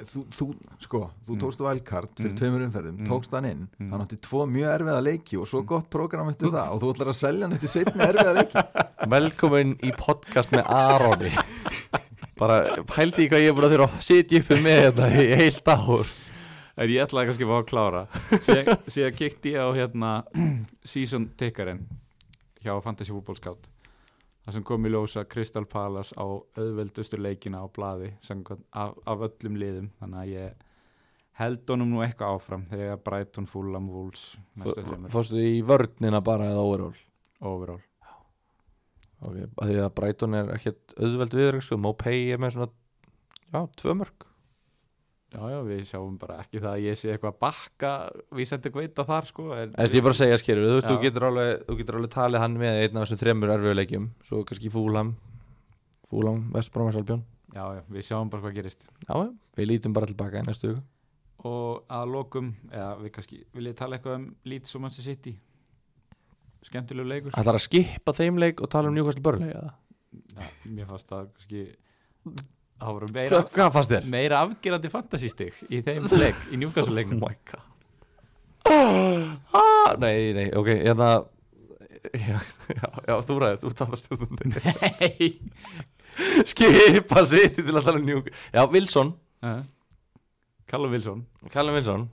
þú, 0.05 0.23
þú, 0.31 0.45
sko, 0.79 0.99
þú 1.27 1.33
Mm. 1.35 1.39
tókst 1.41 1.59
vælkart 1.63 2.15
fyrir 2.15 2.31
Mm. 2.31 2.37
tveimur 2.39 2.61
umferðum, 2.67 2.97
Mm. 2.99 3.07
tókst 3.07 3.31
hann 3.31 3.45
inn 3.45 3.67
Mm. 3.79 3.89
hann 3.91 4.01
átti 4.01 4.17
tvo 4.21 4.45
mjög 4.47 4.79
erfiða 4.79 5.01
leiki 5.03 5.37
og 5.39 5.47
svo 5.47 5.61
gott 5.65 5.89
prógram 5.89 6.29
eftir 6.29 6.47
það 6.49 6.71
og 6.71 6.81
þú 6.81 6.93
ætlar 6.93 7.07
að 7.09 7.19
selja 7.19 7.41
hann 7.47 7.53
eftir 7.53 7.69
setni 7.69 8.01
erfiða 8.01 8.33
leiki 8.39 8.53
Velkomin 9.15 9.75
í 9.83 9.91
podcast 9.97 10.51
með 10.51 10.65
Aroni 10.67 11.31
Bara 12.39 12.83
pældi 12.87 13.25
í 13.25 13.29
hvað 13.29 13.43
ég 13.43 13.49
er 13.49 13.53
búin 13.57 13.67
að 13.67 13.73
þurfa 13.75 13.89
að 13.97 14.03
sitja 14.07 14.39
uppi 14.39 14.55
með 14.63 14.79
þetta 14.91 15.07
í 15.11 15.35
heilt 15.35 15.67
ár 15.67 16.07
En 16.79 16.87
ég 16.87 17.03
ætlaði 17.03 17.27
kannski 17.27 17.43
að 17.43 17.51
fá 17.51 17.57
að 17.59 17.69
klára 17.71 18.07
Síðan, 18.87 19.15
kíkti 19.17 19.51
ég 19.51 19.59
á 19.59 19.67
hérna 19.75 20.23
Season 20.85 21.29
tickerinn 21.35 21.81
hjá 22.63 22.81
Fantasy 22.83 23.11
Football 23.11 23.35
Scout 23.35 23.67
Það 24.49 24.55
sem 24.55 24.63
kom 24.65 24.85
í 24.87 24.89
ljósa 24.89 25.21
Crystal 25.29 25.61
Palace 25.69 26.15
á 26.17 26.25
auðveldustu 26.25 27.19
leikina 27.21 27.59
á 27.61 27.69
samkvæmt 28.25 28.63
af, 28.73 28.95
af 29.05 29.25
öllum 29.27 29.59
liðum. 29.61 29.91
Þannig 29.99 30.23
að 30.23 30.31
ég 30.31 30.63
held 31.37 31.69
honum 31.69 31.91
nú 31.93 32.01
eitthvað 32.01 32.33
áfram 32.33 32.63
þegar 32.71 32.81
ég 32.87 32.95
Fulham, 33.51 33.91
Wolves 33.93 34.23
næsta 34.57 34.87
þreymur, 34.87 35.13
Fórstu 35.13 35.43
í 35.43 35.59
vörnina 35.69 36.23
bara 36.25 36.49
eða 36.49 36.63
overall? 36.65 36.97
Overall. 37.45 37.83
Ok, 39.21 39.37
að 39.37 39.69
því 39.69 39.77
að 39.83 39.93
Brighton 40.01 40.39
er 40.39 40.49
ekkert 40.55 40.97
auðveld 40.97 41.37
viðrögg 41.37 41.67
sko, 41.67 41.77
Mopay 41.85 42.25
er 42.33 42.41
með 42.41 42.57
svona 42.57 42.71
Já, 43.53 43.61
tvö 43.77 43.99
mörg 44.01 44.28
Já, 45.29 45.41
já, 45.53 45.57
við 45.61 45.81
sjáum 45.85 46.15
bara 46.17 46.39
ekki 46.41 46.57
það 46.57 46.71
að 46.71 46.85
ég 46.87 46.95
sé 46.97 47.11
eitthvað 47.13 47.35
að 47.35 47.41
bakka 47.43 47.89
við 48.33 48.47
sendum 48.49 48.77
veita 48.79 49.03
þar 49.05 49.27
sko 49.29 49.43
en, 49.53 49.73
Þetta 49.75 49.99
ég 49.99 50.05
bara 50.07 50.15
að 50.15 50.21
segja 50.23 50.39
skilur, 50.41 50.65
þú 50.65 50.77
veist, 50.79 50.87
Já. 50.87 50.91
þú 50.91 51.03
getur 51.03 51.25
alveg 51.27 51.65
þú 51.67 51.75
getur 51.81 51.97
alveg 51.99 52.13
talið 52.15 52.41
hann 52.43 52.55
með 52.57 52.77
einn 52.79 52.97
af 52.97 53.03
þessum 53.05 53.19
þremur 53.21 53.53
erfiðuleikjum, 53.55 54.07
svo 54.25 54.39
kannski 54.49 54.71
Fúlam 54.73 55.11
Fúlam, 56.09 56.47
Vestbrómas 56.55 56.97
Albjörn 56.97 57.21
Já, 57.49 57.63
já, 57.73 57.81
við 57.89 58.05
sjáum 58.05 58.29
bara 58.29 58.43
hvað 58.43 58.57
gerist. 58.59 58.83
Já, 59.07 59.13
já, 59.17 59.29
við 59.57 59.69
lítum 59.71 59.93
bara 59.95 60.09
tilbaka 60.09 60.41
í 60.41 60.45
næstu 60.45 60.69
viku. 60.69 60.81
Og 61.49 61.85
að 61.97 62.11
lokum, 62.13 62.49
eða 62.69 62.89
við 62.99 63.13
kannski 63.15 63.39
vil 63.55 63.69
ég 63.71 63.77
tala 63.79 63.97
eitthvað 63.97 64.17
um 64.19 64.25
Leeds 64.51 64.75
og 64.77 64.83
Manchester 64.83 65.07
City? 65.07 65.33
Skemmtilegu 66.67 67.09
leikur. 67.09 67.33
Ætlar 67.39 67.57
að 67.57 67.63
skipa 67.63 68.13
þeim 68.13 68.37
leik 68.43 68.61
og 68.61 68.69
tala 68.69 68.91
um 68.91 68.97
Newcastle 68.97 69.23
Burnley 69.25 69.53
eða? 69.55 69.73
ja, 70.35 70.47
mér 70.65 70.89
fannst 70.89 71.09
það 71.09 71.29
kannski 71.37 71.63
það 72.79 72.93
voru 72.95 73.09
meira, 73.15 74.03
meira 74.15 74.39
afgerandi 74.45 74.89
fantasístig 74.93 75.57
í 75.69 75.81
þeim 75.85 76.07
leik, 76.19 76.39
í 76.53 76.59
Newcastle 76.61 76.95
leiknum. 76.95 77.19
my 77.23 77.35
god. 77.49 77.65
Ah, 78.69 79.95
Nei, 79.99 80.31
nei, 80.35 80.47
ok, 80.53 80.67
hérna 80.85 81.09
Já, 82.15 82.37
já, 82.71 82.87
já 83.09 83.15
þú 83.27 83.35
ræðið, 83.43 83.63
þú 83.65 83.71
talar 83.75 83.99
stjórnum 83.99 84.53
Nei. 84.53 85.27
Skipa 86.47 87.23
sitt 87.27 87.57
til 87.59 87.73
að 87.75 87.83
tala 87.89 87.99
um 87.99 88.05
Newcastle 88.07 88.55
Já, 88.55 88.63
Wilson, 88.71 89.11
uh, 89.43 89.59
Callum 90.69 90.91
Wilson. 90.93 91.25
Callum 91.51 91.75
Wilson. 91.79 92.03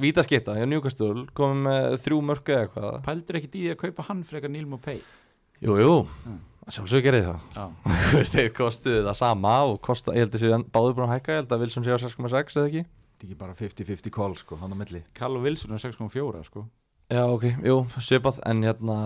Vítaskitta, 0.00 0.54
já, 0.58 0.64
Newcastle 0.68 1.26
komið 1.36 1.62
með 1.66 1.96
þrjú 2.04 2.18
mörku 2.24 2.54
eða 2.54 2.64
eitthvað. 2.66 2.98
Pældur 3.06 3.38
í 3.38 3.42
því 3.46 3.62
að 3.74 3.78
kaupa 3.82 4.06
hann 4.08 4.22
frekar 4.28 4.52
Neil 4.52 4.66
Mopay 4.70 5.00
Jú, 5.64 5.74
jú, 5.82 5.94
Mm. 6.24 6.38
Sjálfsög 6.74 7.04
gerði 7.06 7.24
það. 7.26 7.44
Já, 7.54 7.64
Þú 8.08 8.20
veist, 8.20 8.36
þeir 8.36 8.50
kostuðu 8.56 9.02
það 9.06 9.18
sama 9.20 9.54
og 9.68 9.80
kosta, 9.84 10.14
ég 10.16 10.26
held 10.26 10.36
að 10.36 10.44
sér 10.44 10.66
báður 10.74 10.96
búin 10.98 11.06
að 11.08 11.14
hækka, 11.16 11.34
ég 11.34 11.42
held 11.42 11.54
að 11.56 11.64
Wilson 11.64 11.86
sé 11.86 11.94
á 11.94 11.98
6,6 12.04 12.58
eða 12.58 12.68
ekki? 12.70 12.84
Þetta 12.88 13.24
er 13.24 13.28
ekki 13.28 13.38
bara 13.40 13.56
50-50 13.58 14.14
call 14.14 14.36
sko, 14.38 14.58
hann 14.60 14.74
á 14.74 14.78
milli. 14.78 15.02
Callum 15.18 15.46
Wilson 15.46 15.74
er 15.74 15.82
6.4 15.82 16.44
sko. 16.46 16.66
Já, 17.08 17.24
ok, 17.24 17.48
jú, 17.64 17.80
svipað 18.04 18.42
en 18.46 18.62
hérna 18.66 18.98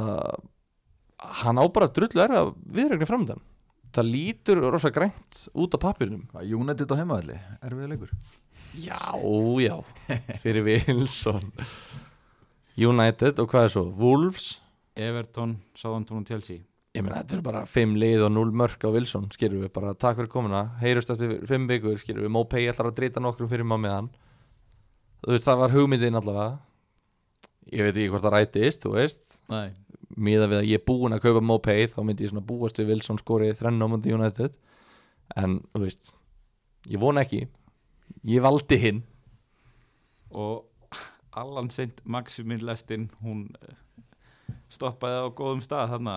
hann 1.42 1.62
á 1.62 1.64
bara 1.70 1.86
drullu 1.86 2.22
er 2.24 2.34
að 2.34 2.54
viðregni 2.66 3.06
framöndan 3.06 3.42
það 3.92 4.08
lítur 4.08 4.60
rosa 4.72 4.90
grænt 4.92 5.44
út 5.52 5.74
af 5.76 5.84
Hvað, 6.00 6.54
United 6.56 6.92
á 6.92 6.96
heimaðalli, 6.96 7.38
erfiða 7.60 7.90
leikur. 7.92 8.12
Já, 8.80 8.98
já, 9.60 9.76
fyrir 10.40 10.64
Wilson. 10.64 11.52
United 12.76 13.38
og 13.42 13.50
hvað 13.52 13.66
er 13.68 13.72
svo? 13.74 13.84
Wolves? 14.00 14.46
Everton, 14.96 15.58
Southampton 15.76 16.22
og 16.22 16.28
Chelsea 16.28 16.64
Ég 16.92 17.00
meina, 17.00 17.22
þetta 17.22 17.38
eru 17.38 17.44
bara 17.46 17.62
5 17.64 17.94
lið 17.96 18.26
og 18.26 18.34
0 18.34 18.50
mörk 18.62 18.82
á 18.84 18.92
Wilson 18.92 19.30
skilur 19.32 19.62
við 19.64 19.72
bara, 19.72 19.94
takk 19.96 20.18
fyrir 20.18 20.28
komuna. 20.32 20.66
Heyrust 20.82 21.12
eftir 21.14 21.38
5 21.48 21.70
vikur, 21.70 21.96
skilur 22.00 22.26
við 22.26 22.34
Mopay 22.34 22.68
ætlar 22.68 22.90
að 22.90 22.98
drita 22.98 23.22
nokkrum 23.22 23.48
fyrir 23.48 23.64
maður 23.64 23.86
með 23.86 23.96
hann 23.96 24.10
þú 25.22 25.36
veist, 25.36 25.46
það 25.46 25.60
var 25.62 25.74
hugmyndin 25.76 26.18
allavega. 26.18 26.58
Ég 27.72 27.86
veit 27.86 27.94
ekki 27.94 28.10
hvort 28.12 28.24
það 28.26 28.34
rætist, 28.36 28.84
þú 28.84 28.94
veist. 28.96 29.36
Nei. 29.52 29.70
Miða 30.12 30.48
við 30.50 30.58
að 30.58 30.68
ég 30.68 30.80
er 30.80 30.86
búinn 30.88 31.16
að 31.16 31.22
kaupa 31.24 31.44
Mopay 31.46 31.86
þá 31.88 32.00
myndi 32.04 32.26
ég 32.26 32.32
svona 32.32 32.44
búast 32.44 32.80
við 32.80 32.90
Wilson 32.92 33.20
skorið 33.22 33.54
þrenn 33.60 33.80
á 33.80 33.86
mundi 33.88 34.12
United. 34.12 34.58
En 35.38 35.60
þú 35.72 35.84
veist 35.86 36.12
ég 36.90 37.00
vona 37.00 37.22
ekki. 37.24 37.46
Ég 38.28 38.44
valdi 38.44 38.78
hinn. 38.82 39.00
Og 40.34 40.66
Allan 41.38 41.70
Sint 41.72 42.02
Maximin 42.04 42.64
Lestin 42.66 43.08
hún 43.22 43.46
eh, 43.62 43.78
stoppaði 44.72 45.20
á 45.20 45.26
góðum 45.36 45.62
stað 45.64 45.92
þarna. 45.96 46.16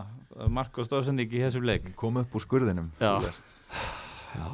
Marko 0.54 0.86
Stórsending 0.88 1.36
í 1.36 1.44
þessum 1.44 1.68
leik. 1.68 1.92
Kom 2.00 2.22
upp 2.22 2.36
úr 2.36 2.44
skurðinum 2.44 2.90
Já. 3.02 3.20
já. 4.36 4.50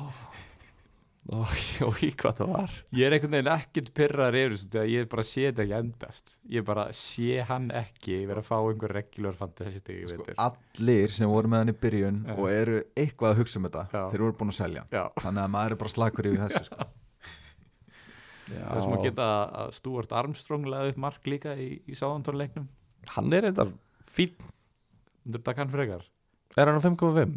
Og, 1.32 1.52
og 1.86 2.00
í 2.02 2.10
hvað 2.18 2.40
það 2.40 2.48
var? 2.50 2.72
Ég 2.98 3.06
er 3.06 3.14
einhvern 3.16 3.36
veginn 3.38 3.50
ekkert 3.54 3.92
pyrraður 3.96 4.38
yfir 4.40 4.56
þessu 4.56 4.80
að 4.82 4.88
ég 4.90 5.10
bara 5.12 5.26
sé 5.30 5.44
þetta 5.46 5.62
ekki 5.64 5.76
endast. 5.78 6.34
Ég 6.50 6.66
bara 6.66 6.86
sé 6.98 7.36
hann 7.46 7.68
ekki 7.78 8.18
vera 8.26 8.42
að 8.42 8.48
fá 8.50 8.56
einhver 8.58 8.96
regular 8.98 9.38
fantasy 9.38 9.84
í 9.94 10.00
sko, 10.10 10.26
Allir 10.48 11.14
sem 11.14 11.30
voru 11.30 11.52
með 11.54 11.62
hann 11.62 11.74
í 11.74 11.78
byrjun 11.86 12.18
Já. 12.26 12.34
og 12.34 12.50
eru 12.50 12.82
eitthvað 12.98 13.36
að 13.36 13.44
hugsa 13.44 13.62
um 13.62 13.70
þetta 13.70 13.86
Já. 13.94 14.02
þeir 14.16 14.26
voru 14.26 14.38
búin 14.42 14.56
að 14.56 14.60
selja. 14.64 14.84
Þannig 15.22 15.44
að 15.46 15.54
maður 15.60 15.78
er 15.78 15.82
bara 15.84 15.94
slakur 15.94 16.32
yfir 16.32 16.44
þessu 16.48 16.64
sko. 16.72 16.90
Það 18.52 18.82
sem 18.84 18.98
að 18.98 19.06
geta 19.06 19.30
að 19.62 19.74
Stuart 19.78 20.18
Armstrong 20.18 20.66
laði 20.68 20.92
upp 20.92 21.02
mark 21.06 21.30
líka 21.30 21.54
í, 21.56 21.70
í 21.88 21.96
sáðantónleiknum 21.96 22.66
Hann 23.16 23.34
er 23.34 23.48
eitthvað 23.48 23.72
fín 24.12 24.36
Undur 25.22 25.38
þetta 25.44 25.54
kann 25.54 25.70
frekar. 25.70 26.06
Er 26.58 26.66
hann 26.70 26.80
á 26.82 26.84
5.5? 26.84 27.34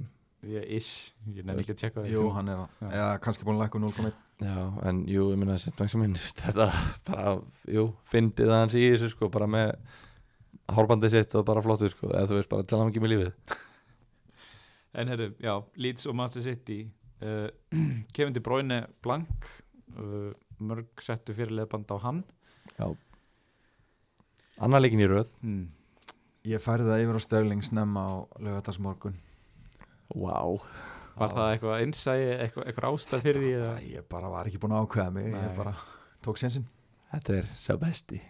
Ég 0.48 0.64
ish, 0.76 1.12
ég 1.32 1.44
nefn 1.46 1.60
ekki 1.62 1.72
að 1.72 1.80
tjekka 1.80 2.02
það 2.02 2.12
Jú, 2.12 2.22
hann 2.34 2.48
er 2.52 2.62
Já. 2.64 2.86
eða 2.88 3.10
kannski 3.24 3.46
búin 3.46 3.56
að 3.58 3.62
lækka 3.64 3.78
um 3.78 3.84
0,1 3.86 4.16
Já, 4.44 4.56
en 4.90 4.98
jú, 5.08 5.28
ég 5.32 5.38
minna 5.40 5.54
að 5.56 5.62
setja 5.62 5.86
sem 5.88 6.02
minn 6.02 6.16
Þetta 6.20 6.66
bara, 7.06 7.34
jú, 7.70 7.84
fyndið 8.10 8.50
að 8.52 8.60
hans 8.60 8.76
í 8.76 8.82
þessu 8.92 9.12
sko 9.14 9.28
Bara 9.32 9.48
með 9.48 9.70
hárbandið 10.74 11.14
sitt 11.14 11.36
og 11.38 11.46
bara 11.48 11.62
flottu 11.64 11.88
sko 11.92 12.10
Eða 12.10 12.28
þú 12.32 12.38
veist, 12.40 12.50
bara 12.52 12.66
til 12.68 12.80
hann 12.80 12.90
ekki 12.92 13.04
með 13.04 13.14
lífið. 13.14 13.54
En 15.00 15.10
herru, 15.10 15.30
já, 15.42 15.54
Leeds 15.82 16.06
og 16.06 16.14
Manchester 16.14 16.44
City 16.52 16.80
uh, 17.24 17.48
Kevin 18.14 18.36
De 18.36 18.42
Bruyne 18.44 18.76
blank 19.02 19.48
uh, 19.98 20.28
Mörg 20.62 21.02
settu 21.02 21.34
fyrir 21.34 21.50
leðband 21.58 21.90
á 21.90 21.96
hann. 22.04 22.20
Annar 24.62 24.84
leikin 24.84 25.02
í 25.02 25.08
röð. 25.10 25.32
Hmm. 25.42 25.64
Ég 26.44 26.60
færði 26.60 26.90
það 26.90 27.02
yfir 27.06 27.16
á 27.16 27.22
Störling 27.24 27.62
snemma 27.64 28.00
á 28.04 28.12
lögatarsmorgun 28.44 29.14
Vá. 30.12 30.60
Var 31.16 31.30
það 31.32 31.50
eitthvað 31.54 31.84
innsæi, 31.86 32.18
eitthvað, 32.44 32.66
eitthvað 32.68 32.88
ástæð 32.90 33.22
fyrir 33.24 33.40
því 33.40 33.52
eða? 33.56 33.70
Ég 33.88 34.06
bara 34.12 34.32
var 34.32 34.50
ekki 34.50 34.60
búin 34.60 34.74
að 34.76 34.82
ákveða 34.84 35.14
mig. 35.14 35.28
Nei. 35.32 35.38
Ég 35.40 35.54
bara 35.56 35.72
tók 36.26 36.40
sénsinn. 36.42 36.66
Þetta 37.14 37.36
er 37.38 37.48
sá 37.56 37.72
besti. 37.80 38.20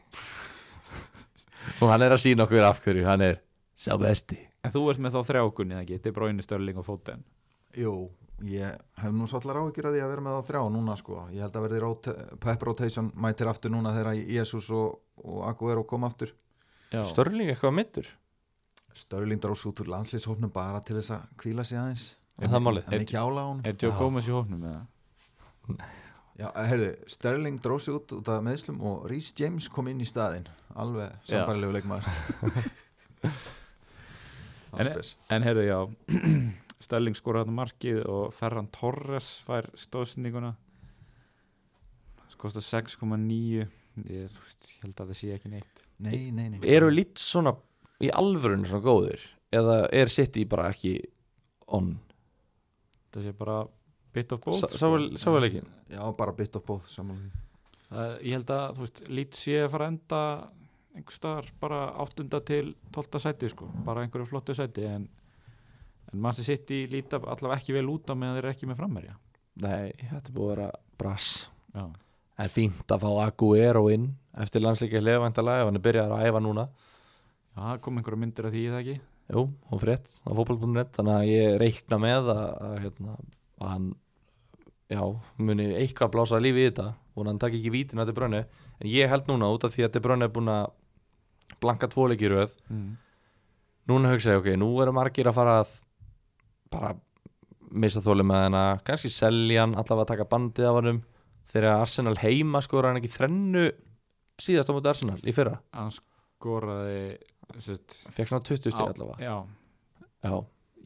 Og 1.80 1.90
hann 1.90 2.04
er 2.06 2.14
að 2.14 2.22
sína 2.22 2.44
okkur 2.44 2.68
af 2.68 2.82
hverju 2.84 3.06
Hann 3.08 3.24
er 3.24 3.40
sá 3.74 3.96
besti. 3.98 4.38
En 4.62 4.72
þú 4.76 4.84
ert 4.92 5.02
með 5.02 5.16
þá 5.16 5.32
þrjákunni, 5.32 5.74
eða 5.74 5.84
ekki? 5.86 6.00
De 6.04 6.14
Bruyne, 6.14 6.46
Störling 6.46 6.78
og 6.80 6.86
Foden. 6.86 7.26
Jú, 7.74 7.96
ég 8.46 8.78
hef 9.02 9.16
nú 9.16 9.26
svolítið 9.26 9.58
áhyggjur 9.58 9.90
að 9.90 9.98
því 9.98 10.04
að 10.04 10.14
vera 10.14 10.26
með 10.28 10.38
á 10.38 10.42
þrjá 10.52 10.62
núna 10.76 10.96
sko. 11.00 11.18
Ég 11.34 11.42
held 11.48 11.58
að 11.58 11.66
verði 11.66 11.82
rota 11.82 12.16
pep 12.46 12.68
rotation 12.68 13.10
mætir 13.18 13.50
aftur 13.50 13.74
núna 13.74 13.96
þegar 13.96 14.22
Jesus 14.22 14.70
og, 14.70 15.00
og 15.24 15.42
Aguero 15.50 15.82
kom 15.88 16.06
aftur 16.06 16.30
Störling 17.02 17.48
eitthvað 17.50 17.74
mittur 17.74 18.06
Störling 18.94 19.40
drós 19.42 19.64
út 19.66 19.80
úr 19.82 19.88
landslýshófnum 19.90 20.52
bara 20.54 20.80
til 20.86 20.96
þess 21.00 21.10
að 21.16 21.22
kvíla 21.42 21.64
sig 21.66 21.78
aðeins. 21.78 22.04
Er 22.38 22.48
það 22.52 22.62
málið? 22.62 22.84
En 22.94 23.00
ekki 23.02 23.16
ála 23.18 23.42
hún 23.48 23.60
Er 23.66 23.74
Joe 23.74 23.90
Já. 23.90 23.98
Gomez 23.98 24.28
í 24.28 24.30
hófnum 24.34 24.62
eða? 24.70 24.86
Já, 26.38 26.48
heyrðu, 26.66 26.88
Störling 27.10 27.58
dró 27.62 27.78
sig 27.78 27.94
út 27.94 28.12
út 28.14 28.28
af 28.28 28.42
meðslum 28.42 28.80
og 28.82 29.04
Rhys 29.10 29.32
James 29.38 29.68
kom 29.68 29.86
inn 29.90 30.00
í 30.02 30.06
staðinn. 30.06 30.46
Alveg 30.74 31.12
sambarlegu 31.30 31.72
leikmaður. 31.72 32.06
En- 34.74 35.00
En 35.30 35.42
herru, 35.42 35.62
já 35.62 35.78
Störling 36.84 37.14
skora 37.16 37.44
hann 37.44 37.54
markið 37.54 38.02
og 38.10 38.32
Ferran 38.34 38.66
Torres 38.74 39.28
fær 39.46 39.68
stóðsendinguna 39.78 40.50
Skosta 42.34 42.60
6,9 42.60 43.30
ég, 43.30 43.70
ég 44.10 44.34
held 44.82 44.98
að 44.98 45.12
það 45.12 45.18
sé 45.20 45.30
ekki 45.36 45.52
neitt 45.54 45.84
Nei, 46.04 46.30
nei, 46.34 46.48
nei. 46.52 46.60
Eru 46.76 46.90
lít 46.92 47.20
svona 47.22 47.54
í 48.04 48.10
alvörun 48.12 48.64
svona 48.68 48.84
góðir? 48.84 49.22
Eða 49.54 49.76
er 49.94 50.10
City 50.12 50.44
bara 50.50 50.68
ekki 50.72 50.96
on? 51.72 51.94
Það 53.14 53.28
sé 53.28 53.32
bara 53.38 53.60
bit 54.14 54.32
of 54.34 54.40
both 54.42 54.64
Sá 54.64 54.68
sko. 54.74 54.98
Já, 55.90 56.02
bara 56.16 56.32
bit 56.36 56.56
of 56.56 56.64
both 56.66 56.88
Það- 56.90 58.20
Ég 58.24 58.32
held 58.32 58.50
að, 58.50 58.76
þú 58.76 58.80
veist, 58.86 59.02
lít 59.08 59.34
sé 59.38 59.58
að 59.64 59.70
fara 59.70 59.86
að 59.86 59.92
enda 59.92 60.20
einhver 60.94 61.14
staðar 61.14 61.48
bara 61.60 61.80
áttunda 62.02 62.40
til 62.46 62.74
tólta 62.94 63.18
sæti 63.22 63.48
sko, 63.50 63.66
bara 63.84 64.02
einhverju 64.04 64.26
flottu 64.30 64.54
sæti 64.54 64.84
en, 64.86 65.08
en 66.12 66.20
Manchester 66.20 66.56
City 66.56 66.86
líta 66.90 67.18
allavega 67.18 67.58
ekki 67.60 67.74
vel 67.74 67.86
út 67.90 68.10
á 68.10 68.14
meðan 68.14 68.36
þeir 68.38 68.44
eru 68.44 68.52
ekki 68.54 68.68
með 68.70 68.80
frammerja 68.82 69.16
Nei, 69.62 69.92
þetta 70.10 70.32
búið 70.34 70.48
að 70.50 70.54
vera 70.56 70.68
brass. 70.98 71.28
Já, 71.74 71.84
En 72.42 72.48
fínt 72.50 72.90
að 72.90 73.04
fá 73.04 73.10
Aguero 73.28 73.84
inn 73.94 74.08
Eftir 74.42 74.64
landsleikja 74.64 75.02
hlefvæntalega 75.02 75.62
Ef 75.62 75.68
hann 75.68 75.78
er 75.78 75.84
byrjað 75.84 76.14
að 76.16 76.28
æfa 76.28 76.42
núna. 76.42 76.68
Já 77.54 77.76
kom 77.82 77.98
einhverju 78.00 78.18
myndir 78.18 78.48
af 78.48 78.54
því 78.54 78.64
það 78.72 78.80
ekki? 78.80 78.96
Jú, 79.34 79.44
hún 79.70 79.80
frétt 79.80 80.10
á 80.26 80.30
fótboll.net 80.34 80.90
Þannig 80.96 81.14
að 81.14 81.28
ég 81.30 81.54
reikna 81.62 81.98
með 82.02 82.32
að, 82.34 82.40
að, 82.66 82.74
hérna, 82.82 83.18
að 83.60 83.70
hann 83.74 83.92
Já, 84.92 85.00
muni 85.40 85.70
eitthvað 85.78 86.10
blása 86.12 86.38
lífi 86.42 86.60
í 86.60 86.66
þetta. 86.68 86.90
Og 87.14 87.28
hann 87.28 87.38
takk 87.40 87.54
ekki 87.56 87.72
vítin 87.72 88.02
að 88.02 88.10
þetta 88.10 88.18
brönni 88.18 88.42
en 88.80 88.90
ég 88.90 89.10
held 89.10 89.30
núna 89.30 89.48
út 89.54 89.64
af 89.64 89.72
því 89.74 89.84
að 89.84 89.88
þetta 89.88 90.02
brönni 90.04 90.26
er 90.26 90.34
búin 90.34 90.50
að 90.52 90.66
blanka 91.62 91.88
tvoleiki 91.90 92.30
röð 92.30 92.52
mm. 92.70 92.92
núna 93.90 94.12
hugsa 94.12 94.34
ég, 94.34 94.42
ok, 94.42 94.52
nú 94.60 94.70
eru 94.82 94.94
margir 94.96 95.30
að 95.30 95.38
fara 95.38 95.56
að 95.62 95.74
bara 96.72 96.94
missa 97.74 98.02
þóli 98.02 98.26
með 98.26 98.46
hennar, 98.46 98.82
kannski 98.86 99.10
selja 99.12 99.64
hann 99.64 99.76
allavega 99.78 100.12
taka 100.12 100.28
bandið 100.30 100.68
af 100.68 100.78
hannum 100.78 101.00
þegar 101.50 101.80
Arsenal 101.82 102.16
heima 102.22 102.62
skora 102.64 102.90
hann 102.90 103.00
ekki 103.00 103.12
þrennu 103.14 103.64
síðast 104.42 104.70
á 104.70 104.74
móti 104.74 104.90
Arsenal 104.90 105.18
í 105.22 105.32
fyrra? 105.36 105.58
Hann 105.76 105.92
skoraði 105.94 107.18
fekk 108.14 108.28
svona 108.30 108.44
20 108.44 108.72
stíð 108.72 108.80
allavega. 108.88 109.18
Já, 109.22 109.36
Já, 110.24 110.34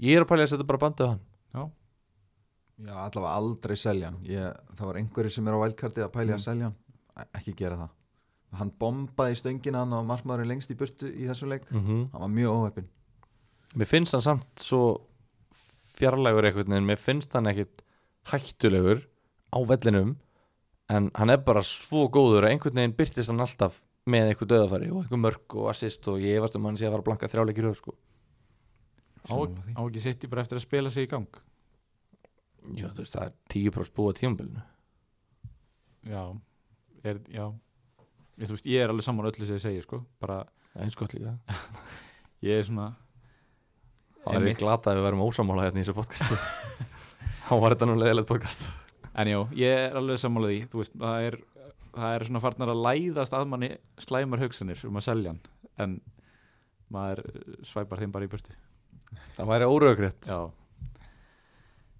ég 0.02 0.16
er 0.18 0.24
að 0.24 0.30
pæla 0.32 0.44
að 0.46 0.50
setja 0.52 0.66
bara 0.68 0.82
bandið 0.82 1.06
á 1.06 1.10
hann. 1.12 1.22
Já, 1.54 1.62
Já, 2.88 2.94
allavega 3.08 3.34
aldrei 3.38 3.76
selja 3.76 4.10
hann. 4.10 4.18
Ég, 4.26 4.58
Það 4.78 4.86
var 4.86 4.98
einhverju 5.00 5.30
sem 5.34 5.48
er 5.48 5.54
á 5.54 5.62
vældkarti 5.64 6.02
að 6.04 6.12
pæli 6.14 6.30
Mm. 6.30 6.34
að 6.38 6.44
selja 6.44 6.64
hann. 6.68 6.76
Ekki 7.34 7.54
gera 7.56 7.76
það. 7.76 7.88
Hann 8.58 8.70
bombaði 8.80 9.34
stöngina 9.36 9.78
hann 9.82 9.92
og 9.92 10.06
markmaðurinn 10.06 10.48
lengst 10.54 10.70
í 10.70 10.76
burtu 10.78 11.10
í 11.10 11.26
þessum 11.28 11.48
leik. 11.50 11.66
Mm 11.72 12.08
Hann 12.12 12.20
var 12.20 12.28
mjög 12.28 12.54
óheppin 12.54 12.86
Mér 13.76 13.86
finnst 13.86 14.12
hann 14.12 14.22
samt 14.22 14.46
svo 14.64 15.00
fjarlægur 15.98 16.46
eitthvað 16.48 16.72
en 16.76 16.86
mér 16.86 16.96
finnst 16.98 17.32
hann 17.36 17.46
ekkit 17.50 17.82
hættulegur 18.30 19.02
á 19.52 19.58
vellinum 19.68 20.16
en 20.88 21.10
hann 21.18 21.30
er 21.34 21.40
bara 21.44 21.62
svo 21.66 22.06
góður 22.12 22.46
að 22.46 22.54
einhvern 22.54 22.80
veginn 22.80 22.96
byrtist 22.96 23.28
hann 23.32 23.44
alltaf 23.44 23.76
með 24.08 24.30
eitthvað 24.30 24.52
döðafæri 24.54 24.88
og 24.92 25.02
eitthvað 25.02 25.20
mörg 25.24 25.56
og 25.60 25.68
assist 25.72 26.08
og 26.08 26.22
ég 26.24 26.38
efast 26.40 26.56
um 26.56 26.64
hann 26.68 26.78
sé 26.80 26.86
að 26.88 26.94
fara 26.96 27.02
að 27.04 27.08
blanka 27.10 27.28
þrjáleikir 27.28 27.66
röð 27.68 27.76
sko. 27.82 27.94
á, 29.28 29.36
á 29.76 29.80
ekki 29.84 30.00
City 30.06 30.30
bara 30.32 30.44
eftir 30.46 30.60
að 30.60 30.64
spila 30.64 30.92
sig 30.94 31.08
í 31.08 31.10
gang? 31.12 31.28
Já, 32.76 32.88
þú 32.92 33.02
veist, 33.04 33.14
það 33.16 33.26
er 33.28 33.34
10% 33.52 33.94
búið 33.96 34.08
á 34.12 34.18
tímabilinu. 34.18 34.62
Já, 36.08 36.22
er, 37.04 37.20
já. 37.32 37.44
Ég, 38.38 38.46
Þú 38.48 38.54
veist, 38.56 38.68
ég 38.68 38.82
er 38.84 38.92
alveg 38.92 39.04
saman 39.06 39.28
öllu 39.28 39.46
sem 39.48 39.56
ég 39.56 39.62
segi 39.64 39.84
sko, 39.84 40.02
bara, 40.20 40.42
Það 40.72 40.80
er 40.80 40.84
eins 40.88 40.98
gott 41.00 41.14
líka. 41.16 41.32
Ég 42.48 42.60
er 42.60 42.66
svona 42.68 42.90
Það 44.22 44.34
er 44.34 44.36
Einmitt. 44.38 44.58
glata 44.60 44.92
að 44.92 44.98
við 45.00 45.06
verum 45.08 45.22
ósamála 45.24 45.64
hérna 45.64 45.80
í 45.80 45.86
þessu 45.86 45.96
podcasti. 45.96 46.36
Þá 47.48 47.54
var 47.62 47.74
þetta 47.74 47.88
nú 47.88 47.96
leðilegt 47.98 48.28
podcast 48.28 48.68
En 49.18 49.30
já, 49.30 49.38
ég 49.58 49.72
er 49.88 49.96
alveg 49.98 50.20
sammálað 50.22 50.52
því. 50.54 50.58
Veist, 50.78 50.94
það 51.00 51.24
er, 51.26 51.36
það 51.96 52.14
er 52.14 52.24
svona 52.28 52.42
farnar 52.44 52.72
að 52.74 52.82
læðast 52.86 53.34
að 53.34 53.48
manni 53.50 53.70
slæmar 54.04 54.42
hugsanir 54.44 54.84
um 54.86 55.00
að 55.00 55.06
selja 55.08 55.32
hann 55.34 55.40
en 55.82 55.96
maður 56.94 57.24
svæpar 57.66 58.02
þeim 58.02 58.14
bara 58.14 58.28
í 58.28 58.30
burtu. 58.30 58.54
Það 59.36 59.50
væri 59.50 59.66
Já. 60.28 60.38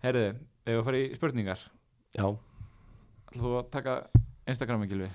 Herðu, 0.04 0.24
ef 0.62 0.70
við 0.78 0.84
fara 0.86 1.00
í 1.02 1.08
spurningar? 1.18 1.64
Já, 2.14 2.26
ætlum 3.28 3.44
þú 3.44 3.54
að 3.58 3.70
taka 3.74 3.96
Instagram 4.48 4.86
Gilvi? 4.88 5.08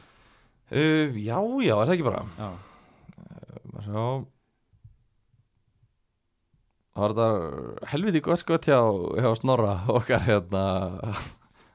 uh, 0.74 1.16
já, 1.18 1.38
já, 1.64 1.74
er 1.78 1.88
það 1.88 1.94
ekki 1.96 2.08
bara? 2.08 2.24
Já, 2.38 2.50
Maður 3.74 3.86
sjá. 3.88 4.04
Það 6.94 7.02
var 7.04 7.14
þetta 7.18 7.88
helviti 7.90 8.22
gott 8.28 8.44
gott 8.46 8.68
hjá, 8.70 8.78
hjá 9.24 9.30
Snorra 9.40 9.78
okkar 9.90 10.28
hérna 10.28 10.66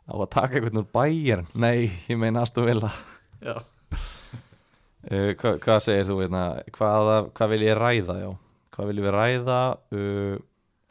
á 0.08 0.14
að 0.16 0.30
taka 0.32 0.56
einhvern 0.58 0.80
úr 0.82 0.88
bæjar 0.94 1.44
Nei, 1.54 1.90
ég 2.08 2.18
meina 2.20 2.42
Aston 2.46 2.66
Villa 2.68 2.90
já. 3.44 3.56
uh, 3.92 5.32
hva, 5.36 5.54
Hvað 5.62 5.82
segir 5.84 6.08
þú 6.08 6.20
hérna? 6.22 6.44
Hvað, 6.74 7.10
hvað 7.36 7.52
vil 7.54 7.66
ég 7.66 7.78
ræða, 7.78 8.16
já? 8.24 8.30
Hvað 8.74 8.92
vil 8.92 9.02
ég 9.02 9.12
ræða? 9.18 9.58
Uh, 9.92 10.38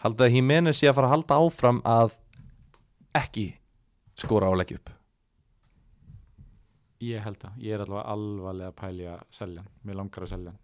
Haldið 0.03 0.27
að 0.27 0.35
Jimenez 0.37 0.77
sé 0.77 0.89
að 0.91 0.99
fara 0.99 1.09
að 1.09 1.15
halda 1.15 1.39
áfram 1.41 1.81
að 1.89 2.19
ekki 3.17 3.47
skora 4.21 4.51
á 4.53 4.53
leggjup 4.61 4.93
Ég 7.05 7.21
held 7.21 7.37
það, 7.41 7.57
ég 7.61 7.75
er 7.75 7.83
allavega 7.83 8.13
alvarlega 8.13 8.71
að 8.71 8.77
pæli 8.79 9.09
að 9.09 9.19
selja 9.33 9.61
hann, 9.61 9.73
mér 9.85 9.99
langar 9.99 10.25
að 10.25 10.31
selja 10.33 10.53
hann 10.53 10.63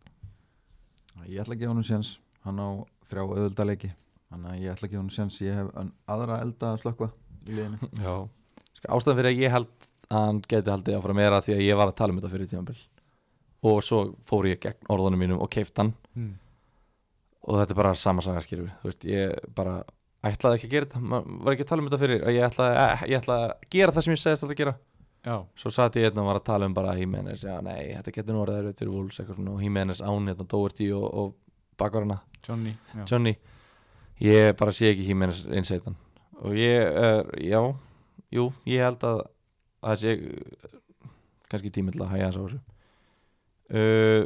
Ég 1.29 1.43
ætla 1.43 1.53
að 1.53 1.59
gefa 1.61 1.73
hann 1.75 1.85
séns. 1.85 2.13
Hann 2.43 2.57
á 2.57 2.69
þrjá 3.09 3.21
auðvöldaleiki 3.23 3.91
Þannig 4.33 4.49
að 4.49 4.61
ég 4.63 4.71
ætla 4.73 4.87
að 4.87 4.93
gefa 4.93 5.01
hann 5.03 5.11
séns. 5.13 5.35
Ég 5.45 5.59
hef 5.59 5.67
aðra 6.09 6.39
elda 6.41 6.71
að 6.73 6.79
slökva 6.81 7.09
í 7.45 7.53
liðinu. 7.53 7.89
Já 8.01 8.15
Ástæðan 8.89 9.19
fyrir 9.19 9.31
að 9.31 9.41
ég 9.43 9.51
held 9.53 9.89
að 10.13 10.23
hann 10.27 10.41
geti 10.47 10.71
haldið 10.73 10.97
áfram 10.99 11.19
er 11.23 11.31
að 11.37 11.45
því 11.47 11.53
að 11.55 11.63
ég 11.65 11.77
var 11.79 11.87
að 11.91 11.95
tala 11.99 12.13
um 12.13 12.19
þetta 12.21 12.31
fyrir 12.33 12.49
tímabil. 12.51 12.77
Og 13.63 13.81
svo 13.83 13.99
fór 14.27 14.47
ég 14.51 14.59
gegn 14.63 14.89
orðunum 14.91 15.21
mínum 15.23 15.41
og 15.41 15.49
keift 15.53 15.77
hann. 15.79 15.93
Mm. 16.13 16.33
og 17.43 17.57
þetta 17.59 17.73
er 17.73 17.75
bara 17.79 17.93
sama 17.97 18.21
sagarskirfi 18.23 18.69
þú 18.79 18.87
veist, 18.87 19.05
ég 19.09 19.31
bara 19.55 19.81
ætlaði 20.23 20.55
ekki 20.59 20.67
að 20.69 20.73
gera 20.75 20.85
þetta. 20.87 21.01
Ma- 21.01 21.23
var 21.43 21.53
ekki 21.55 21.65
að 21.65 21.69
tala 21.71 21.81
um 21.83 21.87
þetta 21.89 21.99
fyrir 22.03 22.21
að 22.23 22.35
ég 22.37 22.45
ætlaði, 22.47 22.75
ég 23.11 23.17
ætlaði 23.19 23.47
að 23.47 23.65
gera 23.75 23.91
það 23.95 24.05
sem 24.05 24.13
ég 24.13 24.21
segist 24.21 24.43
alltaf 24.43 24.53
að 24.53 24.61
gera. 24.61 24.73
Já, 25.23 25.35
svo 25.55 25.71
satt 25.71 25.95
ég 25.99 26.03
hérna 26.07 26.21
og 26.23 26.27
var 26.29 26.39
að 26.39 26.45
tala 26.51 26.65
um 26.69 26.73
bara 26.75 26.93
Jimenez 26.99 27.43
já 27.43 27.57
nei, 27.63 27.93
þetta 27.95 28.11
getur 28.15 28.35
nú 28.35 28.41
orðið 28.43 28.57
erfitt 28.61 28.79
fyrir 28.83 28.93
Wolves 28.93 29.19
eitthvað 29.19 29.37
svona 29.39 29.53
og 29.57 29.61
Jimenez 29.63 30.01
án 30.03 30.27
hérna 30.31 30.47
Doherty 30.53 30.87
og, 30.95 31.05
og 31.19 31.35
bakvarana. 31.79 32.17
Johnny. 32.47 32.73
Johnny. 33.07 33.35
Ég 34.23 34.55
bara 34.59 34.71
sé 34.75 34.89
ekki 34.91 35.07
Jimenez 35.09 35.43
einsætan 35.47 35.95
og 36.43 36.55
ég 36.59 36.79
er, 36.79 37.27
já 37.43 37.59
jú, 38.33 38.47
ég 38.69 38.83
held 38.85 39.03
að 39.07 39.23
að 39.83 39.93
það 39.93 39.99
sé 40.03 40.13
kannski 41.51 41.71
tími 41.75 41.93
til 41.93 42.03
að 42.05 42.13
hæja 42.15 42.27
hans 42.29 42.37
á 42.39 42.43
þessu. 42.43 42.61
Uh, 43.73 44.23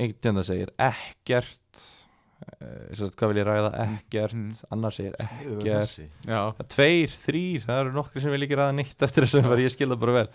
Einhvern 0.00 0.38
það 0.40 0.46
segir 0.48 0.70
ekkert 0.80 1.82
uh, 1.82 2.86
svo, 2.96 3.08
Hvað 3.18 3.32
vil 3.32 3.40
ég 3.42 3.48
ræða? 3.48 3.70
Ekkert 3.84 4.36
Mhm. 4.38 4.54
Annar 4.74 4.94
segir 4.96 5.16
ekkert 5.20 5.66
þessi. 5.68 6.06
Já, 6.24 6.38
Það 6.56 6.62
er 6.64 6.70
Tveir, 6.76 7.16
þrýr, 7.26 7.66
það 7.66 7.80
eru 7.84 7.94
nokkri 7.98 8.22
sem 8.24 8.32
vil 8.34 8.46
ekki 8.46 8.58
ræða 8.60 8.76
nýtt 8.78 9.06
eftir 9.06 9.26
þessu 9.28 9.44
var 9.46 9.62
ég 9.62 9.74
skilða 9.74 9.98
bara 10.00 10.16
vel. 10.20 10.28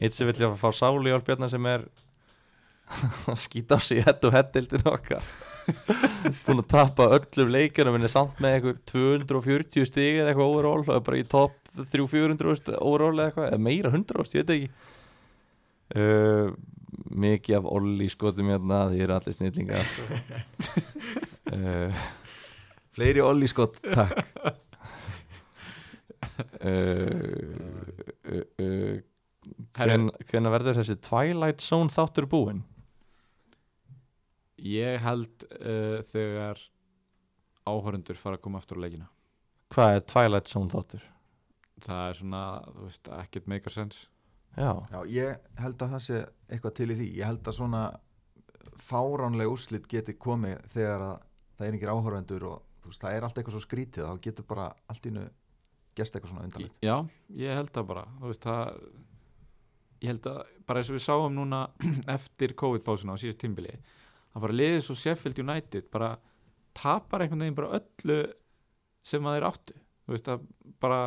Eitt 0.00 0.14
sem 0.16 0.28
vil 0.30 0.40
ég 0.46 0.56
fá 0.60 0.70
sáli 0.72 1.12
í 1.12 1.20
Bjarnar 1.26 1.52
sem 1.52 1.66
er 1.68 1.84
að 3.28 3.38
skýta 3.44 3.76
á 3.76 3.80
sig 3.84 4.00
hett 4.06 4.24
og 4.24 4.32
hettildin 4.32 4.86
okkar. 4.88 5.24
Búin 6.46 6.62
að 6.62 6.68
tapa 6.72 7.10
öllum 7.18 7.50
leikjunum 7.52 7.98
en 7.98 8.06
er 8.08 8.12
samt 8.12 8.38
með 8.40 8.54
eitthvað 8.56 8.78
240 9.28 9.88
stig 9.90 10.22
eða 10.22 10.30
eitthvað 10.32 10.52
overall 10.54 10.84
og 10.86 10.94
er 10.96 11.02
bara 11.04 11.18
í 11.20 11.26
top 11.28 11.57
300-400 11.86 12.78
overall 12.80 13.18
eða 13.18 13.28
eitthvað 13.30 13.50
eða 13.50 13.64
meira 13.68 13.92
100, 13.94 14.32
ég 14.34 14.46
veit 14.46 14.54
ekki 14.56 14.68
uh, 15.96 16.52
mikið 17.18 17.58
af 17.60 17.68
Olli 17.72 18.08
skotum 18.12 18.50
hérna 18.52 18.84
því 18.92 19.04
eru 19.04 19.16
allir 19.18 19.36
snillingar 19.36 19.92
uh, 21.56 22.06
Fleiri 22.98 23.22
Olli 23.22 23.48
skott, 23.50 23.78
takk 23.92 24.18
uh, 26.62 27.20
uh, 28.28 28.42
uh, 28.62 28.96
Herru. 29.78 29.92
hven, 29.92 30.10
hvenær 30.30 30.54
verður 30.58 30.80
þessi 30.80 30.98
Twilight 31.04 31.62
Zone 31.64 31.94
þáttur 31.94 32.26
búinn? 32.30 32.64
ég 34.58 34.98
held 35.04 35.46
uh, 35.60 36.00
þegar 36.08 36.60
áhörundur 37.68 38.18
fara 38.18 38.38
að 38.38 38.44
koma 38.46 38.60
aftur 38.62 38.80
á 38.80 38.84
leikina 38.84 39.08
Hvað 39.74 39.94
er 39.98 40.04
Twilight 40.08 40.50
Zone 40.50 40.72
þáttur? 40.72 41.02
Það 41.84 42.04
er 42.10 42.20
svona, 42.20 42.42
þú 42.74 42.86
veist, 42.88 43.10
ekkert 43.18 43.50
make 43.50 43.70
a 43.70 43.74
sense. 43.74 44.08
Já, 44.58 44.72
Já, 44.90 44.98
ég 45.12 45.48
held 45.62 45.82
að 45.84 45.92
það 45.94 46.04
sé 46.06 46.20
eitthvað 46.48 46.76
til 46.78 46.88
í 46.90 46.98
því. 46.98 47.08
Ég 47.20 47.28
held 47.30 47.50
að 47.50 47.58
svona 47.58 47.82
fáránlega 48.78 49.52
úrslit 49.52 49.86
geti 49.90 50.14
komið 50.18 50.62
þegar 50.72 51.04
að 51.08 51.18
það 51.58 51.66
er 51.66 51.76
engir 51.76 51.92
áhörvendur 51.92 52.46
og 52.48 52.64
þú 52.82 52.92
veist, 52.92 53.02
það 53.02 53.16
er 53.16 53.26
allt 53.26 53.38
eitthvað 53.38 53.56
svo 53.56 53.64
skrítið. 53.66 54.08
Þá 54.08 54.24
getur 54.28 54.48
bara 54.48 54.70
allt 54.90 55.06
í 55.10 55.14
nu 55.14 55.26
gest 55.98 56.14
eitthvað 56.14 56.32
svona 56.32 56.46
undanlegt 56.46 56.82
Já, 56.84 56.96
ég 57.34 57.58
held 57.58 57.72
það 57.74 57.88
bara. 57.92 58.04
Þú 58.18 58.32
veist, 58.32 58.46
það 58.46 58.82
ég 59.98 60.12
held 60.12 60.28
að, 60.30 60.42
bara 60.68 60.82
eins 60.82 60.90
og 60.92 60.98
við 60.98 61.04
sáum 61.06 61.34
núna 61.34 61.62
eftir 62.16 62.54
COVID-básuna 62.58 63.16
á 63.18 63.20
síðast 63.20 63.40
tímbili 63.42 63.74
það 64.38 64.44
bara 64.44 64.58
liðið 64.60 64.84
svo 64.86 64.96
Sheffield 64.98 65.40
United 65.42 65.88
bara 65.90 66.12
tapar 66.78 67.24
einhvern 67.24 67.42
veginn 67.42 67.58
bara 67.58 67.80
öllu 67.80 68.18
sem 69.08 69.24
að 69.26 69.38
þeir 69.38 69.46
áttu. 69.48 69.74
Þú 70.04 70.14
veist 70.14 70.30
að 70.30 70.44
bara 70.82 71.00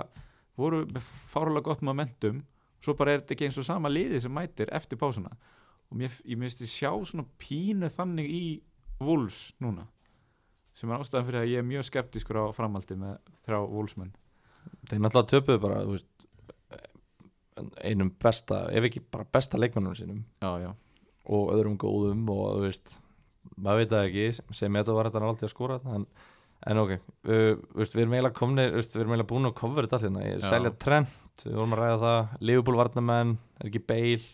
voru 0.59 0.83
fárlega 1.31 1.69
gott 1.69 1.85
momentum 1.85 2.41
svo 2.81 2.95
bara 2.97 3.13
er 3.13 3.21
þetta 3.21 3.35
ekki 3.35 3.47
eins 3.47 3.59
og 3.61 3.67
sama 3.67 3.91
liðið 3.91 4.25
sem 4.25 4.33
mætir 4.33 4.71
eftir 4.73 4.99
pásuna. 4.99 5.31
Og 5.91 5.99
mér, 5.99 6.13
ég 6.25 6.39
minnst 6.39 6.63
ég 6.63 6.71
sjá 6.71 6.91
svona 7.05 7.27
pínu 7.41 7.89
þannig 7.91 8.29
í 8.31 8.45
Wolves 9.01 9.51
núna 9.61 9.87
sem 10.77 10.91
er 10.91 11.01
ástæðan 11.01 11.27
fyrir 11.27 11.41
að 11.41 11.51
ég 11.51 11.61
er 11.61 11.67
mjög 11.67 11.87
skeptiskur 11.87 12.39
á 12.39 12.45
framaldi 12.55 12.97
með 12.99 13.17
þrjá 13.45 13.59
Wolvesmenn. 13.73 14.13
Þeir 14.89 15.01
náttúrulega 15.03 15.31
töpuðu 15.33 15.61
bara 15.65 15.81
veist, 15.89 16.25
einum 17.83 18.11
besta, 18.21 18.63
ef 18.71 18.87
ekki 18.87 19.03
bara 19.11 19.27
besta 19.27 19.59
leikmannum 19.59 19.97
sínum. 19.97 20.21
Já, 20.41 20.51
já, 20.63 20.71
og 21.27 21.51
öðrum 21.55 21.77
góðum 21.81 22.23
og 22.33 22.61
veist 22.65 22.93
maður 23.57 23.81
veit 23.81 23.91
það 23.91 24.07
ekki, 24.07 24.53
sem 24.57 24.79
þetta 24.79 24.95
var 24.95 25.09
þetta 25.09 25.25
alltaf 25.27 25.49
að 25.49 25.53
skora 25.53 25.79
en, 25.97 26.07
en 26.69 26.81
ok, 26.83 26.91
uh, 26.97 27.55
veist, 27.77 27.95
við 27.95 28.03
erum 28.03 28.17
eiginlega 28.17 28.37
komnir, 28.37 28.75
veist, 28.75 28.93
við 28.93 29.05
erum 29.05 29.15
eiginlega 29.15 29.31
búin 29.31 29.49
að 29.49 29.57
cover 29.57 29.87
þetta 29.87 29.97
allir 30.01 30.27
hérna, 30.27 30.51
selja 30.51 30.73
Trent, 30.83 31.17
við 31.45 31.57
vorum 31.57 31.73
að 31.75 31.81
ræða 31.81 31.97
það 32.03 32.37
Liverpool 32.49 32.79
varnamenn, 32.81 33.33
er 33.59 33.71
ekki 33.71 33.83
Bale. 33.89 34.29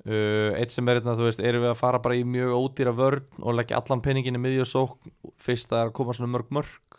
Uh, 0.00 0.56
eitt 0.56 0.72
sem 0.72 0.88
er 0.88 1.00
þetta, 1.00 1.16
þú 1.18 1.26
veist, 1.28 1.42
erum 1.44 1.64
við 1.66 1.74
að 1.74 1.80
fara 1.80 2.00
bara 2.00 2.16
í 2.16 2.22
mjög 2.24 2.54
ódýra 2.56 2.94
vörn 2.96 3.42
og 3.44 3.56
leggja 3.56 3.80
allan 3.80 4.04
penningin 4.04 4.38
í 4.38 4.40
miðju 4.40 4.64
og 4.64 4.70
sókn, 4.70 5.12
fyrst 5.40 5.72
það 5.72 5.86
að 5.86 5.96
koma 5.98 6.16
svona 6.16 6.32
mörg 6.32 6.54
mörg 6.56 6.90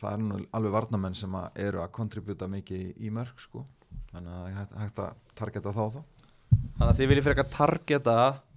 Það 0.00 0.14
er 0.14 0.22
nú 0.24 0.38
alveg 0.56 0.72
varnamenn 0.72 1.16
sem 1.16 1.34
að 1.36 1.58
eru 1.60 1.82
að 1.82 1.90
kontributa 1.92 2.46
mikið 2.48 2.94
í, 3.04 3.10
mörg 3.12 3.42
sko. 3.42 3.66
Þannig 4.12 4.32
að 4.32 4.38
það 4.40 4.46
er 4.46 4.78
hægt, 4.80 5.00
að 5.02 5.34
targeta 5.36 5.72
þá 5.76 5.82
þá. 5.96 6.00
Þannig 6.50 6.86
að 6.86 7.00
þið 7.00 7.10
viljið 7.10 7.26
frekar 7.26 7.50
targeta 7.52 8.14
5 8.22 8.49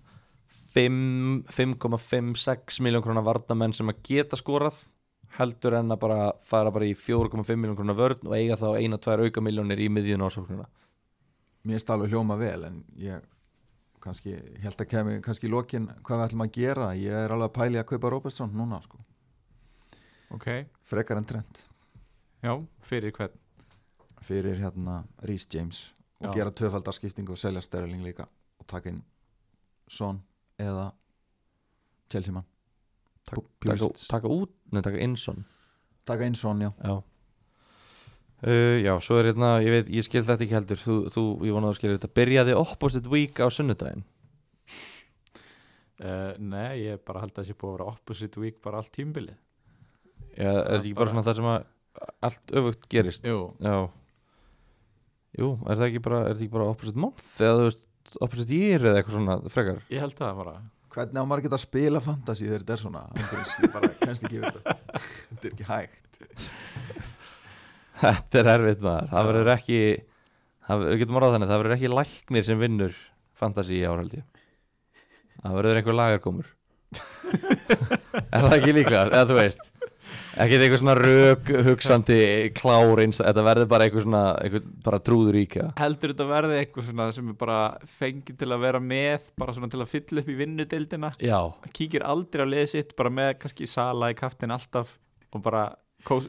5,56 0.73 2.79
miljón 2.81 3.03
krónar 3.05 3.25
varnamenn 3.27 3.73
sem 3.75 3.89
að 3.91 3.99
geta 4.07 4.35
skorað 4.39 4.77
heldur 5.37 5.73
en 5.79 5.91
að 5.93 5.99
bara 6.01 6.19
fara 6.45 6.71
bara 6.73 6.85
í 6.85 6.93
4,5 6.97 7.57
miljón 7.57 7.77
krónar 7.77 7.97
vörn 7.97 8.27
og 8.27 8.35
eiga 8.37 8.55
þá 8.59 8.69
eina, 8.77 8.97
tvær 9.01 9.19
auka 9.25 9.41
miljónir 9.41 9.79
í 9.81 9.89
miðjun 9.89 10.25
ásóknuna 10.25 10.67
Mér 11.63 11.79
er 11.79 11.91
alveg 11.95 12.11
hljóma 12.11 12.35
vel 12.35 12.65
en 12.67 12.81
ég 12.99 13.23
kannski 14.03 14.33
held 14.59 14.81
að 14.83 14.89
kemi 14.91 15.21
kannski 15.23 15.47
í 15.47 15.51
lokin 15.51 15.85
hvað 16.03 16.17
við 16.19 16.25
ætlum 16.25 16.43
að 16.43 16.55
gera. 16.57 16.87
Ég 16.99 17.15
er 17.15 17.31
alveg 17.31 17.47
að 17.47 17.55
pæli 17.55 17.79
að 17.79 17.87
kaupa 17.93 18.11
Robertson 18.11 18.51
núna 18.51 18.81
sko. 18.83 18.99
Ok. 20.35 20.47
Frekar 20.89 21.21
en 21.21 21.27
Trent. 21.29 21.55
Já, 22.43 22.51
fyrir 22.83 23.15
hvern? 23.15 23.37
Fyrir 24.23 24.59
hérna 24.59 25.03
Rhys 25.23 25.47
James 25.53 25.93
og 26.19 26.27
Já. 26.27 26.33
gera 26.35 26.51
tvöfaldarskiptingu 26.51 27.31
og 27.35 27.39
selja 27.39 27.63
Sterling 27.63 28.03
líka 28.03 28.27
og 28.59 28.67
taka 28.67 28.91
inn 28.91 29.01
Son 29.87 30.19
eða 30.63 30.87
Chelsea 32.13 32.33
mann 32.35 32.45
taka, 33.29 33.41
taka, 33.65 33.89
taka 34.09 34.31
út, 34.31 34.51
neða 34.71 34.89
taka 34.89 35.01
Inson 35.05 35.43
taka 36.05 36.25
inn 36.27 36.35
Son 36.35 36.59
já. 36.61 36.71
Já. 36.83 36.97
Uh, 38.43 38.75
já, 38.83 38.91
svo 38.99 39.21
er 39.21 39.29
hérna, 39.31 39.53
ég 39.63 39.71
veit, 39.71 39.87
ég 39.95 40.03
skil 40.03 40.19
þetta 40.27 40.43
ekki 40.43 40.55
heldur. 40.57 40.79
Þú, 40.83 40.95
þú 41.13 41.21
ég 41.47 41.53
vona 41.55 41.69
að 41.69 41.71
þú 41.71 41.77
skilir 41.77 41.95
þetta. 41.95 42.09
Byrjaði 42.19 42.55
opposite 42.59 43.07
week 43.13 43.39
á 43.39 43.47
sunnudaginn? 43.47 44.01
Uh, 46.03 46.33
Nei, 46.43 46.81
ég 46.89 46.99
bara 47.07 47.21
held 47.23 47.31
að 47.31 47.39
það 47.39 47.47
sé 47.47 47.55
búið 47.55 47.69
að 47.69 47.75
vera 47.77 47.87
opposite 47.93 48.41
week 48.43 48.57
bara 48.65 48.81
allt 48.81 48.91
tímbilið 48.97 49.37
Já, 50.33 50.49
er 50.49 50.57
þetta 50.57 50.79
ekki 50.81 50.93
bara 50.97 50.99
bara- 50.99 51.11
svona 51.13 51.23
það 51.29 51.37
sem 51.39 51.49
að 51.53 52.09
allt 52.27 52.53
öfugt 52.59 52.87
gerist? 52.91 53.27
Jú, 53.29 53.37
Já. 53.63 53.75
Jú, 55.39 55.49
er 55.63 55.77
það 55.79 55.87
ekki 55.87 56.01
bara, 56.09 56.19
er 56.27 56.33
það 56.35 56.41
ekki 56.43 56.55
bara 56.57 56.67
opposite 56.73 56.99
month? 57.05 57.23
Eða 57.39 57.59
þú 57.61 57.67
veist, 57.69 57.85
opposite 58.21 58.55
year 58.57 58.87
eða 58.89 59.01
eitthvað 59.01 59.17
svona 59.17 59.37
frekar? 59.53 59.83
Ég 59.93 60.03
held 60.03 60.15
það 60.17 60.39
bara. 60.41 60.55
Hvernig 60.93 61.17
á 61.17 61.25
maður 61.25 61.45
geta 61.47 61.57
að 61.57 61.63
spila 61.65 62.01
fantasy 62.05 62.45
þegar 62.47 62.63
þetta 62.63 62.75
er 62.75 62.81
svona? 62.83 63.03
Ég 63.17 63.73
bara 63.73 63.91
kennst 64.03 64.27
ekki 64.27 64.39
yfir 64.39 64.57
þetta. 64.57 64.75
Þetta 65.29 65.47
er 65.47 65.53
ekki 65.53 65.69
hægt. 65.69 66.47
Þetta 68.03 68.41
er 68.41 68.49
erfitt 68.53 68.83
maður, 68.83 69.09
það 69.13 69.29
verður 69.29 69.51
ekki 69.53 69.79
það 70.67 70.83
verður, 70.83 70.99
getum 71.01 71.19
orðað 71.19 71.35
þannig, 71.35 71.49
það 71.51 71.61
verður 71.63 71.75
ekki 71.77 71.91
læknir 71.93 72.47
sem 72.47 72.61
vinnur 72.61 72.99
fantasy 73.39 73.79
í 73.79 73.83
ár 73.87 74.01
held 74.01 74.17
ég. 74.19 74.25
Það 75.43 75.57
verður 75.59 75.79
einhver 75.79 75.97
lagarkomur 75.97 76.51
Er 78.33 78.43
það 78.45 78.55
ekki 78.59 78.73
líklega, 78.77 79.07
eða 79.09 79.25
þú 79.31 79.37
veist 79.39 79.63
Ekki 80.33 80.57
eitthvað 80.57 80.79
svona 80.81 80.95
rök 80.97 81.49
hugsandi 81.67 82.19
klár 82.57 83.01
eins, 83.03 83.19
þetta 83.21 83.43
verður 83.45 83.67
bara 83.69 83.85
eitthvað 83.85 84.05
svona 84.07 84.23
eitthvað 84.41 84.71
bara 84.87 84.99
trúður 85.05 85.37
íkja 85.43 85.67
Heldur 85.77 86.13
þetta 86.15 86.27
verði 86.31 86.57
eitthvað 86.57 86.87
svona 86.87 87.07
sem 87.13 87.29
er 87.29 87.37
bara 87.43 87.59
fengið 87.99 88.39
til 88.41 88.49
að 88.49 88.65
vera 88.65 88.81
með 88.81 89.29
bara 89.43 89.53
svona 89.53 89.69
til 89.69 89.83
að 89.83 89.91
fylla 89.93 90.23
upp 90.23 90.31
í 90.33 90.39
vinnudeildina? 90.39 91.13
Já, 91.21 91.37
kíkir 91.77 92.07
aldrei 92.09 92.45
á 92.45 92.47
liðið 92.49 92.73
sitt 92.73 92.97
bara 92.97 93.13
með 93.13 93.31
kannski 93.43 93.69
sala 93.69 94.09
í 94.09 94.17
kaftin 94.17 94.55
alltaf 94.55 94.97
og 95.33 95.45
bara 95.45 95.67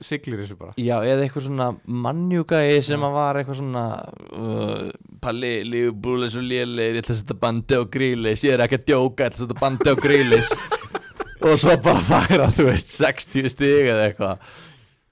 siglir 0.05 0.39
þessu 0.39 0.55
bara. 0.59 0.75
Já, 0.79 1.01
eða 1.03 1.25
eitthvað 1.25 1.47
svona 1.49 1.71
mannjúkaði 2.05 2.77
sem 2.87 3.03
að 3.09 3.17
var 3.17 3.39
eitthvað 3.41 3.59
svona 3.59 3.87
uh, 4.31 4.93
Palli, 5.25 5.55
lífbúl 5.67 6.27
eins 6.27 6.37
og 6.39 6.47
lélegir, 6.47 7.01
ég 7.01 7.03
ætla 7.03 7.17
að 7.17 7.21
setja 7.23 7.39
bandi 7.43 7.81
á 7.81 7.83
grílis 7.97 8.45
ég 8.47 8.55
er 8.55 8.63
ekki 8.67 8.79
að 8.83 8.87
djóka, 8.93 9.25
ég 9.25 9.33
ætla 9.33 9.41
að 9.41 9.47
setja 9.49 9.63
bandi 9.65 9.91
á 9.91 9.97
grílis 9.99 10.53
og 11.45 11.59
svo 11.61 11.75
bara 11.85 12.03
færa, 12.05 12.51
þú 12.53 12.69
veist, 12.71 12.95
60 12.99 13.51
stig 13.53 13.91
eða 13.91 14.09
eitthvað. 14.09 14.55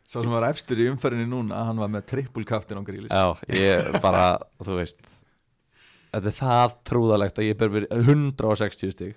Sá 0.09 0.19
sem 0.21 0.33
var 0.33 0.45
efstur 0.51 0.81
í 0.83 0.91
umferðinni 0.93 1.31
núna, 1.31 1.65
hann 1.69 1.81
var 1.81 1.89
með 1.93 2.05
trippulkaftin 2.11 2.81
á 2.81 2.85
grílis 2.85 3.13
Já, 3.15 3.33
ég 3.49 3.95
bara, 4.05 4.35
þú 4.61 4.77
veist 4.83 5.01
þetta 6.13 6.29
er 6.29 6.37
það 6.37 6.75
trúðalegt 6.89 7.41
að 7.41 7.49
ég 7.49 7.59
ber 7.61 7.71
verið 7.73 7.95
160 8.03 8.93
stig. 8.93 9.15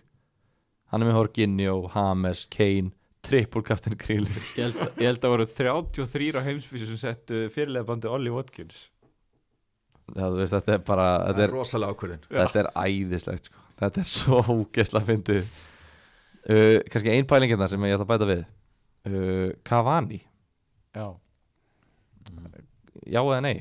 Hann 0.92 1.04
er 1.04 1.10
með 1.10 1.18
Horginjó, 1.20 1.76
Hames, 1.96 2.46
Kane 2.54 2.94
trippulkaftin 3.26 3.98
grílis 4.00 4.52
Ég 4.54 4.70
held, 4.70 5.00
ég 5.02 5.10
held 5.10 5.24
að 5.26 5.34
voru 5.34 5.48
33 5.50 6.32
á 6.38 6.42
heimsfísu 6.46 6.88
sem 6.92 7.02
settu 7.02 7.46
fyrirlega 7.52 7.88
bandi 7.90 8.08
Ollie 8.12 8.34
Watkins. 8.34 8.90
Já, 10.14 10.28
þú 10.30 10.38
veist, 10.38 10.54
þetta 10.54 10.76
er 10.76 10.84
bara 10.86 11.08
þetta 11.26 11.42
er 11.42 11.48
er, 11.50 11.56
rosalega 11.56 11.96
ákvörðin 11.96 12.26
þetta 12.30 12.62
er 12.62 12.68
æðislegt 12.78 13.48
sko. 13.50 13.64
þetta 13.82 14.04
er 14.04 14.10
svo 14.12 14.42
ógeðslega 14.54 15.08
fyndið 15.10 15.48
uh, 16.50 16.80
kannski 16.92 17.12
ein 17.14 17.28
pælingina 17.30 17.68
sem 17.72 17.86
ég 17.88 17.96
ætla 17.98 18.06
að 18.08 18.12
bæta 18.14 18.30
við. 18.32 18.46
Uh, 19.06 19.52
Cavani, 19.68 20.22
Já, 20.96 21.10
já 23.06 23.20
eða 23.22 23.42
nei? 23.46 23.58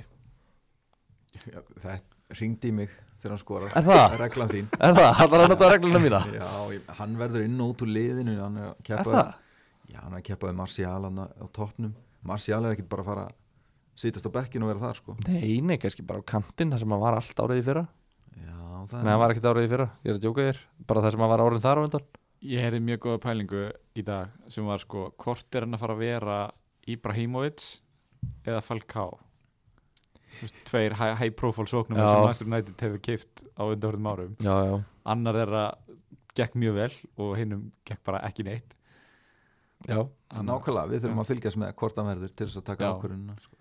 Já, 1.44 1.60
það 1.82 2.38
ringdi 2.38 2.70
í 2.70 2.74
mig 2.78 2.92
þegar 3.20 3.34
hann 3.34 3.40
skorar 3.42 3.74
Er 3.76 3.84
það? 3.84 4.14
reglan 4.20 4.52
þín. 4.52 4.68
Er 4.78 4.94
það, 4.96 5.10
hann 5.18 5.30
var 5.32 5.42
að 5.44 5.50
nota 5.52 5.70
regluna 5.72 6.00
mína. 6.02 6.20
Já, 6.38 6.48
ég- 6.72 6.92
hann 7.00 7.16
verður 7.20 7.44
inn 7.48 7.60
og 7.64 7.74
út 7.74 7.84
úr 7.84 7.90
liðinu 7.92 8.36
hann 8.40 8.60
er 8.62 8.70
er 8.94 9.04
það? 9.08 9.32
Já, 9.92 9.98
hann 10.00 10.14
er 10.14 10.20
að 10.22 10.26
keppa 10.30 10.48
við 10.48 10.56
Martial 10.62 11.08
hann 11.08 11.20
á 11.24 11.44
toppnum. 11.58 11.92
Martial 12.24 12.62
er 12.64 12.76
ekkit 12.76 12.88
bara 12.88 13.04
að 13.04 13.10
fara 13.10 13.26
sítast 14.00 14.26
á 14.26 14.36
bekkinu 14.38 14.64
og 14.68 14.72
vera 14.72 14.84
þar 14.86 15.00
sko. 15.02 15.16
Nei, 15.28 15.58
nei, 15.60 15.76
kannski 15.82 16.06
bara 16.06 16.22
á 16.24 16.28
kantinn 16.30 16.72
þar 16.72 16.80
sem 16.84 16.94
hann 16.96 17.02
var 17.04 17.18
allt 17.18 17.42
árið 17.44 17.60
í 17.60 17.66
fyrra. 17.68 17.84
Já, 18.38 18.56
það 18.90 19.00
Nei, 19.04 19.10
hann 19.12 19.20
var 19.24 19.34
ekkert 19.34 19.50
árið 19.52 19.66
í 19.68 19.72
fyrra, 19.74 19.88
ég 20.06 20.14
er 20.14 20.16
að 20.18 20.24
djóka 20.24 20.46
þér. 20.48 20.62
Bara 20.88 21.04
það 21.04 21.14
sem 21.16 21.24
hann 21.26 21.32
var 21.34 21.44
árið 21.44 21.66
þar 21.66 21.82
á 21.82 21.84
undan 21.84 22.06
Ég 22.44 22.60
heyrði 22.60 22.80
mjög 22.84 23.00
góða 23.06 23.20
pælingu 23.24 23.60
í 23.96 24.02
dag 24.04 24.32
sem 24.52 24.66
var 24.68 24.82
sko, 24.82 25.06
hvort 25.22 25.56
er 25.56 25.64
hann 25.64 25.76
að 25.78 25.80
fara 25.84 25.94
að 25.96 26.02
vera 26.04 26.38
Ibrahimovic 26.92 27.62
eða 28.44 28.60
Falcao 28.64 29.14
Þú 30.34 30.42
veist, 30.48 30.56
tveir 30.66 30.96
high, 30.98 31.14
high 31.20 31.30
profile 31.38 31.70
sóknum 31.70 31.96
Já. 32.00 32.08
sem 32.10 32.24
Master 32.26 32.48
United 32.50 32.82
hefur 32.84 33.00
keift 33.06 33.44
á 33.56 33.62
undanhverjum 33.64 34.08
árum 34.10 34.34
Já, 34.42 34.54
já, 34.68 34.74
annar 35.14 35.38
þeirra 35.40 35.64
gekk 36.34 36.56
mjög 36.58 36.74
vel 36.80 36.92
og 37.22 37.36
hinnum 37.38 37.64
gekk 37.86 38.02
bara 38.04 38.20
ekki 38.28 38.44
neitt 38.48 38.74
já 39.88 40.00
Annar- 40.34 40.48
Nákvæmlega, 40.58 40.90
við 40.90 41.04
þurfum 41.04 41.20
Já. 41.20 41.24
að 41.24 41.30
fylgjast 41.30 41.60
með 41.62 41.72
hvort 41.80 41.96
hann 42.00 42.08
verður 42.10 42.34
til 42.34 42.46
þess 42.48 42.60
að 42.60 42.66
taka 42.72 42.84
Já. 42.84 42.92
ákvörðunina 42.96 43.34
sko. 43.44 43.56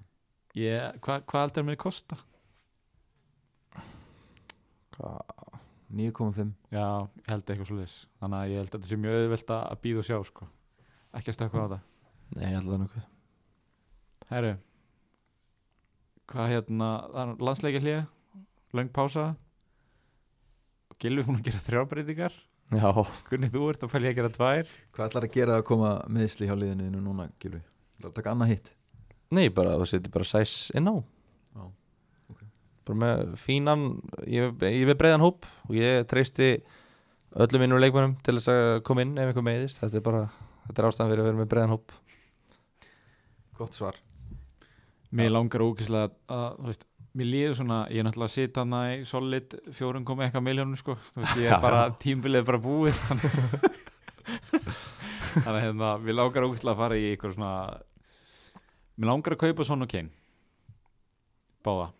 Ég- 0.58 1.00
Hvað 1.04 1.26
hva 1.30 1.42
aldrei 1.46 1.64
mér 1.68 1.78
kosta? 1.84 2.18
Hva- 4.94 5.62
9,5 5.94 6.52
Já, 6.74 6.86
ég 7.22 7.32
held 7.32 7.44
eitthvað 7.54 7.70
svo 7.70 7.78
leis 7.80 7.96
Þannig 8.22 8.38
að 8.40 8.52
ég 8.54 8.62
held 8.62 8.70
að 8.70 8.76
þetta 8.78 8.90
sé 8.92 9.00
mjög 9.04 9.18
auðvelt 9.22 9.54
að 9.56 9.66
að 9.70 9.82
býða 9.84 10.04
og 10.04 10.08
sjá 10.10 10.18
sko. 10.30 10.48
ekki 11.14 11.34
að 11.34 11.38
stökkva 11.38 11.64
á 11.64 11.68
það 11.74 11.82
Nei, 12.34 12.46
ég 12.48 12.56
held 12.58 12.70
það 12.72 12.82
nokkuð. 12.84 13.10
Herru 14.32 14.54
Hvað 16.34 16.54
hérna, 16.54 16.90
það 17.14 17.22
er 17.24 17.46
landsleikja 17.50 17.84
hlið 17.84 18.02
Löng 18.74 18.90
pása. 18.90 19.28
Gilvi 20.98 21.26
búin 21.28 21.38
að 21.42 21.48
gera 21.50 21.62
þrjábreytingar 21.68 22.40
Já, 22.74 22.90
Gunni, 23.30 23.50
þú 23.54 23.68
ert 23.70 23.84
að 23.86 23.92
fælja 23.92 24.10
að 24.10 24.16
gera 24.18 24.30
tvær. 24.34 24.70
Hvað 24.96 25.10
ætlar 25.10 25.26
að 25.28 25.34
gera 25.36 25.58
að 25.60 25.66
koma 25.68 25.90
meðsli 26.10 26.48
hjá 26.48 26.56
liðinu 26.58 26.88
þínu 26.88 27.02
núna, 27.06 27.28
Gilvi? 27.42 27.60
Það 28.00 28.08
að 28.10 28.16
taka 28.18 28.32
annað 28.34 28.54
hitt? 28.54 28.72
Nei, 29.34 29.44
bara, 29.54 29.76
þú 29.82 29.88
setur 29.92 30.14
bara 30.14 30.26
sæs 30.30 30.54
inn 30.78 30.90
á. 30.90 30.96
Já. 31.54 31.64
Bara 32.84 33.00
með 33.00 33.36
fínan 33.40 33.84
Ég, 34.28 34.56
ég 34.64 34.88
við 34.90 34.98
breiðan 35.00 35.24
hóp 35.24 35.48
og 35.68 35.76
ég 35.78 36.08
treysti 36.12 36.56
öllum 37.34 37.66
innur 37.66 37.82
leikmennum 37.82 38.16
til 38.26 38.38
þess 38.38 38.52
að 38.54 38.80
koma 38.88 39.06
inn 39.06 39.18
ef 39.18 39.32
einhver 39.32 39.46
meiðist. 39.46 39.82
Þetta 39.82 40.00
er 40.00 40.06
bara, 40.06 40.24
þetta 40.68 40.82
er 40.82 40.90
ástæðan 40.90 41.14
fyrir 41.14 41.24
að 41.24 41.30
vera 41.30 41.42
með 41.42 41.52
breiðan 41.54 41.76
hóp. 41.76 41.94
Gott 43.58 43.78
svar. 43.78 44.00
Mér 45.14 45.32
langar 45.34 45.64
ógislega 45.66 46.12
að, 46.28 46.58
þú 46.60 46.72
veist, 46.72 46.90
Mér 47.14 47.28
líður 47.30 47.52
svona, 47.60 47.76
ég 47.94 48.02
er 48.02 48.08
náttúrulega 48.08 48.32
að 48.32 48.34
sita 48.34 48.62
hana 48.64 48.78
í 48.90 49.02
solid 49.06 49.52
fjórum 49.78 50.02
komi 50.08 50.24
eitthvað 50.26 50.46
miljónum 50.48 50.80
sko. 50.80 50.96
Þú 51.14 51.22
veist, 51.22 51.42
ég 51.44 51.52
er 51.54 51.60
bara, 51.62 51.84
tímbilið 52.02 52.40
er 52.40 52.48
bara 52.48 52.60
búið 52.64 52.98
Þannig 54.24 55.50
að 55.52 55.60
hérna, 55.60 55.92
mér 56.02 56.18
langar 56.18 56.48
ógislega 56.48 56.74
að 56.74 56.82
fara 56.82 56.98
í 56.98 57.06
eitthvað 57.12 57.36
svona 57.36 57.52
Mér 58.98 59.12
langar 59.12 59.36
að 59.36 59.44
kaupa 59.44 59.68
svona 59.68 59.90
kein 59.94 60.10
Báða 61.66 61.92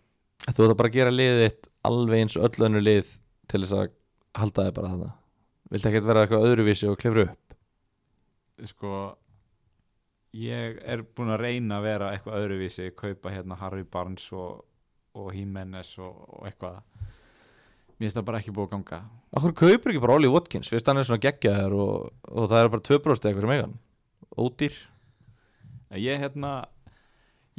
Þú 0.44 0.66
ætla 0.66 0.76
bara 0.76 0.92
að 0.92 0.98
gera 0.98 1.14
liðið 1.14 1.42
þitt 1.46 1.68
alveg 1.88 2.24
eins 2.24 2.38
öll 2.40 2.66
önnu 2.68 2.82
lið 2.84 3.12
til 3.52 3.62
þess 3.64 3.76
að 3.78 3.94
halda 4.40 4.66
þig 4.68 4.76
bara 4.78 4.92
þarna. 4.92 5.12
Viltu 5.74 5.90
ekkert 5.90 6.08
vera 6.10 6.24
eitthvað 6.26 6.48
öðruvísi 6.50 6.90
og 6.90 7.00
klifra 7.00 7.28
upp? 7.30 7.56
Sko 8.70 8.92
ég 10.38 10.80
er 10.84 11.04
búin 11.16 11.32
að 11.34 11.46
reyna 11.46 11.80
að 11.80 11.88
vera 11.88 12.12
eitthvað 12.14 12.44
öðruvísi, 12.44 12.92
kaupa 12.98 13.32
hérna 13.34 13.58
Harry 13.62 13.86
Barnes 13.88 14.26
og, 14.36 14.64
og 15.16 15.32
Jimenez 15.38 15.94
og, 16.02 16.20
og 16.28 16.48
eitthvað. 16.50 16.82
Mér 17.94 18.08
finnst 18.08 18.20
það 18.20 18.28
bara 18.28 18.42
ekki 18.42 18.54
búið 18.54 18.68
að 18.68 18.74
ganga. 18.76 19.02
Akkur 19.38 19.56
kaupir 19.64 19.94
ekki 19.94 20.04
bara 20.04 20.18
Ollie 20.18 20.34
Watkins? 20.34 20.70
Fyrst 20.74 20.90
hann 20.90 21.00
er 21.00 21.08
svona 21.08 21.24
geggjaður 21.24 21.78
og, 21.80 22.14
og 22.34 22.50
það 22.52 22.66
er 22.66 22.72
bara 22.74 22.88
2% 22.90 23.30
eitthvað 23.30 23.46
sem 23.46 23.56
eigan 23.56 23.78
Ódýr. 24.34 24.78
Ég 26.02 26.24
hérna 26.24 26.54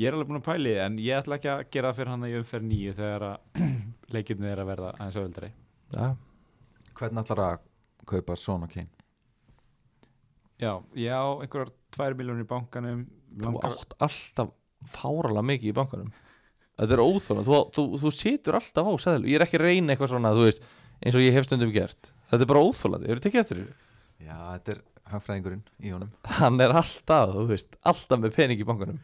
ég 0.01 0.09
er 0.09 0.17
alveg 0.17 0.31
búin 0.31 0.41
að 0.41 0.47
pæli 0.49 0.73
því, 0.73 0.81
en 0.85 0.99
ég 1.03 1.21
ætla 1.21 1.39
ekki 1.39 1.53
að 1.53 1.65
gera 1.75 1.91
það 1.91 2.01
fyrir 2.01 2.13
hann 2.15 2.27
í 2.29 2.35
umferð 2.41 2.69
nýju 2.71 2.97
þegar 2.99 3.27
að 3.29 3.63
leikirni 4.15 4.51
er 4.51 4.63
að 4.63 4.71
verða 4.73 4.93
aðeins 4.99 5.21
öðuldri 5.23 5.53
Já, 5.95 6.07
Hvernig 6.95 7.25
ætlar 7.25 7.43
að 7.45 7.63
kaupa 8.11 8.37
og 8.37 8.69
Kane? 8.71 8.91
já, 10.61 10.73
ég 10.95 11.11
á 11.11 11.25
einhverjar 11.43 11.73
2 11.97 12.19
miljónir 12.19 12.45
í 12.45 12.49
bankanum 12.51 13.05
þú 13.35 13.49
langar, 13.51 13.75
átt 13.75 13.97
alltaf 14.07 14.53
fáralega 14.95 15.45
mikið 15.47 15.71
í 15.71 15.77
bankanum. 15.77 16.11
Þetta 16.75 16.97
er 16.97 17.03
óþólan, 17.05 17.47
þú, 17.47 17.59
þú, 17.75 17.85
þú 18.03 18.13
situr 18.15 18.59
alltaf 18.59 18.89
á 18.91 18.93
seðlu 19.05 19.31
Ég 19.31 19.39
er 19.39 19.45
ekki 19.47 19.59
að 19.61 19.65
reyna 19.69 19.95
eitthvað 19.95 20.11
svona, 20.11 20.33
þú 20.35 20.47
veist 20.49 20.65
eins 21.05 21.19
og 21.19 21.25
ég 21.25 21.37
hef 21.37 21.47
stundum 21.47 21.73
gert. 21.75 22.11
Þetta 22.31 22.47
er 22.47 22.51
bara 22.51 22.65
óþólandi, 22.67 23.09
ég 23.09 23.15
eru 23.15 23.25
tekið 23.25 23.43
eftir 23.43 23.61
þessu? 23.61 23.77
Já, 24.25 24.37
þetta 24.57 24.75
er 24.75 24.81
hagfræðingurinn 25.13 25.65
í 25.85 25.93
honum. 25.95 26.13
Hann 26.41 26.65
er 26.65 26.75
alltaf, 26.75 27.35
þú 27.35 27.47
veist, 27.51 27.79
alltaf 27.87 28.23
með 28.23 28.37
pening 28.39 28.63
í 28.63 28.67
bankanum 28.69 29.01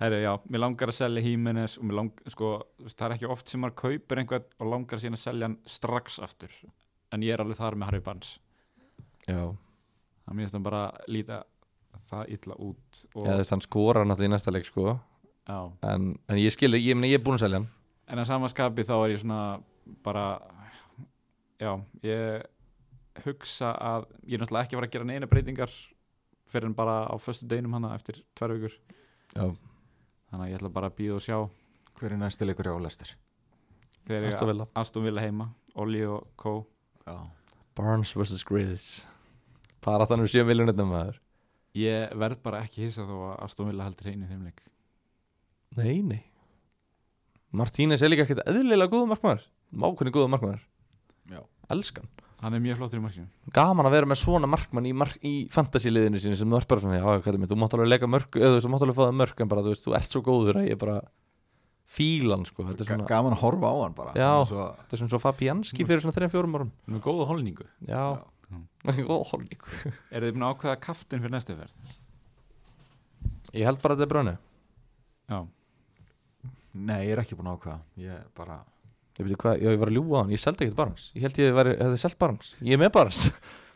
herri, 0.00 0.22
já, 0.24 0.32
mér 0.50 0.62
langar 0.62 0.92
að 0.92 0.98
selja 0.98 1.24
Jimenez 1.24 1.76
og 1.80 1.88
mér 1.88 1.98
langar, 2.00 2.32
sko, 2.32 2.52
það 2.90 3.06
er 3.08 3.14
ekki 3.16 3.30
oft 3.32 3.52
sem 3.52 3.62
maður 3.64 3.76
kaupir 3.82 4.22
einhvern 4.22 4.48
og 4.60 4.72
langar 4.72 5.02
síðan 5.02 5.18
að 5.18 5.22
selja 5.24 5.48
hann 5.48 5.58
strax 5.76 6.18
aftur. 6.24 6.56
En 7.14 7.24
ég 7.24 7.36
er 7.36 7.42
alveg 7.42 7.60
þar 7.60 7.78
með 7.78 7.90
Harry 7.90 8.02
Barnes. 8.04 8.32
Já, 9.26 9.42
það 10.24 10.32
mér 10.32 10.44
finnst 10.44 10.58
hann 10.58 10.66
bara 10.66 10.82
líta 11.10 11.42
það 12.06 12.34
illa 12.36 12.58
út 12.62 13.00
og, 13.14 13.22
að 13.26 13.44
hann 13.50 13.64
skorar 13.64 14.06
náttúrulega 14.06 14.30
í 14.30 14.34
næsta 14.34 14.54
leik 14.54 14.68
sko. 14.68 14.98
Já. 15.46 15.58
En, 15.86 16.12
en 16.28 16.40
ég 16.40 16.54
skil, 16.54 16.74
ég, 16.78 16.92
ég 16.92 17.18
er 17.18 17.22
búinn 17.22 17.38
að 17.38 17.46
selja 17.46 17.62
hann. 17.62 17.70
En 18.06 18.22
að 18.22 18.28
sama 18.28 18.50
skapi 18.50 18.84
þá 18.86 18.94
er 18.98 19.14
ég 19.14 19.22
svona 19.22 19.40
bara 20.06 20.26
já, 21.62 21.72
ég 22.06 23.24
hugsa 23.24 23.72
að 23.72 24.08
ég 24.26 24.36
er 24.36 24.44
náttúrulega 24.44 24.66
ekki 24.66 24.76
að 24.76 24.80
fara 24.80 24.90
að 24.90 24.96
gera 24.96 25.08
neina 25.08 25.30
breytingar 25.30 25.72
fyrir 26.50 26.68
en 26.68 26.76
bara 26.78 26.98
á 27.10 27.14
föstu 27.18 27.48
deginum 27.50 27.74
hana 27.78 27.94
eftir 27.96 28.20
tvær 28.38 28.54
vikur. 28.54 28.76
Já, 29.34 29.46
þannig 30.36 30.50
að 30.50 30.52
ég 30.52 30.60
ætla 30.60 30.74
bara 30.76 30.92
að 30.92 30.98
býða 31.00 31.16
og 31.16 31.24
sjá. 31.24 31.38
Hver 31.96 32.12
er 32.12 32.20
næsti 32.20 32.46
leikur 32.46 32.68
hjá 32.68 32.76
Lester? 32.84 33.16
þegar 34.06 34.28
Aston 34.28 34.46
ég 34.48 34.52
Villa. 34.52 34.66
Aston 34.74 35.06
Villa 35.06 35.24
heima 35.24 35.48
Olli 35.74 36.02
og 36.06 36.26
Kó 36.38 36.54
Já, 37.06 37.16
Barnes 37.78 38.12
vs. 38.16 38.44
Grills 38.46 38.86
Bara 39.84 40.06
þannig 40.08 40.32
7 40.32 40.42
miljónir 40.48 40.78
maður. 40.82 41.20
Ég 41.76 42.14
verð 42.18 42.40
bara 42.42 42.62
ekki 42.64 42.86
hissa 42.86 43.04
þó 43.06 43.16
að 43.28 43.34
Aston 43.46 43.68
Villa 43.70 43.86
heldur 43.86 44.08
hreinu 44.08 44.26
í 44.26 44.30
þeim 44.30 44.46
leik. 44.48 44.62
Nei, 45.76 46.00
nei. 46.02 46.22
Martínez 47.54 48.02
er 48.02 48.10
líka 48.10 48.24
ekkert 48.24 48.42
eðlilega 48.48 48.90
góða 48.90 49.12
markmaður. 49.12 49.44
Mákunni 49.70 50.10
góða 50.14 50.32
markmaður. 50.32 50.64
Já. 51.30 51.42
Elskan 51.70 52.08
hann 52.42 52.56
er 52.56 52.62
mjög 52.62 52.80
flottur 52.80 53.00
í 53.00 53.04
markinu. 53.04 53.28
Gaman 53.56 53.88
að 53.88 53.96
vera 53.96 54.10
með 54.10 54.20
svona 54.22 54.50
markmann 54.50 54.88
í, 54.88 54.92
mark, 54.96 55.16
í 55.24 55.34
fantasy-liðinu 55.54 56.20
sínu 56.22 56.36
sem 56.40 56.52
þú 56.52 56.58
ert 56.60 56.70
bara 56.72 56.84
svona, 56.84 56.98
já, 57.00 57.06
hvað 57.24 57.32
er 57.32 57.40
mér, 57.42 57.50
þú 57.52 57.58
mátt 57.62 57.76
alveg 57.78 57.92
leika 57.92 58.10
mörg 58.12 58.40
eða 58.40 58.60
þú 58.64 58.72
mátt 58.74 58.86
alveg 58.86 58.98
fá 58.98 59.04
það 59.06 59.18
mörg 59.22 59.40
en 59.44 59.52
bara, 59.52 59.64
þú 59.64 59.72
veist, 59.72 59.86
þú 59.86 59.96
ert 59.96 60.16
svo 60.16 60.22
góður 60.26 60.60
að 60.60 60.68
ég 60.70 60.80
bara 60.82 60.96
fílan, 61.96 62.44
sko, 62.44 62.66
þetta 62.68 62.84
er 62.84 62.90
svona 62.92 63.08
gaman 63.08 63.36
að 63.36 63.42
horfa 63.46 63.72
á 63.72 63.76
hann 63.80 63.96
bara. 63.96 64.14
Já. 64.18 64.30
Er 64.36 64.48
Svo, 64.50 64.64
þetta 64.82 64.96
er 64.96 65.00
svona 65.02 65.14
svo 65.14 65.20
Fabianski 65.22 65.86
fyrir 65.86 66.02
svona 66.04 66.16
3-4 66.18 66.42
árum. 66.50 66.72
Er 66.84 66.96
með 66.96 67.04
góða 67.06 67.28
holningu. 67.30 67.68
Já, 67.86 68.02
góð 69.10 69.24
holning 69.32 69.62
eru 70.14 70.28
þið 70.28 70.34
búin 70.36 70.46
að 70.46 70.52
ákveða 70.54 70.76
kaftin 70.86 71.22
fyrir 71.22 71.34
næstu 71.34 71.56
verð 71.58 71.94
Ég 73.56 73.66
held 73.66 73.80
bara 73.82 73.96
að 73.96 74.02
þetta 74.02 74.06
er 74.06 74.12
brönu 74.12 74.34
já, 74.36 75.38
Nei, 76.76 77.00
ég 77.08 77.14
er 77.16 77.22
ekki 77.24 77.38
búin 77.38 77.50
að 77.50 77.58
ákvaða 77.58 77.78
Ég 78.04 78.28
bara 78.36 78.60
Ég 79.16 79.24
veit 79.24 79.38
hvað, 79.40 79.62
já, 79.62 79.70
ég 79.72 79.78
var 79.80 79.90
að 79.90 79.96
ljúga 79.96 80.16
á 80.16 80.20
hann, 80.20 80.32
ég 80.34 80.40
seldi 80.42 80.66
ekkert 80.66 80.76
Barnes 80.76 81.06
Ég 81.16 81.24
held 81.24 81.38
ég 81.40 81.54
væri, 81.56 81.72
hefði 81.80 82.00
selt 82.02 82.18
Barnes 82.20 82.50
Ég 82.60 82.76
er 82.76 82.80
með 82.82 82.90
Barnes 82.96 83.20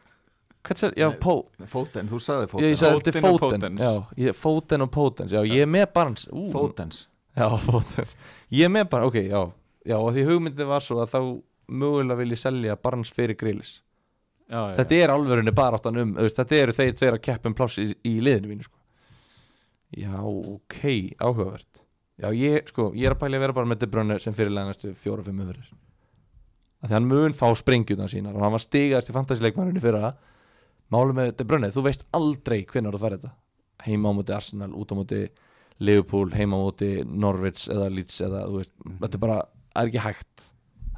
Hvað 0.60 0.80
sel, 0.82 0.90
já, 1.00 1.06
Pó 1.22 1.34
Fóten, 1.70 2.10
þú 2.10 2.18
sagði 2.20 2.44
Já, 2.44 2.50
Fóten 2.52 2.66
ég 2.68 2.80
seldi 2.80 3.14
og 3.14 3.22
Foden. 3.24 3.40
Potens. 3.40 3.80
Já, 3.80 3.92
ég, 4.20 4.36
Foden 4.36 4.84
og 4.84 4.90
Potens. 4.92 5.32
Já, 5.32 5.40
ég 5.48 5.64
er 5.64 5.70
með 5.72 5.86
Barnes 5.96 6.26
Ú, 6.28 6.50
Fótens. 6.52 7.06
Já, 7.38 7.46
Potens 7.70 8.12
Ég 8.52 8.66
er 8.68 8.74
með 8.74 8.90
Barnes, 8.92 9.08
ok, 9.08 9.20
já. 9.30 9.40
Já, 9.88 9.96
og 9.96 10.10
því 10.12 10.26
hugmyndin 10.28 10.68
var 10.68 10.84
svo 10.84 11.00
að 11.00 11.14
þá 11.14 11.20
mögulega 11.80 12.18
vil 12.20 12.34
ég 12.34 12.42
selja 12.42 12.76
Barnes 12.76 13.12
fyrir 13.16 13.38
Grillis 13.40 13.78
já, 14.50 14.58
já, 14.58 14.74
Þetta 14.82 14.98
er 15.00 15.14
alvörunni 15.14 15.54
bara 15.56 15.80
áttan 15.80 16.02
um 16.02 16.12
Þetta 16.20 16.58
eru 16.58 16.76
þeir 16.76 16.96
tveir 16.98 17.16
að 17.16 17.24
keppum 17.30 17.56
pláss 17.56 17.80
í, 17.80 17.88
í 18.04 18.18
liðinu 18.20 18.52
mínu 18.52 18.66
sko. 18.68 18.76
Já, 19.96 20.12
ok, 20.20 20.82
áhugavert 21.18 21.86
Já, 22.20 22.28
ég, 22.36 22.66
sko, 22.68 22.90
ég 22.92 23.08
er 23.08 23.14
að 23.14 23.22
pæli 23.22 23.38
að 23.38 23.46
vera 23.46 23.54
bara 23.56 23.68
með 23.70 23.78
De 23.80 23.86
Bruyne 23.88 24.16
sem 24.20 24.34
fyrirlega 24.36 24.68
næstu 24.68 24.90
fjóra-fimm 24.98 25.38
umferðir. 25.40 25.70
Að 26.80 26.90
því 26.90 26.96
hann 26.96 27.06
mun 27.08 27.36
fá 27.36 27.46
sprengjuna 27.56 28.08
sínar 28.12 28.36
og 28.36 28.44
hann 28.44 28.52
var 28.52 28.62
stigast 28.64 29.08
í 29.08 29.14
fantasileikmanninu 29.14 29.80
fyrra. 29.80 30.10
Málum 30.92 31.16
með 31.16 31.32
De 31.38 31.46
Bruyne, 31.48 31.70
þú 31.72 31.86
veist 31.86 32.04
aldrei 32.16 32.58
hvernig 32.68 32.92
þú 32.92 33.00
fær 33.00 33.16
þetta. 33.16 33.30
Heima 33.86 34.12
á 34.12 34.16
móti 34.18 34.34
Arsenal, 34.36 34.68
út 34.76 34.92
á 34.92 34.94
móti 34.98 35.20
Liverpool, 35.80 36.28
heima 36.36 36.60
á 36.60 36.64
móti 36.66 36.90
Norwich 37.08 37.70
eða 37.72 37.88
Leeds 37.94 38.20
eða, 38.26 38.44
þú 38.50 38.60
veist, 38.60 38.74
þetta 38.90 39.16
er 39.16 39.24
bara 39.24 39.38
er 39.40 39.88
ekki 39.92 40.04
hægt. 40.04 40.46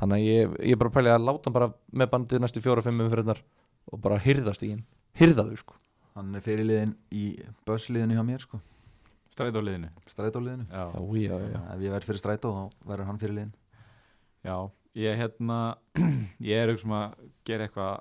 Þannig 0.00 0.18
að 0.18 0.26
ég, 0.26 0.58
ég 0.58 0.74
er 0.74 0.82
bara 0.82 0.90
að 0.90 0.98
pæli 0.98 1.14
að 1.14 1.28
láta 1.28 1.46
hann 1.46 1.58
bara 1.60 1.70
með 2.02 2.12
bandið 2.16 2.42
næstu 2.42 2.64
fjóra-fimm 2.64 3.06
umferðinar 3.06 3.44
og 3.92 4.02
bara 4.02 4.18
hyrðast 4.26 4.66
í 4.66 4.72
hinn. 4.72 4.82
Hyrða 5.22 5.46
þau 5.52 5.62
sko. 5.62 5.78
Hann 6.18 6.34
er 6.34 6.42
fyrirliðin 6.42 6.98
í 7.14 7.28
Bössliðinu 7.68 8.18
hjá 8.18 8.26
mér 8.26 8.42
sko 8.42 8.58
strætó 9.32 9.62
liðinu. 9.64 9.90
Strætóliðinu 10.10 10.66
já. 10.68 10.84
já, 10.92 11.34
já, 11.40 11.50
já. 11.54 11.60
Ef 11.74 11.82
ég 11.86 11.94
verð 11.96 12.08
fyrir 12.10 12.20
strætó 12.22 12.52
þá 12.52 12.86
verður 12.90 13.08
hann 13.10 13.20
fyrirliðin 13.22 13.52
Já, 14.42 14.56
ég 14.98 15.20
hérna 15.22 15.58
ég 16.50 16.62
er 16.62 16.72
auðvitað 16.72 16.96
að 16.98 17.28
gera 17.48 17.66
eitthvað 17.68 17.92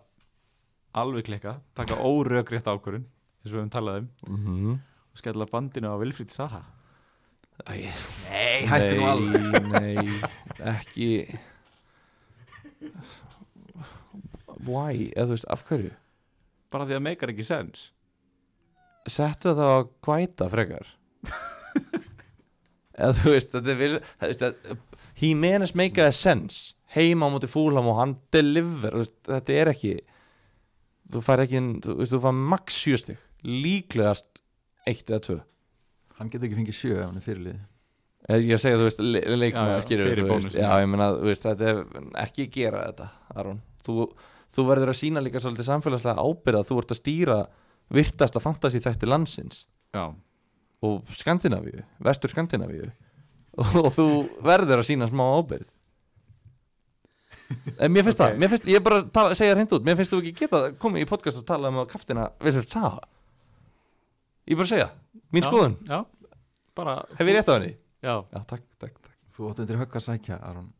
alveg 1.01 1.27
klikka, 1.29 1.55
taka 1.77 1.99
órökrétt 2.03 2.67
ákvörun 2.67 3.05
eins 3.05 3.51
og 3.51 3.55
við 3.55 3.59
höfum 3.61 3.75
talað 3.77 4.01
um 4.03 4.09
Mm 4.27 4.79
og 5.11 5.19
skella 5.19 5.43
bandinu 5.51 5.89
á 5.91 5.99
Vilfríð 5.99 6.31
Saha. 6.31 6.61
Æ, 7.67 7.83
Nei, 8.31 8.63
hættu 8.63 8.93
nú 8.95 9.07
alveg. 9.09 9.57
Nei, 9.67 9.95
nei, 9.99 10.05
ekki. 10.71 11.09
Why, 14.63 15.09
eða 15.11 15.27
þú 15.27 15.35
veist, 15.35 15.49
af 15.51 15.65
hverju? 15.67 15.91
Bara 16.71 16.87
því 16.87 16.95
að 16.97 17.03
meikar 17.09 17.33
ekki 17.33 17.45
sens 17.45 17.89
Settu 19.09 19.51
það 19.57 19.71
á 19.75 19.79
kvæta 20.05 20.47
frekar 20.53 20.87
Eða 23.01 23.13
þú 23.17 23.31
veist, 23.33 23.53
þetta 23.55 24.49
að- 24.51 24.77
Jimenez 25.21 25.73
make 25.75 26.01
a 26.03 26.11
sense. 26.11 26.73
Heima 26.95 27.27
á 27.27 27.33
móti 27.33 27.47
fúlam 27.49 27.87
og 27.87 27.97
hann 28.01 28.17
deliver 28.35 28.97
veist, 28.99 29.13
Þetta 29.23 29.53
er 29.61 29.69
ekki 29.71 29.93
Þú 31.11 31.21
fær 31.23 31.41
ekki, 31.45 31.61
þú 31.85 31.95
veist, 32.01 32.11
þú 32.11 32.19
fær 32.25 32.35
max 32.51 32.79
sjöstig 32.83 33.17
Líklegast 33.47 34.41
eitt 34.87 35.07
eða 35.07 35.21
tvö. 35.23 35.37
Hann 36.19 36.29
getur 36.29 36.49
ekki 36.49 36.57
fengið 36.59 36.75
sjö 36.77 36.97
ef 36.97 37.05
hann 37.05 37.21
er 37.21 37.25
fyrirlið 37.25 37.59
Ég 38.31 38.43
ég 38.51 38.59
segi, 38.61 38.77
þú 38.77 38.85
veist, 38.85 38.99
le 39.01 39.21
leikmaður 39.39 39.71
já, 39.79 39.85
skilur 39.85 40.11
þú 40.19 40.27
veist. 40.35 40.57
Já, 40.59 40.69
ég 40.83 40.89
meina, 40.91 41.07
þú 41.17 41.25
veist, 41.31 41.47
þetta 41.47 41.71
er 41.71 41.79
ekki 42.21 42.45
gera 42.53 42.83
þetta, 42.91 43.07
Aron. 43.41 43.61
Þú, 43.87 43.95
þú 44.53 44.65
verður 44.67 44.91
að 44.93 44.99
sína 44.99 45.23
líka 45.25 45.41
svolítið 45.41 45.65
samfélagslega 45.71 46.21
ábyrða 46.21 46.61
Þú 46.69 46.77
ert 46.83 46.93
að 46.93 46.99
stýra 47.01 47.37
virtasta 47.97 48.39
fantasi 48.43 48.79
þætti 48.83 49.09
landsins. 49.09 49.63
Já, 49.95 50.05
og 50.81 51.03
Skandinavíu, 51.13 51.83
vestur 52.03 52.31
Skandinavíu. 52.33 52.89
Og, 53.61 53.89
þú 53.93 54.05
verður 54.47 54.79
að 54.81 54.87
sína 54.87 55.07
smá 55.11 55.25
ábyrð 55.37 55.69
en 57.83 57.91
mér 57.91 58.05
finnst 58.07 58.19
Ok. 58.21 58.23
það, 58.29 58.37
mér 58.39 58.51
finnst, 58.53 58.67
ég 58.71 58.79
er 58.79 58.83
bara 58.85 58.99
að 59.01 59.09
tala, 59.15 59.35
segja 59.35 59.55
hreint 59.57 59.73
út, 59.75 59.83
mér 59.83 59.97
finnst 59.99 60.13
þú 60.13 60.19
ekki 60.21 60.31
geta 60.45 60.59
komið 60.79 61.03
í 61.03 61.07
podcast 61.09 61.41
og 61.41 61.45
tala 61.49 61.67
um 61.71 61.81
að 61.81 61.89
kaftina 61.91 62.29
Vilhelm 62.39 62.63
Saha. 62.67 63.01
Ég 64.47 64.55
bara 64.59 64.67
að 64.67 64.71
segja, 64.71 64.87
mín 65.35 65.43
já, 65.43 65.49
skoðun. 65.49 65.75
já, 65.89 65.99
bara 66.79 66.95
hef 67.19 67.27
ég 67.27 67.35
rétt 67.37 67.51
á 67.51 67.53
henni? 67.57 67.73
já, 68.01 68.13
Já, 68.31 68.39
takk, 68.47 68.63
takk, 68.79 68.95
takk. 69.03 69.17
Þú 69.35 69.49
átt 69.51 69.59
undir 69.65 69.79
högg 69.83 69.95
að 69.99 70.05
sækja, 70.07 70.39
Aron. 70.47 70.71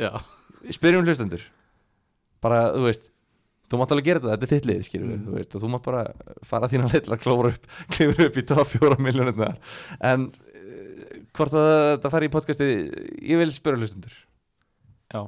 Já, 0.00 0.10
spyrjum 0.72 1.04
hlustendur. 1.04 1.44
Bara, 2.44 2.64
þú 2.74 2.88
veist 2.88 3.10
þú 3.70 3.80
mátt 3.80 3.94
alveg 3.94 4.08
gera 4.08 4.20
þetta, 4.22 4.34
þetta 4.34 4.46
er 4.46 4.52
þitt 4.54 4.68
lið, 4.70 4.82
skilur 4.88 5.12
Mm. 5.14 5.22
þú 5.28 5.36
veist, 5.38 5.54
þú 5.62 5.70
mátt 5.72 5.86
bara 5.86 6.02
fara 6.46 6.68
þína 6.70 6.90
leið 6.92 7.04
til 7.06 7.14
að 7.16 7.22
klóra 7.24 7.52
upp 7.54 7.68
klifra 7.94 8.26
upp 8.28 8.36
í 8.40 8.44
top 8.50 8.68
fjóra 8.72 8.98
miljónirnar 9.00 9.56
en 10.12 10.26
uh, 10.28 11.16
hvort 11.36 11.56
að 11.58 11.70
þetta 11.94 12.12
fari 12.14 12.28
í 12.28 12.34
podcasti 12.34 12.68
ég 13.24 13.40
vil 13.40 13.50
spyrja 13.54 13.80
hlustendur. 13.80 14.14
Já. 15.14 15.22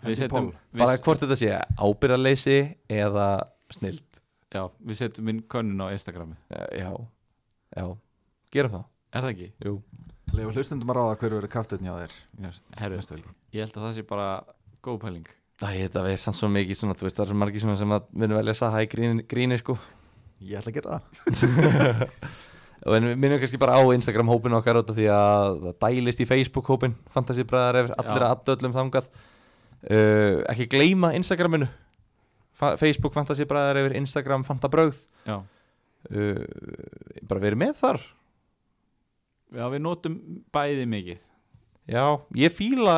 Við 0.00 0.16
setjum, 0.22 0.52
bara 0.72 0.94
við, 0.94 1.02
hvort 1.04 1.24
þetta 1.24 1.36
sé 1.36 1.56
ábyrðarleysi 1.80 2.58
eða 2.88 3.26
snild 3.74 4.20
já, 4.50 4.62
við 4.80 4.96
setjum 5.02 5.28
inn 5.32 5.42
könnun 5.50 5.82
á 5.84 5.92
Instagrami 5.92 6.38
já, 6.72 6.92
já, 7.76 7.84
gera 8.54 8.72
það. 8.72 8.86
Er 9.10 9.24
það 9.26 9.34
ekki? 9.34 9.50
Jú. 9.66 9.74
Leifur 10.30 10.56
hlustundum 10.56 10.92
að 10.92 10.98
ráða 11.00 11.18
hverju 11.20 11.36
verður 11.40 11.52
kaftetn 11.52 11.88
hjá 11.88 11.94
þér 11.98 12.16
Herru, 12.80 13.02
ég 13.52 13.64
held 13.66 13.76
að 13.76 13.84
það 13.84 13.94
sé 13.98 14.04
bara 14.06 14.26
góð 14.80 15.00
pæling 15.04 15.28
Æ, 15.60 15.84
þetta 15.84 16.04
er 16.08 16.20
samt 16.20 16.38
svo 16.38 16.48
mikið 16.48 16.78
svona, 16.78 16.94
þú 16.96 17.04
veist, 17.04 17.16
það 17.18 17.24
er 17.26 17.30
svo 17.32 17.38
margir 17.42 17.60
svona 17.64 17.76
sem 17.76 17.90
að 17.92 18.06
vinna 18.16 18.38
velja 18.38 18.54
að 18.54 18.60
saha 18.62 18.80
í 18.80 18.86
gríni, 18.88 19.24
gríni 19.28 19.58
sko. 19.60 19.74
Ég 20.40 20.60
ætla 20.60 20.72
að 20.72 20.78
gera 20.78 21.00
það. 21.00 22.14
Og 22.88 22.94
en 22.96 23.10
minnum 23.20 23.36
kannski 23.42 23.58
bara 23.60 23.76
á 23.76 23.84
Instagram 23.92 24.30
hópin 24.32 24.56
okkar 24.56 24.78
út 24.80 24.88
af 24.88 24.96
því 24.96 25.08
að 25.12 25.58
það 25.66 25.74
dælist 25.84 26.22
í 26.24 26.26
Facebook 26.30 26.70
hópin 26.72 26.94
fantasybræðar 27.12 27.82
eftir 27.82 27.98
allir 28.00 28.24
Já. 28.24 28.28
að 28.30 28.38
addöllum 28.38 28.76
þangað. 28.78 29.10
Uh, 29.84 30.38
ekki 30.48 30.68
gleyma 30.72 31.10
Instagraminu. 31.18 31.68
Fa 32.56 32.72
Facebook 32.80 33.12
fantasybræðar 33.16 33.82
yfir 33.82 33.98
Instagram 34.00 34.46
fantabröð 34.48 34.96
já, 35.28 35.36
uh, 35.40 36.40
bara 37.28 37.44
verið 37.44 37.60
með 37.66 37.76
þar. 37.82 38.00
Já 39.60 39.64
við 39.72 39.84
notum 39.84 40.16
bæði 40.54 40.88
mikið. 40.88 41.22
Já, 41.90 42.04
ég 42.38 42.52
fíla 42.56 42.96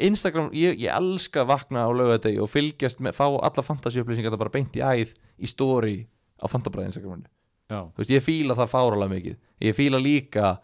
Instagram, 0.00 0.48
ég, 0.56 0.78
ég 0.80 0.90
elska 0.94 1.42
að 1.42 1.50
vakna 1.52 1.84
á 1.84 1.90
laugadegi 1.92 2.40
og 2.42 2.50
fylgjast 2.50 3.02
með, 3.04 3.16
fá 3.18 3.26
alla 3.28 3.64
fantasyupplýsingar 3.66 4.32
það 4.32 4.42
bara 4.44 4.54
beint 4.54 4.78
í 4.78 4.82
æð 4.82 5.12
í 5.42 5.50
story 5.50 5.96
á 6.40 6.46
fantabræði 6.50 6.92
Instagraminu. 6.92 7.28
Veist, 7.96 8.10
ég 8.12 8.24
fíla 8.24 8.56
það 8.58 8.72
fáralega 8.72 9.12
mikið. 9.12 9.36
Ég 9.64 9.76
fíla 9.76 10.00
líka 10.02 10.56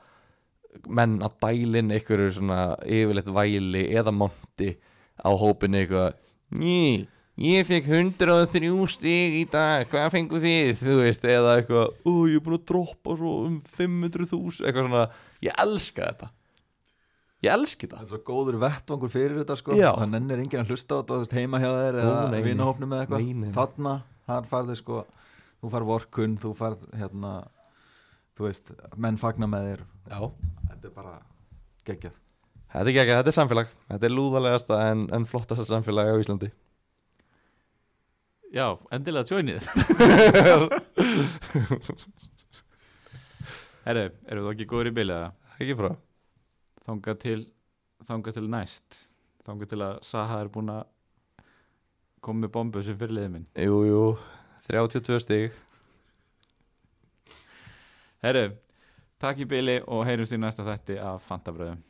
menn 0.88 1.18
að 1.24 1.36
dælin 1.44 1.92
einhverju 1.94 2.32
svona 2.38 2.62
yfirleitt 2.84 3.30
væli 3.32 3.84
eða 3.96 4.12
monti 4.14 4.74
á 5.18 5.30
hópinni 5.32 5.82
eitthvað 5.82 6.18
ný, 6.60 7.06
ég 7.40 7.66
fekk 7.68 7.88
103 7.88 8.70
stig 8.92 9.38
í 9.40 9.44
dag, 9.50 9.88
hvað 9.90 10.12
fengu 10.14 10.40
þið? 10.42 10.72
Þú 10.82 10.98
veist, 11.02 11.24
eða 11.24 11.56
eitthvað 11.58 11.86
ó, 12.04 12.12
ég 12.28 12.36
er 12.38 12.44
búin 12.44 12.58
að 12.58 12.66
droppa 12.70 13.16
svo 13.18 13.34
um 13.46 13.56
500.000 13.78 14.68
eitthvað 14.68 14.88
svona, 14.88 15.06
ég 15.44 15.62
elska 15.64 16.10
þetta 16.10 16.30
ég 17.44 17.50
elski 17.54 17.86
Það. 17.88 17.98
Þetta 17.98 18.06
er 18.06 18.10
svo 18.12 18.20
góður 18.26 18.56
vettvangur 18.62 19.10
fyrir 19.12 19.36
þetta 19.40 19.56
sko. 19.60 19.70
Já. 19.78 19.90
Það 19.94 20.10
nennir 20.14 20.38
enginn 20.42 20.62
að 20.64 20.70
hlusta 20.72 20.92
á 20.98 21.00
þetta 21.02 21.36
heima 21.38 21.56
hjá 21.62 21.70
þér 21.70 21.94
Ó, 21.98 22.00
eða 22.08 22.40
vinahópnum 22.46 22.94
eða 22.96 23.02
eitthvað. 23.06 23.22
Þarna, 23.58 23.92
þar 24.28 24.44
farðu 24.52 24.74
sko 24.80 24.96
Þú 25.58 25.66
farð 25.72 25.86
vorkun, 25.90 26.34
þú 26.38 26.50
farð 26.54 26.82
hérna 26.94 27.30
Þú 28.38 28.42
veist, 28.46 28.68
menn 28.94 29.16
fagna 29.18 29.48
með 29.50 29.62
þér. 29.72 29.80
Já, 30.06 30.18
Þetta 30.68 30.86
er 30.86 30.92
bara 30.94 31.14
geggjað. 31.88 32.14
Þetta 32.68 32.84
er 32.84 32.90
ekki, 32.92 33.14
þetta 33.16 33.30
er 33.32 33.34
samfélag. 33.34 33.68
Þetta 33.88 34.06
er 34.06 34.12
lúðalegasta 34.14 34.74
en, 34.92 35.00
en 35.16 35.24
flottasta 35.26 35.64
samfélag 35.66 36.06
á 36.14 36.20
Íslandi. 36.22 36.46
Já, 38.54 38.68
endilega 38.94 39.26
tjónið. 39.26 39.66
Herru, 43.88 44.04
eru 44.28 44.42
þú 44.44 44.50
ekki 44.52 44.66
góður 44.68 44.90
í 44.90 44.92
bylið 45.00 45.20
ekki 45.58 45.74
frá 45.78 45.90
þangað 46.88 47.20
til 47.24 47.40
þangað 48.08 48.38
til 48.38 48.48
næst. 48.52 48.98
Þangað 49.46 49.72
til 49.72 49.80
að 49.84 49.98
Saha 50.08 50.42
er 50.42 50.52
búin 50.52 50.72
að 50.72 50.84
koma 52.24 52.44
með 52.44 52.54
bombu 52.56 52.84
sem 52.84 52.98
fyrir 52.98 53.16
liðið 53.16 53.34
minn. 53.34 53.48
Jú, 53.60 53.82
jú, 53.88 54.04
32 54.68 55.20
stig. 55.24 55.58
Herru, 58.24 58.48
takk 59.22 59.44
í 59.44 59.48
byli 59.48 59.78
og 59.86 60.02
heyrjumst 60.08 60.34
í 60.34 60.40
næsta 60.42 60.66
þætti 60.66 60.98
af 61.02 61.22
Fantabröðum 61.28 61.87